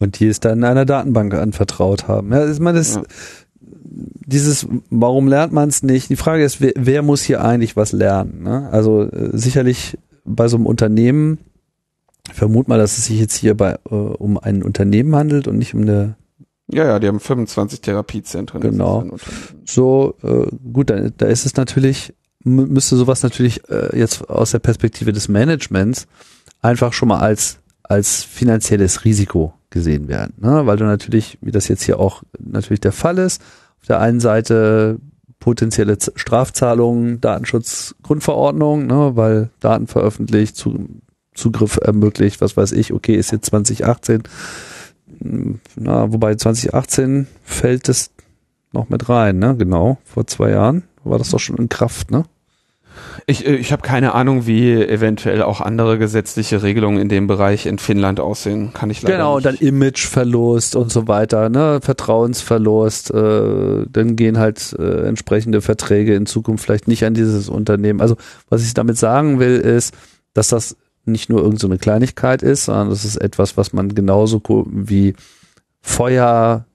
Und 0.00 0.18
die 0.18 0.26
es 0.26 0.40
dann 0.40 0.58
in 0.58 0.64
einer 0.64 0.84
Datenbank 0.84 1.32
anvertraut 1.34 2.08
haben. 2.08 2.32
Ja, 2.32 2.50
ich 2.50 2.58
meine, 2.58 2.78
das, 2.78 2.96
ja. 2.96 3.02
dieses, 4.26 4.66
warum 4.90 5.28
lernt 5.28 5.52
man 5.52 5.68
es 5.68 5.84
nicht? 5.84 6.10
Die 6.10 6.16
Frage 6.16 6.44
ist, 6.44 6.60
wer, 6.60 6.72
wer 6.76 7.02
muss 7.02 7.22
hier 7.22 7.42
eigentlich 7.42 7.76
was 7.76 7.92
lernen? 7.92 8.42
Ne? 8.42 8.68
Also 8.72 9.04
äh, 9.04 9.30
sicherlich 9.32 9.96
bei 10.24 10.48
so 10.48 10.56
einem 10.56 10.66
Unternehmen, 10.66 11.38
vermut 12.34 12.66
mal, 12.66 12.76
dass 12.76 12.98
es 12.98 13.06
sich 13.06 13.20
jetzt 13.20 13.36
hier 13.36 13.56
bei, 13.56 13.78
äh, 13.88 13.94
um 13.94 14.36
ein 14.36 14.64
Unternehmen 14.64 15.14
handelt 15.14 15.46
und 15.46 15.58
nicht 15.58 15.74
um 15.74 15.82
eine 15.82 16.16
ja, 16.68 16.84
ja, 16.84 16.98
die 16.98 17.06
haben 17.06 17.20
25 17.20 17.80
Therapiezentren. 17.80 18.60
Genau. 18.60 19.06
So, 19.64 20.16
äh, 20.22 20.46
gut, 20.72 20.90
da, 20.90 21.10
da 21.16 21.26
ist 21.26 21.46
es 21.46 21.56
natürlich, 21.56 22.12
müsste 22.42 22.96
sowas 22.96 23.22
natürlich 23.22 23.68
äh, 23.68 23.96
jetzt 23.96 24.28
aus 24.28 24.50
der 24.50 24.58
Perspektive 24.58 25.12
des 25.12 25.28
Managements 25.28 26.06
einfach 26.62 26.92
schon 26.92 27.08
mal 27.08 27.20
als, 27.20 27.60
als 27.82 28.24
finanzielles 28.24 29.04
Risiko 29.04 29.54
gesehen 29.70 30.08
werden. 30.08 30.34
Ne? 30.38 30.66
Weil 30.66 30.76
du 30.76 30.84
natürlich, 30.84 31.38
wie 31.40 31.52
das 31.52 31.68
jetzt 31.68 31.84
hier 31.84 32.00
auch 32.00 32.22
natürlich 32.38 32.80
der 32.80 32.92
Fall 32.92 33.18
ist, 33.18 33.42
auf 33.80 33.86
der 33.86 34.00
einen 34.00 34.20
Seite 34.20 34.98
potenzielle 35.38 35.96
Strafzahlungen, 36.16 37.20
Datenschutzgrundverordnung, 37.20 38.86
ne, 38.86 39.12
weil 39.14 39.50
Daten 39.60 39.86
veröffentlicht, 39.86 40.56
Zugriff 41.34 41.78
ermöglicht, 41.80 42.40
was 42.40 42.56
weiß 42.56 42.72
ich, 42.72 42.92
okay, 42.92 43.14
ist 43.14 43.30
jetzt 43.30 43.46
2018 43.46 44.22
na, 45.20 46.12
wobei 46.12 46.34
2018 46.34 47.26
fällt 47.42 47.88
es 47.88 48.10
noch 48.72 48.88
mit 48.88 49.08
rein, 49.08 49.38
ne? 49.38 49.56
Genau, 49.56 49.98
vor 50.04 50.26
zwei 50.26 50.50
Jahren 50.50 50.82
war 51.04 51.18
das 51.18 51.30
doch 51.30 51.40
schon 51.40 51.56
in 51.56 51.68
Kraft, 51.68 52.10
ne? 52.10 52.24
Ich, 53.26 53.46
äh, 53.46 53.54
ich 53.56 53.72
habe 53.72 53.82
keine 53.82 54.14
Ahnung, 54.14 54.46
wie 54.46 54.72
eventuell 54.72 55.42
auch 55.42 55.60
andere 55.60 55.98
gesetzliche 55.98 56.62
Regelungen 56.62 56.98
in 57.00 57.08
dem 57.08 57.26
Bereich 57.26 57.66
in 57.66 57.78
Finnland 57.78 58.20
aussehen. 58.20 58.72
Kann 58.72 58.90
ich 58.90 59.02
leider 59.02 59.16
Genau, 59.16 59.36
nicht. 59.36 59.46
dann 59.46 59.54
Imageverlust 59.56 60.76
und 60.76 60.90
so 60.90 61.06
weiter, 61.08 61.48
ne? 61.48 61.80
Vertrauensverlust, 61.82 63.12
äh, 63.12 63.84
dann 63.90 64.16
gehen 64.16 64.38
halt 64.38 64.74
äh, 64.78 65.06
entsprechende 65.06 65.60
Verträge 65.60 66.14
in 66.14 66.26
Zukunft 66.26 66.64
vielleicht 66.64 66.88
nicht 66.88 67.04
an 67.04 67.14
dieses 67.14 67.48
Unternehmen. 67.48 68.00
Also 68.00 68.16
was 68.48 68.62
ich 68.62 68.74
damit 68.74 68.96
sagen 68.98 69.38
will, 69.40 69.56
ist, 69.56 69.94
dass 70.34 70.48
das 70.48 70.76
nicht 71.06 71.28
nur 71.30 71.42
irgendeine 71.42 71.74
so 71.74 71.78
Kleinigkeit 71.78 72.42
ist, 72.42 72.66
sondern 72.66 72.90
das 72.90 73.04
ist 73.04 73.16
etwas, 73.16 73.56
was 73.56 73.72
man 73.72 73.94
genauso 73.94 74.42
wie 74.66 75.14
Feuergefahr 75.80 76.66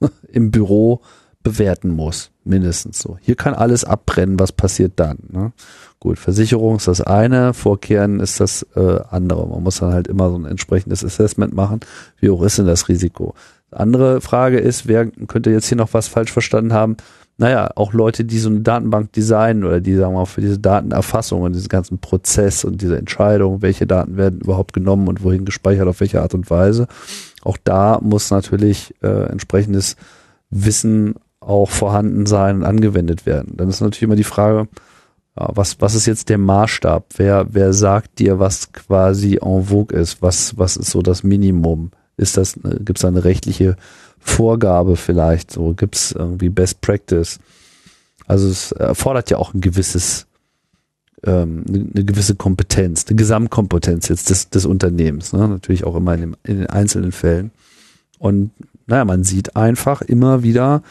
äh, 0.00 0.08
im 0.32 0.50
Büro 0.50 1.00
bewerten 1.42 1.88
muss, 1.88 2.30
mindestens 2.44 2.98
so. 2.98 3.16
Hier 3.20 3.34
kann 3.36 3.54
alles 3.54 3.84
abbrennen, 3.84 4.38
was 4.38 4.52
passiert 4.52 4.92
dann. 4.96 5.18
Ne? 5.30 5.52
Gut, 6.00 6.18
Versicherung 6.18 6.76
ist 6.76 6.88
das 6.88 7.00
eine, 7.00 7.54
Vorkehren 7.54 8.20
ist 8.20 8.40
das 8.40 8.66
äh, 8.74 9.00
andere. 9.10 9.46
Man 9.46 9.62
muss 9.62 9.78
dann 9.78 9.92
halt 9.92 10.08
immer 10.08 10.30
so 10.30 10.36
ein 10.36 10.44
entsprechendes 10.44 11.04
Assessment 11.04 11.54
machen. 11.54 11.80
Wie 12.20 12.28
hoch 12.30 12.42
ist 12.42 12.58
denn 12.58 12.66
das 12.66 12.88
Risiko? 12.88 13.34
Andere 13.70 14.20
Frage 14.20 14.58
ist, 14.58 14.86
wer 14.86 15.06
könnte 15.06 15.50
jetzt 15.50 15.68
hier 15.68 15.76
noch 15.76 15.94
was 15.94 16.08
falsch 16.08 16.32
verstanden 16.32 16.72
haben? 16.72 16.96
Naja, 17.40 17.70
auch 17.76 17.92
Leute, 17.92 18.24
die 18.24 18.40
so 18.40 18.48
eine 18.48 18.60
Datenbank 18.60 19.12
designen 19.12 19.64
oder 19.64 19.80
die, 19.80 19.94
sagen 19.94 20.14
wir 20.14 20.20
mal, 20.20 20.26
für 20.26 20.40
diese 20.40 20.58
Datenerfassung 20.58 21.42
und 21.42 21.54
diesen 21.54 21.68
ganzen 21.68 21.98
Prozess 21.98 22.64
und 22.64 22.82
diese 22.82 22.98
Entscheidung, 22.98 23.62
welche 23.62 23.86
Daten 23.86 24.16
werden 24.16 24.40
überhaupt 24.40 24.72
genommen 24.72 25.06
und 25.06 25.22
wohin 25.22 25.44
gespeichert, 25.44 25.86
auf 25.86 26.00
welche 26.00 26.20
Art 26.20 26.34
und 26.34 26.50
Weise. 26.50 26.88
Auch 27.44 27.56
da 27.62 28.00
muss 28.02 28.32
natürlich 28.32 28.92
äh, 29.02 29.28
entsprechendes 29.30 29.94
Wissen 30.50 31.14
auch 31.38 31.70
vorhanden 31.70 32.26
sein 32.26 32.56
und 32.56 32.64
angewendet 32.64 33.24
werden. 33.24 33.54
Dann 33.56 33.68
ist 33.68 33.80
natürlich 33.80 34.02
immer 34.02 34.16
die 34.16 34.24
Frage, 34.24 34.66
ja, 35.38 35.48
was, 35.54 35.80
was 35.80 35.94
ist 35.94 36.06
jetzt 36.06 36.30
der 36.30 36.38
Maßstab? 36.38 37.06
Wer, 37.18 37.46
wer 37.50 37.72
sagt 37.72 38.18
dir, 38.18 38.40
was 38.40 38.72
quasi 38.72 39.38
en 39.40 39.62
vogue 39.62 39.96
ist? 39.96 40.22
Was, 40.22 40.58
was 40.58 40.76
ist 40.76 40.90
so 40.90 41.02
das 41.02 41.22
Minimum? 41.22 41.92
Ist 42.16 42.36
das, 42.36 42.56
äh, 42.56 42.80
gibt 42.80 42.98
es 42.98 43.02
da 43.02 43.08
eine 43.08 43.22
rechtliche 43.22 43.76
Vorgabe 44.20 44.96
vielleicht? 44.96 45.50
So 45.50 45.74
gibt 45.74 45.96
es 45.96 46.12
irgendwie 46.12 46.48
Best 46.48 46.80
Practice? 46.80 47.38
Also 48.26 48.48
es 48.48 48.72
erfordert 48.72 49.30
ja 49.30 49.38
auch 49.38 49.54
ein 49.54 49.60
gewisses, 49.60 50.26
ähm, 51.24 51.64
eine 51.68 52.04
gewisse 52.04 52.34
Kompetenz, 52.34 53.06
eine 53.08 53.16
Gesamtkompetenz 53.16 54.08
jetzt 54.08 54.30
des, 54.30 54.50
des 54.50 54.66
Unternehmens, 54.66 55.32
ne? 55.32 55.48
natürlich 55.48 55.84
auch 55.84 55.96
immer 55.96 56.14
in, 56.14 56.20
dem, 56.20 56.36
in 56.44 56.58
den 56.58 56.66
einzelnen 56.66 57.12
Fällen. 57.12 57.50
Und 58.18 58.50
naja, 58.86 59.04
man 59.04 59.24
sieht 59.24 59.56
einfach 59.56 60.02
immer 60.02 60.42
wieder, 60.42 60.82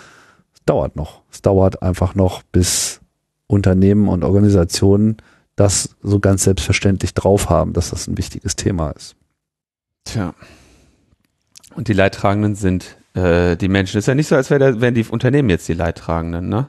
dauert 0.65 0.95
noch. 0.95 1.21
Es 1.31 1.41
dauert 1.41 1.81
einfach 1.81 2.15
noch, 2.15 2.43
bis 2.43 2.99
Unternehmen 3.47 4.07
und 4.07 4.23
Organisationen 4.23 5.17
das 5.55 5.95
so 6.03 6.19
ganz 6.19 6.43
selbstverständlich 6.43 7.13
drauf 7.13 7.49
haben, 7.49 7.73
dass 7.73 7.89
das 7.89 8.07
ein 8.07 8.17
wichtiges 8.17 8.55
Thema 8.55 8.91
ist. 8.91 9.15
Tja. 10.05 10.33
Und 11.75 11.87
die 11.87 11.93
Leidtragenden 11.93 12.55
sind 12.55 12.97
äh, 13.17 13.57
die 13.57 13.67
Menschen. 13.67 13.97
Ist 13.97 14.07
ja 14.07 14.15
nicht 14.15 14.27
so, 14.27 14.35
als 14.35 14.49
wär 14.49 14.81
wären 14.81 14.93
die 14.93 15.05
Unternehmen 15.05 15.49
jetzt 15.49 15.67
die 15.67 15.73
Leidtragenden, 15.73 16.47
ne? 16.49 16.67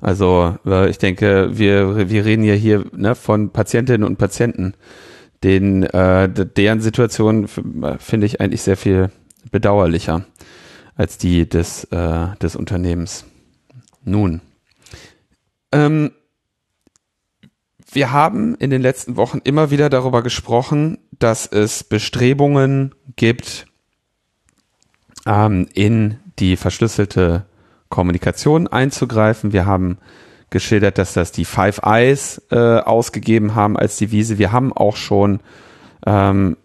Also 0.00 0.56
äh, 0.66 0.90
ich 0.90 0.98
denke, 0.98 1.50
wir, 1.56 2.10
wir 2.10 2.24
reden 2.24 2.44
ja 2.44 2.54
hier 2.54 2.84
ne, 2.92 3.14
von 3.14 3.50
Patientinnen 3.50 4.06
und 4.06 4.18
Patienten, 4.18 4.74
denen, 5.42 5.82
äh, 5.84 6.28
deren 6.28 6.80
Situation 6.80 7.48
finde 7.48 8.26
ich 8.26 8.40
eigentlich 8.40 8.62
sehr 8.62 8.76
viel 8.76 9.10
bedauerlicher 9.50 10.24
als 10.94 11.16
die 11.16 11.48
des, 11.48 11.84
äh, 11.84 12.36
des 12.42 12.54
Unternehmens. 12.54 13.24
Nun, 14.04 14.42
ähm, 15.72 16.12
wir 17.90 18.12
haben 18.12 18.56
in 18.56 18.70
den 18.70 18.82
letzten 18.82 19.16
Wochen 19.16 19.40
immer 19.42 19.70
wieder 19.70 19.88
darüber 19.88 20.22
gesprochen, 20.22 20.98
dass 21.18 21.46
es 21.46 21.84
Bestrebungen 21.84 22.94
gibt, 23.16 23.66
ähm, 25.26 25.68
in 25.74 26.18
die 26.38 26.56
verschlüsselte 26.56 27.44
Kommunikation 27.88 28.66
einzugreifen. 28.66 29.52
Wir 29.52 29.66
haben 29.66 29.98
geschildert, 30.50 30.98
dass 30.98 31.14
das 31.14 31.32
die 31.32 31.44
Five 31.44 31.80
Eyes 31.84 32.42
äh, 32.50 32.56
ausgegeben 32.56 33.54
haben 33.54 33.76
als 33.76 33.98
Devise. 33.98 34.38
Wir 34.38 34.52
haben 34.52 34.72
auch 34.72 34.96
schon 34.96 35.40
ähm, 36.06 36.56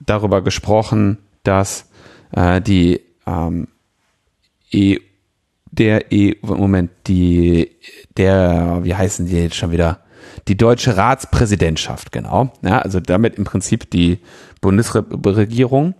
darüber 0.00 0.42
gesprochen, 0.42 1.18
dass 1.42 1.90
äh, 2.32 2.60
die 2.60 3.00
ähm, 3.26 3.68
EU, 4.74 4.96
der 5.70 6.04
EU, 6.12 6.32
Moment, 6.42 6.90
die, 7.06 7.70
der, 8.16 8.80
wie 8.82 8.94
heißen 8.94 9.26
die 9.26 9.42
jetzt 9.42 9.56
schon 9.56 9.72
wieder? 9.72 10.03
Die 10.48 10.56
deutsche 10.56 10.96
Ratspräsidentschaft, 10.96 12.12
genau. 12.12 12.52
Ja, 12.62 12.80
also 12.80 13.00
damit 13.00 13.36
im 13.36 13.44
Prinzip 13.44 13.90
die 13.90 14.18
Bundesregierung, 14.60 15.94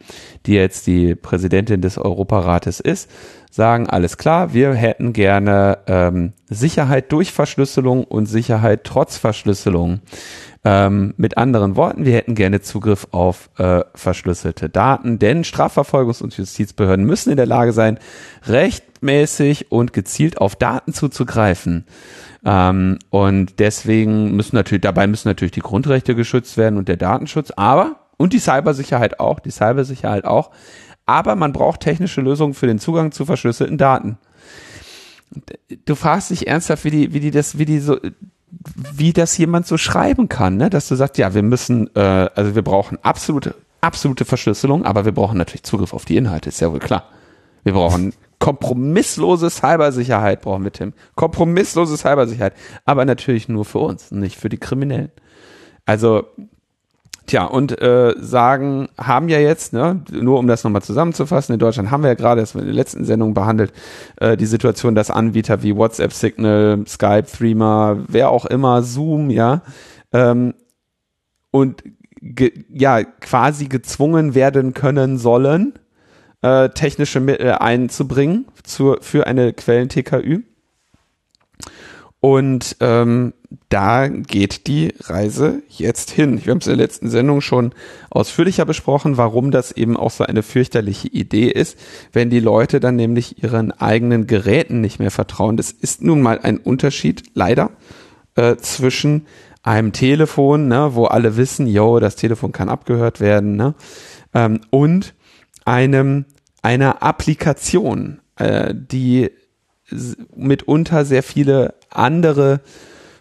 die 0.47 0.55
jetzt 0.55 0.86
die 0.86 1.14
Präsidentin 1.14 1.80
des 1.80 1.97
Europarates 1.97 2.80
ist, 2.80 3.11
sagen, 3.51 3.88
alles 3.88 4.18
klar, 4.18 4.53
wir 4.53 4.74
hätten 4.74 5.12
gerne 5.12 5.78
ähm, 5.86 6.32
Sicherheit 6.49 7.12
durch 7.12 7.32
Verschlüsselung 7.32 8.05
und 8.05 8.26
Sicherheit 8.26 8.84
trotz 8.84 9.16
Verschlüsselung. 9.16 10.01
Ähm, 10.66 11.12
mit 11.18 11.36
anderen 11.36 11.76
Worten, 11.76 12.07
wir 12.07 12.14
hätten 12.14 12.34
gerne 12.34 12.62
Zugriff 12.62 13.07
auf 13.11 13.51
äh, 13.59 13.82
verschlüsselte 13.95 14.70
Daten, 14.70 15.18
denn 15.18 15.45
Strafverfolgungs- 15.45 16.22
und 16.22 16.34
Justizbehörden 16.36 17.05
müssen 17.05 17.30
in 17.30 17.36
der 17.36 17.45
Lage 17.45 17.74
sein, 17.74 17.99
rechtmäßig 18.47 19.70
und 19.70 19.92
gezielt 19.92 20.38
auf 20.38 20.57
Daten 20.57 20.95
zuzugreifen. 20.95 21.84
Ähm, 22.45 22.99
und 23.11 23.59
deswegen 23.59 24.36
müssen 24.36 24.57
natürlich, 24.57 24.82
dabei 24.82 25.07
müssen 25.07 25.28
natürlich 25.28 25.53
die 25.53 25.61
Grundrechte 25.61 26.14
geschützt 26.14 26.57
werden 26.57 26.78
und 26.78 26.88
der 26.88 26.97
Datenschutz, 26.97 27.51
aber, 27.57 27.97
und 28.16 28.32
die 28.32 28.38
Cybersicherheit 28.38 29.18
auch, 29.18 29.40
die 29.40 29.51
Cybersicherheit 29.51 30.24
auch, 30.24 30.51
aber 31.07 31.36
man 31.36 31.53
braucht 31.53 31.80
technische 31.80 32.20
Lösungen 32.20 32.55
für 32.55 32.66
den 32.66 32.78
Zugang 32.78 33.12
zu 33.12 33.24
verschlüsselten 33.24 33.78
Daten. 33.78 34.18
Du 35.84 35.95
fragst 35.95 36.30
dich 36.30 36.47
ernsthaft, 36.47 36.84
wie 36.84 36.90
die, 36.90 37.12
wie 37.14 37.20
die 37.20 37.30
das, 37.30 37.59
wie 37.59 37.64
die 37.64 37.80
so, 37.80 37.99
wie 38.95 39.12
das 39.12 39.36
jemand 39.36 39.66
so 39.66 39.76
schreiben 39.78 40.28
kann, 40.28 40.57
ne? 40.57 40.70
dass 40.70 40.88
du 40.88 40.95
sagst, 40.95 41.18
ja, 41.18 41.34
wir 41.34 41.42
müssen, 41.42 41.90
äh, 41.97 42.28
also 42.34 42.55
wir 42.55 42.62
brauchen 42.62 42.99
absolute, 43.03 43.55
absolute 43.80 44.24
Verschlüsselung, 44.24 44.84
aber 44.84 45.05
wir 45.05 45.12
brauchen 45.12 45.38
natürlich 45.38 45.64
Zugriff 45.64 45.92
auf 45.92 46.05
die 46.05 46.16
Inhalte, 46.16 46.51
ist 46.51 46.61
ja 46.61 46.70
wohl 46.70 46.78
klar. 46.78 47.09
Wir 47.64 47.72
brauchen 47.72 48.12
kompromisslose 48.45 49.49
Cybersicherheit, 49.49 50.42
brauchen 50.42 50.64
wir, 50.64 50.72
Tim. 50.72 50.92
Kompromisslose 51.14 51.97
Cybersicherheit. 51.97 52.53
Aber 52.84 53.07
natürlich 53.07 53.49
nur 53.49 53.64
für 53.64 53.78
uns, 53.78 54.11
nicht 54.11 54.38
für 54.38 54.51
die 54.51 54.59
Kriminellen. 54.59 55.11
Also, 55.86 56.24
tja, 57.24 57.45
und 57.45 57.80
äh, 57.80 58.12
sagen, 58.18 58.88
haben 58.99 59.30
ja 59.30 59.38
jetzt, 59.38 59.72
ne, 59.72 60.05
nur 60.12 60.38
um 60.38 60.47
das 60.47 60.62
nochmal 60.62 60.82
zusammenzufassen, 60.82 61.55
in 61.55 61.59
Deutschland 61.59 61.90
haben 61.90 62.03
wir 62.03 62.11
ja 62.11 62.16
gerade, 62.16 62.42
das 62.42 62.55
wir 62.55 62.61
in 62.61 62.66
der 62.66 62.74
letzten 62.74 63.07
Sendung 63.07 63.32
behandelt, 63.32 63.72
äh, 64.16 64.36
die 64.36 64.45
Situation, 64.45 64.95
dass 64.95 65.11
Anbieter 65.11 65.62
wie 65.62 65.74
WhatsApp, 65.74 66.12
Signal, 66.12 66.84
Skype, 66.86 67.24
Threema, 67.24 67.97
wer 68.09 68.28
auch 68.28 68.45
immer, 68.45 68.82
Zoom, 68.82 69.30
ja, 69.30 69.62
ähm, 70.12 70.53
und 71.51 71.82
ge, 72.20 72.53
ja, 72.68 73.05
quasi 73.05 73.68
gezwungen 73.68 74.34
werden 74.34 74.74
können 74.74 75.16
sollen, 75.16 75.72
äh, 76.45 76.68
technische 76.68 77.20
Mittel 77.20 77.53
einzubringen 77.53 78.45
zur, 78.64 78.99
für 79.01 79.26
eine 79.26 79.55
Quellen-TKÜ. 79.55 80.42
Und 82.20 82.76
ähm, 82.80 83.32
da 83.70 84.09
geht 84.09 84.66
die 84.66 84.92
Reise 85.01 85.62
jetzt 85.68 86.11
hin. 86.11 86.45
Wir 86.45 86.51
haben 86.51 86.59
es 86.59 86.66
in 86.66 86.76
der 86.76 86.84
letzten 86.84 87.09
Sendung 87.09 87.40
schon 87.40 87.72
ausführlicher 88.11 88.66
besprochen, 88.66 89.16
warum 89.16 89.53
das 89.53 89.72
eben 89.72 89.97
auch 89.97 90.11
so 90.11 90.24
eine 90.24 90.42
fürchterliche 90.42 91.09
Idee 91.09 91.49
ist, 91.49 91.78
wenn 92.12 92.28
die 92.28 92.40
Leute 92.40 92.78
dann 92.78 92.97
nämlich 92.97 93.42
ihren 93.42 93.72
eigenen 93.72 94.26
Geräten 94.26 94.82
nicht 94.82 94.99
mehr 94.99 95.11
vertrauen. 95.11 95.57
Das 95.57 95.70
ist 95.70 96.03
nun 96.03 96.20
mal 96.20 96.38
ein 96.38 96.59
Unterschied, 96.59 97.22
leider, 97.32 97.70
äh, 98.34 98.57
zwischen 98.57 99.26
einem 99.62 99.92
Telefon, 99.92 100.68
ne, 100.68 100.90
wo 100.92 101.07
alle 101.07 101.38
wissen, 101.38 101.66
yo, 101.66 102.01
das 102.01 102.16
Telefon 102.16 102.53
kann 102.53 102.68
abgehört 102.68 103.20
werden, 103.20 103.57
ne, 103.57 103.74
ähm, 104.34 104.61
und 104.70 105.14
einem 105.64 106.26
einer 106.64 107.02
Applikation, 107.02 108.20
äh, 108.36 108.74
die 108.74 109.30
mitunter 110.34 111.04
sehr 111.04 111.22
viele 111.22 111.74
andere 111.90 112.62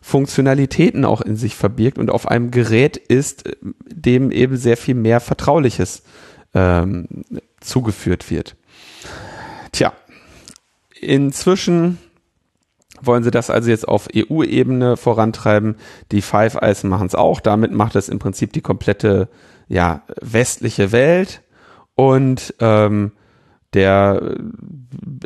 Funktionalitäten 0.02 1.04
auch 1.04 1.22
in 1.22 1.36
sich 1.36 1.56
verbirgt 1.56 1.98
und 1.98 2.10
auf 2.10 2.28
einem 2.28 2.52
Gerät 2.52 2.96
ist, 2.96 3.44
dem 3.86 4.32
eben 4.32 4.56
sehr 4.56 4.78
viel 4.78 4.96
mehr 4.96 5.20
Vertrauliches 5.20 6.04
ähm, 6.54 7.08
zugeführt 7.60 8.32
wird. 8.32 8.56
Tja, 9.74 9.92
inzwischen 11.02 11.98
wollen 13.02 13.24
sie 13.24 13.32
das 13.32 13.50
also 13.50 13.70
jetzt 13.70 13.88
auf 13.88 14.08
EU-Ebene 14.16 14.96
vorantreiben. 14.96 15.76
Die 16.14 16.22
Five 16.22 16.56
Eyes 16.56 16.86
machen 16.86 17.08
es 17.08 17.16
auch. 17.16 17.42
Damit 17.42 17.74
macht 17.74 17.98
es 17.98 18.08
im 18.08 18.20
Prinzip 18.20 18.54
die 18.54 18.62
komplette 18.62 19.28
ja, 19.68 20.04
westliche 20.22 20.94
Welt. 20.94 21.42
Und 21.96 22.54
ähm, 22.60 23.12
der 23.74 24.38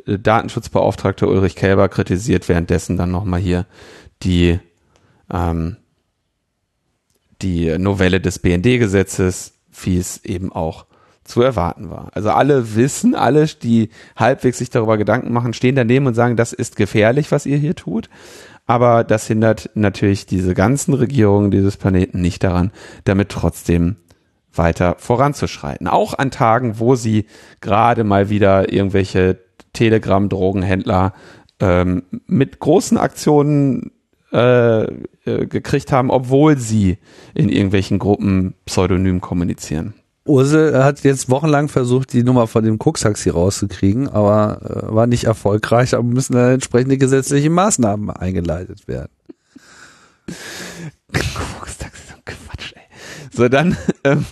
Datenschutzbeauftragte 0.06 1.28
Ulrich 1.28 1.56
Kälber 1.56 1.90
kritisiert 1.90 2.48
währenddessen 2.50 2.98
dann 2.98 3.12
nochmal 3.12 3.40
hier 3.40 3.66
die, 4.24 4.60
ähm, 5.32 5.78
die 7.42 7.78
Novelle 7.78 8.22
des 8.22 8.40
BND-Gesetzes, 8.40 9.54
wie 9.84 9.98
es 9.98 10.24
eben 10.24 10.52
auch 10.52 10.86
zu 11.24 11.42
erwarten 11.42 11.90
war. 11.90 12.10
Also 12.14 12.30
alle 12.30 12.76
wissen, 12.76 13.14
alle, 13.14 13.46
die 13.46 13.90
halbwegs 14.16 14.60
sich 14.60 14.70
darüber 14.70 14.98
Gedanken 14.98 15.34
machen, 15.34 15.54
stehen 15.54 15.76
daneben 15.76 16.08
und 16.08 16.14
sagen, 16.14 16.38
das 16.38 16.54
ist 16.54 16.78
gefährlich, 16.78 17.32
was 17.32 17.46
ihr 17.46 17.58
hier 17.58 17.76
tut. 17.76 18.10
Aber 18.66 19.04
das 19.04 19.28
hindert 19.28 19.70
natürlich 19.76 20.26
diese 20.26 20.54
ganzen 20.54 20.94
Regierungen 20.94 21.52
dieses 21.52 21.78
Planeten 21.78 22.22
nicht 22.22 22.44
daran, 22.44 22.72
damit 23.04 23.30
trotzdem 23.30 23.98
weiter 24.58 24.96
voranzuschreiten. 25.00 25.88
Auch 25.88 26.14
an 26.14 26.32
Tagen, 26.32 26.80
wo 26.80 26.96
sie 26.96 27.26
gerade 27.62 28.04
mal 28.04 28.30
wieder 28.30 28.72
irgendwelche 28.72 29.40
Telegram-Drogenhändler 29.74 31.14
ähm, 31.60 32.04
mit 32.28 32.60
großen 32.60 32.98
Aktionen 32.98 33.92
äh, 34.32 34.84
äh, 34.84 35.46
gekriegt 35.48 35.92
haben, 35.92 36.10
obwohl 36.10 36.58
sie 36.58 36.98
in 37.34 37.50
irgendwelchen 37.50 38.00
Gruppen 38.00 38.56
pseudonym 38.66 39.22
kommunizieren. 39.22 39.94
Ursel 40.26 40.84
hat 40.84 41.04
jetzt 41.04 41.30
wochenlang 41.30 41.70
versucht, 41.70 42.12
die 42.12 42.24
Nummer 42.24 42.48
von 42.48 42.64
dem 42.64 42.78
Kuxaxi 42.78 43.30
rauszukriegen, 43.30 44.10
aber 44.10 44.60
äh, 44.90 44.94
war 44.94 45.08
nicht 45.08 45.24
erfolgreich, 45.24 45.94
aber 45.96 46.04
müssen 46.04 46.34
dann 46.34 46.56
entsprechende 46.56 46.98
gesetzliche 46.98 47.50
Maßnahmen 47.50 48.10
eingeleitet 48.10 48.88
werden. 48.88 49.12
Kuxaxi, 51.14 52.02
so 52.10 52.16
ein 52.16 52.26
Quatsch, 52.26 52.74
ey. 52.76 52.82
So, 53.38 53.48
dann, 53.50 53.78
ähm, 54.04 54.26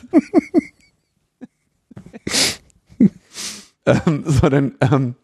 ähm, 3.85 4.23
so, 4.25 4.49
dann, 4.49 4.73
ähm, 4.81 5.15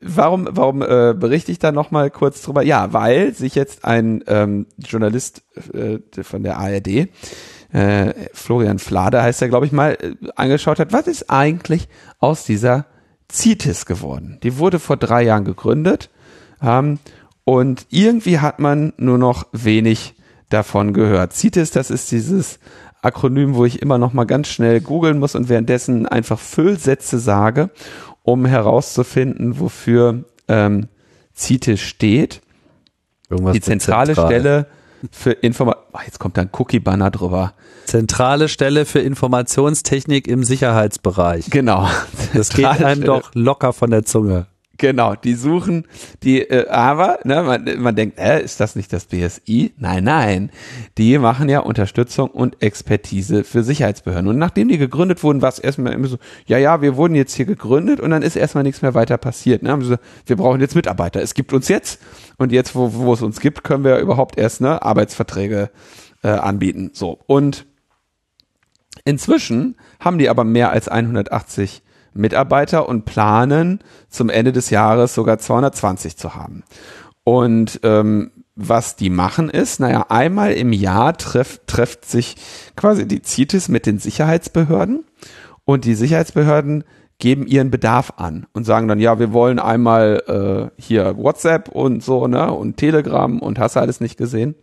warum, 0.00 0.48
warum 0.48 0.80
äh, 0.82 1.12
berichte 1.12 1.50
ich 1.50 1.58
da 1.58 1.72
nochmal 1.72 2.12
kurz 2.12 2.40
drüber? 2.40 2.62
Ja, 2.62 2.92
weil 2.92 3.34
sich 3.34 3.56
jetzt 3.56 3.84
ein 3.84 4.22
ähm, 4.28 4.66
Journalist 4.78 5.42
äh, 5.74 5.98
von 6.22 6.44
der 6.44 6.58
ARD 6.58 7.08
äh, 7.72 8.14
Florian 8.32 8.78
Flade 8.78 9.20
heißt 9.20 9.42
er, 9.42 9.48
glaube 9.48 9.66
ich 9.66 9.72
mal, 9.72 9.98
äh, 10.00 10.14
angeschaut 10.36 10.78
hat, 10.78 10.92
was 10.92 11.08
ist 11.08 11.30
eigentlich 11.30 11.88
aus 12.20 12.44
dieser 12.44 12.86
CITES 13.28 13.86
geworden? 13.86 14.38
Die 14.44 14.58
wurde 14.58 14.78
vor 14.78 14.96
drei 14.96 15.24
Jahren 15.24 15.44
gegründet 15.44 16.10
ähm, 16.62 17.00
und 17.42 17.86
irgendwie 17.90 18.38
hat 18.38 18.60
man 18.60 18.92
nur 18.98 19.18
noch 19.18 19.48
wenig 19.50 20.14
davon 20.52 20.92
gehört. 20.92 21.32
CITES, 21.32 21.70
das 21.70 21.90
ist 21.90 22.10
dieses 22.10 22.58
Akronym, 23.02 23.54
wo 23.54 23.64
ich 23.64 23.82
immer 23.82 23.98
noch 23.98 24.12
mal 24.12 24.24
ganz 24.24 24.48
schnell 24.48 24.80
googeln 24.80 25.18
muss 25.18 25.34
und 25.34 25.48
währenddessen 25.48 26.06
einfach 26.06 26.38
Füllsätze 26.38 27.18
sage, 27.18 27.70
um 28.22 28.46
herauszufinden, 28.46 29.58
wofür 29.58 30.24
ähm, 30.48 30.88
CITES 31.34 31.80
steht. 31.80 32.40
Irgendwas 33.28 33.54
die 33.54 33.60
zentrale 33.60 34.12
Stelle 34.12 34.66
für 35.10 35.32
Informa 35.32 35.76
oh, 35.92 35.98
jetzt 36.04 36.20
kommt 36.20 36.36
da 36.36 36.42
ein 36.42 36.50
Cookie-Banner 36.52 37.10
drüber. 37.10 37.54
Zentrale 37.86 38.48
Stelle 38.48 38.84
für 38.84 39.00
Informationstechnik 39.00 40.28
im 40.28 40.44
Sicherheitsbereich. 40.44 41.50
Genau. 41.50 41.88
Das 42.34 42.50
geht 42.50 42.66
einem 42.66 43.02
doch 43.02 43.30
locker 43.34 43.72
von 43.72 43.90
der 43.90 44.04
Zunge. 44.04 44.46
Genau, 44.82 45.14
die 45.14 45.34
suchen, 45.34 45.86
die, 46.24 46.40
äh, 46.40 46.68
aber, 46.68 47.20
ne, 47.22 47.40
man, 47.44 47.80
man 47.80 47.94
denkt, 47.94 48.18
äh, 48.18 48.42
ist 48.42 48.58
das 48.58 48.74
nicht 48.74 48.92
das 48.92 49.04
BSI? 49.04 49.74
Nein, 49.78 50.02
nein. 50.02 50.50
Die 50.98 51.18
machen 51.18 51.48
ja 51.48 51.60
Unterstützung 51.60 52.28
und 52.30 52.60
Expertise 52.60 53.44
für 53.44 53.62
Sicherheitsbehörden. 53.62 54.26
Und 54.26 54.38
nachdem 54.38 54.66
die 54.66 54.78
gegründet 54.78 55.22
wurden, 55.22 55.40
war 55.40 55.50
es 55.50 55.60
erstmal 55.60 55.92
immer 55.92 56.08
so, 56.08 56.18
ja, 56.46 56.58
ja, 56.58 56.82
wir 56.82 56.96
wurden 56.96 57.14
jetzt 57.14 57.32
hier 57.34 57.46
gegründet 57.46 58.00
und 58.00 58.10
dann 58.10 58.22
ist 58.22 58.34
erstmal 58.34 58.64
nichts 58.64 58.82
mehr 58.82 58.92
weiter 58.92 59.18
passiert. 59.18 59.62
Ne? 59.62 59.70
Haben 59.70 59.82
so, 59.82 59.94
wir 60.26 60.36
brauchen 60.36 60.60
jetzt 60.60 60.74
Mitarbeiter. 60.74 61.22
Es 61.22 61.34
gibt 61.34 61.52
uns 61.52 61.68
jetzt 61.68 62.00
und 62.38 62.50
jetzt, 62.50 62.74
wo, 62.74 62.92
wo 62.92 63.12
es 63.12 63.22
uns 63.22 63.38
gibt, 63.38 63.62
können 63.62 63.84
wir 63.84 63.98
überhaupt 63.98 64.36
erst 64.36 64.62
ne, 64.62 64.82
Arbeitsverträge 64.82 65.70
äh, 66.24 66.28
anbieten. 66.28 66.90
So. 66.92 67.20
Und 67.28 67.66
inzwischen 69.04 69.76
haben 70.00 70.18
die 70.18 70.28
aber 70.28 70.42
mehr 70.42 70.70
als 70.70 70.88
180 70.88 71.84
Mitarbeiter 72.14 72.88
und 72.88 73.04
planen 73.04 73.80
zum 74.08 74.28
Ende 74.28 74.52
des 74.52 74.70
Jahres 74.70 75.14
sogar 75.14 75.38
220 75.38 76.16
zu 76.16 76.34
haben. 76.34 76.64
Und 77.24 77.80
ähm, 77.82 78.30
was 78.54 78.96
die 78.96 79.10
machen 79.10 79.48
ist, 79.48 79.80
naja, 79.80 80.06
einmal 80.08 80.52
im 80.52 80.72
Jahr 80.72 81.16
treff, 81.16 81.60
trefft 81.66 82.04
sich 82.04 82.36
quasi 82.76 83.06
die 83.06 83.22
CITES 83.22 83.68
mit 83.68 83.86
den 83.86 83.98
Sicherheitsbehörden 83.98 85.04
und 85.64 85.84
die 85.84 85.94
Sicherheitsbehörden 85.94 86.84
geben 87.18 87.46
ihren 87.46 87.70
Bedarf 87.70 88.14
an 88.16 88.46
und 88.52 88.64
sagen 88.64 88.88
dann, 88.88 88.98
ja, 88.98 89.18
wir 89.18 89.32
wollen 89.32 89.58
einmal 89.58 90.70
äh, 90.76 90.82
hier 90.82 91.16
WhatsApp 91.16 91.68
und 91.68 92.02
so, 92.02 92.26
ne, 92.26 92.52
und 92.52 92.76
Telegram 92.76 93.38
und 93.38 93.58
hast 93.58 93.76
alles 93.76 94.00
nicht 94.00 94.16
gesehen. 94.16 94.54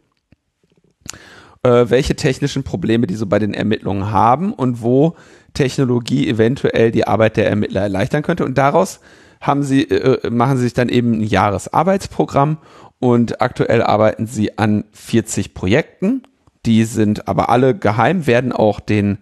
Äh, 1.64 1.89
welche 1.89 2.16
technischen 2.16 2.64
Probleme 2.64 3.08
die 3.08 3.16
so 3.16 3.26
bei 3.26 3.39
den 3.39 3.54
Ermittlungen 3.54 4.12
haben 4.12 4.54
und 4.54 4.82
wo 4.82 5.16
Technologie 5.60 6.30
eventuell 6.30 6.89
die 6.89 7.05
Arbeit 7.05 7.36
der 7.36 7.49
Ermittler 7.49 7.82
erleichtern 7.82 8.24
könnte. 8.24 8.45
Und 8.45 8.57
daraus 8.57 9.01
haben 9.41 9.64
sie, 9.64 9.84
äh, 9.84 10.30
machen 10.30 10.55
sie 10.55 10.64
sich 10.64 10.74
dann 10.74 10.88
eben 10.88 11.20
ein 11.20 11.22
Jahresarbeitsprogramm 11.22 12.60
und 12.99 13.41
aktuell 13.41 13.84
arbeiten 13.84 14.26
sie 14.26 14.57
an 14.57 14.86
40 14.93 15.53
Projekten. 15.53 16.24
Die 16.66 16.86
sind 16.86 17.28
aber 17.28 17.49
alle 17.49 17.76
geheim, 17.76 18.26
werden 18.26 18.53
auch 18.53 18.80
den 18.80 19.18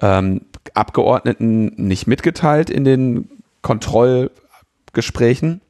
ähm, 0.00 0.40
Abgeordneten 0.74 1.66
nicht 1.76 2.08
mitgeteilt 2.08 2.68
in 2.68 2.82
den 2.82 3.28
Kontrollgesprächen. 3.62 5.60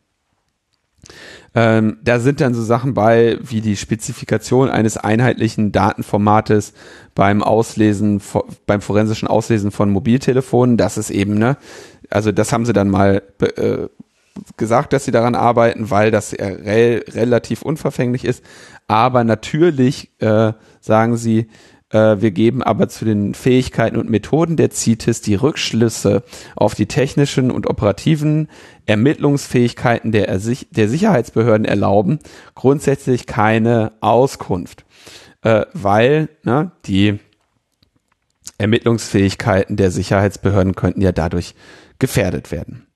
Ähm, 1.59 1.97
da 2.05 2.21
sind 2.21 2.43
dann 2.43 2.53
so 2.53 2.63
Sachen 2.63 2.93
bei, 2.93 3.39
wie 3.41 3.63
die 3.63 3.77
Spezifikation 3.77 4.69
eines 4.69 4.99
einheitlichen 4.99 5.73
Datenformates 5.73 6.75
beim 7.15 7.43
Auslesen, 7.43 8.21
beim 8.67 8.83
forensischen 8.83 9.27
Auslesen 9.27 9.71
von 9.71 9.91
Mobiltelefonen. 9.91 10.77
Das 10.77 10.99
ist 10.99 11.09
eben, 11.09 11.39
ne, 11.39 11.57
also 12.11 12.31
das 12.31 12.53
haben 12.53 12.67
sie 12.67 12.75
dann 12.75 12.91
mal 12.91 13.23
äh, 13.41 13.89
gesagt, 14.59 14.93
dass 14.93 15.07
sie 15.07 15.13
daran 15.13 15.35
arbeiten, 15.35 15.91
weil 15.91 16.11
das 16.11 16.35
re 16.35 17.03
relativ 17.09 17.63
unverfänglich 17.63 18.27
ist. 18.27 18.45
Aber 18.87 19.25
natürlich 19.25 20.11
äh, 20.21 20.53
sagen 20.83 21.17
sie, 21.17 21.49
äh, 21.91 22.21
wir 22.21 22.31
geben 22.31 22.63
aber 22.63 22.89
zu 22.89 23.05
den 23.05 23.35
Fähigkeiten 23.35 23.97
und 23.97 24.11
Methoden 24.11 24.57
der 24.57 24.71
CITES 24.71 25.21
die 25.21 25.35
Rückschlüsse 25.37 26.23
auf 26.57 26.75
die 26.75 26.87
technischen 26.87 27.51
und 27.51 27.69
operativen 27.69 28.49
Ermittlungsfähigkeiten 28.87 30.13
der, 30.13 30.27
der 30.27 30.89
Sicherheitsbehörden 30.89 31.65
erlauben, 31.65 32.19
grundsätzlich 32.55 33.27
keine 33.27 33.93
Auskunft, 34.01 34.85
äh, 35.43 35.67
weil 35.73 36.29
ne, 36.43 36.73
die 36.87 37.21
Ermittlungsfähigkeiten 38.59 39.77
der 39.77 39.91
Sicherheitsbehörden 39.91 40.75
könnten 40.75 41.03
ja 41.03 41.13
dadurch 41.13 41.55
gefährdet 41.99 42.51
werden. 42.51 42.87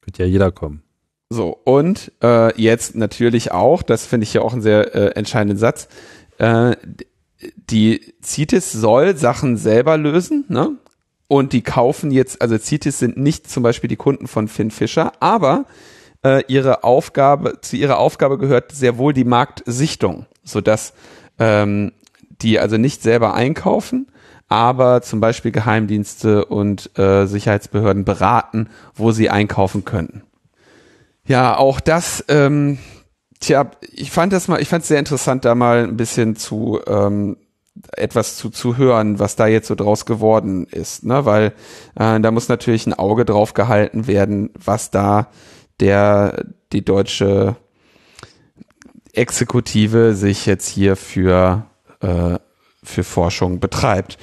Könnte 0.00 0.22
ja 0.22 0.28
jeder 0.28 0.52
kommen. 0.52 0.82
So, 1.30 1.58
und 1.64 2.12
äh, 2.22 2.58
jetzt 2.60 2.94
natürlich 2.94 3.52
auch, 3.52 3.82
das 3.82 4.06
finde 4.06 4.24
ich 4.24 4.32
ja 4.32 4.40
auch 4.40 4.54
einen 4.54 4.62
sehr 4.62 4.94
äh, 4.94 5.08
entscheidenden 5.08 5.58
Satz, 5.58 5.88
äh, 6.38 6.74
die 7.56 8.14
CITES 8.22 8.72
soll 8.72 9.16
Sachen 9.16 9.56
selber 9.56 9.96
lösen, 9.96 10.44
ne? 10.48 10.76
Und 11.28 11.52
die 11.52 11.60
kaufen 11.60 12.10
jetzt, 12.10 12.40
also 12.40 12.56
CITES 12.56 12.98
sind 12.98 13.18
nicht 13.18 13.50
zum 13.50 13.62
Beispiel 13.62 13.88
die 13.88 13.96
Kunden 13.96 14.26
von 14.26 14.48
Finn 14.48 14.70
Fischer, 14.70 15.12
aber 15.20 15.66
äh, 16.24 16.42
ihre 16.48 16.84
Aufgabe, 16.84 17.60
zu 17.60 17.76
ihrer 17.76 17.98
Aufgabe 17.98 18.38
gehört 18.38 18.72
sehr 18.72 18.96
wohl 18.96 19.12
die 19.12 19.24
Marktsichtung, 19.24 20.26
sodass 20.42 20.94
ähm, 21.38 21.92
die 22.40 22.58
also 22.58 22.78
nicht 22.78 23.02
selber 23.02 23.34
einkaufen, 23.34 24.08
aber 24.48 25.02
zum 25.02 25.20
Beispiel 25.20 25.52
Geheimdienste 25.52 26.46
und 26.46 26.98
äh, 26.98 27.26
Sicherheitsbehörden 27.26 28.04
beraten, 28.04 28.68
wo 28.94 29.12
sie 29.12 29.28
einkaufen 29.28 29.84
könnten. 29.84 30.22
Ja, 31.26 31.58
auch 31.58 31.80
das 31.80 32.24
ähm, 32.28 32.78
Tja, 33.40 33.70
ich 33.92 34.10
fand 34.10 34.32
das 34.32 34.48
mal, 34.48 34.60
ich 34.60 34.68
fand 34.68 34.82
es 34.82 34.88
sehr 34.88 34.98
interessant, 34.98 35.44
da 35.44 35.54
mal 35.54 35.84
ein 35.84 35.96
bisschen 35.96 36.36
zu 36.36 36.80
ähm, 36.86 37.36
etwas 37.92 38.36
zu, 38.36 38.50
zu 38.50 38.76
hören, 38.76 39.18
was 39.18 39.36
da 39.36 39.46
jetzt 39.46 39.68
so 39.68 39.74
draus 39.74 40.06
geworden 40.06 40.66
ist, 40.66 41.04
ne? 41.04 41.24
Weil 41.24 41.52
äh, 41.94 42.20
da 42.20 42.30
muss 42.30 42.48
natürlich 42.48 42.86
ein 42.86 42.94
Auge 42.94 43.24
drauf 43.24 43.54
gehalten 43.54 44.06
werden, 44.06 44.50
was 44.54 44.90
da 44.90 45.28
der 45.80 46.44
die 46.72 46.84
deutsche 46.84 47.56
Exekutive 49.12 50.14
sich 50.14 50.46
jetzt 50.46 50.68
hier 50.68 50.96
für 50.96 51.66
äh, 52.00 52.38
für 52.82 53.04
Forschung 53.04 53.60
betreibt 53.60 54.18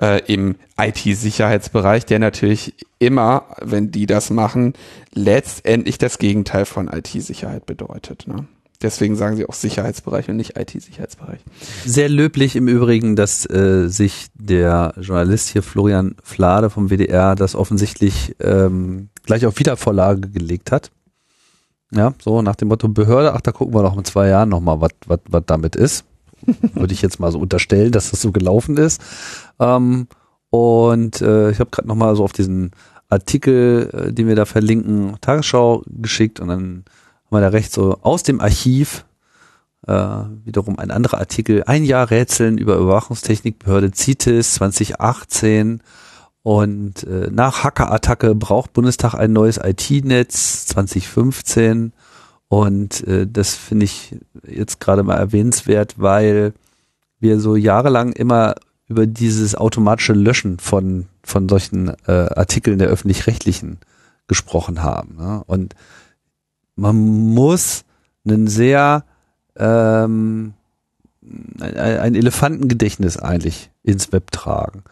äh, 0.00 0.20
im 0.32 0.56
IT-Sicherheitsbereich, 0.78 2.04
der 2.04 2.18
natürlich 2.18 2.74
immer, 2.98 3.56
wenn 3.60 3.90
die 3.90 4.06
das 4.06 4.30
machen, 4.30 4.74
letztendlich 5.14 5.96
das 5.96 6.18
Gegenteil 6.18 6.66
von 6.66 6.88
IT-Sicherheit 6.88 7.66
bedeutet. 7.66 8.26
Ne? 8.26 8.46
Deswegen 8.82 9.14
sagen 9.14 9.36
sie 9.36 9.46
auch 9.46 9.52
Sicherheitsbereich 9.52 10.30
und 10.30 10.36
nicht 10.36 10.56
IT-Sicherheitsbereich. 10.56 11.40
Sehr 11.84 12.08
löblich 12.08 12.56
im 12.56 12.66
Übrigen, 12.66 13.14
dass 13.14 13.48
äh, 13.48 13.88
sich 13.88 14.28
der 14.34 14.94
Journalist 14.98 15.48
hier 15.48 15.62
Florian 15.62 16.16
Flade 16.22 16.70
vom 16.70 16.88
WDR 16.88 17.34
das 17.34 17.54
offensichtlich 17.54 18.34
ähm, 18.40 19.10
gleich 19.24 19.44
auf 19.44 19.58
Wiedervorlage 19.58 20.30
gelegt 20.30 20.72
hat. 20.72 20.90
Ja, 21.92 22.14
so 22.22 22.40
nach 22.40 22.56
dem 22.56 22.68
Motto 22.68 22.88
Behörde, 22.88 23.34
ach, 23.34 23.40
da 23.42 23.52
gucken 23.52 23.74
wir 23.74 23.82
doch 23.82 23.98
in 23.98 24.04
zwei 24.04 24.28
Jahren 24.28 24.48
nochmal, 24.48 24.80
was 24.80 24.92
was 25.06 25.42
damit 25.44 25.76
ist. 25.76 26.04
Würde 26.74 26.94
ich 26.94 27.02
jetzt 27.02 27.20
mal 27.20 27.32
so 27.32 27.38
unterstellen, 27.38 27.92
dass 27.92 28.12
das 28.12 28.22
so 28.22 28.32
gelaufen 28.32 28.78
ist. 28.78 29.02
Ähm, 29.58 30.06
und 30.48 31.20
äh, 31.20 31.50
ich 31.50 31.60
habe 31.60 31.70
gerade 31.70 31.88
nochmal 31.88 32.16
so 32.16 32.24
auf 32.24 32.32
diesen 32.32 32.70
Artikel, 33.10 33.90
äh, 33.92 34.12
den 34.12 34.26
wir 34.26 34.36
da 34.36 34.46
verlinken, 34.46 35.16
Tagesschau 35.20 35.82
geschickt 35.86 36.40
und 36.40 36.48
dann 36.48 36.84
wir 37.30 37.40
da 37.40 37.48
rechts 37.48 37.74
so 37.74 37.98
aus 38.02 38.22
dem 38.22 38.40
Archiv 38.40 39.04
äh, 39.86 40.24
wiederum 40.44 40.78
ein 40.78 40.90
anderer 40.90 41.18
Artikel, 41.18 41.64
ein 41.64 41.84
Jahr 41.84 42.10
Rätseln 42.10 42.58
über 42.58 42.76
Überwachungstechnikbehörde 42.76 43.92
CITES 43.92 44.54
2018 44.54 45.82
und 46.42 47.04
äh, 47.04 47.28
nach 47.30 47.64
Hackerattacke 47.64 48.34
braucht 48.34 48.72
Bundestag 48.72 49.14
ein 49.14 49.32
neues 49.32 49.58
IT-Netz 49.58 50.66
2015 50.66 51.92
und 52.48 53.06
äh, 53.06 53.26
das 53.26 53.54
finde 53.54 53.84
ich 53.84 54.16
jetzt 54.46 54.80
gerade 54.80 55.02
mal 55.02 55.16
erwähnenswert, 55.16 55.94
weil 55.98 56.52
wir 57.20 57.38
so 57.38 57.56
jahrelang 57.56 58.12
immer 58.12 58.54
über 58.88 59.06
dieses 59.06 59.54
automatische 59.54 60.14
Löschen 60.14 60.58
von, 60.58 61.06
von 61.22 61.48
solchen 61.48 61.94
äh, 62.06 62.12
Artikeln 62.12 62.78
der 62.78 62.88
öffentlich-rechtlichen 62.88 63.78
gesprochen 64.26 64.82
haben. 64.82 65.16
Ne? 65.16 65.44
Und 65.46 65.74
man 66.80 66.96
muss 66.96 67.84
einen 68.24 68.48
sehr 68.48 69.04
ähm, 69.56 70.54
ein, 71.60 71.76
ein 71.76 72.14
Elefantengedächtnis 72.14 73.18
eigentlich 73.18 73.70
ins 73.82 74.12
Web 74.12 74.30
tragen. 74.30 74.84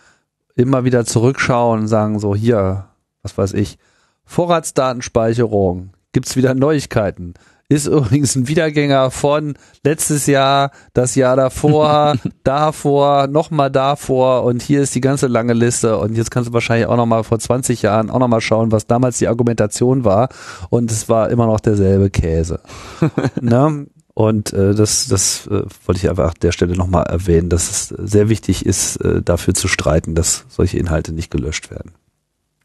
Immer 0.54 0.84
wieder 0.84 1.06
zurückschauen 1.06 1.80
und 1.80 1.88
sagen 1.88 2.18
so, 2.18 2.34
hier, 2.34 2.88
was 3.22 3.38
weiß 3.38 3.54
ich, 3.54 3.78
Vorratsdatenspeicherung, 4.24 5.90
gibt's 6.12 6.36
wieder 6.36 6.54
Neuigkeiten 6.54 7.34
ist 7.68 7.86
übrigens 7.86 8.34
ein 8.34 8.48
Wiedergänger 8.48 9.10
von 9.10 9.54
letztes 9.84 10.26
Jahr, 10.26 10.70
das 10.94 11.14
Jahr 11.14 11.36
davor, 11.36 12.14
davor, 12.44 13.26
nochmal 13.26 13.70
davor 13.70 14.44
und 14.44 14.62
hier 14.62 14.80
ist 14.82 14.94
die 14.94 15.02
ganze 15.02 15.26
lange 15.26 15.52
Liste 15.52 15.98
und 15.98 16.16
jetzt 16.16 16.30
kannst 16.30 16.48
du 16.48 16.52
wahrscheinlich 16.54 16.86
auch 16.86 16.96
nochmal 16.96 17.24
vor 17.24 17.38
20 17.38 17.82
Jahren 17.82 18.10
auch 18.10 18.18
nochmal 18.18 18.40
schauen, 18.40 18.72
was 18.72 18.86
damals 18.86 19.18
die 19.18 19.28
Argumentation 19.28 20.04
war 20.04 20.30
und 20.70 20.90
es 20.90 21.08
war 21.10 21.28
immer 21.30 21.46
noch 21.46 21.60
derselbe 21.60 22.08
Käse. 22.08 22.60
ne? 23.40 23.86
Und 24.14 24.52
äh, 24.52 24.74
das, 24.74 25.06
das 25.06 25.46
äh, 25.46 25.62
wollte 25.84 26.00
ich 26.00 26.10
einfach 26.10 26.30
an 26.30 26.40
der 26.42 26.50
Stelle 26.50 26.74
nochmal 26.74 27.04
erwähnen, 27.04 27.50
dass 27.50 27.70
es 27.70 27.88
sehr 27.88 28.28
wichtig 28.28 28.66
ist, 28.66 28.96
äh, 28.96 29.22
dafür 29.22 29.54
zu 29.54 29.68
streiten, 29.68 30.16
dass 30.16 30.44
solche 30.48 30.78
Inhalte 30.78 31.12
nicht 31.12 31.30
gelöscht 31.30 31.70
werden 31.70 31.92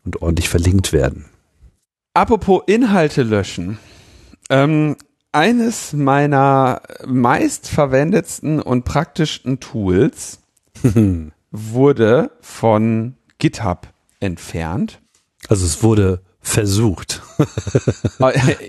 und 0.04 0.22
ordentlich 0.24 0.50
verlinkt 0.50 0.94
werden. 0.94 1.26
Apropos 2.16 2.64
Inhalte 2.66 3.22
löschen. 3.22 3.78
Ähm, 4.50 4.98
eines 5.32 5.94
meiner 5.94 6.82
meistverwendetsten 7.06 8.62
und 8.62 8.86
praktischsten 8.86 9.60
Tools 9.60 10.40
wurde 11.52 12.32
von 12.42 13.16
GitHub 13.40 13.88
entfernt. 14.20 15.02
Also 15.50 15.66
es 15.66 15.84
wurde 15.84 16.22
versucht. 16.40 17.22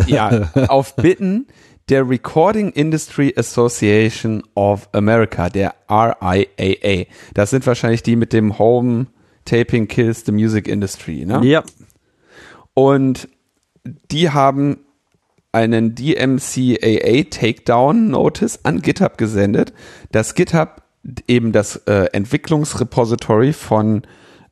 ja, 0.07 0.51
auf 0.69 0.97
Bitten 0.97 1.47
der 1.89 2.09
Recording 2.09 2.71
Industry 2.71 3.35
Association 3.37 4.43
of 4.55 4.89
America, 4.93 5.51
der 5.51 5.75
RIAA. 5.89 7.05
Das 7.35 7.51
sind 7.51 7.67
wahrscheinlich 7.67 8.03
die 8.03 8.17
mit 8.17 8.33
dem 8.33 8.59
Home 8.59 9.07
Taping 9.45 9.87
Kills 9.87 10.25
the 10.25 10.33
Music 10.33 10.67
Industry, 10.67 11.27
ne? 11.27 11.41
Ja. 11.45 11.63
Und 12.73 13.29
die 14.11 14.31
haben 14.31 14.79
einen 15.55 15.95
DMCAA 15.95 17.25
Takedown 17.31 18.11
Notice 18.11 18.61
an 18.65 18.83
GitHub 18.83 19.17
gesendet, 19.17 19.73
dass 20.11 20.35
GitHub 20.35 20.83
eben 21.29 21.53
das 21.53 21.77
äh, 21.87 22.07
Entwicklungsrepository 22.13 23.53
von 23.53 24.03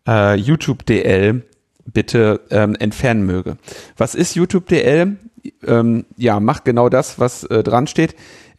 äh, 0.06 0.36
YouTube 0.36 0.86
DL 0.86 1.42
bitte 1.84 2.40
ähm, 2.50 2.76
entfernen 2.76 3.26
möge. 3.26 3.56
Was 3.96 4.14
ist 4.14 4.34
YouTube 4.34 4.66
DL? 4.68 5.16
Ähm, 5.66 6.04
ja, 6.16 6.38
macht 6.40 6.64
genau 6.64 6.88
das, 6.88 7.18
was 7.18 7.44
äh, 7.44 7.62
dran 7.62 7.86
steht. 7.86 8.14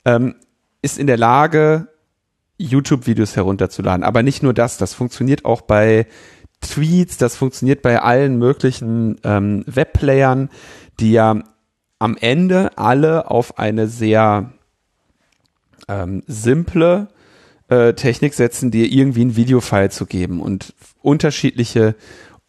Ähm, 0.06 0.36
ist 0.82 1.00
in 1.00 1.08
der 1.08 1.18
Lage, 1.18 1.88
YouTube-Videos 2.58 3.36
herunterzuladen. 3.36 4.04
Aber 4.04 4.22
nicht 4.22 4.44
nur 4.44 4.54
das, 4.54 4.78
das 4.78 4.94
funktioniert 4.94 5.46
auch 5.46 5.62
bei 5.62 6.08
Tweets, 6.62 7.18
das 7.18 7.36
funktioniert 7.36 7.82
bei 7.82 8.02
allen 8.02 8.38
möglichen 8.38 9.20
ähm, 9.24 9.64
Webplayern, 9.66 10.50
die 11.00 11.14
ja 11.14 11.42
am 12.04 12.18
Ende 12.20 12.78
alle 12.78 13.32
auf 13.32 13.58
eine 13.58 13.88
sehr 13.88 14.52
ähm, 15.88 16.22
simple 16.28 17.08
äh, 17.70 17.94
Technik 17.94 18.34
setzen, 18.34 18.72
dir 18.72 18.92
irgendwie 18.92 19.24
ein 19.24 19.38
Videofile 19.38 19.90
zu 19.90 20.06
geben 20.06 20.42
und 20.42 20.74
unterschiedliche 21.02 21.96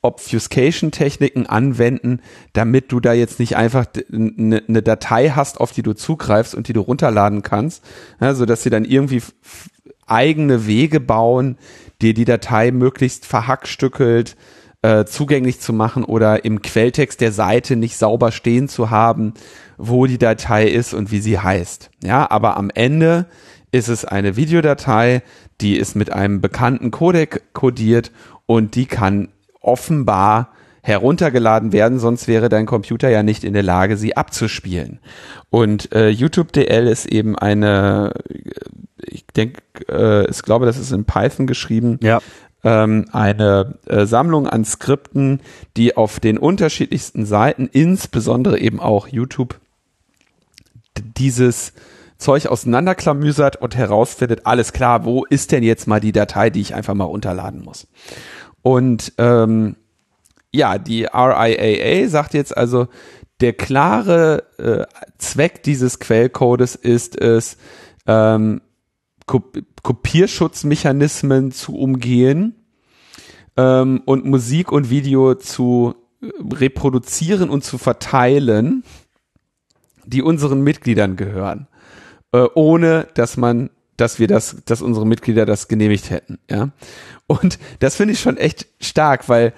Obfuscation-Techniken 0.03 1.47
anwenden, 1.47 2.21
damit 2.53 2.91
du 2.91 2.99
da 2.99 3.13
jetzt 3.13 3.39
nicht 3.39 3.57
einfach 3.57 3.87
eine 4.13 4.65
ne 4.67 4.83
Datei 4.83 5.31
hast, 5.31 5.61
auf 5.61 5.71
die 5.71 5.83
du 5.83 5.93
zugreifst 5.93 6.57
und 6.57 6.67
die 6.67 6.73
du 6.73 6.81
runterladen 6.81 7.43
kannst, 7.43 7.85
ja, 8.21 8.35
so 8.35 8.47
dass 8.47 8.65
sie 8.65 8.71
dann 8.71 8.85
irgendwie 8.85 9.23
eigene 10.05 10.67
Wege 10.67 10.99
bauen, 10.99 11.59
dir 12.03 12.13
die 12.13 12.25
Datei 12.25 12.73
möglichst 12.73 13.25
verhackstückelt 13.25 14.37
äh, 14.85 15.07
zugänglich 15.07 15.61
zu 15.61 15.73
machen 15.73 16.05
oder 16.05 16.45
im 16.45 16.61
Quelltext 16.61 17.23
der 17.23 17.33
Seite 17.33 17.75
nicht 17.75 17.97
sauber 17.97 18.31
stehen 18.33 18.69
zu 18.69 18.91
haben, 18.91 19.33
wo 19.79 20.05
die 20.05 20.19
Datei 20.19 20.67
ist 20.67 20.93
und 20.93 21.11
wie 21.11 21.21
sie 21.21 21.39
heißt. 21.39 21.91
Ja, 22.03 22.31
aber 22.31 22.59
am 22.59 22.69
Ende 22.69 23.25
ist 23.73 23.89
es 23.89 24.05
eine 24.05 24.37
Videodatei, 24.37 25.23
die 25.63 25.79
ist 25.79 25.97
mit 25.97 26.13
einem 26.13 26.43
bekannten 26.43 26.91
Codec 26.91 27.55
kodiert 27.55 28.13
und 28.45 28.75
die 28.75 28.85
kann 28.85 29.29
offenbar 29.63 30.51
heruntergeladen 30.83 31.73
werden, 31.73 31.99
sonst 31.99 32.29
wäre 32.29 32.51
dein 32.51 32.67
Computer 32.67 33.09
ja 33.09 33.23
nicht 33.23 33.43
in 33.43 33.55
der 33.55 33.63
Lage, 33.63 33.97
sie 33.97 34.19
abzuspielen. 34.19 35.01
Und 35.49 35.95
äh, 35.95 36.11
YouTube 36.11 36.53
DL 36.53 36.89
ist 36.89 37.07
eben 37.07 37.39
eine, 37.39 38.13
ich 38.99 39.25
denke, 39.29 39.63
äh, 39.89 40.31
ich 40.31 40.43
glaube, 40.43 40.67
das 40.67 40.77
ist 40.77 40.93
in 40.93 41.07
Python 41.07 41.47
geschrieben, 41.47 41.99
ja 42.03 42.21
ähm, 42.65 43.07
eine 43.13 43.79
äh, 43.87 44.07
Sammlung 44.07 44.49
an 44.49 44.65
Skripten, 44.65 45.41
die 45.77 45.97
auf 45.97 46.19
den 46.19 46.39
unterschiedlichsten 46.39 47.27
Seiten, 47.27 47.69
insbesondere 47.71 48.59
eben 48.59 48.81
auch 48.81 49.07
YouTube, 49.07 49.61
dieses 51.17 51.73
Zeug 52.19 52.47
auseinanderklamüsert 52.47 53.57
und 53.57 53.77
herausfindet, 53.77 54.47
alles 54.47 54.73
klar, 54.73 55.05
wo 55.05 55.25
ist 55.25 55.53
denn 55.53 55.63
jetzt 55.63 55.87
mal 55.87 56.01
die 56.01 56.13
Datei, 56.13 56.51
die 56.51 56.61
ich 56.61 56.75
einfach 56.75 56.95
mal 56.95 57.05
runterladen 57.05 57.63
muss. 57.63 57.87
Und 58.63 59.13
ähm, 59.19 59.77
ja, 60.53 60.79
die 60.79 61.05
RIAA 61.05 62.09
sagt 62.09 62.33
jetzt 62.33 62.57
also, 62.57 62.89
der 63.41 63.53
klare 63.53 64.45
äh, 64.59 64.87
Zweck 65.19 65.63
dieses 65.65 65.99
Quellcodes 65.99 66.77
ist 66.77 67.21
es, 67.21 67.59
ähm, 68.07 68.61
Kopierschutzmechanismen 69.27 71.53
zu 71.53 71.77
umgehen 71.77 72.55
ähm, 73.57 74.03
und 74.05 74.25
Musik 74.25 74.73
und 74.73 74.91
Video 74.91 75.35
zu 75.35 75.95
äh, 76.21 76.29
reproduzieren 76.55 77.51
und 77.51 77.65
zu 77.65 77.79
verteilen, 77.79 78.85
die 80.05 80.23
unseren 80.23 80.63
Mitgliedern 80.63 81.17
gehören, 81.17 81.69
äh, 82.33 82.47
ohne 82.55 83.09
dass 83.15 83.37
man, 83.37 83.71
dass 83.97 84.19
wir 84.19 84.29
das, 84.29 84.63
dass 84.67 84.83
unsere 84.83 85.07
Mitglieder 85.07 85.47
das 85.47 85.69
genehmigt 85.69 86.11
hätten, 86.11 86.39
ja. 86.51 86.71
Und 87.27 87.59
das 87.79 87.97
finde 87.97 88.13
ich 88.13 88.21
schon 88.21 88.37
echt 88.37 88.67
stark, 88.81 89.31
weil 89.31 89.55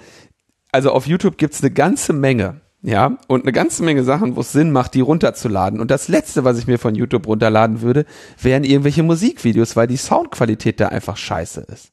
also 0.71 0.91
auf 0.91 1.07
YouTube 1.07 1.37
gibt's 1.37 1.61
eine 1.61 1.71
ganze 1.71 2.13
Menge 2.13 2.61
ja, 2.87 3.17
und 3.27 3.41
eine 3.43 3.51
ganze 3.51 3.83
Menge 3.83 4.05
Sachen, 4.05 4.37
wo 4.37 4.39
es 4.39 4.53
Sinn 4.53 4.71
macht, 4.71 4.93
die 4.93 5.01
runterzuladen. 5.01 5.81
Und 5.81 5.91
das 5.91 6.07
letzte, 6.07 6.45
was 6.45 6.57
ich 6.57 6.67
mir 6.67 6.79
von 6.79 6.95
YouTube 6.95 7.27
runterladen 7.27 7.81
würde, 7.81 8.05
wären 8.41 8.63
irgendwelche 8.63 9.03
Musikvideos, 9.03 9.75
weil 9.75 9.87
die 9.87 9.97
Soundqualität 9.97 10.79
da 10.79 10.87
einfach 10.87 11.17
scheiße 11.17 11.65
ist. 11.69 11.89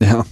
Ja. 0.00 0.24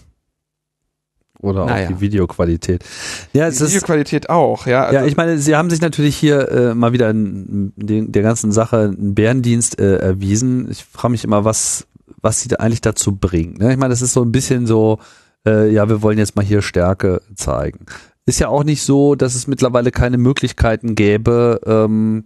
Oder 1.41 1.67
naja. 1.67 1.83
auch 1.83 1.89
die 1.89 2.01
Videoqualität. 2.01 2.85
Ja, 3.33 3.51
die 3.51 3.59
Videoqualität 3.59 4.31
auch, 4.31 4.69
ja. 4.69 4.85
Also 4.85 5.01
ja, 5.01 5.05
ich 5.05 5.17
meine, 5.17 5.37
sie 5.39 5.57
haben 5.57 5.69
sich 5.69 5.81
natürlich 5.81 6.15
hier 6.15 6.49
äh, 6.49 6.75
mal 6.77 6.93
wieder 6.93 7.11
in, 7.11 7.73
in 7.77 8.13
der 8.13 8.23
ganzen 8.23 8.53
Sache 8.53 8.95
einen 8.97 9.17
Bärendienst 9.17 9.81
äh, 9.81 9.97
erwiesen. 9.97 10.71
Ich 10.71 10.85
frage 10.85 11.11
mich 11.11 11.25
immer, 11.25 11.45
was, 11.45 11.89
was 12.23 12.41
sie 12.41 12.47
da 12.47 12.57
eigentlich 12.59 12.83
dazu 12.83 13.17
bringt. 13.17 13.59
Ne? 13.59 13.73
Ich 13.73 13.79
meine, 13.79 13.91
das 13.91 14.01
ist 14.01 14.13
so 14.13 14.23
ein 14.23 14.31
bisschen 14.31 14.69
so, 14.69 15.01
äh, 15.45 15.69
ja, 15.73 15.89
wir 15.89 16.03
wollen 16.03 16.19
jetzt 16.19 16.37
mal 16.37 16.45
hier 16.45 16.63
Stärke 16.63 17.21
zeigen 17.35 17.87
ist 18.27 18.41
ja 18.41 18.49
auch 18.49 18.65
nicht 18.65 18.83
so, 18.83 19.15
dass 19.15 19.35
es 19.35 19.47
mittlerweile 19.47 19.91
keine 19.91 20.19
Möglichkeiten 20.19 20.95
gäbe, 20.95 21.61
ähm, 21.65 22.25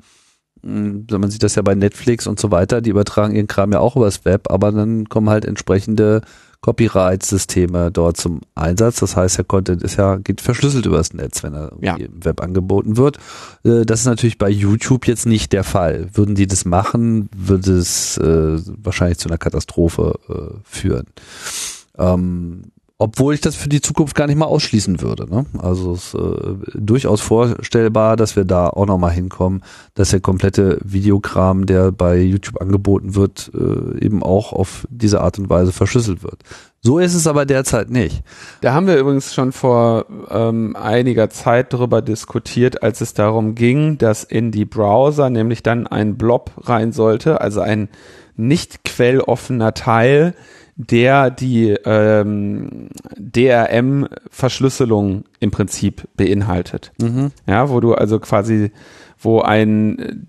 hm, 0.63 1.07
man 1.11 1.31
sieht 1.31 1.43
das 1.43 1.55
ja 1.55 1.63
bei 1.63 1.75
Netflix 1.75 2.27
und 2.27 2.41
so 2.41 2.51
weiter, 2.51 2.81
die 2.81 2.91
übertragen 2.91 3.35
ihren 3.35 3.47
Kram 3.47 3.73
ja 3.73 3.79
auch 3.81 3.97
übers 3.97 4.25
Web, 4.25 4.51
aber 4.51 4.73
dann 4.73 5.09
kommen 5.09 5.31
halt 5.31 5.45
entsprechende 5.45 6.23
Copyright-Systeme 6.63 7.91
dort 7.91 8.19
zum 8.19 8.41
Einsatz. 8.55 9.01
Das 9.01 9.17
heißt, 9.17 9.39
der 9.39 9.45
Content 9.47 9.83
ist 9.83 9.97
ja, 9.97 10.17
geht 10.17 10.43
verschlüsselt 10.43 10.85
übers 10.85 11.15
Netz, 11.15 11.43
wenn 11.43 11.55
er 11.55 11.73
Ja. 11.81 11.97
im 11.97 12.23
Web 12.25 12.43
angeboten 12.43 12.99
wird. 12.99 13.17
Äh, 13.65 13.87
Das 13.87 14.01
ist 14.01 14.07
natürlich 14.07 14.37
bei 14.37 14.51
YouTube 14.51 15.07
jetzt 15.07 15.25
nicht 15.25 15.53
der 15.55 15.65
Fall. 15.65 16.09
Würden 16.13 16.35
die 16.35 16.47
das 16.47 16.67
machen, 16.67 17.31
würde 17.35 17.73
es 17.79 18.19
äh, 18.19 18.59
wahrscheinlich 18.83 19.17
zu 19.19 19.29
einer 19.29 19.39
Katastrophe 19.39 20.19
äh, 20.29 20.59
führen. 20.65 21.07
Ähm, 21.99 22.65
obwohl 23.01 23.33
ich 23.33 23.41
das 23.41 23.57
für 23.57 23.71
die 23.71 23.81
Zukunft 23.81 24.15
gar 24.15 24.27
nicht 24.27 24.37
mal 24.37 24.45
ausschließen 24.45 25.01
würde. 25.01 25.25
Ne? 25.29 25.47
Also 25.57 25.95
es 25.95 26.13
ist 26.13 26.21
äh, 26.21 26.55
durchaus 26.75 27.23
vorstellbar, 27.23 28.15
dass 28.17 28.37
wir 28.37 28.45
da 28.45 28.69
auch 28.69 28.85
nochmal 28.85 29.13
hinkommen, 29.13 29.63
dass 29.95 30.11
der 30.11 30.21
komplette 30.21 30.79
Videokram, 30.85 31.65
der 31.65 31.93
bei 31.93 32.19
YouTube 32.19 32.61
angeboten 32.61 33.15
wird, 33.15 33.51
äh, 33.55 34.05
eben 34.05 34.23
auch 34.23 34.53
auf 34.53 34.87
diese 34.91 35.23
Art 35.23 35.39
und 35.39 35.49
Weise 35.49 35.73
verschlüsselt 35.73 36.23
wird. 36.23 36.43
So 36.83 36.99
ist 36.99 37.15
es 37.15 37.27
aber 37.27 37.47
derzeit 37.47 37.89
nicht. 37.89 38.23
Da 38.61 38.75
haben 38.75 38.87
wir 38.87 38.99
übrigens 38.99 39.33
schon 39.33 39.53
vor 39.53 40.05
ähm, 40.29 40.77
einiger 40.77 41.31
Zeit 41.31 41.73
darüber 41.73 42.03
diskutiert, 42.03 42.83
als 42.83 43.01
es 43.01 43.15
darum 43.15 43.55
ging, 43.55 43.97
dass 43.97 44.25
in 44.25 44.51
die 44.51 44.67
Browser 44.67 45.31
nämlich 45.31 45.63
dann 45.63 45.87
ein 45.87 46.19
Blob 46.19 46.53
rein 46.59 46.93
sollte, 46.93 47.41
also 47.41 47.63
ein 47.63 47.89
nicht 48.37 48.85
quelloffener 48.85 49.73
Teil, 49.73 50.35
der 50.89 51.31
die 51.31 51.71
ähm, 51.85 52.89
DRM-Verschlüsselung 53.19 55.25
im 55.39 55.51
Prinzip 55.51 56.09
beinhaltet. 56.17 56.93
Ja, 57.47 57.71
wo 57.71 57.81
du 57.81 57.95
also 57.95 58.19
quasi, 58.19 58.73
wo 59.19 59.41
ein 59.41 60.23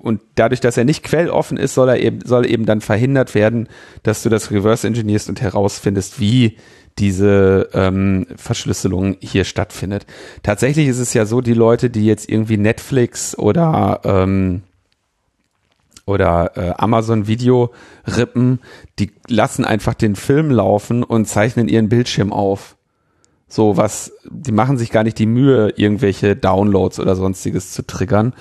und 0.00 0.20
dadurch, 0.36 0.60
dass 0.60 0.76
er 0.76 0.84
nicht 0.84 1.02
quelloffen 1.02 1.56
ist, 1.56 1.74
soll 1.74 1.88
er 1.88 2.00
eben 2.00 2.20
soll 2.24 2.48
eben 2.48 2.66
dann 2.66 2.80
verhindert 2.80 3.34
werden, 3.34 3.68
dass 4.02 4.22
du 4.22 4.28
das 4.28 4.50
reverse 4.50 4.86
engineerst 4.86 5.28
und 5.28 5.40
herausfindest, 5.40 6.20
wie 6.20 6.56
diese 6.98 7.68
ähm, 7.72 8.26
Verschlüsselung 8.36 9.16
hier 9.20 9.44
stattfindet. 9.44 10.06
Tatsächlich 10.42 10.88
ist 10.88 10.98
es 10.98 11.14
ja 11.14 11.24
so, 11.24 11.40
die 11.40 11.54
Leute, 11.54 11.88
die 11.88 12.04
jetzt 12.04 12.28
irgendwie 12.28 12.58
Netflix 12.58 13.38
oder 13.38 14.00
ähm, 14.04 14.62
oder 16.06 16.56
äh, 16.56 16.74
Amazon 16.76 17.26
Video 17.26 17.72
rippen, 18.16 18.60
die 18.98 19.12
lassen 19.28 19.64
einfach 19.64 19.94
den 19.94 20.16
Film 20.16 20.50
laufen 20.50 21.02
und 21.02 21.26
zeichnen 21.26 21.68
ihren 21.68 21.88
Bildschirm 21.88 22.32
auf. 22.32 22.76
So 23.52 23.76
was, 23.76 24.12
die 24.30 24.52
machen 24.52 24.78
sich 24.78 24.90
gar 24.90 25.02
nicht 25.02 25.18
die 25.18 25.26
Mühe, 25.26 25.70
irgendwelche 25.76 26.36
Downloads 26.36 27.00
oder 27.00 27.16
sonstiges 27.16 27.72
zu 27.72 27.84
triggern. 27.84 28.32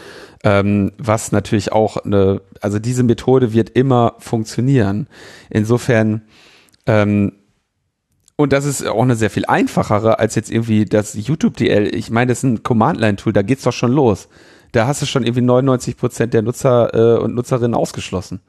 Ähm, 0.44 0.92
was 1.00 1.32
natürlich 1.32 1.72
auch 1.72 1.98
eine, 1.98 2.42
also 2.62 2.78
diese 2.78 3.02
Methode 3.02 3.52
wird 3.52 3.72
immer 3.72 4.14
funktionieren. 4.20 5.08
Insofern, 5.50 6.22
ähm, 6.86 7.34
und 8.36 8.54
das 8.54 8.66
ist 8.66 8.86
auch 8.88 9.02
eine 9.02 9.16
sehr 9.16 9.32
viel 9.32 9.46
einfachere 9.46 10.20
als 10.20 10.36
jetzt 10.36 10.52
irgendwie 10.52 10.86
das 10.86 11.16
YouTube-DL. 11.16 11.94
Ich 11.94 12.12
meine, 12.12 12.30
das 12.30 12.38
ist 12.40 12.44
ein 12.44 12.64
Command-Line-Tool, 12.64 13.34
da 13.34 13.42
geht's 13.42 13.64
doch 13.64 13.74
schon 13.74 13.92
los. 13.92 14.30
Da 14.72 14.88
hast 14.88 15.02
du 15.02 15.06
schon 15.06 15.24
irgendwie 15.24 15.42
99 15.42 15.98
Prozent 15.98 16.34
der 16.34 16.42
Nutzer 16.42 16.94
äh, 16.94 17.20
und 17.20 17.36
Nutzerinnen 17.36 17.74
ausgeschlossen. 17.74 18.40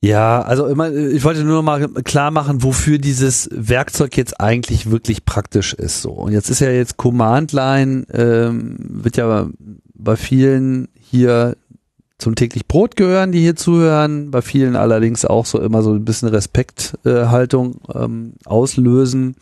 Ja, 0.00 0.42
also 0.42 0.66
immer, 0.66 0.92
ich 0.92 1.24
wollte 1.24 1.42
nur 1.42 1.56
noch 1.56 1.62
mal 1.62 1.88
klar 1.88 2.30
machen, 2.30 2.62
wofür 2.62 2.98
dieses 2.98 3.48
Werkzeug 3.52 4.16
jetzt 4.16 4.40
eigentlich 4.40 4.90
wirklich 4.90 5.24
praktisch 5.24 5.74
ist. 5.74 6.02
So 6.02 6.10
und 6.10 6.32
jetzt 6.32 6.50
ist 6.50 6.60
ja 6.60 6.70
jetzt 6.70 6.96
Command 6.96 7.52
Line 7.52 8.06
ähm, 8.12 8.76
wird 8.78 9.16
ja 9.16 9.48
bei 9.94 10.14
vielen 10.14 10.88
hier 10.94 11.56
zum 12.18 12.34
täglich 12.36 12.66
Brot 12.66 12.96
gehören, 12.96 13.32
die 13.32 13.40
hier 13.40 13.56
zuhören, 13.56 14.30
bei 14.30 14.42
vielen 14.42 14.76
allerdings 14.76 15.24
auch 15.24 15.46
so 15.46 15.60
immer 15.60 15.82
so 15.82 15.92
ein 15.92 16.04
bisschen 16.04 16.28
Respekthaltung 16.28 17.80
äh, 17.88 18.04
ähm, 18.04 18.34
auslösen. 18.44 19.36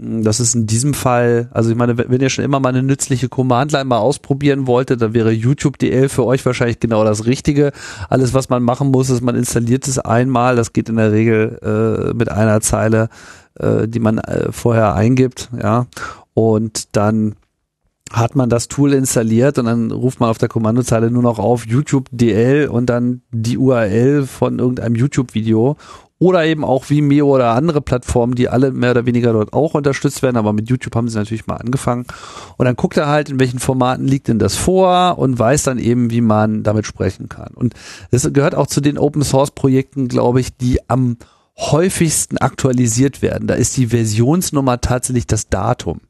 Das 0.00 0.38
ist 0.38 0.54
in 0.54 0.66
diesem 0.66 0.94
Fall, 0.94 1.48
also 1.50 1.70
ich 1.70 1.76
meine, 1.76 1.98
wenn 1.98 2.20
ihr 2.20 2.30
schon 2.30 2.44
immer 2.44 2.60
mal 2.60 2.68
eine 2.68 2.84
nützliche 2.84 3.28
Command-Line 3.28 3.84
mal 3.84 3.98
ausprobieren 3.98 4.68
wolltet, 4.68 5.02
dann 5.02 5.12
wäre 5.12 5.32
YouTube 5.32 5.76
DL 5.76 6.08
für 6.08 6.24
euch 6.24 6.46
wahrscheinlich 6.46 6.78
genau 6.78 7.02
das 7.02 7.26
Richtige. 7.26 7.72
Alles, 8.08 8.32
was 8.32 8.48
man 8.48 8.62
machen 8.62 8.92
muss, 8.92 9.10
ist, 9.10 9.22
man 9.22 9.34
installiert 9.34 9.88
es 9.88 9.98
einmal. 9.98 10.54
Das 10.54 10.72
geht 10.72 10.88
in 10.88 10.96
der 10.96 11.10
Regel 11.10 11.58
äh, 11.62 12.14
mit 12.14 12.30
einer 12.30 12.60
Zeile, 12.60 13.08
äh, 13.58 13.88
die 13.88 13.98
man 13.98 14.18
äh, 14.18 14.52
vorher 14.52 14.94
eingibt, 14.94 15.50
ja. 15.60 15.86
Und 16.32 16.94
dann 16.94 17.34
hat 18.12 18.36
man 18.36 18.48
das 18.48 18.68
Tool 18.68 18.92
installiert 18.92 19.58
und 19.58 19.64
dann 19.64 19.90
ruft 19.90 20.20
man 20.20 20.30
auf 20.30 20.38
der 20.38 20.48
Kommandozeile 20.48 21.10
nur 21.10 21.24
noch 21.24 21.40
auf 21.40 21.66
YouTube 21.66 22.06
DL 22.12 22.68
und 22.68 22.86
dann 22.86 23.22
die 23.32 23.58
URL 23.58 24.26
von 24.26 24.60
irgendeinem 24.60 24.94
YouTube-Video 24.94 25.76
oder 26.18 26.44
eben 26.44 26.64
auch 26.64 26.90
Vimeo 26.90 27.32
oder 27.32 27.52
andere 27.52 27.80
Plattformen, 27.80 28.34
die 28.34 28.48
alle 28.48 28.72
mehr 28.72 28.90
oder 28.90 29.06
weniger 29.06 29.32
dort 29.32 29.52
auch 29.52 29.74
unterstützt 29.74 30.22
werden, 30.22 30.36
aber 30.36 30.52
mit 30.52 30.68
YouTube 30.68 30.96
haben 30.96 31.08
sie 31.08 31.16
natürlich 31.16 31.46
mal 31.46 31.56
angefangen. 31.56 32.06
Und 32.56 32.66
dann 32.66 32.74
guckt 32.74 32.96
er 32.96 33.06
halt, 33.06 33.30
in 33.30 33.38
welchen 33.38 33.60
Formaten 33.60 34.06
liegt 34.06 34.28
denn 34.28 34.40
das 34.40 34.56
vor 34.56 35.18
und 35.18 35.38
weiß 35.38 35.62
dann 35.62 35.78
eben, 35.78 36.10
wie 36.10 36.20
man 36.20 36.64
damit 36.64 36.86
sprechen 36.86 37.28
kann. 37.28 37.54
Und 37.54 37.74
das 38.10 38.28
gehört 38.32 38.56
auch 38.56 38.66
zu 38.66 38.80
den 38.80 38.98
Open 38.98 39.22
Source 39.22 39.52
Projekten, 39.52 40.08
glaube 40.08 40.40
ich, 40.40 40.56
die 40.56 40.80
am 40.88 41.18
häufigsten 41.56 42.38
aktualisiert 42.38 43.22
werden. 43.22 43.46
Da 43.46 43.54
ist 43.54 43.76
die 43.76 43.88
Versionsnummer 43.88 44.80
tatsächlich 44.80 45.26
das 45.26 45.48
Datum, 45.48 46.00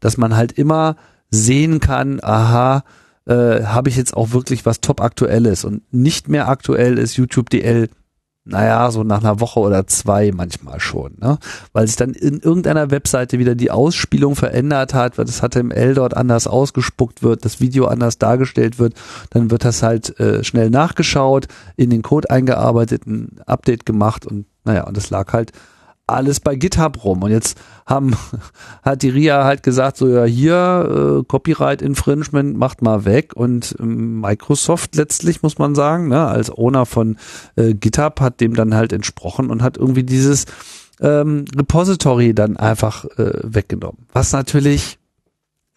dass 0.00 0.16
man 0.16 0.36
halt 0.36 0.52
immer 0.52 0.96
sehen 1.30 1.80
kann, 1.80 2.20
aha, 2.22 2.84
äh, 3.26 3.64
habe 3.64 3.88
ich 3.88 3.96
jetzt 3.96 4.16
auch 4.16 4.32
wirklich 4.32 4.66
was 4.66 4.80
top 4.80 5.00
aktuelles 5.00 5.64
und 5.64 5.82
nicht 5.92 6.28
mehr 6.28 6.48
aktuell 6.48 6.98
ist 6.98 7.16
YouTube 7.16 7.50
DL 7.50 7.88
naja, 8.44 8.90
so 8.90 9.04
nach 9.04 9.20
einer 9.20 9.38
Woche 9.38 9.60
oder 9.60 9.86
zwei 9.86 10.32
manchmal 10.32 10.80
schon, 10.80 11.14
ne? 11.20 11.38
Weil 11.72 11.86
sich 11.86 11.96
dann 11.96 12.12
in 12.12 12.40
irgendeiner 12.40 12.90
Webseite 12.90 13.38
wieder 13.38 13.54
die 13.54 13.70
Ausspielung 13.70 14.34
verändert 14.34 14.94
hat, 14.94 15.16
weil 15.16 15.26
das 15.26 15.40
HTML 15.40 15.94
dort 15.94 16.16
anders 16.16 16.48
ausgespuckt 16.48 17.22
wird, 17.22 17.44
das 17.44 17.60
Video 17.60 17.86
anders 17.86 18.18
dargestellt 18.18 18.80
wird, 18.80 18.94
dann 19.30 19.50
wird 19.50 19.64
das 19.64 19.82
halt 19.84 20.18
äh, 20.18 20.42
schnell 20.42 20.70
nachgeschaut, 20.70 21.46
in 21.76 21.90
den 21.90 22.02
Code 22.02 22.30
eingearbeitet, 22.30 23.06
ein 23.06 23.40
Update 23.46 23.86
gemacht 23.86 24.26
und 24.26 24.46
naja, 24.64 24.84
und 24.84 24.96
das 24.96 25.10
lag 25.10 25.32
halt 25.32 25.52
alles 26.06 26.40
bei 26.40 26.56
GitHub 26.56 27.04
rum. 27.04 27.22
Und 27.22 27.30
jetzt 27.30 27.58
haben, 27.86 28.16
hat 28.82 29.02
die 29.02 29.10
RIA 29.10 29.44
halt 29.44 29.62
gesagt, 29.62 29.96
so 29.96 30.08
ja, 30.08 30.24
hier, 30.24 31.20
äh, 31.20 31.24
Copyright 31.24 31.82
Infringement 31.82 32.56
macht 32.56 32.82
mal 32.82 33.04
weg. 33.04 33.32
Und 33.34 33.74
ähm, 33.80 34.20
Microsoft 34.20 34.96
letztlich, 34.96 35.42
muss 35.42 35.58
man 35.58 35.74
sagen, 35.74 36.08
ne, 36.08 36.26
als 36.26 36.50
Owner 36.50 36.86
von 36.86 37.16
äh, 37.56 37.74
GitHub 37.74 38.20
hat 38.20 38.40
dem 38.40 38.54
dann 38.54 38.74
halt 38.74 38.92
entsprochen 38.92 39.50
und 39.50 39.62
hat 39.62 39.76
irgendwie 39.76 40.04
dieses 40.04 40.46
ähm, 41.00 41.44
Repository 41.56 42.34
dann 42.34 42.56
einfach 42.56 43.04
äh, 43.18 43.40
weggenommen. 43.42 44.06
Was 44.12 44.32
natürlich 44.32 44.98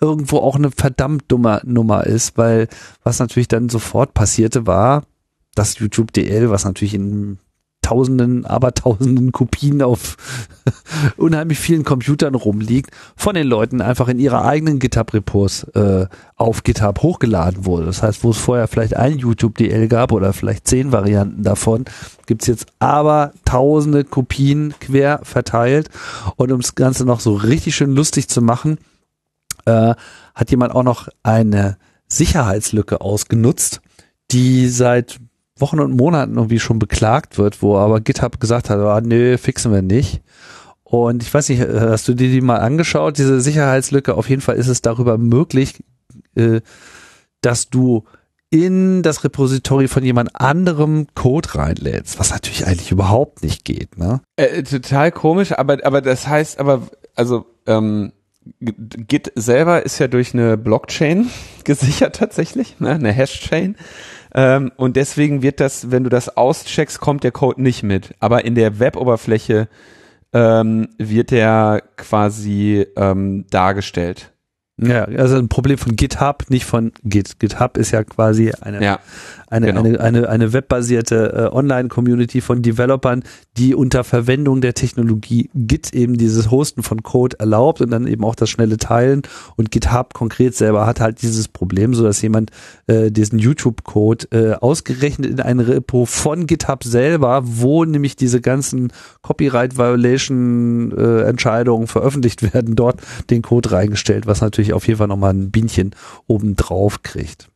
irgendwo 0.01 0.39
auch 0.39 0.55
eine 0.55 0.71
verdammt 0.71 1.23
dumme 1.29 1.61
Nummer 1.63 2.05
ist, 2.05 2.37
weil 2.37 2.67
was 3.03 3.19
natürlich 3.19 3.47
dann 3.47 3.69
sofort 3.69 4.13
passierte 4.13 4.67
war, 4.67 5.03
dass 5.55 5.79
YouTube 5.79 6.11
DL, 6.11 6.49
was 6.49 6.65
natürlich 6.65 6.93
in 6.93 7.39
Tausenden, 7.85 8.45
aber 8.45 8.73
Tausenden 8.73 9.31
Kopien 9.31 9.83
auf 9.83 10.17
unheimlich 11.17 11.59
vielen 11.59 11.83
Computern 11.83 12.33
rumliegt, 12.33 12.89
von 13.15 13.35
den 13.35 13.45
Leuten 13.45 13.79
einfach 13.79 14.07
in 14.07 14.17
ihre 14.17 14.43
eigenen 14.43 14.79
GitHub-Repos 14.79 15.65
äh, 15.75 16.07
auf 16.35 16.63
GitHub 16.63 17.03
hochgeladen 17.03 17.65
wurde. 17.65 17.85
Das 17.85 18.01
heißt, 18.01 18.23
wo 18.23 18.31
es 18.31 18.39
vorher 18.39 18.67
vielleicht 18.67 18.95
ein 18.95 19.19
YouTube-DL 19.19 19.87
gab 19.87 20.11
oder 20.11 20.33
vielleicht 20.33 20.67
zehn 20.67 20.91
Varianten 20.91 21.43
davon, 21.43 21.85
gibt's 22.25 22.47
jetzt 22.47 22.65
aber 22.79 23.33
tausende 23.45 24.03
Kopien 24.03 24.73
quer 24.79 25.19
verteilt. 25.21 25.91
Und 26.37 26.51
um 26.51 26.61
das 26.61 26.73
Ganze 26.73 27.05
noch 27.05 27.19
so 27.19 27.35
richtig 27.35 27.75
schön 27.75 27.91
lustig 27.91 28.27
zu 28.27 28.41
machen, 28.41 28.79
äh, 29.65 29.93
hat 30.33 30.49
jemand 30.49 30.73
auch 30.73 30.83
noch 30.83 31.07
eine 31.21 31.77
Sicherheitslücke 32.07 33.01
ausgenutzt, 33.01 33.81
die 34.31 34.69
seit 34.69 35.19
Wochen 35.57 35.79
und 35.79 35.95
Monaten 35.95 36.35
irgendwie 36.35 36.59
schon 36.59 36.79
beklagt 36.79 37.37
wird, 37.37 37.61
wo 37.61 37.77
aber 37.77 38.01
GitHub 38.01 38.39
gesagt 38.39 38.69
hat, 38.69 38.79
ah, 38.79 39.01
nö, 39.01 39.37
fixen 39.37 39.71
wir 39.71 39.81
nicht. 39.81 40.21
Und 40.83 41.23
ich 41.23 41.33
weiß 41.33 41.49
nicht, 41.49 41.61
hast 41.61 42.07
du 42.07 42.13
dir 42.13 42.29
die 42.29 42.41
mal 42.41 42.57
angeschaut, 42.57 43.17
diese 43.17 43.41
Sicherheitslücke? 43.41 44.15
Auf 44.15 44.29
jeden 44.29 44.41
Fall 44.41 44.55
ist 44.55 44.67
es 44.67 44.81
darüber 44.81 45.17
möglich, 45.17 45.83
äh, 46.35 46.61
dass 47.41 47.69
du 47.69 48.03
in 48.49 49.01
das 49.01 49.23
Repository 49.23 49.87
von 49.87 50.03
jemand 50.03 50.39
anderem 50.39 51.07
Code 51.15 51.55
reinlädst, 51.55 52.19
was 52.19 52.31
natürlich 52.31 52.67
eigentlich 52.67 52.91
überhaupt 52.91 53.43
nicht 53.43 53.65
geht, 53.65 53.97
ne? 53.97 54.21
Äh, 54.35 54.63
total 54.63 55.11
komisch, 55.11 55.51
aber, 55.51 55.83
aber 55.83 56.01
das 56.01 56.27
heißt, 56.27 56.59
aber, 56.59 56.83
also, 57.15 57.45
ähm, 57.65 58.11
Git 58.61 59.31
selber 59.35 59.83
ist 59.83 59.97
ja 59.97 60.07
durch 60.07 60.33
eine 60.33 60.55
Blockchain 60.55 61.29
gesichert 61.63 62.15
tatsächlich, 62.15 62.79
ne? 62.79 62.91
eine 62.91 63.11
Hashchain. 63.11 63.75
Ähm, 64.35 64.71
und 64.75 64.97
deswegen 64.97 65.41
wird 65.41 65.61
das, 65.61 65.91
wenn 65.91 66.03
du 66.03 66.09
das 66.09 66.35
auscheckst, 66.35 66.99
kommt 66.99 67.23
der 67.23 67.31
Code 67.31 67.61
nicht 67.61 67.83
mit. 67.83 68.13
Aber 68.19 68.43
in 68.43 68.53
der 68.53 68.79
Web-Oberfläche 68.79 69.69
ähm, 70.33 70.89
wird 70.97 71.31
der 71.31 71.81
quasi 71.95 72.85
ähm, 72.97 73.45
dargestellt. 73.49 74.33
Ja, 74.77 75.05
also 75.05 75.37
ein 75.37 75.47
Problem 75.47 75.77
von 75.77 75.95
GitHub, 75.95 76.43
nicht 76.49 76.65
von 76.65 76.91
Git. 77.05 77.39
GitHub 77.39 77.77
ist 77.77 77.91
ja 77.91 78.03
quasi 78.03 78.51
eine, 78.59 78.83
Ja, 78.83 78.99
eine, 79.47 79.67
genau. 79.67 79.83
eine, 79.83 80.01
eine, 80.01 80.27
eine 80.27 80.51
webbasierte 80.51 81.49
äh, 81.51 81.55
Online-Community 81.55 82.41
von 82.41 82.61
Developern, 82.61 83.23
die 83.55 83.73
unter 83.73 84.03
Verwendung 84.03 84.59
der 84.59 84.73
Technologie 84.73 85.49
Git 85.53 85.93
eben 85.93 86.17
dieses 86.17 86.51
Hosten 86.51 86.83
von 86.83 87.03
Code 87.03 87.39
erlaubt 87.39 87.79
und 87.79 87.89
dann 87.89 88.05
eben 88.05 88.25
auch 88.25 88.35
das 88.35 88.49
schnelle 88.49 88.75
Teilen. 88.75 89.21
Und 89.55 89.71
GitHub 89.71 90.13
konkret 90.13 90.55
selber 90.55 90.85
hat 90.85 90.99
halt 90.99 91.21
dieses 91.21 91.47
Problem, 91.47 91.93
so 91.93 92.03
dass 92.03 92.21
jemand 92.21 92.51
äh, 92.87 93.11
diesen 93.11 93.39
YouTube-Code 93.39 94.27
äh, 94.31 94.55
ausgerechnet 94.55 95.31
in 95.31 95.39
ein 95.39 95.61
Repo 95.61 96.05
von 96.05 96.47
GitHub 96.47 96.83
selber, 96.83 97.43
wo 97.45 97.85
nämlich 97.85 98.17
diese 98.17 98.41
ganzen 98.41 98.91
Copyright-Violation-Entscheidungen 99.21 101.87
veröffentlicht 101.87 102.43
werden, 102.53 102.75
dort 102.75 102.99
den 103.29 103.41
Code 103.41 103.71
reingestellt, 103.71 104.27
was 104.27 104.41
natürlich 104.41 104.64
auf 104.73 104.87
jeden 104.87 104.97
Fall 104.97 105.07
nochmal 105.07 105.33
ein 105.33 105.51
Bienchen 105.51 105.91
obendrauf 106.27 107.03
kriegt. 107.03 107.49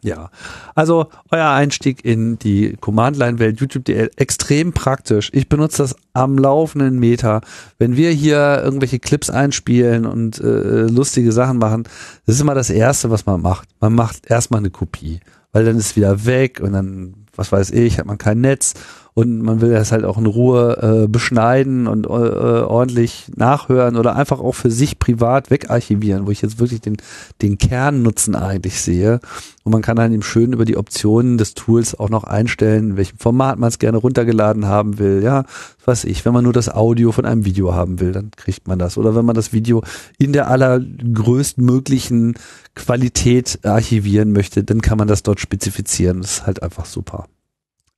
Ja, 0.00 0.30
also 0.76 1.08
euer 1.32 1.50
Einstieg 1.50 2.04
in 2.04 2.38
die 2.38 2.76
Command-Line-Welt 2.80 3.58
YouTube.dl 3.58 4.10
extrem 4.16 4.72
praktisch. 4.72 5.28
Ich 5.32 5.48
benutze 5.48 5.82
das 5.82 5.96
am 6.12 6.38
laufenden 6.38 7.00
Meter. 7.00 7.40
Wenn 7.78 7.96
wir 7.96 8.10
hier 8.12 8.60
irgendwelche 8.62 9.00
Clips 9.00 9.28
einspielen 9.28 10.06
und 10.06 10.38
äh, 10.38 10.82
lustige 10.86 11.32
Sachen 11.32 11.58
machen, 11.58 11.82
das 12.26 12.36
ist 12.36 12.40
immer 12.40 12.54
das 12.54 12.70
Erste, 12.70 13.10
was 13.10 13.26
man 13.26 13.42
macht. 13.42 13.68
Man 13.80 13.92
macht 13.92 14.30
erstmal 14.30 14.58
eine 14.58 14.70
Kopie, 14.70 15.18
weil 15.50 15.64
dann 15.64 15.76
ist 15.76 15.86
es 15.86 15.96
wieder 15.96 16.24
weg 16.26 16.60
und 16.60 16.74
dann, 16.74 17.26
was 17.34 17.50
weiß 17.50 17.72
ich, 17.72 17.98
hat 17.98 18.06
man 18.06 18.18
kein 18.18 18.40
Netz 18.40 18.74
und 19.18 19.42
man 19.42 19.60
will 19.60 19.72
das 19.72 19.90
halt 19.90 20.04
auch 20.04 20.16
in 20.16 20.26
Ruhe 20.26 20.78
äh, 20.80 21.08
beschneiden 21.08 21.88
und 21.88 22.06
äh, 22.06 22.08
ordentlich 22.08 23.26
nachhören 23.34 23.96
oder 23.96 24.14
einfach 24.14 24.38
auch 24.38 24.52
für 24.54 24.70
sich 24.70 25.00
privat 25.00 25.50
wegarchivieren, 25.50 26.24
wo 26.24 26.30
ich 26.30 26.40
jetzt 26.40 26.60
wirklich 26.60 26.80
den, 26.82 26.98
den 27.42 27.58
Kernnutzen 27.58 28.36
eigentlich 28.36 28.80
sehe. 28.80 29.18
Und 29.64 29.72
man 29.72 29.82
kann 29.82 29.96
dann 29.96 30.12
eben 30.12 30.22
schön 30.22 30.52
über 30.52 30.64
die 30.64 30.76
Optionen 30.76 31.36
des 31.36 31.54
Tools 31.54 31.98
auch 31.98 32.10
noch 32.10 32.22
einstellen, 32.22 32.90
in 32.90 32.96
welchem 32.96 33.18
Format 33.18 33.58
man 33.58 33.70
es 33.70 33.80
gerne 33.80 33.98
runtergeladen 33.98 34.66
haben 34.66 35.00
will. 35.00 35.20
Ja, 35.24 35.46
was 35.84 36.04
ich, 36.04 36.24
wenn 36.24 36.32
man 36.32 36.44
nur 36.44 36.52
das 36.52 36.72
Audio 36.72 37.10
von 37.10 37.24
einem 37.24 37.44
Video 37.44 37.74
haben 37.74 37.98
will, 37.98 38.12
dann 38.12 38.30
kriegt 38.36 38.68
man 38.68 38.78
das. 38.78 38.96
Oder 38.96 39.16
wenn 39.16 39.24
man 39.24 39.34
das 39.34 39.52
Video 39.52 39.82
in 40.18 40.32
der 40.32 40.48
allergrößtmöglichen 40.48 42.34
Qualität 42.76 43.58
archivieren 43.64 44.30
möchte, 44.30 44.62
dann 44.62 44.80
kann 44.80 44.96
man 44.96 45.08
das 45.08 45.24
dort 45.24 45.40
spezifizieren. 45.40 46.20
Das 46.20 46.30
ist 46.30 46.46
halt 46.46 46.62
einfach 46.62 46.84
super. 46.84 47.26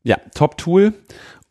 Ja, 0.03 0.17
Top-Tool. 0.35 0.95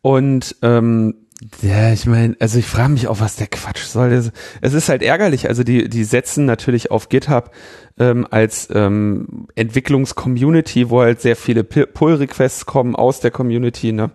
Und 0.02 0.56
ähm, 0.62 1.14
ja, 1.62 1.92
ich 1.92 2.04
meine, 2.04 2.36
also 2.38 2.58
ich 2.58 2.66
frage 2.66 2.92
mich 2.92 3.08
auch, 3.08 3.20
was 3.20 3.36
der 3.36 3.46
Quatsch 3.46 3.84
soll. 3.84 4.12
Es- 4.12 4.32
ist 4.74 4.88
halt 4.88 5.02
ärgerlich. 5.02 5.48
Also 5.48 5.62
die, 5.62 5.88
die 5.88 6.04
setzen 6.04 6.44
natürlich 6.44 6.90
auf 6.90 7.08
GitHub 7.08 7.50
ähm, 7.98 8.26
als 8.30 8.68
ähm, 8.74 9.46
Entwicklungs-Community, 9.54 10.90
wo 10.90 11.00
halt 11.00 11.20
sehr 11.22 11.36
viele 11.36 11.64
Pull-Requests 11.64 12.66
kommen 12.66 12.94
aus 12.94 13.20
der 13.20 13.30
Community. 13.30 13.92
Ne? 13.92 14.10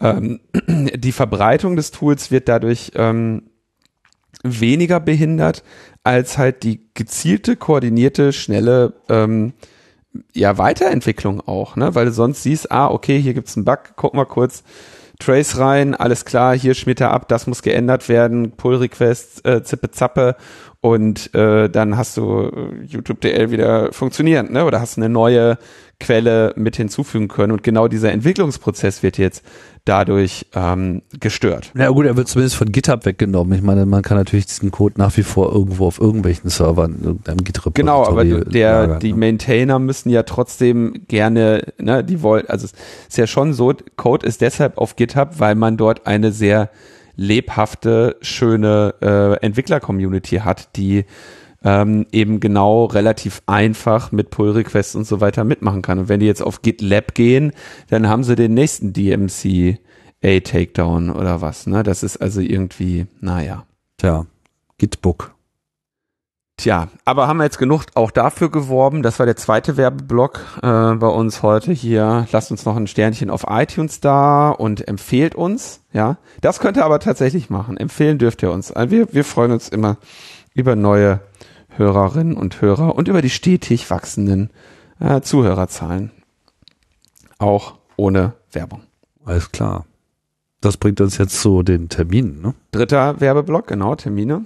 Ähm, 0.00 0.40
die 0.94 1.12
Verbreitung 1.12 1.74
des 1.76 1.90
Tools 1.90 2.30
wird 2.30 2.48
dadurch 2.48 2.92
ähm, 2.94 3.50
weniger 4.44 5.00
behindert 5.00 5.64
als 6.02 6.38
halt 6.38 6.62
die 6.62 6.88
gezielte, 6.94 7.56
koordinierte, 7.56 8.32
schnelle 8.32 8.94
ähm, 9.08 9.52
ja, 10.32 10.58
Weiterentwicklung 10.58 11.40
auch, 11.40 11.76
ne? 11.76 11.94
Weil 11.94 12.06
du 12.06 12.12
sonst 12.12 12.42
siehst, 12.42 12.70
ah, 12.72 12.88
okay, 12.88 13.20
hier 13.20 13.34
gibt's 13.34 13.56
einen 13.56 13.64
Bug, 13.64 13.78
guck 13.96 14.14
mal 14.14 14.24
kurz, 14.24 14.62
Trace 15.18 15.58
rein, 15.58 15.94
alles 15.94 16.24
klar, 16.24 16.56
hier 16.56 16.74
schmiert 16.74 17.00
er 17.00 17.12
ab, 17.12 17.28
das 17.28 17.46
muss 17.46 17.62
geändert 17.62 18.08
werden, 18.08 18.52
Pull-Request, 18.52 19.46
äh, 19.46 19.62
Zippe 19.62 19.90
Zappe 19.90 20.34
und 20.80 21.34
äh, 21.34 21.68
dann 21.68 21.96
hast 21.96 22.16
du 22.16 22.48
äh, 22.48 22.84
YouTube.dl 22.84 23.50
wieder 23.50 23.92
funktionierend, 23.92 24.50
ne? 24.50 24.64
Oder 24.64 24.80
hast 24.80 24.96
eine 24.96 25.10
neue 25.10 25.58
Quelle 26.00 26.52
mit 26.56 26.76
hinzufügen 26.76 27.28
können 27.28 27.52
und 27.52 27.62
genau 27.62 27.86
dieser 27.86 28.10
Entwicklungsprozess 28.10 29.02
wird 29.02 29.18
jetzt 29.18 29.44
dadurch 29.84 30.46
ähm, 30.54 31.02
gestört. 31.20 31.72
Ja 31.76 31.88
gut, 31.90 32.06
er 32.06 32.16
wird 32.16 32.28
zumindest 32.28 32.56
von 32.56 32.70
GitHub 32.70 33.06
weggenommen. 33.06 33.56
Ich 33.56 33.62
meine, 33.62 33.86
man 33.86 34.02
kann 34.02 34.16
natürlich 34.16 34.46
diesen 34.46 34.70
Code 34.70 34.94
nach 34.98 35.16
wie 35.16 35.22
vor 35.22 35.52
irgendwo 35.52 35.86
auf 35.86 36.00
irgendwelchen 36.00 36.50
Servern, 36.50 36.96
in 36.98 37.04
irgendeinem 37.04 37.44
git 37.44 37.60
Genau, 37.74 38.04
aber 38.04 38.24
der, 38.24 38.80
lagern, 38.80 39.00
die 39.00 39.12
ne? 39.12 39.18
Maintainer 39.18 39.78
müssen 39.78 40.10
ja 40.10 40.22
trotzdem 40.22 41.02
gerne, 41.08 41.62
ne, 41.78 42.02
die 42.02 42.22
wollen, 42.22 42.46
also 42.48 42.66
es 42.66 42.72
ist 43.08 43.18
ja 43.18 43.26
schon 43.26 43.52
so, 43.52 43.74
Code 43.96 44.26
ist 44.26 44.40
deshalb 44.40 44.78
auf 44.78 44.96
GitHub, 44.96 45.38
weil 45.38 45.54
man 45.54 45.76
dort 45.76 46.06
eine 46.06 46.32
sehr 46.32 46.70
lebhafte, 47.16 48.16
schöne 48.22 48.94
äh, 49.02 49.44
Entwickler-Community 49.44 50.36
hat, 50.36 50.76
die 50.76 51.04
ähm, 51.64 52.06
eben 52.12 52.40
genau 52.40 52.86
relativ 52.86 53.42
einfach 53.46 54.12
mit 54.12 54.30
Pull-Requests 54.30 54.94
und 54.94 55.06
so 55.06 55.20
weiter 55.20 55.44
mitmachen 55.44 55.82
kann. 55.82 55.98
Und 55.98 56.08
wenn 56.08 56.20
die 56.20 56.26
jetzt 56.26 56.42
auf 56.42 56.62
GitLab 56.62 57.14
gehen, 57.14 57.52
dann 57.88 58.08
haben 58.08 58.24
sie 58.24 58.36
den 58.36 58.54
nächsten 58.54 58.92
DMC 58.92 59.78
A 60.22 60.40
Takedown 60.40 61.10
oder 61.10 61.40
was, 61.40 61.66
ne? 61.66 61.82
Das 61.82 62.02
ist 62.02 62.18
also 62.18 62.40
irgendwie, 62.40 63.06
naja. 63.20 63.64
Tja, 63.96 64.26
Gitbook. 64.78 65.34
Tja, 66.60 66.88
aber 67.06 67.26
haben 67.26 67.38
wir 67.38 67.44
jetzt 67.44 67.58
genug 67.58 67.86
auch 67.94 68.10
dafür 68.10 68.50
geworben. 68.50 69.02
Das 69.02 69.18
war 69.18 69.24
der 69.24 69.36
zweite 69.36 69.78
Werbeblock 69.78 70.40
äh, 70.62 70.94
bei 70.94 71.06
uns 71.06 71.42
heute 71.42 71.72
hier. 71.72 72.26
Lasst 72.32 72.50
uns 72.50 72.66
noch 72.66 72.76
ein 72.76 72.86
Sternchen 72.86 73.30
auf 73.30 73.46
iTunes 73.48 74.00
da 74.00 74.50
und 74.50 74.86
empfehlt 74.86 75.34
uns. 75.34 75.80
Ja, 75.94 76.18
das 76.42 76.60
könnt 76.60 76.76
ihr 76.76 76.84
aber 76.84 77.00
tatsächlich 77.00 77.48
machen. 77.48 77.78
Empfehlen 77.78 78.18
dürft 78.18 78.42
ihr 78.42 78.52
uns. 78.52 78.72
Also 78.72 78.90
wir, 78.90 79.14
wir 79.14 79.24
freuen 79.24 79.52
uns 79.52 79.70
immer 79.70 79.96
über 80.52 80.76
neue 80.76 81.20
Hörerinnen 81.80 82.36
und 82.36 82.60
Hörer 82.60 82.94
und 82.94 83.08
über 83.08 83.22
die 83.22 83.30
stetig 83.30 83.90
wachsenden 83.90 84.50
äh, 85.00 85.22
Zuhörerzahlen. 85.22 86.10
Auch 87.38 87.74
ohne 87.96 88.34
Werbung. 88.52 88.82
Alles 89.24 89.50
klar. 89.50 89.86
Das 90.60 90.76
bringt 90.76 91.00
uns 91.00 91.16
jetzt 91.16 91.40
zu 91.40 91.62
den 91.62 91.88
Terminen, 91.88 92.42
ne? 92.42 92.54
Dritter 92.70 93.20
Werbeblock, 93.20 93.66
genau, 93.66 93.94
Termine. 93.94 94.44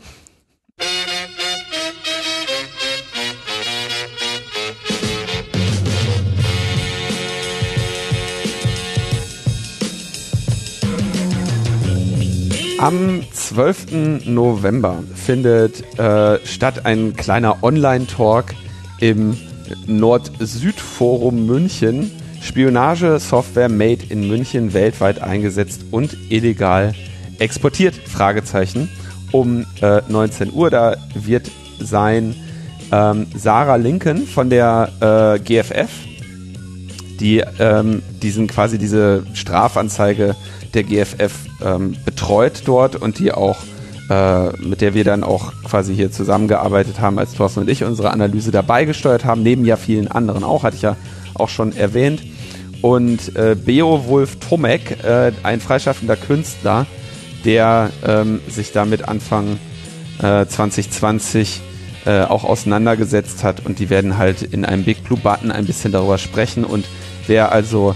Am 12.85 13.23
12. 13.33 14.27
November 14.27 15.03
findet 15.15 15.99
äh, 15.99 16.39
statt 16.45 16.85
ein 16.85 17.17
kleiner 17.17 17.63
Online-Talk 17.63 18.53
im 19.01 19.39
Nord-Süd-Forum 19.87 21.47
München. 21.47 22.11
Spionage-Software 22.43 23.71
made 23.71 24.05
in 24.11 24.29
München 24.29 24.75
weltweit 24.75 25.23
eingesetzt 25.23 25.87
und 25.93 26.15
illegal 26.29 26.95
exportiert? 27.39 27.95
Fragezeichen. 27.95 28.91
Um 29.33 29.65
äh, 29.81 30.03
19 30.07 30.53
Uhr, 30.53 30.69
da 30.69 30.95
wird 31.15 31.51
sein 31.81 32.37
ähm, 32.93 33.29
Sarah 33.35 33.77
Lincoln 33.77 34.27
von 34.27 34.51
der 34.51 34.91
äh, 35.01 35.39
GFF, 35.39 35.89
die 37.19 37.43
ähm, 37.59 38.03
diesen 38.23 38.47
quasi 38.47 38.77
diese 38.77 39.25
Strafanzeige 39.33 40.37
der 40.75 40.83
GFF 40.83 41.54
ähm, 41.65 41.97
betreut 42.05 42.63
dort 42.67 42.97
und 42.97 43.19
die 43.19 43.33
auch 43.33 43.57
äh, 44.11 44.51
mit 44.59 44.83
der 44.83 44.93
wir 44.93 45.05
dann 45.05 45.25
auch 45.25 45.53
quasi 45.65 45.95
hier 45.95 46.13
zusammengearbeitet 46.13 47.01
haben, 47.01 47.19
als 47.19 47.33
Thorsten 47.33 47.61
und 47.61 47.71
ich 47.71 47.85
unsere 47.85 48.11
Analyse 48.11 48.51
dabei 48.51 48.85
gesteuert 48.85 49.25
haben, 49.25 49.43
neben 49.43 49.65
ja 49.65 49.77
vielen 49.77 50.09
anderen 50.09 50.45
auch, 50.45 50.63
hatte 50.63 50.77
ich 50.77 50.83
ja 50.83 50.97
auch 51.35 51.49
schon 51.49 51.75
erwähnt. 51.75 52.23
Und 52.83 53.35
äh, 53.35 53.57
Beowulf 53.57 54.37
Tomek, 54.37 55.03
äh, 55.03 55.33
ein 55.43 55.61
freischaffender 55.61 56.17
Künstler, 56.17 56.87
der 57.47 57.91
ähm, 58.07 58.41
sich 58.47 58.73
damit 58.73 59.09
Anfang 59.09 59.59
äh, 60.19 60.45
2020 60.45 61.63
äh, 62.05 62.25
auch 62.25 62.45
auseinandergesetzt 62.45 63.43
hat 63.43 63.65
und 63.65 63.79
die 63.79 63.89
werden 63.89 64.19
halt 64.19 64.43
in 64.43 64.67
einem 64.67 64.85
Big 64.85 65.03
Blue 65.05 65.19
Button 65.19 65.51
ein 65.51 65.65
bisschen 65.65 65.93
darüber 65.93 66.19
sprechen 66.19 66.65
und 66.65 66.85
wer 67.27 67.53
also 67.53 67.95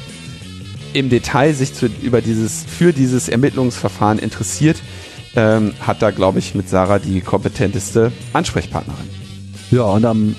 im 0.99 1.09
Detail 1.09 1.55
sich 1.55 1.75
zu, 1.75 1.87
über 2.03 2.21
dieses, 2.21 2.65
für 2.65 2.93
dieses 2.93 3.29
Ermittlungsverfahren 3.29 4.19
interessiert, 4.19 4.77
ähm, 5.37 5.73
hat 5.81 6.03
da, 6.03 6.11
glaube 6.11 6.39
ich, 6.39 6.55
mit 6.55 6.69
Sarah 6.69 6.99
die 6.99 7.21
kompetenteste 7.21 8.13
Ansprechpartnerin. 8.33 9.09
Ja, 9.71 9.83
und 9.83 10.05
am 10.05 10.35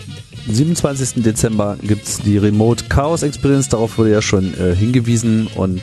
27. 0.48 1.23
Dezember 1.23 1.77
gibt's 1.81 2.18
die 2.18 2.38
Remote 2.38 2.86
Chaos 2.90 3.23
Experience. 3.23 3.69
Darauf 3.69 3.98
wurde 3.98 4.11
ja 4.11 4.22
schon 4.22 4.53
äh, 4.60 4.76
hingewiesen 4.76 5.48
und 5.56 5.81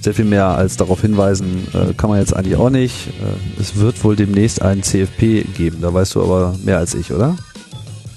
sehr 0.00 0.14
viel 0.14 0.24
mehr 0.24 0.46
als 0.46 0.76
darauf 0.76 1.00
hinweisen 1.02 1.66
äh, 1.74 1.92
kann 1.94 2.10
man 2.10 2.18
jetzt 2.18 2.34
eigentlich 2.34 2.56
auch 2.56 2.70
nicht. 2.70 3.08
Äh, 3.08 3.60
es 3.60 3.76
wird 3.76 4.02
wohl 4.04 4.16
demnächst 4.16 4.62
einen 4.62 4.82
CFP 4.82 5.44
geben. 5.56 5.78
Da 5.82 5.92
weißt 5.92 6.14
du 6.14 6.22
aber 6.22 6.56
mehr 6.64 6.78
als 6.78 6.94
ich, 6.94 7.12
oder? 7.12 7.36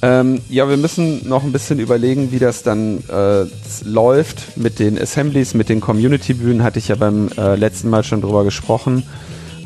Ähm, 0.02 0.42
ja, 0.50 0.70
wir 0.70 0.78
müssen 0.78 1.28
noch 1.28 1.44
ein 1.44 1.52
bisschen 1.52 1.80
überlegen, 1.80 2.32
wie 2.32 2.40
das 2.40 2.64
dann 2.64 3.04
äh, 3.10 3.46
läuft 3.84 4.58
mit 4.58 4.80
den 4.80 5.00
Assemblies, 5.00 5.54
mit 5.54 5.68
den 5.68 5.82
Community-Bühnen, 5.82 6.64
hatte 6.64 6.80
ich 6.80 6.88
ja 6.88 6.96
beim 6.96 7.30
äh, 7.38 7.56
letzten 7.56 7.90
Mal 7.90 8.04
schon 8.04 8.22
drüber 8.22 8.46
gesprochen. 8.46 9.04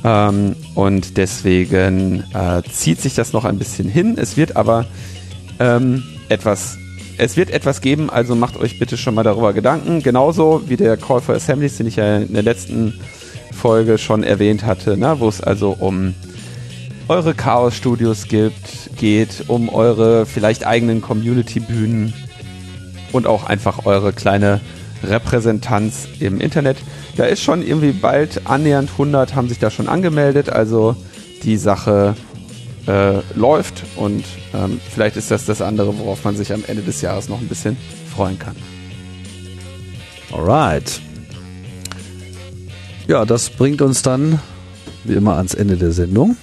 Ähm, 0.04 0.56
und 0.74 1.18
deswegen 1.18 2.24
äh, 2.34 2.64
zieht 2.72 3.00
sich 3.00 3.14
das 3.14 3.32
noch 3.32 3.46
ein 3.46 3.60
bisschen 3.60 3.88
hin. 3.88 4.18
Es 4.18 4.36
wird 4.36 4.56
aber 4.56 4.86
ähm, 5.60 6.04
etwas. 6.30 6.78
Es 7.20 7.38
wird 7.38 7.52
etwas 7.52 7.82
geben, 7.82 8.10
also 8.10 8.36
macht 8.36 8.58
euch 8.58 8.80
bitte 8.80 8.98
schon 8.98 9.14
mal 9.14 9.22
darüber 9.22 9.54
Gedanken. 9.54 10.02
Genauso 10.02 10.64
wie 10.68 10.78
der 10.78 10.98
Call 10.98 11.22
for 11.22 11.36
Assemblies, 11.36 11.78
den 11.78 11.86
ich 11.86 11.98
ja 11.98 12.18
in 12.18 12.34
der 12.34 12.42
letzten 12.42 13.00
Folge 13.52 14.00
schon 14.00 14.24
erwähnt 14.24 14.66
hatte, 14.66 14.98
ne? 14.98 15.16
wo 15.20 15.30
es 15.30 15.40
also 15.40 15.78
um 15.80 16.16
eure 17.08 17.34
Chaos-Studios 17.34 18.28
gibt, 18.28 18.96
geht, 18.98 19.46
um 19.48 19.70
eure 19.70 20.26
vielleicht 20.26 20.66
eigenen 20.66 21.02
Community-Bühnen 21.02 22.14
und 23.12 23.28
auch 23.28 23.44
einfach 23.44 23.86
eure 23.86 24.14
kleine 24.14 24.62
Repräsentanz 25.04 26.08
im 26.20 26.40
Internet. 26.40 26.78
Da 27.18 27.26
ist 27.26 27.44
schon 27.44 27.62
irgendwie 27.62 27.92
bald 27.92 28.48
annähernd 28.48 28.90
100 28.92 29.36
haben 29.36 29.50
sich 29.50 29.60
da 29.60 29.70
schon 29.70 29.88
angemeldet, 29.88 30.50
also 30.50 30.96
die 31.44 31.58
Sache 31.58 32.16
äh, 32.88 33.20
läuft 33.36 33.84
und 33.96 34.24
ähm, 34.54 34.80
vielleicht 34.94 35.18
ist 35.18 35.30
das 35.32 35.46
das 35.46 35.62
andere, 35.62 35.98
worauf 35.98 36.24
man 36.24 36.36
sich 36.36 36.54
am 36.54 36.64
Ende 36.66 36.84
des 36.84 37.02
Jahres 37.02 37.30
noch 37.30 37.40
ein 37.40 37.48
bisschen 37.48 37.78
freuen 38.14 38.40
kann. 38.40 38.56
Alright. 40.32 41.02
Ja, 43.08 43.26
das 43.26 43.50
bringt 43.50 43.82
uns 43.82 44.02
dann 44.02 44.40
wie 45.04 45.14
immer 45.14 45.36
ans 45.36 45.54
Ende 45.54 45.76
der 45.76 45.92
Sendung. 45.92 46.38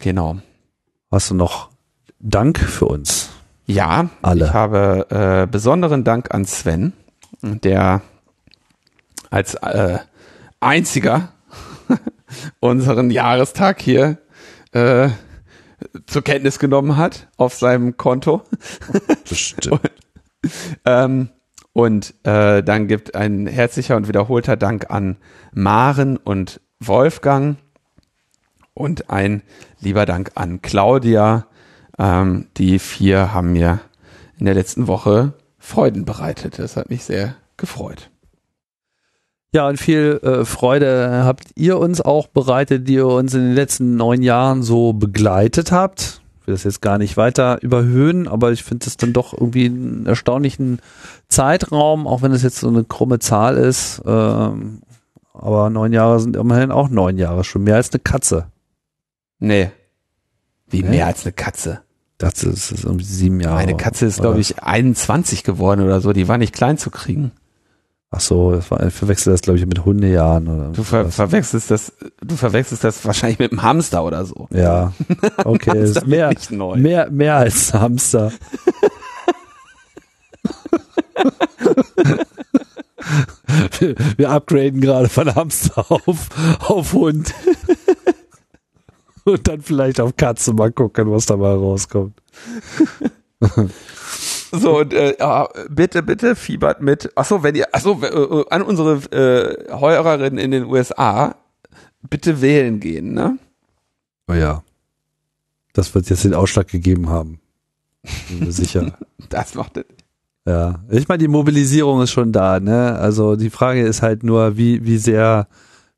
Genau. 0.00 0.38
Hast 1.10 1.30
du 1.30 1.34
noch 1.34 1.70
Dank 2.18 2.58
für 2.58 2.86
uns? 2.86 3.30
Ja, 3.66 4.08
Alle. 4.22 4.46
ich 4.46 4.52
habe 4.52 5.06
äh, 5.10 5.46
besonderen 5.46 6.04
Dank 6.04 6.34
an 6.34 6.44
Sven, 6.44 6.94
der 7.42 8.00
als 9.30 9.54
äh, 9.54 9.98
einziger 10.58 11.28
unseren 12.60 13.10
Jahrestag 13.10 13.80
hier 13.80 14.18
äh, 14.72 15.10
zur 16.06 16.22
Kenntnis 16.22 16.58
genommen 16.58 16.96
hat 16.96 17.28
auf 17.36 17.54
seinem 17.54 17.96
Konto. 17.96 18.42
Bestimmt. 19.28 19.80
Ähm, 20.84 21.28
und 21.72 22.14
äh, 22.24 22.62
dann 22.62 22.88
gibt 22.88 23.14
ein 23.14 23.46
herzlicher 23.46 23.96
und 23.96 24.08
wiederholter 24.08 24.56
Dank 24.56 24.90
an 24.90 25.18
Maren 25.52 26.16
und 26.16 26.60
Wolfgang 26.80 27.58
und 28.74 29.10
ein 29.10 29.42
lieber 29.80 30.06
Dank 30.06 30.32
an 30.34 30.62
Claudia. 30.62 31.46
Ähm, 31.98 32.46
die 32.56 32.78
vier 32.78 33.32
haben 33.32 33.52
mir 33.52 33.80
in 34.38 34.46
der 34.46 34.54
letzten 34.54 34.86
Woche 34.86 35.34
Freuden 35.58 36.04
bereitet. 36.04 36.58
Das 36.58 36.76
hat 36.76 36.90
mich 36.90 37.04
sehr 37.04 37.36
gefreut. 37.56 38.10
Ja, 39.52 39.68
und 39.68 39.78
viel 39.78 40.20
äh, 40.22 40.44
Freude 40.44 41.22
habt 41.24 41.48
ihr 41.56 41.78
uns 41.78 42.00
auch 42.00 42.28
bereitet, 42.28 42.88
die 42.88 42.94
ihr 42.94 43.06
uns 43.06 43.34
in 43.34 43.40
den 43.40 43.54
letzten 43.54 43.96
neun 43.96 44.22
Jahren 44.22 44.62
so 44.62 44.92
begleitet 44.92 45.72
habt. 45.72 46.20
Ich 46.40 46.46
will 46.46 46.54
das 46.54 46.64
jetzt 46.64 46.80
gar 46.80 46.98
nicht 46.98 47.16
weiter 47.16 47.60
überhöhen, 47.60 48.28
aber 48.28 48.52
ich 48.52 48.62
finde 48.62 48.86
es 48.86 48.96
dann 48.96 49.12
doch 49.12 49.32
irgendwie 49.32 49.66
einen 49.66 50.06
erstaunlichen 50.06 50.78
Zeitraum, 51.28 52.06
auch 52.06 52.22
wenn 52.22 52.32
es 52.32 52.44
jetzt 52.44 52.60
so 52.60 52.68
eine 52.68 52.84
krumme 52.84 53.18
Zahl 53.18 53.56
ist. 53.56 54.00
Ähm, 54.06 54.82
aber 55.34 55.68
neun 55.68 55.92
Jahre 55.92 56.20
sind 56.20 56.36
immerhin 56.36 56.70
auch 56.70 56.88
neun 56.88 57.18
Jahre, 57.18 57.42
schon 57.42 57.64
mehr 57.64 57.76
als 57.76 57.92
eine 57.92 58.00
Katze. 58.00 58.46
Nee. 59.40 59.70
Wie 60.68 60.82
mehr 60.82 61.06
als 61.06 61.24
eine 61.24 61.32
Katze. 61.32 61.80
Das 62.18 62.44
ist, 62.44 62.70
ist 62.70 62.84
irgendwie 62.84 63.04
sieben 63.04 63.40
Jahre. 63.40 63.56
Eine 63.56 63.76
Katze 63.76 64.06
ist, 64.06 64.20
glaube 64.20 64.40
ich, 64.40 64.62
21 64.62 65.42
geworden 65.42 65.80
oder 65.80 66.00
so. 66.00 66.12
Die 66.12 66.28
war 66.28 66.38
nicht 66.38 66.54
klein 66.54 66.78
zu 66.78 66.90
kriegen. 66.90 67.32
Ach 68.12 68.20
so, 68.20 68.58
ich 68.58 68.64
verwechsel 68.64 69.32
das, 69.32 69.40
glaube 69.40 69.58
ich, 69.58 69.66
mit 69.66 69.84
Hundejahren 69.84 70.48
oder 70.48 70.70
Du 70.72 70.82
ver 70.82 71.12
verwechselst 71.12 71.70
das, 71.70 71.92
du 72.20 72.34
verwechselst 72.34 72.82
das 72.82 73.04
wahrscheinlich 73.04 73.38
mit 73.38 73.52
einem 73.52 73.62
Hamster 73.62 74.04
oder 74.04 74.24
so. 74.24 74.48
Ja, 74.50 74.92
okay, 75.44 75.80
ist 75.80 76.04
mehr, 76.08 76.30
nicht 76.30 76.50
neu. 76.50 76.76
mehr, 76.76 77.08
mehr 77.10 77.36
als 77.36 77.72
ein 77.72 77.80
Hamster. 77.80 78.32
wir, 83.78 83.94
wir 84.16 84.30
upgraden 84.30 84.80
gerade 84.80 85.08
von 85.08 85.32
Hamster 85.32 85.86
auf, 85.88 86.28
auf 86.68 86.92
Hund. 86.92 87.32
Und 89.32 89.48
dann 89.48 89.60
vielleicht 89.60 90.00
auf 90.00 90.16
Katze 90.16 90.52
mal 90.52 90.72
gucken, 90.72 91.10
was 91.10 91.26
dabei 91.26 91.50
rauskommt. 91.50 92.20
So, 94.52 94.80
und, 94.80 94.92
äh, 94.92 95.16
ja, 95.18 95.48
bitte, 95.68 96.02
bitte 96.02 96.34
fiebert 96.34 96.82
mit. 96.82 97.16
Achso, 97.16 97.42
wenn 97.42 97.54
ihr, 97.54 97.72
achso, 97.72 98.00
äh, 98.02 98.44
an 98.50 98.62
unsere 98.62 98.96
äh, 99.12 99.78
Hörerinnen 99.78 100.38
in 100.38 100.50
den 100.50 100.64
USA, 100.64 101.36
bitte 102.08 102.40
wählen 102.40 102.80
gehen, 102.80 103.12
ne? 103.14 103.38
Oh 104.28 104.34
ja. 104.34 104.62
Das 105.72 105.94
wird 105.94 106.10
jetzt 106.10 106.24
den 106.24 106.34
Ausschlag 106.34 106.68
gegeben 106.68 107.08
haben. 107.08 107.40
Bin 108.28 108.40
mir 108.40 108.52
sicher. 108.52 108.96
Das 109.28 109.54
macht 109.54 109.76
es. 109.76 109.84
Ja, 110.44 110.80
ich 110.90 111.06
meine, 111.06 111.18
die 111.18 111.28
Mobilisierung 111.28 112.02
ist 112.02 112.10
schon 112.10 112.32
da, 112.32 112.58
ne? 112.58 112.96
Also 112.98 113.36
die 113.36 113.50
Frage 113.50 113.82
ist 113.82 114.02
halt 114.02 114.24
nur, 114.24 114.56
wie, 114.56 114.84
wie 114.84 114.98
sehr, 114.98 115.46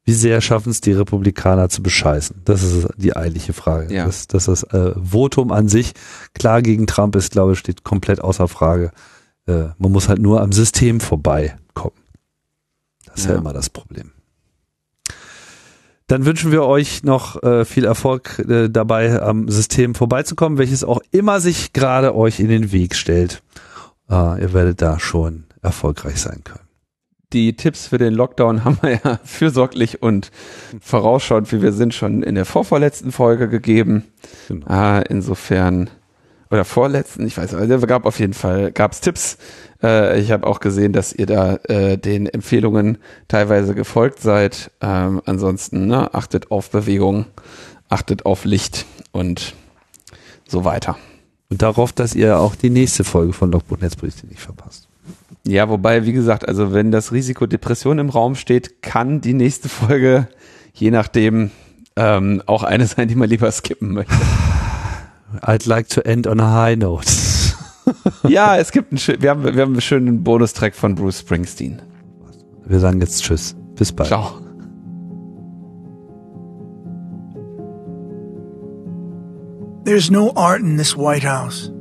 wie 0.04 0.12
sehr 0.14 0.40
schaffen 0.40 0.70
es 0.70 0.80
die 0.80 0.92
Republikaner 0.92 1.68
zu 1.68 1.82
bescheißen? 1.82 2.42
Das 2.44 2.62
ist 2.62 2.88
die 2.96 3.14
eigentliche 3.16 3.52
Frage. 3.52 3.92
Ja. 3.94 4.06
Das, 4.06 4.26
das 4.26 4.46
das 4.46 4.64
äh, 4.64 4.92
Votum 5.00 5.52
an 5.52 5.68
sich, 5.68 5.92
klar 6.34 6.60
gegen 6.62 6.86
Trump 6.86 7.14
ist, 7.16 7.32
glaube 7.32 7.52
ich, 7.52 7.58
steht 7.58 7.84
komplett 7.84 8.20
außer 8.20 8.48
Frage. 8.48 8.90
Äh, 9.46 9.66
man 9.78 9.92
muss 9.92 10.08
halt 10.08 10.20
nur 10.20 10.40
am 10.40 10.52
System 10.52 11.00
vorbeikommen. 11.00 11.96
Das 13.06 13.20
ist 13.20 13.26
ja, 13.26 13.32
Ja. 13.32 13.38
immer 13.38 13.52
das 13.52 13.70
Problem. 13.70 14.10
Dann 16.08 16.24
wünschen 16.26 16.50
wir 16.52 16.64
euch 16.64 17.04
noch 17.04 17.42
äh, 17.42 17.64
viel 17.64 17.84
Erfolg 17.84 18.38
äh, 18.40 18.68
dabei, 18.68 19.22
am 19.22 19.48
System 19.48 19.94
vorbeizukommen, 19.94 20.58
welches 20.58 20.84
auch 20.84 21.00
immer 21.10 21.40
sich 21.40 21.72
gerade 21.72 22.14
euch 22.14 22.40
in 22.40 22.48
den 22.48 22.72
Weg 22.72 22.96
stellt. 22.96 23.42
Äh, 24.10 24.42
ihr 24.42 24.52
werdet 24.52 24.82
da 24.82 24.98
schon 24.98 25.44
erfolgreich 25.62 26.20
sein 26.20 26.42
können. 26.44 26.66
Die 27.32 27.56
Tipps 27.56 27.88
für 27.88 27.98
den 27.98 28.12
Lockdown 28.12 28.64
haben 28.64 28.78
wir 28.82 29.00
ja 29.02 29.20
fürsorglich 29.24 30.02
und 30.02 30.30
vorausschauend, 30.80 31.50
wie 31.52 31.62
wir 31.62 31.72
sind, 31.72 31.94
schon 31.94 32.22
in 32.22 32.34
der 32.34 32.44
vorvorletzten 32.44 33.12
Folge 33.12 33.48
gegeben. 33.48 34.04
Genau. 34.48 34.66
Äh, 34.68 35.04
insofern, 35.08 35.90
oder 36.50 36.64
vorletzten, 36.64 37.26
ich 37.26 37.36
weiß 37.36 37.54
also 37.54 37.86
gab 37.86 38.04
auf 38.04 38.18
jeden 38.18 38.34
Fall, 38.34 38.72
gab's 38.72 39.00
Tipps. 39.00 39.38
Äh, 39.82 40.20
ich 40.20 40.30
habe 40.30 40.46
auch 40.46 40.60
gesehen, 40.60 40.92
dass 40.92 41.12
ihr 41.12 41.26
da 41.26 41.56
äh, 41.64 41.96
den 41.96 42.26
Empfehlungen 42.26 42.98
teilweise 43.28 43.74
gefolgt 43.74 44.20
seid. 44.20 44.70
Ähm, 44.80 45.22
ansonsten, 45.24 45.86
ne, 45.86 46.12
achtet 46.14 46.50
auf 46.50 46.70
Bewegung, 46.70 47.26
achtet 47.88 48.26
auf 48.26 48.44
Licht 48.44 48.84
und 49.12 49.54
so 50.46 50.64
weiter. 50.64 50.98
Und 51.48 51.62
darauf, 51.62 51.92
dass 51.92 52.14
ihr 52.14 52.38
auch 52.38 52.54
die 52.54 52.70
nächste 52.70 53.04
Folge 53.04 53.32
von 53.32 53.50
Logbuch 53.50 53.78
Netzberichte 53.78 54.26
nicht 54.26 54.40
verpasst. 54.40 54.81
Ja, 55.46 55.68
wobei, 55.68 56.06
wie 56.06 56.12
gesagt, 56.12 56.46
also 56.46 56.72
wenn 56.72 56.90
das 56.90 57.12
Risiko 57.12 57.46
Depression 57.46 57.98
im 57.98 58.10
Raum 58.10 58.34
steht, 58.36 58.82
kann 58.82 59.20
die 59.20 59.34
nächste 59.34 59.68
Folge, 59.68 60.28
je 60.72 60.90
nachdem, 60.90 61.50
ähm, 61.96 62.42
auch 62.46 62.62
eine 62.62 62.86
sein, 62.86 63.08
die 63.08 63.16
man 63.16 63.28
lieber 63.28 63.50
skippen 63.50 63.92
möchte. 63.92 64.14
I'd 65.42 65.68
like 65.68 65.88
to 65.88 66.00
end 66.02 66.26
on 66.26 66.40
a 66.40 66.62
high 66.62 66.76
note. 66.76 67.06
ja, 68.28 68.56
es 68.56 68.70
gibt 68.70 68.92
einen, 68.92 69.22
wir 69.22 69.30
haben, 69.30 69.44
wir 69.44 69.62
haben 69.62 69.72
einen 69.72 69.80
schönen 69.80 70.22
Bonustrack 70.22 70.74
von 70.74 70.94
Bruce 70.94 71.20
Springsteen. 71.20 71.82
Wir 72.64 72.78
sagen 72.78 73.00
jetzt 73.00 73.22
Tschüss. 73.22 73.56
Bis 73.74 73.92
bald. 73.92 74.08
Ciao. 74.08 74.38
There's 79.84 80.10
no 80.10 80.32
art 80.36 80.60
in 80.60 80.76
this 80.76 80.96
White 80.96 81.24
House. 81.24 81.72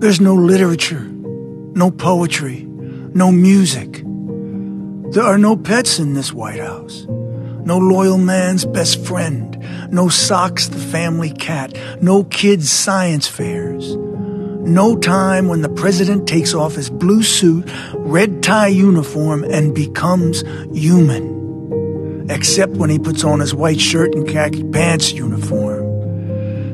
There's 0.00 0.20
no 0.20 0.34
literature, 0.34 1.06
no 1.74 1.90
poetry, 1.90 2.66
no 3.14 3.30
music. 3.30 4.02
There 5.12 5.24
are 5.24 5.38
no 5.38 5.56
pets 5.56 5.98
in 5.98 6.14
this 6.14 6.32
White 6.32 6.60
House. 6.60 7.06
No 7.08 7.78
loyal 7.78 8.18
man's 8.18 8.64
best 8.64 9.04
friend. 9.04 9.58
No 9.90 10.08
socks 10.08 10.68
the 10.68 10.78
family 10.78 11.30
cat. 11.30 11.76
No 12.00 12.24
kids' 12.24 12.70
science 12.70 13.26
fairs. 13.26 13.96
No 13.96 14.96
time 14.96 15.48
when 15.48 15.62
the 15.62 15.68
president 15.68 16.28
takes 16.28 16.54
off 16.54 16.74
his 16.74 16.90
blue 16.90 17.22
suit, 17.22 17.68
red 17.94 18.42
tie 18.42 18.68
uniform, 18.68 19.44
and 19.44 19.74
becomes 19.74 20.42
human. 20.72 22.26
Except 22.30 22.72
when 22.72 22.90
he 22.90 22.98
puts 22.98 23.24
on 23.24 23.40
his 23.40 23.54
white 23.54 23.80
shirt 23.80 24.14
and 24.14 24.28
khaki 24.28 24.64
pants 24.64 25.12
uniform 25.12 25.84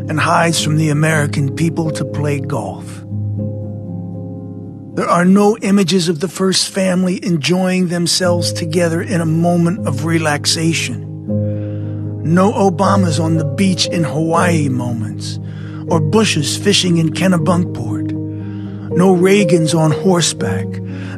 and 0.09 0.21
hides 0.21 0.63
from 0.63 0.77
the 0.77 0.91
American 0.91 1.55
people 1.55 1.91
to 1.91 2.05
play 2.05 2.39
golf. 2.41 3.06
There 4.97 5.11
are 5.11 5.27
no 5.27 5.59
images 5.59 6.09
of 6.09 6.21
the 6.21 6.29
first 6.29 6.71
family 6.71 7.23
enjoying 7.23 7.89
themselves 7.89 8.51
together 8.51 9.03
in 9.03 9.21
a 9.21 9.27
moment 9.27 9.87
of 9.87 10.07
relaxation. 10.07 11.03
No 12.25 12.51
Obamas 12.51 13.23
on 13.23 13.37
the 13.37 13.45
beach 13.45 13.87
in 13.87 14.05
Hawaii 14.05 14.71
moments, 14.71 15.39
or 15.89 16.01
Bushes 16.01 16.57
fishing 16.57 16.97
in 16.97 17.11
Kennebunkport. 17.11 18.11
No 18.97 19.15
Reagans 19.15 19.79
on 19.79 19.91
horseback, 19.91 20.67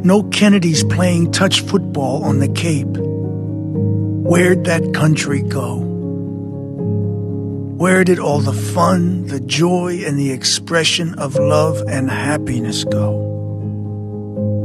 no 0.04 0.24
Kennedys 0.24 0.82
playing 0.82 1.30
touch 1.30 1.60
football 1.60 2.24
on 2.24 2.40
the 2.40 2.48
Cape. 2.48 2.96
Where'd 2.96 4.64
that 4.64 4.92
country 4.92 5.42
go? 5.42 5.76
Where 7.76 8.02
did 8.02 8.18
all 8.18 8.40
the 8.40 8.52
fun, 8.52 9.28
the 9.28 9.38
joy, 9.38 10.02
and 10.04 10.18
the 10.18 10.32
expression 10.32 11.14
of 11.14 11.36
love 11.36 11.80
and 11.86 12.10
happiness 12.10 12.82
go? 12.82 13.37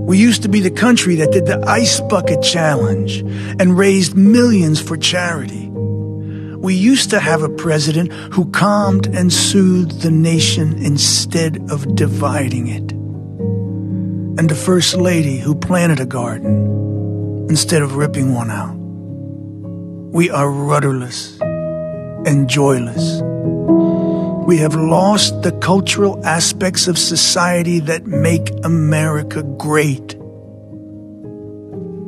We 0.06 0.18
used 0.18 0.44
to 0.44 0.50
be 0.50 0.60
the 0.60 0.70
country 0.70 1.16
that 1.16 1.32
did 1.32 1.46
the 1.46 1.64
ice 1.66 2.02
bucket 2.02 2.44
challenge 2.44 3.20
and 3.60 3.78
raised 3.78 4.18
millions 4.18 4.82
for 4.82 4.98
charity. 4.98 5.70
We 5.70 6.76
used 6.76 7.10
to 7.12 7.20
have 7.20 7.42
a 7.42 7.50
president 7.50 8.12
who 8.34 8.52
calmed 8.52 9.08
and 9.08 9.32
soothed 9.32 10.02
the 10.02 10.12
nation 10.12 10.78
instead 10.84 11.58
of 11.72 11.96
dividing 11.96 12.68
it. 12.68 12.92
And 14.40 14.52
a 14.52 14.56
first 14.56 14.96
lady 14.96 15.38
who 15.38 15.56
planted 15.56 16.02
a 16.02 16.06
garden 16.06 17.48
instead 17.50 17.82
of 17.82 17.96
ripping 17.96 18.34
one 18.34 18.52
out. 18.52 18.76
We 20.14 20.30
are 20.30 20.50
rudderless 20.50 21.40
and 21.42 22.50
joyless. 22.50 23.22
We 24.54 24.60
have 24.60 24.76
lost 24.76 25.42
the 25.42 25.52
cultural 25.52 26.24
aspects 26.24 26.88
of 26.88 27.00
society 27.00 27.80
that 27.80 28.06
make 28.06 28.52
America 28.64 29.42
great. 29.42 30.14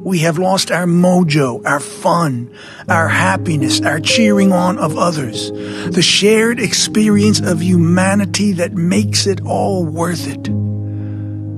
We 0.06 0.20
have 0.20 0.38
lost 0.38 0.70
our 0.70 0.86
mojo, 0.86 1.66
our 1.66 1.80
fun, 1.80 2.54
our 2.88 3.08
happiness, 3.08 3.82
our 3.82 4.00
cheering 4.00 4.52
on 4.52 4.78
of 4.78 4.96
others, 4.96 5.50
the 5.50 6.04
shared 6.04 6.60
experience 6.60 7.40
of 7.40 7.64
humanity 7.64 8.52
that 8.52 8.74
makes 8.74 9.26
it 9.26 9.42
all 9.42 9.84
worth 9.84 10.28
it. 10.28 10.44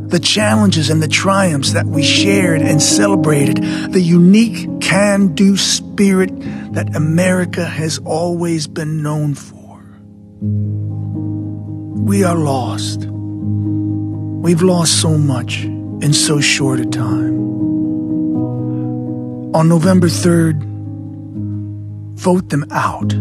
The 0.10 0.22
challenges 0.24 0.90
and 0.90 1.04
the 1.04 1.10
triumphs 1.10 1.74
that 1.74 1.86
we 1.86 2.02
shared 2.02 2.62
and 2.62 2.82
celebrated, 2.82 3.58
the 3.92 4.00
unique 4.00 4.80
can 4.80 5.36
do 5.36 5.58
spirit 5.58 6.32
that 6.72 6.96
America 6.96 7.66
has 7.66 8.00
always 8.06 8.68
been 8.68 9.04
known 9.04 9.36
for. 9.36 9.57
We 10.40 12.24
are 12.24 12.38
lost. 12.38 13.06
We've 13.06 14.62
lost 14.62 15.02
so 15.02 15.18
much 15.18 15.64
in 15.64 16.14
so 16.14 16.40
short 16.40 16.80
a 16.80 16.86
time. 16.86 17.38
On 19.56 19.68
November 19.68 20.08
3rd, 20.08 20.64
vote 22.14 22.50
them 22.50 22.66
out. 22.70 23.14